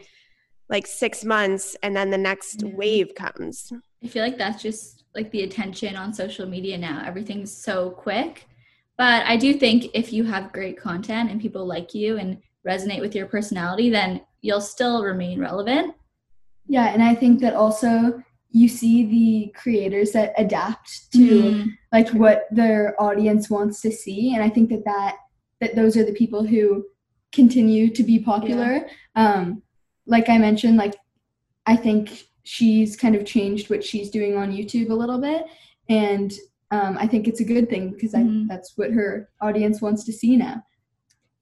like 0.72 0.88
six 0.88 1.24
months 1.24 1.76
and 1.84 1.95
then 1.95 2.09
the 2.09 2.17
next 2.17 2.63
Yeah. 2.63 2.74
wave 2.74 3.13
comes. 3.13 3.72
I 4.03 4.07
feel 4.07 4.24
like 4.24 4.38
that's 4.38 4.63
just 4.63 5.03
like 5.13 5.30
the 5.32 5.43
attention 5.43 5.95
on 5.95 6.13
social 6.13 6.47
media 6.47 6.78
now. 6.78 7.03
Everything's 7.05 7.55
so 7.55 7.91
quick. 7.91 8.47
But 8.97 9.26
I 9.26 9.36
do 9.36 9.53
think 9.53 9.91
if 9.93 10.11
you 10.13 10.24
have 10.24 10.53
great 10.53 10.78
content 10.80 11.30
and 11.30 11.41
people 11.41 11.65
like 11.65 11.93
you 11.93 12.17
and 12.17 12.38
resonate 12.67 13.01
with 13.01 13.13
your 13.13 13.26
personality, 13.26 13.89
then 13.89 14.22
you'll 14.41 14.61
still 14.61 15.03
remain 15.03 15.39
relevant. 15.39 15.93
Yeah, 16.67 16.88
and 16.93 17.03
I 17.03 17.13
think 17.15 17.41
that 17.41 17.53
also 17.53 18.24
you 18.51 18.67
see 18.67 19.05
the 19.05 19.51
creators 19.59 20.11
that 20.11 20.34
adapt 20.38 21.11
to 21.13 21.19
Mm, 21.19 21.72
like 21.91 22.09
what 22.09 22.47
their 22.51 22.95
audience 23.01 23.49
wants 23.49 23.82
to 23.82 23.91
see, 23.91 24.34
and 24.34 24.43
I 24.43 24.49
think 24.49 24.69
that 24.69 24.86
that 24.86 25.15
that 25.59 25.76
those 25.76 25.97
are 25.97 26.05
the 26.05 26.13
people 26.13 26.43
who 26.45 26.86
continue 27.34 27.89
to 27.89 28.03
be 28.03 28.19
popular. 28.19 28.88
Um, 29.15 29.61
like 30.12 30.30
I 30.30 30.38
mentioned, 30.38 30.78
like 30.78 30.95
I 31.66 31.76
think 31.76 32.28
she's 32.43 32.95
kind 32.95 33.16
of 33.16 33.26
changed 33.26 33.70
what 33.70 33.84
she's 33.84 34.09
doing 34.12 34.36
on 34.38 34.51
YouTube 34.51 34.89
a 34.91 34.93
little 34.93 35.20
bit, 35.20 35.45
and 35.89 36.32
um, 36.72 36.97
I 36.99 37.07
think 37.07 37.28
it's 37.28 37.39
a 37.41 37.43
good 37.53 37.70
thing 37.70 37.91
because 37.91 38.14
Mhm. 38.14 38.43
I, 38.43 38.47
that's 38.53 38.74
what 38.78 38.91
her 38.91 39.30
audience 39.41 39.82
wants 39.82 40.03
to 40.05 40.14
see 40.14 40.36
now. 40.38 40.62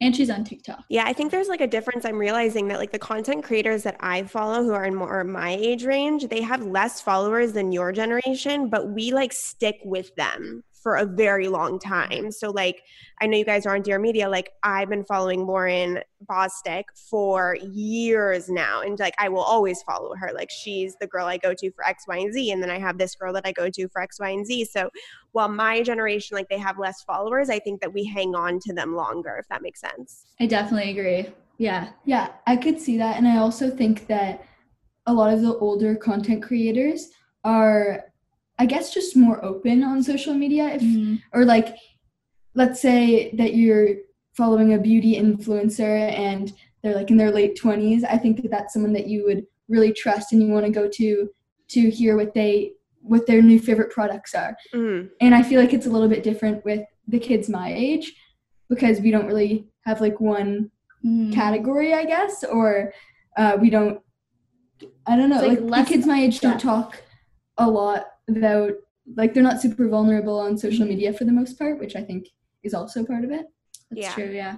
and 0.02 0.16
she's 0.16 0.30
on 0.30 0.46
TikTok. 0.46 0.80
Yeah, 0.90 1.04
I 1.06 1.12
think 1.12 1.30
there's 1.30 1.50
like 1.50 1.60
a 1.60 1.68
difference. 1.68 2.06
I'm 2.06 2.18
realizing 2.18 2.70
that 2.70 2.80
like 2.80 2.94
the 2.94 3.00
content 3.00 3.44
creators 3.44 3.84
that 3.84 3.98
I 4.00 4.24
follow 4.24 4.64
who 4.64 4.72
are 4.72 4.86
in 4.86 4.96
more 4.96 5.26
my 5.26 5.52
age 5.52 5.84
range, 5.84 6.26
they 6.30 6.42
have 6.42 6.64
less 6.66 7.02
followers 7.02 7.52
than 7.52 7.74
your 7.74 7.92
generation, 7.92 8.70
but 8.70 8.88
we 8.92 9.12
like 9.12 9.34
stick 9.34 9.76
with 9.84 10.16
them 10.16 10.64
for 10.82 10.96
a 10.96 11.06
very 11.06 11.48
long 11.48 11.80
time. 11.80 12.32
So 12.32 12.50
like 12.52 12.82
I 13.22 13.28
know 13.28 13.38
you 13.38 13.46
guys 13.46 13.66
are 13.66 13.76
on 13.76 13.82
Dear 13.82 14.00
Media, 14.00 14.30
like 14.30 14.52
I've 14.64 14.90
been 14.90 15.04
following 15.04 15.42
Lauryn 15.42 16.02
Bosstick 16.26 16.86
for 17.10 17.58
years 17.62 18.50
now. 18.50 18.82
And 18.82 18.98
like 18.98 19.14
I 19.18 19.30
will 19.30 19.42
always 19.42 19.82
follow 19.84 20.16
her. 20.16 20.32
Like 20.34 20.50
she's 20.50 20.96
the 21.02 21.08
girl 21.08 21.26
I 21.26 21.38
go 21.38 21.54
to 21.54 21.72
for 21.72 21.86
X, 21.86 22.06
Y, 22.08 22.18
and 22.18 22.34
Z. 22.34 22.52
And 22.52 22.64
then 22.64 22.70
I 22.70 22.80
have 22.80 22.98
this 22.98 23.16
girl 23.16 23.34
that 23.34 23.46
I 23.46 23.52
go 23.52 23.70
to 23.70 23.88
for 23.90 24.02
X, 24.02 24.20
Y, 24.20 24.30
and 24.30 24.46
Z. 24.46 24.66
So 24.66 24.90
while 25.34 25.50
my 25.50 25.82
generation, 25.82 26.36
like 26.36 26.50
they 26.50 26.58
have 26.58 26.80
less 26.80 27.04
followers, 27.04 27.50
I 27.50 27.60
think 27.60 27.82
that 27.82 27.94
we 27.94 28.06
hang 28.06 28.36
on 28.36 28.60
to 28.62 28.74
them 28.74 28.96
longer, 28.96 29.38
if 29.40 29.48
that 29.50 29.62
makes 29.62 29.82
sense. 29.82 30.26
I 30.40 30.46
definitely 30.46 30.92
agree. 30.92 31.34
Yeah. 31.58 31.90
Yeah, 32.06 32.30
I 32.48 32.56
could 32.56 32.80
see 32.80 32.98
that. 32.98 33.18
And 33.18 33.28
I 33.28 33.38
also 33.38 33.70
think 33.70 34.08
that 34.08 34.46
a 35.06 35.14
lot 35.14 35.34
of 35.34 35.42
the 35.42 35.58
older 35.58 35.96
content 35.96 36.42
creators 36.42 37.10
are, 37.44 38.06
I 38.60 38.66
guess, 38.66 38.94
just 38.94 39.16
more 39.16 39.44
open 39.44 39.84
on 39.84 40.04
social 40.04 40.34
media. 40.34 40.66
If, 40.76 40.82
Mhm. 40.82 41.22
or 41.34 41.46
like, 41.46 41.76
let's 42.56 42.80
say 42.82 43.32
that 43.38 43.56
you're 43.56 43.96
following 44.34 44.74
a 44.74 44.78
beauty 44.78 45.16
influencer 45.16 46.12
and 46.12 46.52
they're 46.84 46.96
like 46.96 47.10
in 47.10 47.18
their 47.18 47.32
late 47.32 47.56
20s. 47.58 48.04
I 48.04 48.18
think 48.18 48.42
that 48.42 48.52
that's 48.52 48.74
someone 48.74 48.94
that 48.94 49.08
you 49.08 49.26
would 49.26 49.46
really 49.70 49.92
trust 49.94 50.34
and 50.34 50.42
you 50.44 50.50
want 50.50 50.66
to 50.66 50.72
go 50.72 50.88
to 50.88 51.30
to 51.70 51.90
hear 51.90 52.16
what 52.18 52.34
they 52.34 52.74
what 53.02 53.26
their 53.28 53.42
new 53.42 53.60
favorite 53.60 53.92
products 53.92 54.36
are. 54.36 54.58
Mm. 54.74 55.10
And 55.22 55.34
I 55.34 55.42
feel 55.42 55.60
like 55.62 55.74
it's 55.74 55.86
a 55.86 55.90
little 55.90 56.10
bit 56.10 56.22
different 56.22 56.66
with 56.66 56.82
the 57.08 57.18
kids 57.20 57.48
my 57.48 57.74
age 57.74 58.14
because 58.70 59.00
we 59.00 59.10
don't 59.10 59.26
really 59.26 59.68
have 59.86 60.02
like 60.02 60.20
one 60.20 60.70
Mhm. 61.06 61.34
category, 61.34 61.94
I 61.94 62.04
guess, 62.04 62.44
or 62.44 62.92
uh, 63.38 63.58
we 63.62 63.70
don't. 63.70 64.02
I 65.06 65.16
don't 65.16 65.30
know. 65.30 65.40
It's, 65.42 65.62
like, 65.62 65.70
Like, 65.70 65.88
the 65.88 65.94
kids 65.94 66.06
my 66.06 66.20
age 66.22 66.42
don't 66.42 66.60
talk 66.60 67.02
a 67.58 67.70
lot 67.70 68.06
about 68.38 68.74
like 69.16 69.34
they're 69.34 69.44
not 69.44 69.60
super 69.62 69.88
vulnerable 69.88 70.40
on 70.40 70.58
social 70.58 70.86
Mhm. 70.86 70.90
media 70.90 71.14
for 71.14 71.26
the 71.26 71.32
most 71.32 71.58
part, 71.58 71.80
which 71.80 71.96
I 71.96 72.04
think 72.04 72.28
is 72.64 72.74
also 72.74 73.04
part 73.04 73.24
of 73.24 73.32
it. 73.32 73.48
That's 73.90 74.02
Yeah. 74.02 74.14
true. 74.14 74.32
Yeah. 74.32 74.58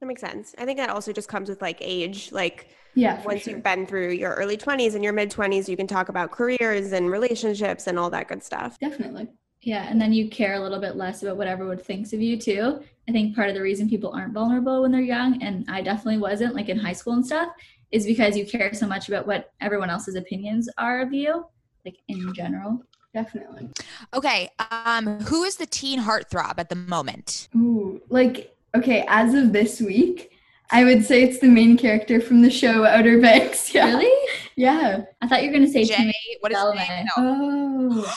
That 0.00 0.06
makes 0.06 0.22
sense. 0.22 0.54
I 0.56 0.64
think 0.64 0.78
that 0.78 0.88
also 0.88 1.12
just 1.12 1.28
comes 1.28 1.48
with 1.50 1.60
like 1.60 1.76
age. 1.80 2.32
Like 2.32 2.68
Yeah, 2.94 3.22
once 3.24 3.42
sure. 3.42 3.52
you've 3.54 3.62
been 3.62 3.86
through 3.86 4.12
your 4.12 4.32
early 4.34 4.56
20s 4.56 4.94
and 4.94 5.04
your 5.04 5.12
mid 5.12 5.30
20s, 5.30 5.68
you 5.68 5.76
can 5.76 5.86
talk 5.86 6.08
about 6.08 6.30
careers 6.30 6.92
and 6.92 7.10
relationships 7.10 7.86
and 7.86 7.98
all 7.98 8.08
that 8.10 8.26
good 8.28 8.42
stuff. 8.42 8.78
Definitely. 8.78 9.28
Yeah, 9.62 9.86
and 9.90 10.00
then 10.00 10.14
you 10.14 10.30
care 10.30 10.54
a 10.54 10.60
little 10.60 10.80
bit 10.80 10.96
less 10.96 11.22
about 11.22 11.36
what 11.36 11.46
everyone 11.46 11.76
thinks 11.76 12.14
of 12.14 12.22
you 12.22 12.38
too. 12.38 12.80
I 13.06 13.12
think 13.12 13.36
part 13.36 13.50
of 13.50 13.54
the 13.54 13.60
reason 13.60 13.90
people 13.90 14.10
aren't 14.12 14.32
vulnerable 14.32 14.80
when 14.80 14.90
they're 14.92 15.02
young, 15.02 15.42
and 15.42 15.66
I 15.68 15.82
definitely 15.82 16.16
wasn't, 16.18 16.54
like 16.54 16.70
in 16.70 16.78
high 16.78 16.94
school 16.94 17.12
and 17.12 17.26
stuff, 17.26 17.50
is 17.90 18.06
because 18.06 18.38
you 18.38 18.46
care 18.46 18.72
so 18.72 18.86
much 18.86 19.08
about 19.08 19.26
what 19.26 19.52
everyone 19.60 19.90
else's 19.90 20.14
opinions 20.14 20.66
are 20.78 21.02
of 21.02 21.12
you, 21.12 21.44
like 21.84 21.96
in 22.08 22.32
general. 22.32 22.82
Definitely. 23.12 23.68
Okay. 24.14 24.50
Um, 24.70 25.20
who 25.20 25.42
is 25.42 25.56
the 25.56 25.66
teen 25.66 26.00
heartthrob 26.00 26.54
at 26.58 26.68
the 26.68 26.76
moment? 26.76 27.48
Ooh, 27.56 28.00
like 28.08 28.54
okay, 28.76 29.04
as 29.08 29.34
of 29.34 29.52
this 29.52 29.80
week, 29.80 30.30
I 30.70 30.84
would 30.84 31.04
say 31.04 31.22
it's 31.24 31.40
the 31.40 31.48
main 31.48 31.76
character 31.76 32.20
from 32.20 32.42
the 32.42 32.50
show 32.50 32.84
Outer 32.84 33.20
Banks. 33.20 33.74
Yeah. 33.74 33.86
Really? 33.86 34.28
Yeah. 34.56 35.02
I 35.20 35.28
thought 35.28 35.42
you 35.42 35.48
were 35.48 35.54
gonna 35.54 35.68
say 35.68 35.84
Jay, 35.84 35.94
Timmy 35.94 36.14
what 36.40 36.52
is 36.52 36.58
his 36.58 36.74
name? 36.74 37.06
No. 37.06 37.12
Oh. 37.16 38.16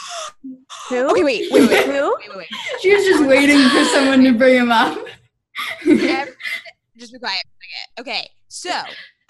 Who? 0.90 1.10
Okay, 1.12 1.24
wait, 1.24 1.52
wait, 1.52 1.70
wait, 1.70 1.86
Who? 1.86 2.16
wait, 2.20 2.30
wait, 2.30 2.38
wait. 2.38 2.48
She 2.82 2.94
was 2.94 3.06
just 3.06 3.26
waiting 3.26 3.70
for 3.70 3.84
someone 3.86 4.24
to 4.24 4.34
bring 4.34 4.56
him 4.56 4.72
up. 4.72 4.98
Just 5.86 7.14
be 7.14 7.20
quiet. 7.20 7.20
for 7.20 7.20
a 7.20 7.20
second. 7.20 8.00
Okay, 8.00 8.30
so 8.48 8.72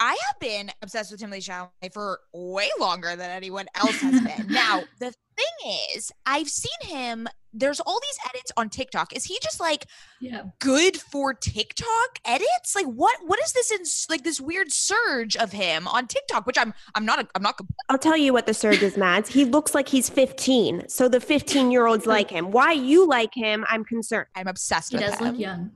I 0.00 0.16
have 0.26 0.38
been 0.40 0.70
obsessed 0.82 1.10
with 1.10 1.20
Timothée 1.20 1.38
Chalamet 1.38 1.92
for 1.92 2.20
way 2.32 2.68
longer 2.78 3.16
than 3.16 3.30
anyone 3.30 3.66
else 3.74 4.00
has 4.00 4.20
been. 4.20 4.46
now, 4.52 4.82
the 5.00 5.12
thing 5.36 5.72
is, 5.94 6.12
I've 6.26 6.48
seen 6.48 6.70
him. 6.88 7.28
There's 7.56 7.78
all 7.78 8.00
these 8.02 8.18
edits 8.28 8.50
on 8.56 8.68
TikTok. 8.68 9.14
Is 9.14 9.24
he 9.24 9.38
just 9.40 9.60
like 9.60 9.86
Yeah. 10.20 10.42
good 10.58 10.96
for 10.96 11.32
TikTok 11.34 12.18
edits? 12.24 12.74
Like 12.74 12.86
what? 12.86 13.16
What 13.24 13.38
is 13.44 13.52
this 13.52 13.70
in 13.70 13.80
like 14.12 14.24
this 14.24 14.40
weird 14.40 14.72
surge 14.72 15.36
of 15.36 15.52
him 15.52 15.86
on 15.86 16.08
TikTok? 16.08 16.46
Which 16.46 16.58
I'm 16.58 16.74
I'm 16.96 17.04
not 17.06 17.20
a, 17.20 17.28
I'm 17.36 17.42
not. 17.42 17.58
I'll 17.88 17.98
tell 17.98 18.16
you 18.16 18.32
what 18.32 18.46
the 18.46 18.54
surge 18.54 18.82
is, 18.82 18.96
Mads. 18.96 19.28
He 19.30 19.44
looks 19.44 19.72
like 19.74 19.88
he's 19.88 20.08
15. 20.10 20.88
So 20.88 21.08
the 21.08 21.20
15 21.20 21.70
year 21.70 21.86
olds 21.86 22.06
like 22.06 22.28
him. 22.30 22.50
Why 22.50 22.72
you 22.72 23.06
like 23.06 23.32
him, 23.34 23.64
I'm 23.68 23.84
concerned. 23.84 24.26
I'm 24.34 24.48
obsessed 24.48 24.90
He 24.90 24.96
with 24.96 25.06
does 25.06 25.18
him. 25.20 25.26
look 25.28 25.38
young. 25.38 25.70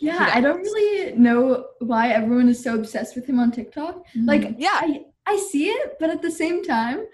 Yeah, 0.00 0.30
I 0.32 0.40
don't 0.40 0.60
really 0.62 1.12
know 1.16 1.66
why 1.80 2.08
everyone 2.10 2.48
is 2.48 2.62
so 2.62 2.74
obsessed 2.74 3.14
with 3.16 3.26
him 3.26 3.38
on 3.38 3.52
TikTok. 3.52 3.96
Mm-hmm. 4.08 4.24
Like, 4.26 4.54
Yeah. 4.58 4.70
I, 4.72 5.04
I 5.26 5.36
see 5.50 5.68
it, 5.68 5.96
but 6.00 6.08
at 6.08 6.22
the 6.22 6.30
same 6.30 6.64
time, 6.64 7.04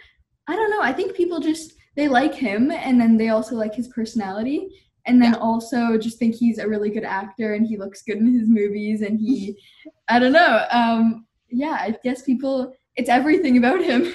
I 0.48 0.56
don't 0.56 0.70
know. 0.70 0.80
I 0.80 0.92
think 0.92 1.16
people 1.16 1.40
just 1.40 1.74
they 1.96 2.08
like 2.08 2.34
him, 2.34 2.70
and 2.70 3.00
then 3.00 3.16
they 3.16 3.30
also 3.30 3.56
like 3.56 3.74
his 3.74 3.88
personality, 3.88 4.68
and 5.06 5.20
then 5.20 5.34
also 5.34 5.96
just 5.96 6.18
think 6.18 6.34
he's 6.34 6.58
a 6.58 6.68
really 6.68 6.90
good 6.90 7.04
actor, 7.04 7.54
and 7.54 7.66
he 7.66 7.76
looks 7.76 8.02
good 8.02 8.18
in 8.18 8.38
his 8.38 8.48
movies, 8.48 9.02
and 9.02 9.18
he, 9.18 9.58
I 10.08 10.18
don't 10.18 10.32
know. 10.32 10.64
Um, 10.70 11.26
yeah, 11.48 11.78
I 11.80 11.96
guess 12.02 12.22
people, 12.22 12.74
it's 12.96 13.08
everything 13.08 13.56
about 13.56 13.82
him. 13.82 14.12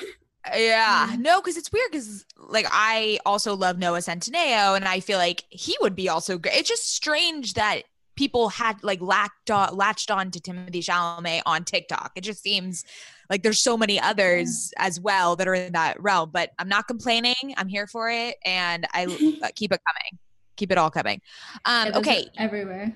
Yeah, 0.55 1.15
no, 1.19 1.41
because 1.41 1.57
it's 1.57 1.71
weird. 1.71 1.91
Because 1.91 2.25
like 2.37 2.67
I 2.69 3.19
also 3.25 3.55
love 3.55 3.77
Noah 3.77 3.99
Centineo, 3.99 4.75
and 4.75 4.85
I 4.85 4.99
feel 4.99 5.17
like 5.17 5.43
he 5.49 5.75
would 5.81 5.95
be 5.95 6.09
also 6.09 6.37
great. 6.37 6.55
It's 6.55 6.69
just 6.69 6.93
strange 6.93 7.53
that 7.53 7.83
people 8.15 8.49
had 8.49 8.83
like 8.83 9.01
latched 9.01 9.49
on, 9.49 9.75
latched 9.75 10.11
on 10.11 10.31
to 10.31 10.39
Timothée 10.39 10.83
Chalamet 10.83 11.41
on 11.45 11.63
TikTok. 11.63 12.11
It 12.15 12.21
just 12.21 12.43
seems 12.43 12.85
like 13.31 13.41
there's 13.41 13.61
so 13.61 13.75
many 13.77 13.99
others 13.99 14.71
as 14.77 14.99
well 14.99 15.35
that 15.37 15.47
are 15.47 15.55
in 15.55 15.71
that 15.73 15.99
realm. 15.99 16.29
But 16.31 16.51
I'm 16.59 16.67
not 16.69 16.87
complaining. 16.87 17.33
I'm 17.57 17.67
here 17.69 17.87
for 17.87 18.11
it, 18.11 18.35
and 18.45 18.85
I 18.93 19.05
uh, 19.43 19.47
keep 19.55 19.71
it 19.71 19.81
coming. 19.87 20.19
Keep 20.57 20.71
it 20.73 20.77
all 20.77 20.91
coming. 20.91 21.19
Um, 21.65 21.87
are 21.93 21.97
okay, 21.99 22.27
Everywhere. 22.37 22.93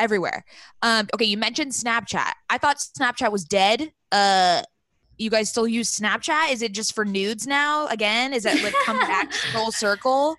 everywhere. 0.00 0.44
Um, 0.82 1.06
okay, 1.14 1.26
you 1.26 1.36
mentioned 1.36 1.70
Snapchat. 1.72 2.32
I 2.50 2.58
thought 2.58 2.78
Snapchat 2.78 3.30
was 3.30 3.44
dead. 3.44 3.92
Uh, 4.10 4.62
you 5.18 5.30
guys 5.30 5.48
still 5.50 5.68
use 5.68 5.96
Snapchat? 5.96 6.50
Is 6.50 6.62
it 6.62 6.72
just 6.72 6.92
for 6.94 7.04
nudes 7.04 7.46
now? 7.46 7.86
Again, 7.86 8.32
is 8.32 8.46
it 8.46 8.60
like 8.64 8.74
come 8.84 8.96
back 8.98 9.30
full 9.52 9.70
circle? 9.70 10.36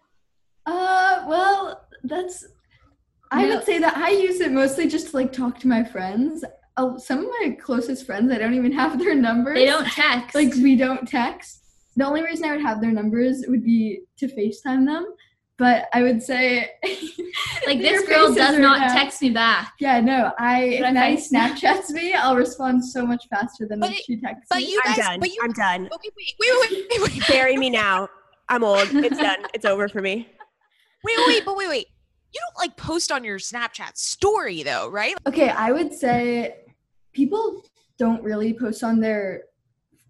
Uh, 0.66 1.24
well, 1.28 1.88
that's. 2.04 2.46
I 3.32 3.43
No. 3.48 3.56
would 3.56 3.66
say 3.66 3.78
that 3.80 3.96
I 3.98 4.10
use 4.10 4.39
it 4.41 4.52
mostly 4.52 4.88
just 4.88 5.12
to 5.12 5.18
like 5.18 5.32
talk 5.32 5.60
to 5.60 5.68
my 5.68 5.84
friends. 5.84 6.43
Uh, 6.78 6.97
some 6.97 7.19
of 7.19 7.26
my 7.41 7.57
closest 7.61 8.05
friends, 8.05 8.32
I 8.32 8.38
don't 8.38 8.53
even 8.53 8.71
have 8.73 8.99
their 8.99 9.15
numbers. 9.15 9.55
They 9.55 9.65
don't 9.65 9.86
text. 9.88 10.36
like 10.36 10.53
we 10.55 10.76
don't 10.76 11.07
text. 11.07 11.61
The 11.95 12.05
only 12.05 12.21
reason 12.23 12.45
I 12.45 12.51
would 12.51 12.61
have 12.65 12.82
their 12.82 12.91
numbers 12.91 13.45
would 13.47 13.63
be 13.63 14.01
to 14.17 14.28
FaceTime 14.28 14.86
them. 14.86 15.05
But 15.57 15.86
I 15.93 16.01
would 16.03 16.21
say, 16.21 16.69
like 17.65 17.80
this 17.82 18.05
girl 18.09 18.34
does 18.34 18.59
not 18.59 18.80
now- 18.80 18.93
text 18.93 19.21
me 19.21 19.30
back. 19.30 19.71
Yeah, 19.80 20.01
no, 20.01 20.34
I 20.38 20.59
But 20.59 20.67
if 20.67 20.80
if 20.80 20.86
I 20.86 20.91
Maddie 20.91 21.15
Snapchats 21.15 21.91
me, 21.91 22.13
I'll 22.13 22.36
respond 22.36 22.84
so 22.84 23.05
much 23.05 23.23
faster 23.30 23.65
than 23.65 23.80
But 23.80 23.91
if 23.91 23.99
it- 23.99 24.03
she 24.05 24.19
texts 24.19 24.47
But 24.49 24.57
me. 24.57 24.71
you 24.71 24.82
I'm 24.84 24.95
done. 24.97 25.19
but 25.21 25.30
you, 25.30 25.39
I'm 25.41 25.53
done. 25.53 25.86
okay, 25.93 26.09
wait, 26.17 26.34
wait, 26.41 26.69
wait, 26.71 26.88
wait, 26.91 27.01
wait, 27.13 27.28
Bury 27.30 27.55
me 27.55 27.69
now. 27.69 28.09
I'm 28.49 28.65
old. 28.65 28.89
It's 28.91 29.17
done. 29.17 29.45
It's 29.53 29.63
over 29.63 29.88
for 29.88 30.01
me. 30.01 30.28
wait, 31.05 31.17
wait, 31.19 31.28
wait, 31.28 31.45
but 31.45 31.55
wait, 31.55 31.69
wait. 31.69 31.88
You 32.34 32.41
don't 32.41 32.61
like 32.67 32.76
post 32.76 33.13
on 33.13 33.23
your 33.23 33.39
Snapchat 33.39 33.95
story 33.95 34.61
though, 34.61 34.89
right? 34.89 35.15
Okay, 35.26 35.47
I 35.49 35.71
would 35.71 35.93
say 35.93 36.57
people 37.16 37.63
don't 37.97 38.22
really 38.24 38.53
post 38.53 38.84
on 38.84 38.99
their 38.99 39.43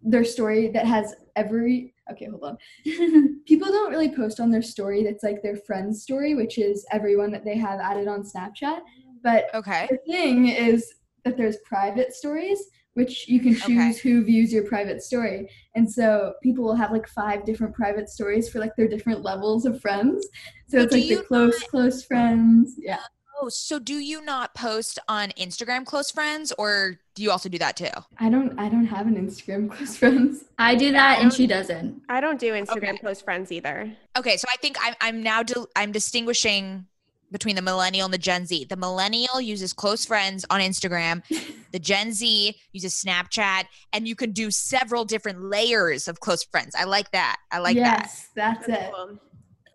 their 0.02 0.26
story 0.26 0.68
that 0.70 0.86
has 0.86 1.16
every 1.36 1.94
okay, 2.12 2.26
hold 2.26 2.44
on. 2.44 2.58
people 3.46 3.68
don't 3.68 3.92
really 3.92 4.14
post 4.14 4.40
on 4.40 4.52
their 4.52 4.62
story 4.62 5.04
that's 5.04 5.24
like 5.24 5.42
their 5.42 5.56
friend's 5.56 6.04
story, 6.04 6.36
which 6.36 6.58
is 6.58 6.86
everyone 6.92 7.32
that 7.32 7.44
they 7.44 7.58
have 7.58 7.80
added 7.80 8.08
on 8.08 8.24
Snapchat. 8.24 8.82
But 9.24 9.46
Okay. 9.56 9.88
the 9.90 9.98
thing 10.06 10.50
is 10.50 10.94
that 11.24 11.36
there's 11.36 11.58
private 11.66 12.14
stories, 12.14 12.60
which 12.94 13.28
you 13.28 13.40
can 13.40 13.56
choose 13.56 13.98
who 13.98 14.24
views 14.24 14.54
your 14.54 14.64
private 14.66 15.02
story. 15.02 15.50
And 15.74 15.92
so 15.92 16.34
people 16.44 16.64
will 16.64 16.76
have 16.76 16.92
like 16.92 17.08
five 17.08 17.44
different 17.44 17.74
private 17.74 18.08
stories 18.08 18.50
for 18.50 18.60
like 18.60 18.76
their 18.76 18.88
different 18.88 19.24
levels 19.24 19.66
of 19.66 19.82
friends. 19.82 20.28
So 20.68 20.78
So 20.78 20.84
it's 20.84 20.94
like 20.94 21.08
the 21.08 21.24
close, 21.28 21.58
close 21.64 22.06
friends. 22.06 22.76
Yeah. 22.78 23.00
Oh, 23.42 23.50
so 23.50 23.80
do 23.80 23.96
you 23.96 24.24
not 24.24 24.56
post 24.56 24.98
on 25.10 25.30
Instagram 25.32 25.86
close 25.86 26.10
friends, 26.10 26.54
or 26.58 27.00
do 27.16 27.24
you 27.24 27.32
also 27.32 27.50
do 27.50 27.58
that 27.58 27.76
too? 27.76 27.90
I 28.20 28.30
don't 28.30 28.58
I 28.60 28.70
don't 28.70 28.86
have 28.86 29.08
an 29.08 29.16
Instagram 29.16 29.70
close 29.76 29.98
friends. 29.98 30.46
I 30.58 30.76
do 30.76 30.92
that 30.94 31.20
and 31.22 31.34
she 31.34 31.46
doesn't. 31.48 32.02
I 32.10 32.22
don't 32.22 32.40
do 32.40 32.54
Instagram 32.54 32.90
Okay. 32.92 32.98
close 33.00 33.22
friends 33.22 33.52
either. 33.52 33.92
Okay, 34.18 34.38
so 34.38 34.46
I 34.52 34.56
think 34.58 34.78
I'm 34.82 34.94
I'm 35.02 35.22
now 35.24 35.44
di- 35.44 35.66
I'm 35.76 35.92
distinguishing 35.92 36.86
between 37.32 37.56
the 37.58 37.62
millennial 37.62 38.06
and 38.06 38.14
the 38.14 38.18
Gen 38.20 38.46
Z. 38.46 38.66
The 38.70 38.78
millennial 38.78 39.42
uses 39.42 39.74
close 39.74 40.06
friends 40.06 40.46
on 40.50 40.62
Instagram. 40.62 41.22
the 41.72 41.80
Gen 41.80 42.14
Z 42.14 42.56
uses 42.72 42.94
Snapchat, 43.04 43.66
and 43.92 44.08
you 44.08 44.16
can 44.16 44.32
do 44.32 44.50
several 44.52 45.04
different 45.04 45.42
layers 45.42 46.08
of 46.08 46.20
close 46.22 46.44
friends. 46.44 46.74
I 46.78 46.86
like 46.86 47.12
that. 47.12 47.38
I 47.52 47.60
like 47.60 47.76
that. 47.76 48.02
yes, 48.04 48.30
that's 48.36 48.70
it. 48.70 48.92
Cool. 48.96 49.20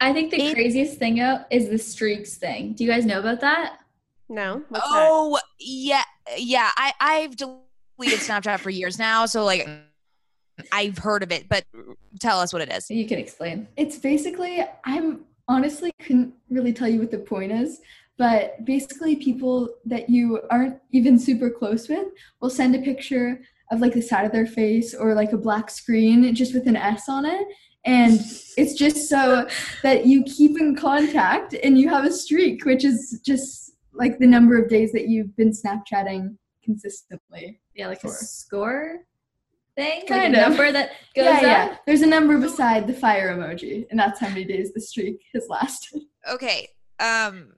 I 0.00 0.12
think 0.12 0.30
the 0.30 0.40
It- 0.40 0.54
craziest 0.54 0.98
thing 0.98 1.20
out 1.20 1.46
is 1.50 1.68
the 1.68 1.78
streaks 1.78 2.36
thing. 2.36 2.72
Do 2.72 2.84
you 2.84 2.90
guys 2.90 3.04
know 3.04 3.18
about 3.20 3.40
that? 3.40 3.78
No. 4.28 4.62
What's 4.68 4.84
Oh 4.86 5.38
yeah, 5.58 6.02
yeah. 6.38 6.70
I 6.76 6.92
I've 7.00 7.36
deleted 7.36 8.20
Snapchat 8.20 8.60
for 8.60 8.70
years 8.70 8.98
now, 8.98 9.26
so 9.26 9.44
like 9.44 9.68
I've 10.72 10.98
heard 10.98 11.22
of 11.22 11.32
it. 11.32 11.48
But 11.48 11.64
tell 12.20 12.40
us 12.40 12.52
what 12.52 12.62
it 12.62 12.72
is. 12.72 12.90
You 12.90 13.06
can 13.06 13.18
explain. 13.18 13.66
It's 13.76 13.98
basically 13.98 14.64
I'm 14.84 15.24
honestly 15.48 15.92
couldn't 16.00 16.32
really 16.48 16.72
tell 16.72 16.88
you 16.88 17.00
what 17.00 17.10
the 17.10 17.18
point 17.18 17.50
is, 17.52 17.80
but 18.18 18.64
basically 18.64 19.16
people 19.16 19.68
that 19.84 20.08
you 20.08 20.40
aren't 20.50 20.78
even 20.92 21.18
super 21.18 21.50
close 21.50 21.88
with 21.88 22.06
will 22.40 22.50
send 22.50 22.74
a 22.76 22.78
picture 22.80 23.40
of 23.72 23.80
like 23.80 23.92
the 23.94 24.00
side 24.02 24.24
of 24.24 24.32
their 24.32 24.46
face 24.46 24.94
or 24.94 25.14
like 25.14 25.32
a 25.32 25.36
black 25.36 25.70
screen 25.70 26.32
just 26.34 26.54
with 26.54 26.66
an 26.68 26.76
S 26.76 27.08
on 27.08 27.26
it. 27.26 27.46
And 27.84 28.20
it's 28.56 28.74
just 28.74 29.08
so 29.08 29.48
that 29.82 30.04
you 30.06 30.22
keep 30.24 30.60
in 30.60 30.76
contact 30.76 31.54
and 31.62 31.78
you 31.78 31.88
have 31.88 32.04
a 32.04 32.12
streak, 32.12 32.64
which 32.64 32.84
is 32.84 33.20
just 33.24 33.72
like 33.92 34.18
the 34.18 34.26
number 34.26 34.62
of 34.62 34.68
days 34.68 34.92
that 34.92 35.08
you've 35.08 35.34
been 35.36 35.50
Snapchatting 35.50 36.36
consistently. 36.62 37.60
Yeah, 37.74 37.88
like 37.88 38.00
Sure. 38.02 38.10
a 38.10 38.14
score 38.14 38.98
thing? 39.76 40.06
Kind 40.06 40.34
like 40.34 40.42
of. 40.42 40.48
number 40.50 40.72
that 40.72 40.90
goes 41.16 41.24
yeah, 41.24 41.32
up? 41.36 41.42
yeah. 41.42 41.76
There's 41.86 42.02
a 42.02 42.06
number 42.06 42.36
beside 42.38 42.86
the 42.86 42.92
fire 42.94 43.34
emoji, 43.36 43.86
and 43.90 43.98
that's 43.98 44.20
how 44.20 44.28
many 44.28 44.44
days 44.44 44.72
the 44.74 44.80
streak 44.80 45.20
has 45.34 45.46
lasted. 45.48 46.02
Okay. 46.30 46.68
Um. 46.98 47.52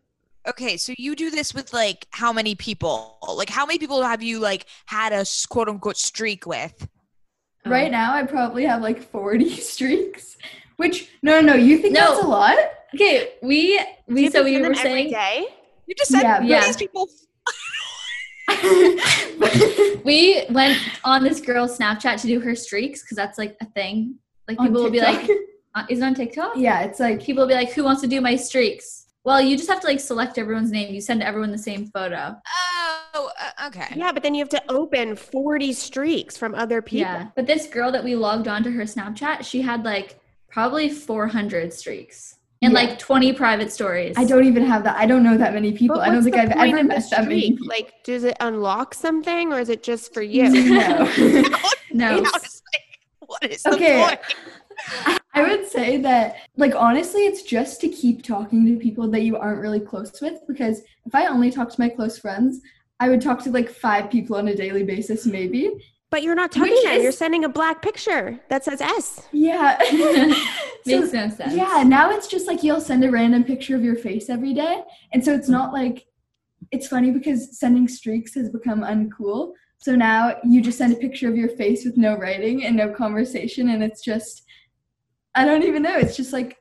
Okay, 0.48 0.76
so 0.76 0.92
you 0.98 1.14
do 1.14 1.30
this 1.30 1.54
with 1.54 1.72
like 1.72 2.06
how 2.10 2.32
many 2.32 2.54
people? 2.56 3.18
Like 3.36 3.48
how 3.50 3.64
many 3.64 3.78
people 3.78 4.02
have 4.02 4.22
you 4.22 4.40
like 4.40 4.66
had 4.86 5.12
a 5.12 5.24
quote 5.48 5.68
unquote 5.68 5.96
streak 5.96 6.46
with? 6.46 6.88
Right 7.64 7.90
now, 7.90 8.12
I 8.14 8.24
probably 8.24 8.64
have 8.64 8.82
like 8.82 9.02
40 9.02 9.50
streaks. 9.60 10.36
Which 10.76 11.08
no, 11.22 11.40
no, 11.40 11.48
no. 11.48 11.54
You 11.54 11.78
think 11.78 11.94
No. 11.94 12.00
that's 12.14 12.24
a 12.24 12.26
lot? 12.28 12.56
Okay, 12.94 13.34
we 13.42 13.80
we 14.08 14.30
so 14.30 14.42
we 14.42 14.60
were 14.60 14.74
saying 14.74 15.10
day? 15.10 15.46
You 15.86 15.94
just 15.96 16.10
said 16.10 16.22
Yeah, 16.22 16.42
yeah, 16.42 16.66
these 16.66 16.76
people. 16.76 17.08
we 20.04 20.44
went 20.50 20.78
on 21.04 21.22
this 21.22 21.40
girl's 21.40 21.78
Snapchat 21.78 22.20
to 22.22 22.26
do 22.26 22.40
her 22.40 22.54
streaks 22.54 23.02
because 23.02 23.16
that's 23.16 23.38
like 23.38 23.56
a 23.60 23.64
thing. 23.66 24.16
Like 24.48 24.58
On 24.60 24.66
people 24.66 24.82
will 24.82 24.90
be 24.90 25.00
like, 25.00 25.28
uh, 25.74 25.84
"Is 25.88 26.00
it 26.00 26.04
on 26.04 26.14
TikTok?" 26.14 26.52
yeah, 26.56 26.80
it's 26.82 27.00
like 27.00 27.22
People 27.22 27.42
will 27.42 27.48
be 27.48 27.54
like, 27.54 27.72
"Who 27.72 27.84
wants 27.84 28.02
to 28.02 28.08
do 28.08 28.20
my 28.20 28.36
streaks?" 28.36 29.06
Well, 29.24 29.40
you 29.40 29.56
just 29.56 29.68
have 29.70 29.80
to 29.80 29.86
like 29.86 30.00
select 30.00 30.36
everyone's 30.36 30.72
name. 30.72 30.92
You 30.92 31.00
send 31.00 31.22
everyone 31.22 31.52
the 31.52 31.58
same 31.58 31.86
photo. 31.86 32.34
Oh, 32.36 32.71
uh, 33.14 33.66
okay. 33.68 33.88
Yeah, 33.94 34.12
but 34.12 34.22
then 34.22 34.34
you 34.34 34.40
have 34.40 34.48
to 34.50 34.62
open 34.68 35.16
40 35.16 35.72
streaks 35.72 36.36
from 36.36 36.54
other 36.54 36.80
people. 36.82 37.12
Yeah, 37.12 37.28
but 37.36 37.46
this 37.46 37.66
girl 37.66 37.92
that 37.92 38.02
we 38.04 38.14
logged 38.16 38.48
onto 38.48 38.70
her 38.70 38.82
Snapchat, 38.82 39.44
she 39.44 39.62
had 39.62 39.84
like 39.84 40.18
probably 40.50 40.88
400 40.88 41.72
streaks 41.72 42.36
and 42.62 42.72
Yeah. 42.72 42.80
like 42.80 42.98
20 42.98 43.32
private 43.32 43.72
stories. 43.72 44.14
I 44.18 44.24
don't 44.24 44.44
even 44.44 44.64
have 44.64 44.84
that. 44.84 44.96
I 44.96 45.06
don't 45.06 45.22
know 45.22 45.36
that 45.36 45.52
many 45.54 45.72
people. 45.72 46.00
I 46.00 46.10
don't 46.10 46.22
think 46.22 46.36
I've 46.36 46.50
ever 46.50 46.78
of 46.78 46.86
met 46.86 47.10
that 47.10 47.24
many 47.28 47.50
people. 47.52 47.66
Like, 47.66 48.02
does 48.04 48.24
it 48.24 48.36
unlock 48.40 48.94
something 48.94 49.52
or 49.52 49.60
is 49.60 49.68
it 49.68 49.82
just 49.82 50.14
for 50.14 50.22
you? 50.22 50.48
no. 50.74 51.10
No. 51.94 52.08
Yeah, 52.10 52.16
I 52.16 52.20
like, 52.20 53.26
what 53.26 53.44
is 53.44 53.62
the 53.62 53.74
Okay. 53.74 54.02
point? 54.02 54.18
I 55.34 55.42
would 55.42 55.68
say 55.68 55.98
that, 55.98 56.36
like, 56.56 56.74
honestly, 56.74 57.22
it's 57.26 57.42
just 57.42 57.80
to 57.82 57.88
keep 57.88 58.22
talking 58.22 58.64
to 58.66 58.78
people 58.78 59.10
that 59.10 59.20
you 59.22 59.36
aren't 59.36 59.60
really 59.60 59.80
close 59.80 60.20
with. 60.20 60.40
Because 60.48 60.80
if 61.06 61.14
I 61.14 61.26
only 61.26 61.50
talk 61.50 61.68
to 61.70 61.80
my 61.80 61.88
close 61.90 62.18
friends, 62.18 62.60
I 63.02 63.08
would 63.08 63.20
talk 63.20 63.42
to 63.44 63.50
like 63.50 63.68
five 63.68 64.10
people 64.10 64.36
on 64.36 64.46
a 64.48 64.54
daily 64.54 64.84
basis, 64.84 65.26
maybe. 65.26 65.70
But 66.10 66.22
you're 66.22 66.34
not 66.36 66.52
talking 66.52 66.74
them. 66.84 66.92
is- 66.94 67.02
You're 67.02 67.10
sending 67.24 67.44
a 67.44 67.48
black 67.48 67.82
picture 67.82 68.38
that 68.48 68.64
says 68.64 68.80
S. 68.80 69.26
Yeah. 69.32 69.76
Makes 70.86 71.10
So, 71.10 71.16
no 71.22 71.28
sense. 71.30 71.54
Yeah, 71.54 71.82
now 71.86 72.10
it's 72.10 72.28
just 72.28 72.46
like 72.46 72.62
you'll 72.62 72.80
send 72.80 73.02
a 73.04 73.10
random 73.10 73.42
picture 73.44 73.74
of 73.74 73.82
your 73.82 73.96
face 73.96 74.28
every 74.30 74.54
day. 74.54 74.82
And 75.12 75.24
so 75.24 75.34
it's 75.34 75.48
not 75.48 75.72
like 75.72 76.06
it's 76.70 76.86
funny 76.86 77.10
because 77.10 77.58
sending 77.58 77.88
streaks 77.88 78.34
has 78.34 78.50
become 78.50 78.82
uncool. 78.82 79.52
So 79.78 79.96
now 79.96 80.36
you 80.44 80.60
just 80.60 80.78
send 80.78 80.92
a 80.92 80.96
picture 80.96 81.28
of 81.28 81.36
your 81.36 81.48
face 81.48 81.84
with 81.84 81.96
no 81.96 82.16
writing 82.16 82.64
and 82.64 82.76
no 82.76 82.88
conversation, 82.92 83.68
and 83.70 83.82
it's 83.82 84.00
just, 84.00 84.44
I 85.34 85.44
don't 85.44 85.64
even 85.64 85.82
know. 85.82 85.96
It's 85.98 86.16
just 86.16 86.32
like 86.32 86.56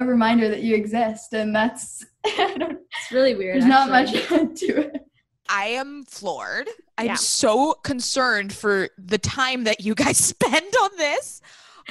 a 0.00 0.04
reminder 0.04 0.50
that 0.50 0.62
you 0.62 0.74
exist, 0.74 1.32
and 1.32 1.56
that's, 1.56 2.04
It's 2.24 3.12
really 3.12 3.34
weird. 3.34 3.54
there's 3.62 3.64
not 3.66 3.88
much 3.88 4.12
to 4.12 4.90
it. 4.92 5.05
I 5.48 5.66
am 5.68 6.04
floored. 6.04 6.68
I'm 6.98 7.06
Yeah. 7.06 7.14
so 7.14 7.74
concerned 7.74 8.52
for 8.52 8.88
the 8.98 9.18
time 9.18 9.64
that 9.64 9.80
you 9.80 9.94
guys 9.94 10.16
spend 10.34 10.74
on 10.82 10.90
this. 10.96 11.40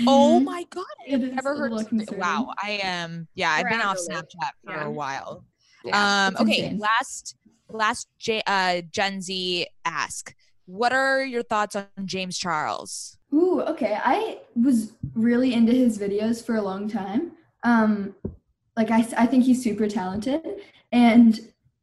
Oh 0.08 0.40
Mhm. 0.42 0.44
my 0.46 0.64
god, 0.70 0.84
It 1.08 1.16
I've 1.16 1.22
never 1.36 1.56
heard. 1.56 1.72
Wow, 2.18 2.52
I 2.62 2.72
am. 2.84 3.28
Yeah, 3.34 3.52
I've 3.52 3.70
been 3.70 3.82
off 3.82 3.98
of 3.98 4.06
the 4.06 4.14
loop. 4.14 4.26
Snapchat 4.26 4.50
for 4.66 4.72
Yeah. 4.74 4.86
a 4.86 4.92
while. 4.92 5.46
Yeah, 5.86 6.26
um, 6.28 6.36
okay, 6.40 6.66
insane. 6.66 6.80
last 6.80 7.36
last 7.70 8.08
J, 8.20 8.42
uh, 8.46 8.82
Gen 8.92 9.22
Z 9.22 9.68
ask. 9.86 10.34
What 10.66 10.92
are 10.94 11.24
your 11.24 11.44
thoughts 11.44 11.76
on 11.76 11.88
James 12.06 12.38
Charles? 12.38 13.18
Ooh, 13.34 13.62
okay. 13.62 13.98
I 14.04 14.40
was 14.56 14.94
really 15.14 15.54
into 15.54 15.72
his 15.74 15.98
videos 15.98 16.44
for 16.44 16.56
a 16.56 16.62
long 16.62 16.90
time. 16.90 17.34
Um, 17.64 18.16
like 18.76 18.92
I, 18.92 19.08
I 19.18 19.26
think 19.28 19.44
he's 19.46 19.64
super 19.64 19.88
talented, 19.88 20.42
and 20.92 21.40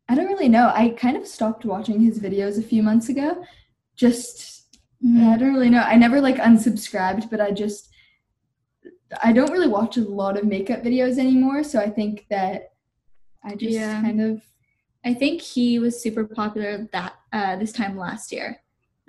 I 0.08 0.14
don't 0.14 0.26
really 0.26 0.48
know. 0.48 0.70
I 0.74 0.90
kind 0.90 1.16
of 1.16 1.26
stopped 1.26 1.64
watching 1.64 2.00
his 2.00 2.18
videos 2.18 2.58
a 2.58 2.62
few 2.62 2.82
months 2.82 3.08
ago. 3.08 3.44
Just 3.96 4.78
I 5.04 5.36
don't 5.36 5.54
really 5.54 5.70
know. 5.70 5.80
I 5.82 5.96
never 5.96 6.20
like 6.20 6.36
unsubscribed, 6.36 7.30
but 7.30 7.40
I 7.40 7.50
just 7.50 7.88
I 9.22 9.32
don't 9.32 9.50
really 9.52 9.68
watch 9.68 9.96
a 9.96 10.02
lot 10.02 10.38
of 10.38 10.44
makeup 10.44 10.82
videos 10.82 11.18
anymore. 11.18 11.64
So 11.64 11.78
I 11.80 11.90
think 11.90 12.26
that 12.30 12.72
I 13.44 13.54
just 13.54 13.72
Yeah. 13.72 14.00
kind 14.00 14.20
of 14.20 14.42
I 15.04 15.14
think 15.14 15.40
he 15.42 15.78
was 15.80 16.00
super 16.00 16.24
popular 16.24 16.88
that 16.92 17.14
uh, 17.32 17.56
this 17.56 17.72
time 17.72 17.96
last 17.98 18.30
year. 18.30 18.58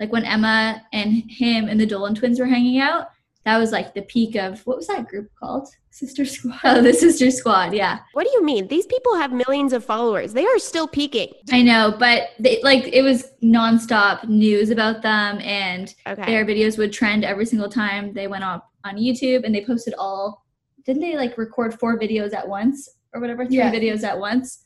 Like 0.00 0.10
when 0.10 0.24
Emma 0.24 0.82
and 0.92 1.30
him 1.30 1.68
and 1.68 1.78
the 1.78 1.86
Dolan 1.86 2.16
twins 2.16 2.40
were 2.40 2.46
hanging 2.46 2.80
out, 2.80 3.10
that 3.44 3.58
was 3.58 3.72
like 3.72 3.94
the 3.94 4.02
peak 4.02 4.36
of 4.36 4.60
what 4.66 4.76
was 4.76 4.86
that 4.86 5.06
group 5.08 5.28
called? 5.38 5.68
Sister 5.90 6.24
Squad. 6.24 6.58
Oh, 6.64 6.82
the 6.82 6.92
Sister 6.92 7.30
Squad. 7.30 7.72
Yeah, 7.74 7.98
What 8.14 8.24
do 8.26 8.30
you 8.32 8.44
mean? 8.44 8.66
These 8.68 8.86
people 8.86 9.14
have 9.16 9.32
millions 9.32 9.72
of 9.72 9.84
followers. 9.84 10.32
They 10.32 10.44
are 10.46 10.58
still 10.58 10.88
peaking. 10.88 11.32
I 11.52 11.62
know, 11.62 11.94
but 11.98 12.30
they, 12.40 12.60
like 12.62 12.88
it 12.88 13.02
was 13.02 13.30
nonstop 13.42 14.26
news 14.28 14.70
about 14.70 15.02
them, 15.02 15.38
and 15.40 15.94
Okay. 16.06 16.24
their 16.26 16.44
videos 16.44 16.78
would 16.78 16.92
trend 16.92 17.24
every 17.24 17.46
single 17.46 17.68
time 17.68 18.12
they 18.12 18.26
went 18.26 18.44
up 18.44 18.68
on 18.84 18.96
YouTube, 18.96 19.44
and 19.44 19.54
they 19.54 19.64
posted 19.64 19.94
all. 19.98 20.44
Didn't 20.84 21.00
they 21.02 21.16
like 21.16 21.38
record 21.38 21.78
four 21.78 21.98
videos 21.98 22.34
at 22.34 22.46
once 22.48 22.88
or 23.14 23.20
whatever? 23.20 23.46
Three 23.46 23.56
Yeah. 23.58 23.72
videos 23.72 24.02
at 24.02 24.18
once. 24.18 24.62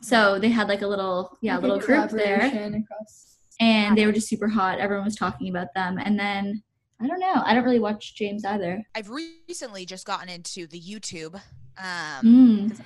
So 0.00 0.38
they 0.38 0.48
had 0.48 0.68
like 0.68 0.82
a 0.82 0.86
little, 0.86 1.38
yeah, 1.42 1.54
like 1.56 1.64
a 1.64 1.66
little 1.66 1.78
group 1.80 2.10
there. 2.10 2.38
collaboration 2.38 2.74
across. 2.74 3.36
and 3.60 3.96
they 3.96 4.06
were 4.06 4.12
just 4.12 4.28
super 4.28 4.48
hot. 4.48 4.78
Everyone 4.80 5.04
was 5.04 5.14
talking 5.16 5.48
about 5.48 5.68
them. 5.74 5.98
And 5.98 6.18
then 6.18 6.62
I 7.02 7.06
don't 7.06 7.20
know. 7.20 7.42
I 7.44 7.54
don't 7.54 7.64
really 7.64 7.80
watch 7.80 8.14
James 8.14 8.44
either. 8.44 8.82
I've 8.94 9.10
recently 9.10 9.84
just 9.86 10.06
gotten 10.06 10.28
into 10.28 10.66
the 10.66 10.80
YouTube. 10.80 11.34
Um, 11.78 12.22
Mm. 12.22 12.80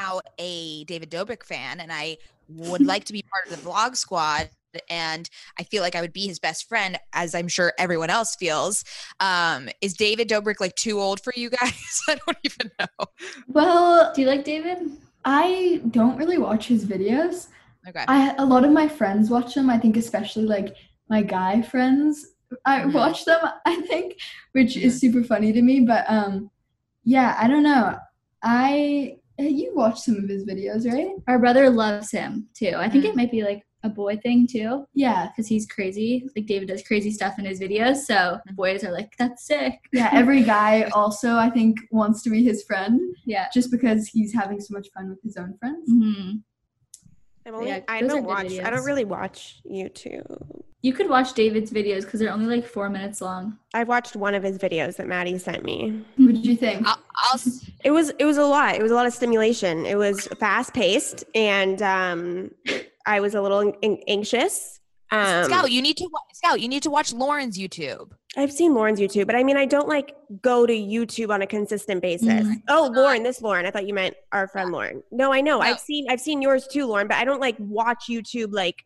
now 0.00 0.20
a 0.38 0.84
David 0.84 1.10
Dobrik 1.10 1.44
fan, 1.44 1.78
and 1.80 1.92
I 1.92 2.16
would 2.48 2.84
like 2.84 3.04
to 3.04 3.12
be 3.12 3.22
part 3.22 3.46
of 3.46 3.62
the 3.62 3.68
vlog 3.70 3.96
squad. 3.96 4.50
And 4.88 5.28
I 5.58 5.64
feel 5.64 5.82
like 5.82 5.96
I 5.96 6.00
would 6.00 6.12
be 6.12 6.26
his 6.28 6.38
best 6.38 6.68
friend, 6.68 6.96
as 7.12 7.34
I'm 7.34 7.48
sure 7.48 7.72
everyone 7.76 8.08
else 8.08 8.36
feels. 8.36 8.84
Um, 9.18 9.68
is 9.80 9.94
David 9.94 10.28
Dobrik 10.28 10.60
like 10.60 10.76
too 10.76 11.00
old 11.00 11.20
for 11.22 11.32
you 11.36 11.50
guys? 11.50 12.00
I 12.08 12.18
don't 12.24 12.38
even 12.44 12.70
know. 12.78 13.06
Well, 13.48 14.12
Do 14.14 14.20
you 14.22 14.28
like 14.28 14.44
David? 14.44 14.78
I 15.24 15.80
don't 15.90 16.16
really 16.16 16.38
watch 16.38 16.66
his 16.68 16.84
videos. 16.86 17.48
Okay. 17.88 18.04
I 18.08 18.34
a 18.38 18.44
lot 18.44 18.64
of 18.64 18.70
my 18.72 18.86
friends 18.88 19.28
watch 19.28 19.54
them. 19.54 19.68
I 19.70 19.78
think 19.78 19.96
especially 19.96 20.44
like 20.44 20.76
my 21.08 21.22
guy 21.22 21.62
friends. 21.62 22.26
I 22.64 22.80
Mhm. 22.80 22.92
watch 22.92 23.24
them. 23.24 23.40
I 23.66 23.80
think, 23.82 24.16
which 24.52 24.76
is 24.76 25.00
super 25.00 25.22
funny 25.22 25.52
to 25.52 25.62
me. 25.62 25.80
But 25.80 26.04
um, 26.08 26.50
yeah, 27.04 27.36
I 27.40 27.48
don't 27.48 27.62
know. 27.62 27.96
I 28.42 29.16
you 29.38 29.72
watched 29.74 30.02
some 30.02 30.16
of 30.16 30.28
his 30.28 30.44
videos, 30.44 30.86
right? 30.86 31.12
Our 31.26 31.38
brother 31.38 31.70
loves 31.70 32.10
him 32.10 32.48
too. 32.54 32.74
I 32.76 32.88
think 32.90 33.04
Mm. 33.04 33.08
it 33.08 33.16
might 33.16 33.30
be 33.30 33.42
like 33.42 33.64
a 33.82 33.88
boy 33.88 34.18
thing 34.18 34.46
too, 34.46 34.84
Yeah, 34.92 35.28
because 35.28 35.48
he's 35.48 35.66
crazy. 35.66 36.28
Like 36.36 36.44
David 36.44 36.68
does 36.68 36.82
crazy 36.82 37.10
stuff 37.10 37.38
in 37.38 37.46
his 37.46 37.58
videos. 37.58 37.98
So 38.04 38.14
Mm-hmm. 38.14 38.54
boys 38.54 38.84
are 38.84 38.92
like, 38.92 39.14
that's 39.18 39.46
sick. 39.46 39.78
yeah. 39.94 40.10
Every 40.12 40.42
guy 40.42 40.82
also 40.92 41.36
I 41.36 41.48
think 41.48 41.78
wants 41.90 42.22
to 42.24 42.30
be 42.30 42.44
his 42.44 42.62
friend, 42.64 43.00
Yeah. 43.24 43.46
just 43.54 43.70
because 43.70 44.08
he's 44.08 44.34
having 44.34 44.60
so 44.60 44.74
much 44.74 44.88
fun 44.94 45.08
with 45.08 45.22
his 45.22 45.38
own 45.38 45.56
friends. 45.58 45.88
hmm 45.90 46.30
I'm 47.46 47.54
only, 47.54 47.68
Yeah, 47.68 47.80
I 47.88 48.00
don't 48.00 48.08
good 48.10 48.24
watch. 48.24 48.58
I 48.58 48.70
don't 48.70 48.84
really 48.84 49.04
watch 49.04 49.60
YouTube. 49.70 50.62
You 50.82 50.92
could 50.94 51.10
watch 51.10 51.34
David's 51.34 51.70
videos 51.70 52.02
because 52.02 52.20
they're 52.20 52.32
only 52.32 52.46
like 52.46 52.66
four 52.66 52.88
minutes 52.88 53.20
long. 53.20 53.58
I've 53.74 53.88
watched 53.88 54.16
one 54.16 54.34
of 54.34 54.42
his 54.42 54.56
videos 54.58 54.96
that 54.96 55.06
Maddie 55.06 55.36
sent 55.38 55.62
me. 55.64 56.02
What 56.16 56.34
did 56.34 56.46
you 56.46 56.56
think? 56.56 56.86
I'll, 56.86 56.98
I'll 57.16 57.40
It 57.84 57.90
was 57.90 58.10
it 58.18 58.24
was 58.24 58.36
a 58.38 58.44
lot. 58.44 58.76
It 58.76 58.82
was 58.82 58.90
a 58.92 58.94
lot 58.94 59.06
of 59.06 59.12
stimulation. 59.12 59.84
It 59.84 59.96
was 59.96 60.26
fast 60.38 60.72
paced, 60.74 61.24
and 61.34 61.80
um, 61.82 62.50
I 63.06 63.20
was 63.20 63.34
a 63.34 63.42
little 63.42 63.60
an- 63.82 63.98
anxious. 64.08 64.80
Um, 65.12 65.44
Scout. 65.44 65.70
You 65.70 65.82
need 65.82 65.96
to 65.98 66.08
wa- 66.10 66.20
Scout. 66.32 66.60
You 66.60 66.68
need 66.68 66.82
to 66.84 66.90
watch 66.90 67.12
Lauren's 67.12 67.58
YouTube. 67.58 68.10
I've 68.36 68.52
seen 68.52 68.74
Lauren's 68.74 69.00
YouTube, 69.00 69.26
but 69.26 69.34
I 69.34 69.42
mean, 69.42 69.56
I 69.56 69.66
don't 69.66 69.88
like 69.88 70.14
go 70.40 70.64
to 70.64 70.72
YouTube 70.72 71.32
on 71.34 71.42
a 71.42 71.46
consistent 71.46 72.00
basis. 72.00 72.28
Mhm. 72.28 72.62
Oh, 72.68 72.88
Lauren, 72.94 73.22
this 73.24 73.42
Lauren. 73.42 73.66
I 73.66 73.70
thought 73.72 73.86
you 73.88 73.94
meant 73.94 74.14
our 74.30 74.46
friend 74.46 74.70
Lauren. 74.70 75.02
No, 75.10 75.32
I 75.32 75.40
know. 75.40 75.58
No. 75.58 75.64
I've 75.64 75.80
seen 75.80 76.06
I've 76.08 76.20
seen 76.20 76.40
yours 76.40 76.68
too, 76.68 76.86
Lauren, 76.86 77.08
but 77.08 77.16
I 77.16 77.24
don't 77.24 77.40
like 77.40 77.56
watch 77.58 78.04
YouTube 78.08 78.52
like 78.52 78.84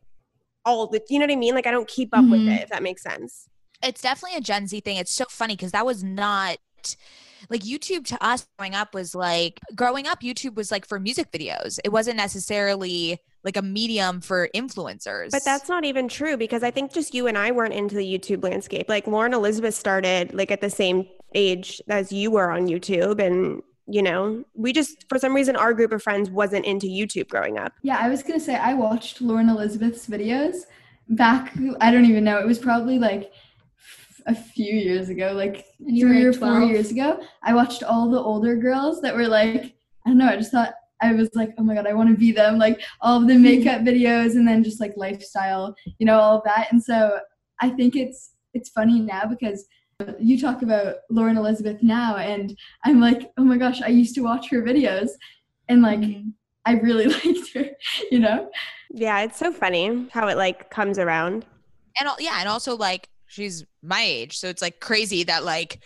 all 0.65 0.87
the. 0.87 0.99
You 1.09 1.19
know 1.19 1.25
what 1.25 1.31
I 1.33 1.35
mean? 1.35 1.53
Like 1.53 1.67
I 1.67 1.71
don't 1.71 1.87
keep 1.87 2.09
up 2.17 2.25
with 2.27 2.39
Mhm. 2.41 2.55
it. 2.57 2.63
If 2.63 2.69
that 2.69 2.81
makes 2.83 3.03
sense. 3.03 3.47
it's 3.83 4.01
definitely 4.01 4.37
a 4.37 4.41
Gen 4.41 4.65
Z 4.67 4.79
thing. 4.79 4.97
It's 4.97 5.11
so 5.11 5.25
funny 5.29 5.55
because 5.55 5.73
that 5.73 5.85
was 5.85 6.03
not 6.03 6.57
like 7.51 7.61
YouTube 7.61 8.05
to 8.07 8.25
us 8.25 8.47
growing 8.57 8.73
up 8.73 8.95
was 8.95 9.13
like 9.13 9.59
growing 9.75 10.07
up, 10.07 10.21
YouTube 10.21 10.55
was 10.55 10.71
like 10.71 10.87
for 10.87 10.99
music 10.99 11.29
videos. 11.31 11.77
It 11.83 11.89
wasn't 11.91 12.17
necessarily 12.17 13.19
like 13.45 13.55
a 13.55 13.61
medium 13.61 14.19
for 14.19 14.49
influencers. 14.53 15.31
But 15.31 15.45
that's 15.45 15.69
not 15.69 15.85
even 15.85 16.07
true 16.07 16.35
because 16.35 16.63
I 16.63 16.71
think 16.71 16.91
just 16.91 17.13
you 17.13 17.27
and 17.27 17.37
I 17.37 17.51
weren't 17.51 17.73
into 17.73 17.95
the 17.95 18.03
YouTube 18.03 18.43
landscape. 18.43 18.89
Like 18.89 19.05
Lauren 19.07 19.33
Elizabeth 19.33 19.75
started 19.75 20.33
like 20.33 20.51
at 20.51 20.61
the 20.61 20.69
same 20.69 21.07
age 21.35 21.81
as 21.87 22.11
you 22.11 22.31
were 22.31 22.51
on 22.51 22.67
YouTube 22.67 23.23
and 23.25 23.61
you 23.87 24.01
know, 24.01 24.43
we 24.55 24.73
just 24.73 25.05
for 25.07 25.19
some 25.19 25.35
reason 25.35 25.55
our 25.55 25.71
group 25.71 25.91
of 25.91 26.01
friends 26.01 26.31
wasn't 26.31 26.65
into 26.65 26.87
YouTube 26.87 27.29
growing 27.29 27.59
up. 27.59 27.71
Yeah, 27.83 27.99
I 28.01 28.09
was 28.09 28.23
gonna 28.23 28.39
say 28.39 28.55
I 28.55 28.73
watched 28.73 29.21
Lauren 29.21 29.47
Elizabeth's 29.47 30.07
videos 30.07 30.61
back. 31.09 31.55
I 31.79 31.91
don't 31.91 32.05
even 32.05 32.23
know. 32.23 32.39
It 32.39 32.47
was 32.47 32.57
probably 32.57 32.97
like 32.97 33.31
a 34.25 34.33
few 34.33 34.73
years 34.73 35.09
ago, 35.09 35.33
like 35.33 35.65
And 35.79 35.95
you 35.95 36.07
were, 36.07 36.13
three 36.13 36.25
or 36.25 36.31
like, 36.31 36.39
four 36.39 36.61
years 36.61 36.89
ago. 36.89 37.23
I 37.43 37.53
watched 37.53 37.83
all 37.83 38.09
the 38.09 38.19
older 38.19 38.55
girls 38.55 39.01
that 39.01 39.15
were 39.15 39.27
like, 39.27 39.75
I 40.03 40.09
don't 40.09 40.17
know. 40.17 40.29
I 40.29 40.35
just 40.35 40.51
thought 40.51 40.73
I 41.05 41.13
was 41.13 41.29
like, 41.35 41.53
oh 41.57 41.63
my 41.63 41.75
god, 41.75 41.87
I 41.87 41.93
want 41.93 42.09
to 42.09 42.15
be 42.17 42.31
them. 42.31 42.57
Like 42.57 42.81
all 43.01 43.21
of 43.21 43.27
the 43.27 43.35
makeup 43.37 43.81
videos, 43.81 44.31
and 44.35 44.47
then 44.47 44.63
just 44.63 44.79
like 44.81 44.93
lifestyle, 44.97 45.75
you 45.99 46.05
know, 46.05 46.19
all 46.19 46.37
of 46.37 46.43
that. 46.45 46.67
And 46.71 46.83
so 46.83 47.19
I 47.61 47.69
think 47.69 47.95
it's 47.95 48.31
it's 48.53 48.69
funny 48.69 48.99
now 48.99 49.25
because 49.25 49.65
you 50.19 50.39
talk 50.39 50.61
about 50.61 50.95
Lauren 51.09 51.37
Elizabeth 51.37 51.81
now, 51.81 52.17
and 52.17 52.57
I'm 52.83 52.99
like, 52.99 53.31
oh 53.37 53.43
my 53.43 53.57
gosh, 53.57 53.81
I 53.81 53.87
used 53.87 54.15
to 54.15 54.21
watch 54.21 54.49
her 54.49 54.61
videos, 54.61 55.09
and 55.69 55.81
like. 55.81 55.99
Mhm. 55.99 56.33
I 56.67 56.71
really 56.79 57.05
liked 57.17 57.53
her, 57.53 57.67
you 58.09 58.17
know? 58.17 58.49
Yeah, 58.89 59.21
it's 59.21 59.37
so 59.37 59.51
funny 59.51 60.07
how 60.11 60.27
it 60.29 60.35
like 60.35 60.71
comes 60.71 60.97
around. 60.97 61.45
and 61.99 62.07
al- 62.09 62.17
yeah, 62.19 62.37
and 62.39 62.49
also 62.49 62.75
like 62.75 63.07
she's 63.27 63.63
my 63.83 64.01
age, 64.01 64.39
so 64.39 64.47
it's 64.47 64.63
like 64.63 64.79
crazy 64.79 65.23
that 65.25 65.43
like 65.43 65.83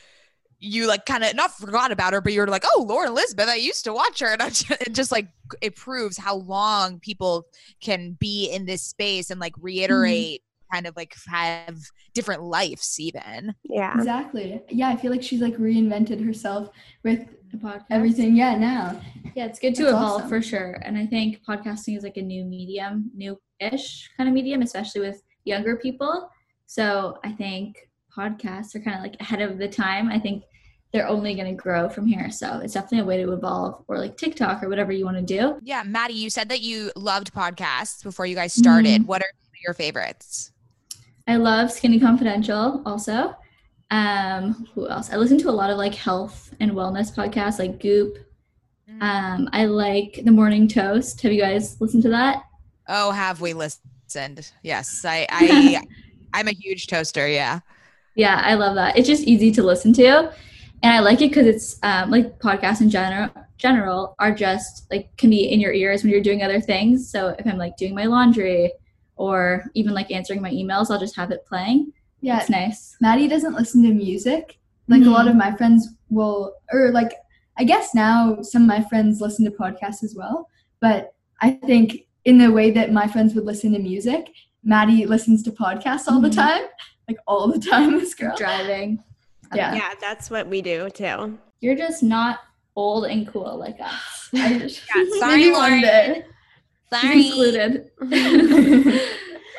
you 0.60 0.88
like 0.88 1.06
kind 1.06 1.24
of 1.24 1.36
not 1.36 1.52
forgot 1.52 1.92
about 1.92 2.14
her, 2.14 2.22
but 2.22 2.34
you're 2.34 2.48
like, 2.48 2.66
oh, 2.74 2.86
Lauren 2.88 3.10
Elizabeth, 3.10 3.48
I 3.48 3.56
used 3.56 3.86
to 3.86 3.94
watch 3.94 4.20
her, 4.20 4.28
and 4.28 4.42
just, 4.42 4.72
it 4.72 4.94
just 4.94 5.12
like 5.12 5.28
it 5.62 5.76
proves 5.76 6.18
how 6.18 6.36
long 6.36 7.00
people 7.00 7.48
can 7.82 8.14
be 8.20 8.50
in 8.52 8.66
this 8.66 8.84
space 8.84 9.30
and 9.30 9.40
like 9.40 9.54
mm-hmm. 9.54 9.66
reiterate 9.66 10.42
kind 10.72 10.86
of 10.86 10.96
like 10.96 11.16
have 11.28 11.80
different 12.14 12.44
lives 12.44 13.00
even. 13.00 13.56
Yeah. 13.64 13.96
Exactly. 13.96 14.62
Yeah, 14.70 14.90
I 14.90 14.96
feel 14.98 15.12
like 15.12 15.24
she's 15.24 15.42
like 15.42 15.56
reinvented 15.58 16.24
herself 16.24 16.70
with 17.04 17.28
The 17.52 17.58
podcast. 17.58 17.86
everything. 17.90 18.36
Yeah, 18.36 18.56
now. 18.56 19.02
Yeah, 19.36 19.46
it's 19.46 19.60
good 19.60 19.74
to 19.76 19.84
That's 19.84 19.96
evolve 19.96 20.18
awesome. 20.18 20.30
for 20.30 20.42
sure. 20.42 20.78
And 20.84 20.98
I 20.98 21.08
think 21.08 21.42
podcasting 21.48 21.98
is 21.98 22.04
like 22.04 22.18
a 22.18 22.22
new 22.22 22.46
medium, 22.46 23.10
new-ish 23.16 24.12
kind 24.16 24.30
of 24.30 24.36
medium, 24.36 24.62
especially 24.62 25.02
with 25.02 25.24
younger 25.46 25.76
people. 25.78 26.30
So 26.68 27.18
I 27.24 27.32
think 27.32 27.90
podcasts 28.16 28.76
are 28.76 28.80
kind 28.80 28.98
of 28.98 29.02
like 29.02 29.16
ahead 29.20 29.42
of 29.42 29.58
the 29.58 29.68
time. 29.68 30.10
I 30.10 30.20
think 30.20 30.44
they're 30.92 31.08
only 31.08 31.36
going 31.36 31.46
to 31.56 31.62
grow 31.62 31.88
from 31.90 32.08
here. 32.08 32.32
So 32.32 32.60
it's 32.64 32.74
definitely 32.74 33.00
a 33.00 33.06
way 33.06 33.24
to 33.24 33.32
evolve, 33.34 33.84
or 33.88 33.98
like 34.00 34.18
TikTok 34.18 34.64
or 34.64 34.70
whatever 34.70 34.92
you 34.92 35.06
want 35.06 35.18
to 35.18 35.24
do. 35.24 35.60
Yeah, 35.62 35.84
Maddie, 35.84 36.16
you 36.16 36.30
said 36.30 36.50
that 36.50 36.62
you 36.62 36.92
loved 36.96 37.34
podcasts 37.34 38.04
before 38.04 38.26
you 38.26 38.36
guys 38.36 38.54
started. 38.54 39.02
Mhm. 39.02 39.06
What 39.06 39.22
are 39.22 39.30
your 39.64 39.74
favorites? 39.74 40.52
I 41.28 41.36
love 41.36 41.72
Skinny 41.72 42.00
Confidential 42.00 42.82
also. 42.86 43.36
Um, 43.92 44.68
who 44.74 44.88
else? 44.88 45.12
I 45.12 45.18
listen 45.18 45.38
to 45.40 45.50
a 45.50 45.52
lot 45.52 45.70
of 45.70 45.78
like 45.78 45.94
health 45.96 46.54
and 46.60 46.72
wellness 46.72 47.14
podcasts 47.14 47.60
like 47.60 47.80
Goop. 47.80 48.18
Mm. 48.90 49.02
Um, 49.02 49.50
I 49.54 49.66
like 49.66 50.22
The 50.24 50.32
Morning 50.32 50.68
Toast. 50.68 51.22
Have 51.22 51.32
you 51.32 51.42
guys 51.42 51.80
listened 51.80 52.04
to 52.04 52.10
that? 52.10 52.44
Oh, 52.88 53.12
have 53.12 53.42
we 53.42 53.54
listened? 53.54 54.52
Yes, 54.64 55.04
I, 55.06 55.28
I, 55.32 55.84
I'm 56.34 56.48
a 56.48 56.52
huge 56.52 56.88
toaster. 56.88 57.28
Yeah. 57.28 57.60
Yeah, 58.16 58.42
I 58.44 58.56
love 58.56 58.76
that. 58.76 58.98
It's 58.98 59.08
just 59.08 59.24
easy 59.24 59.52
to 59.52 59.64
listen 59.64 59.94
to, 59.94 60.34
and 60.84 60.94
I 60.94 61.00
like 61.00 61.22
it 61.22 61.30
because 61.30 61.48
it's 61.48 61.80
um, 61.84 62.10
like 62.12 62.40
podcasts 62.40 62.82
in 62.82 62.90
general 62.90 63.30
general 63.58 64.16
are 64.20 64.34
just 64.34 64.90
like 64.90 65.10
can 65.18 65.30
be 65.30 65.44
in 65.52 65.60
your 65.60 65.74
ears 65.74 66.02
when 66.02 66.12
you're 66.12 66.22
doing 66.22 66.42
other 66.44 66.62
things. 66.62 67.12
So 67.12 67.36
if 67.38 67.46
I'm 67.46 67.58
like 67.58 67.76
doing 67.76 67.94
my 67.94 68.06
laundry 68.06 68.72
or 69.18 69.66
even 69.74 69.94
like 69.94 70.10
answering 70.12 70.42
my 70.42 70.50
emails, 70.52 70.90
I'll 70.90 71.00
just 71.00 71.16
have 71.18 71.32
it 71.32 71.46
playing. 71.46 71.92
Yeah, 72.22 72.40
It's 72.40 72.50
nice. 72.50 72.96
Maddie 73.02 73.28
doesn't 73.28 73.54
listen 73.56 73.84
to 73.84 73.94
music. 73.94 74.58
Like 74.88 75.02
a 75.04 75.10
lot 75.10 75.26
Mhm. 75.26 75.32
of 75.32 75.36
my 75.36 75.56
friends 75.58 75.90
will, 76.10 76.54
or 76.72 76.92
like, 76.92 77.12
I 77.58 77.66
guess 77.66 77.94
now 77.94 78.42
some 78.42 78.62
of 78.62 78.68
my 78.70 78.82
friends 78.82 79.20
listen 79.22 79.44
to 79.46 79.52
podcasts 79.52 80.04
as 80.06 80.16
well. 80.16 80.48
But 80.80 81.14
I 81.42 81.52
think 81.52 82.08
in 82.24 82.38
the 82.38 82.52
way 82.52 82.72
that 82.72 82.94
my 82.94 83.08
friends 83.08 83.36
would 83.36 83.46
listen 83.46 83.74
to 83.74 83.80
music, 83.80 84.32
Maddie 84.64 85.06
listens 85.06 85.44
to 85.44 85.52
podcasts 85.52 86.08
all 86.08 86.22
the 86.22 86.30
Mhm. 86.30 86.36
time. 86.36 86.62
Like 87.10 87.18
all 87.28 87.48
the 87.52 87.60
time, 87.60 87.92
this 88.00 88.14
girl. 88.16 88.36
Driving. 88.38 89.04
Yeah. 89.54 89.76
Yeah, 89.76 89.94
that's 90.00 90.30
what 90.30 90.48
we 90.48 90.62
do 90.62 90.90
too. 90.90 91.38
You're 91.62 91.76
just 91.76 92.04
not 92.04 92.40
old 92.76 93.06
and 93.06 93.28
cool 93.28 93.58
like 93.58 93.78
us. 93.82 94.30
I 94.34 94.60
just, 94.60 94.82
sorry, 95.20 95.38
maybe 95.38 95.52
one 95.52 95.82
day. 95.82 96.24
She's 97.02 97.28
included. 97.32 97.92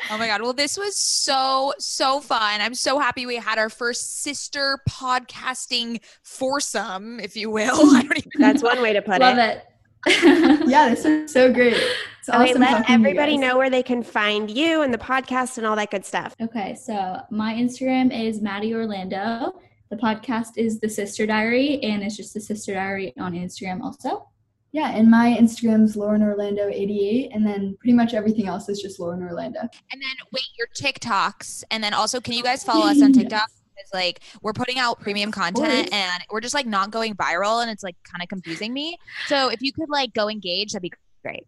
Oh 0.09 0.17
my 0.17 0.27
God. 0.27 0.41
Well, 0.41 0.51
this 0.51 0.77
was 0.77 0.97
so, 0.97 1.73
so 1.79 2.19
fun. 2.19 2.59
I'm 2.59 2.75
so 2.75 2.99
happy 2.99 3.25
we 3.25 3.37
had 3.37 3.57
our 3.57 3.69
first 3.69 4.21
sister 4.21 4.79
podcasting 4.89 6.01
foursome, 6.23 7.21
if 7.21 7.37
you 7.37 7.49
will. 7.49 7.95
I 7.95 8.01
don't 8.01 8.17
even 8.17 8.31
That's 8.37 8.61
one 8.61 8.81
way 8.81 8.91
to 8.91 9.01
put 9.01 9.21
Love 9.21 9.37
it. 9.37 9.37
Love 9.37 10.59
it. 10.59 10.67
Yeah, 10.67 10.89
this 10.89 11.05
is 11.05 11.31
so 11.31 11.53
great. 11.53 11.73
It's 11.73 12.27
Okay, 12.27 12.49
awesome 12.49 12.61
let 12.61 12.71
talking 12.71 12.85
to 12.85 12.91
you 12.91 12.97
everybody 13.07 13.37
know 13.37 13.57
where 13.57 13.69
they 13.69 13.83
can 13.83 14.03
find 14.03 14.51
you 14.51 14.81
and 14.81 14.93
the 14.93 14.97
podcast 14.97 15.57
and 15.57 15.65
all 15.65 15.77
that 15.77 15.91
good 15.91 16.03
stuff. 16.03 16.35
Okay, 16.41 16.75
so 16.75 17.21
my 17.29 17.53
Instagram 17.53 18.11
is 18.11 18.41
Maddie 18.41 18.73
Orlando. 18.73 19.61
The 19.91 19.97
podcast 19.97 20.51
is 20.55 20.79
The 20.79 20.87
Sister 20.87 21.25
Diary, 21.25 21.83
and 21.83 22.01
it's 22.01 22.15
just 22.15 22.33
The 22.33 22.39
Sister 22.39 22.73
Diary 22.73 23.13
on 23.19 23.33
Instagram 23.33 23.81
also. 23.81 24.29
Yeah, 24.71 24.91
and 24.91 25.11
my 25.11 25.37
Instagram's 25.37 25.97
Lauren 25.97 26.23
Orlando 26.23 26.69
88, 26.69 27.31
and 27.33 27.45
then 27.45 27.75
pretty 27.77 27.91
much 27.91 28.13
everything 28.13 28.47
else 28.47 28.69
is 28.69 28.81
just 28.81 29.01
Lauren 29.01 29.21
Orlando. 29.21 29.59
And 29.59 30.01
then 30.01 30.15
wait, 30.31 30.45
your 30.57 30.67
TikToks, 30.77 31.65
and 31.71 31.83
then 31.83 31.93
also, 31.93 32.21
can 32.21 32.33
you 32.35 32.41
guys 32.41 32.63
follow 32.63 32.85
us 32.85 33.01
on 33.01 33.11
TikTok? 33.13 33.49
It's 33.75 33.93
like 33.93 34.21
we're 34.41 34.53
putting 34.53 34.79
out 34.79 35.01
premium 35.01 35.29
content, 35.29 35.91
and 35.91 36.23
we're 36.31 36.39
just 36.39 36.53
like 36.53 36.65
not 36.65 36.89
going 36.89 37.13
viral, 37.15 37.61
and 37.61 37.69
it's 37.69 37.83
like 37.83 37.97
kind 38.09 38.23
of 38.23 38.29
confusing 38.29 38.73
me. 38.73 38.97
So 39.27 39.49
if 39.49 39.61
you 39.61 39.73
could 39.73 39.89
like 39.89 40.13
go 40.13 40.29
engage, 40.29 40.71
that'd 40.71 40.83
be 40.83 40.93
great. 41.21 41.45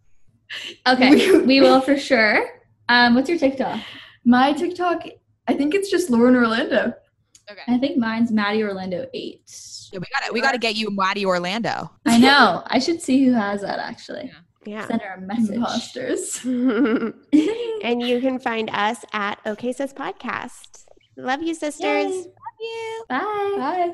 Okay, 0.85 1.37
we 1.45 1.61
will 1.61 1.79
for 1.79 1.97
sure. 1.97 2.45
Um, 2.89 3.15
what's 3.15 3.29
your 3.29 3.37
TikTok? 3.37 3.79
My 4.25 4.51
TikTok, 4.51 5.05
I 5.47 5.53
think 5.53 5.73
it's 5.73 5.89
just 5.89 6.09
Lauren 6.09 6.35
Orlando. 6.35 6.93
I 7.67 7.77
think 7.77 7.97
mine's 7.97 8.31
Maddie 8.31 8.63
Orlando 8.63 9.05
eight. 9.13 9.41
Yeah, 9.91 9.99
we 9.99 10.05
got 10.11 10.27
it. 10.27 10.33
we 10.33 10.41
got 10.41 10.53
to 10.53 10.57
get 10.57 10.75
you 10.75 10.89
Maddie 10.91 11.25
Orlando. 11.25 11.91
I 12.05 12.17
know. 12.17 12.63
I 12.67 12.79
should 12.79 13.01
see 13.01 13.25
who 13.25 13.33
has 13.33 13.61
that 13.61 13.79
actually. 13.79 14.31
Yeah. 14.65 14.87
Send 14.87 15.01
her 15.01 15.15
a 15.15 15.21
message. 15.21 15.57
Imposters. 15.57 16.39
and 17.83 18.01
you 18.01 18.21
can 18.21 18.39
find 18.39 18.69
us 18.71 19.03
at 19.13 19.39
OK 19.45 19.73
Sis 19.73 19.93
Podcast. 19.93 20.85
Love 21.17 21.43
you, 21.43 21.53
sisters. 21.53 21.83
Yay. 21.83 22.07
Love 22.07 22.59
you. 22.59 23.05
Bye. 23.09 23.55
Bye. 23.57 23.93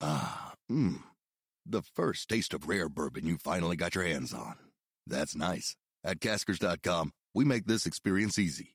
Ah, 0.00 0.54
mmm. 0.70 1.02
The 1.64 1.82
first 1.82 2.28
taste 2.28 2.54
of 2.54 2.68
rare 2.68 2.88
bourbon 2.88 3.26
you 3.26 3.36
finally 3.38 3.76
got 3.76 3.94
your 3.94 4.04
hands 4.04 4.34
on. 4.34 4.56
That's 5.06 5.36
nice. 5.36 5.76
At 6.04 6.20
Caskers.com, 6.20 7.12
we 7.34 7.44
make 7.44 7.66
this 7.66 7.86
experience 7.86 8.38
easy. 8.38 8.74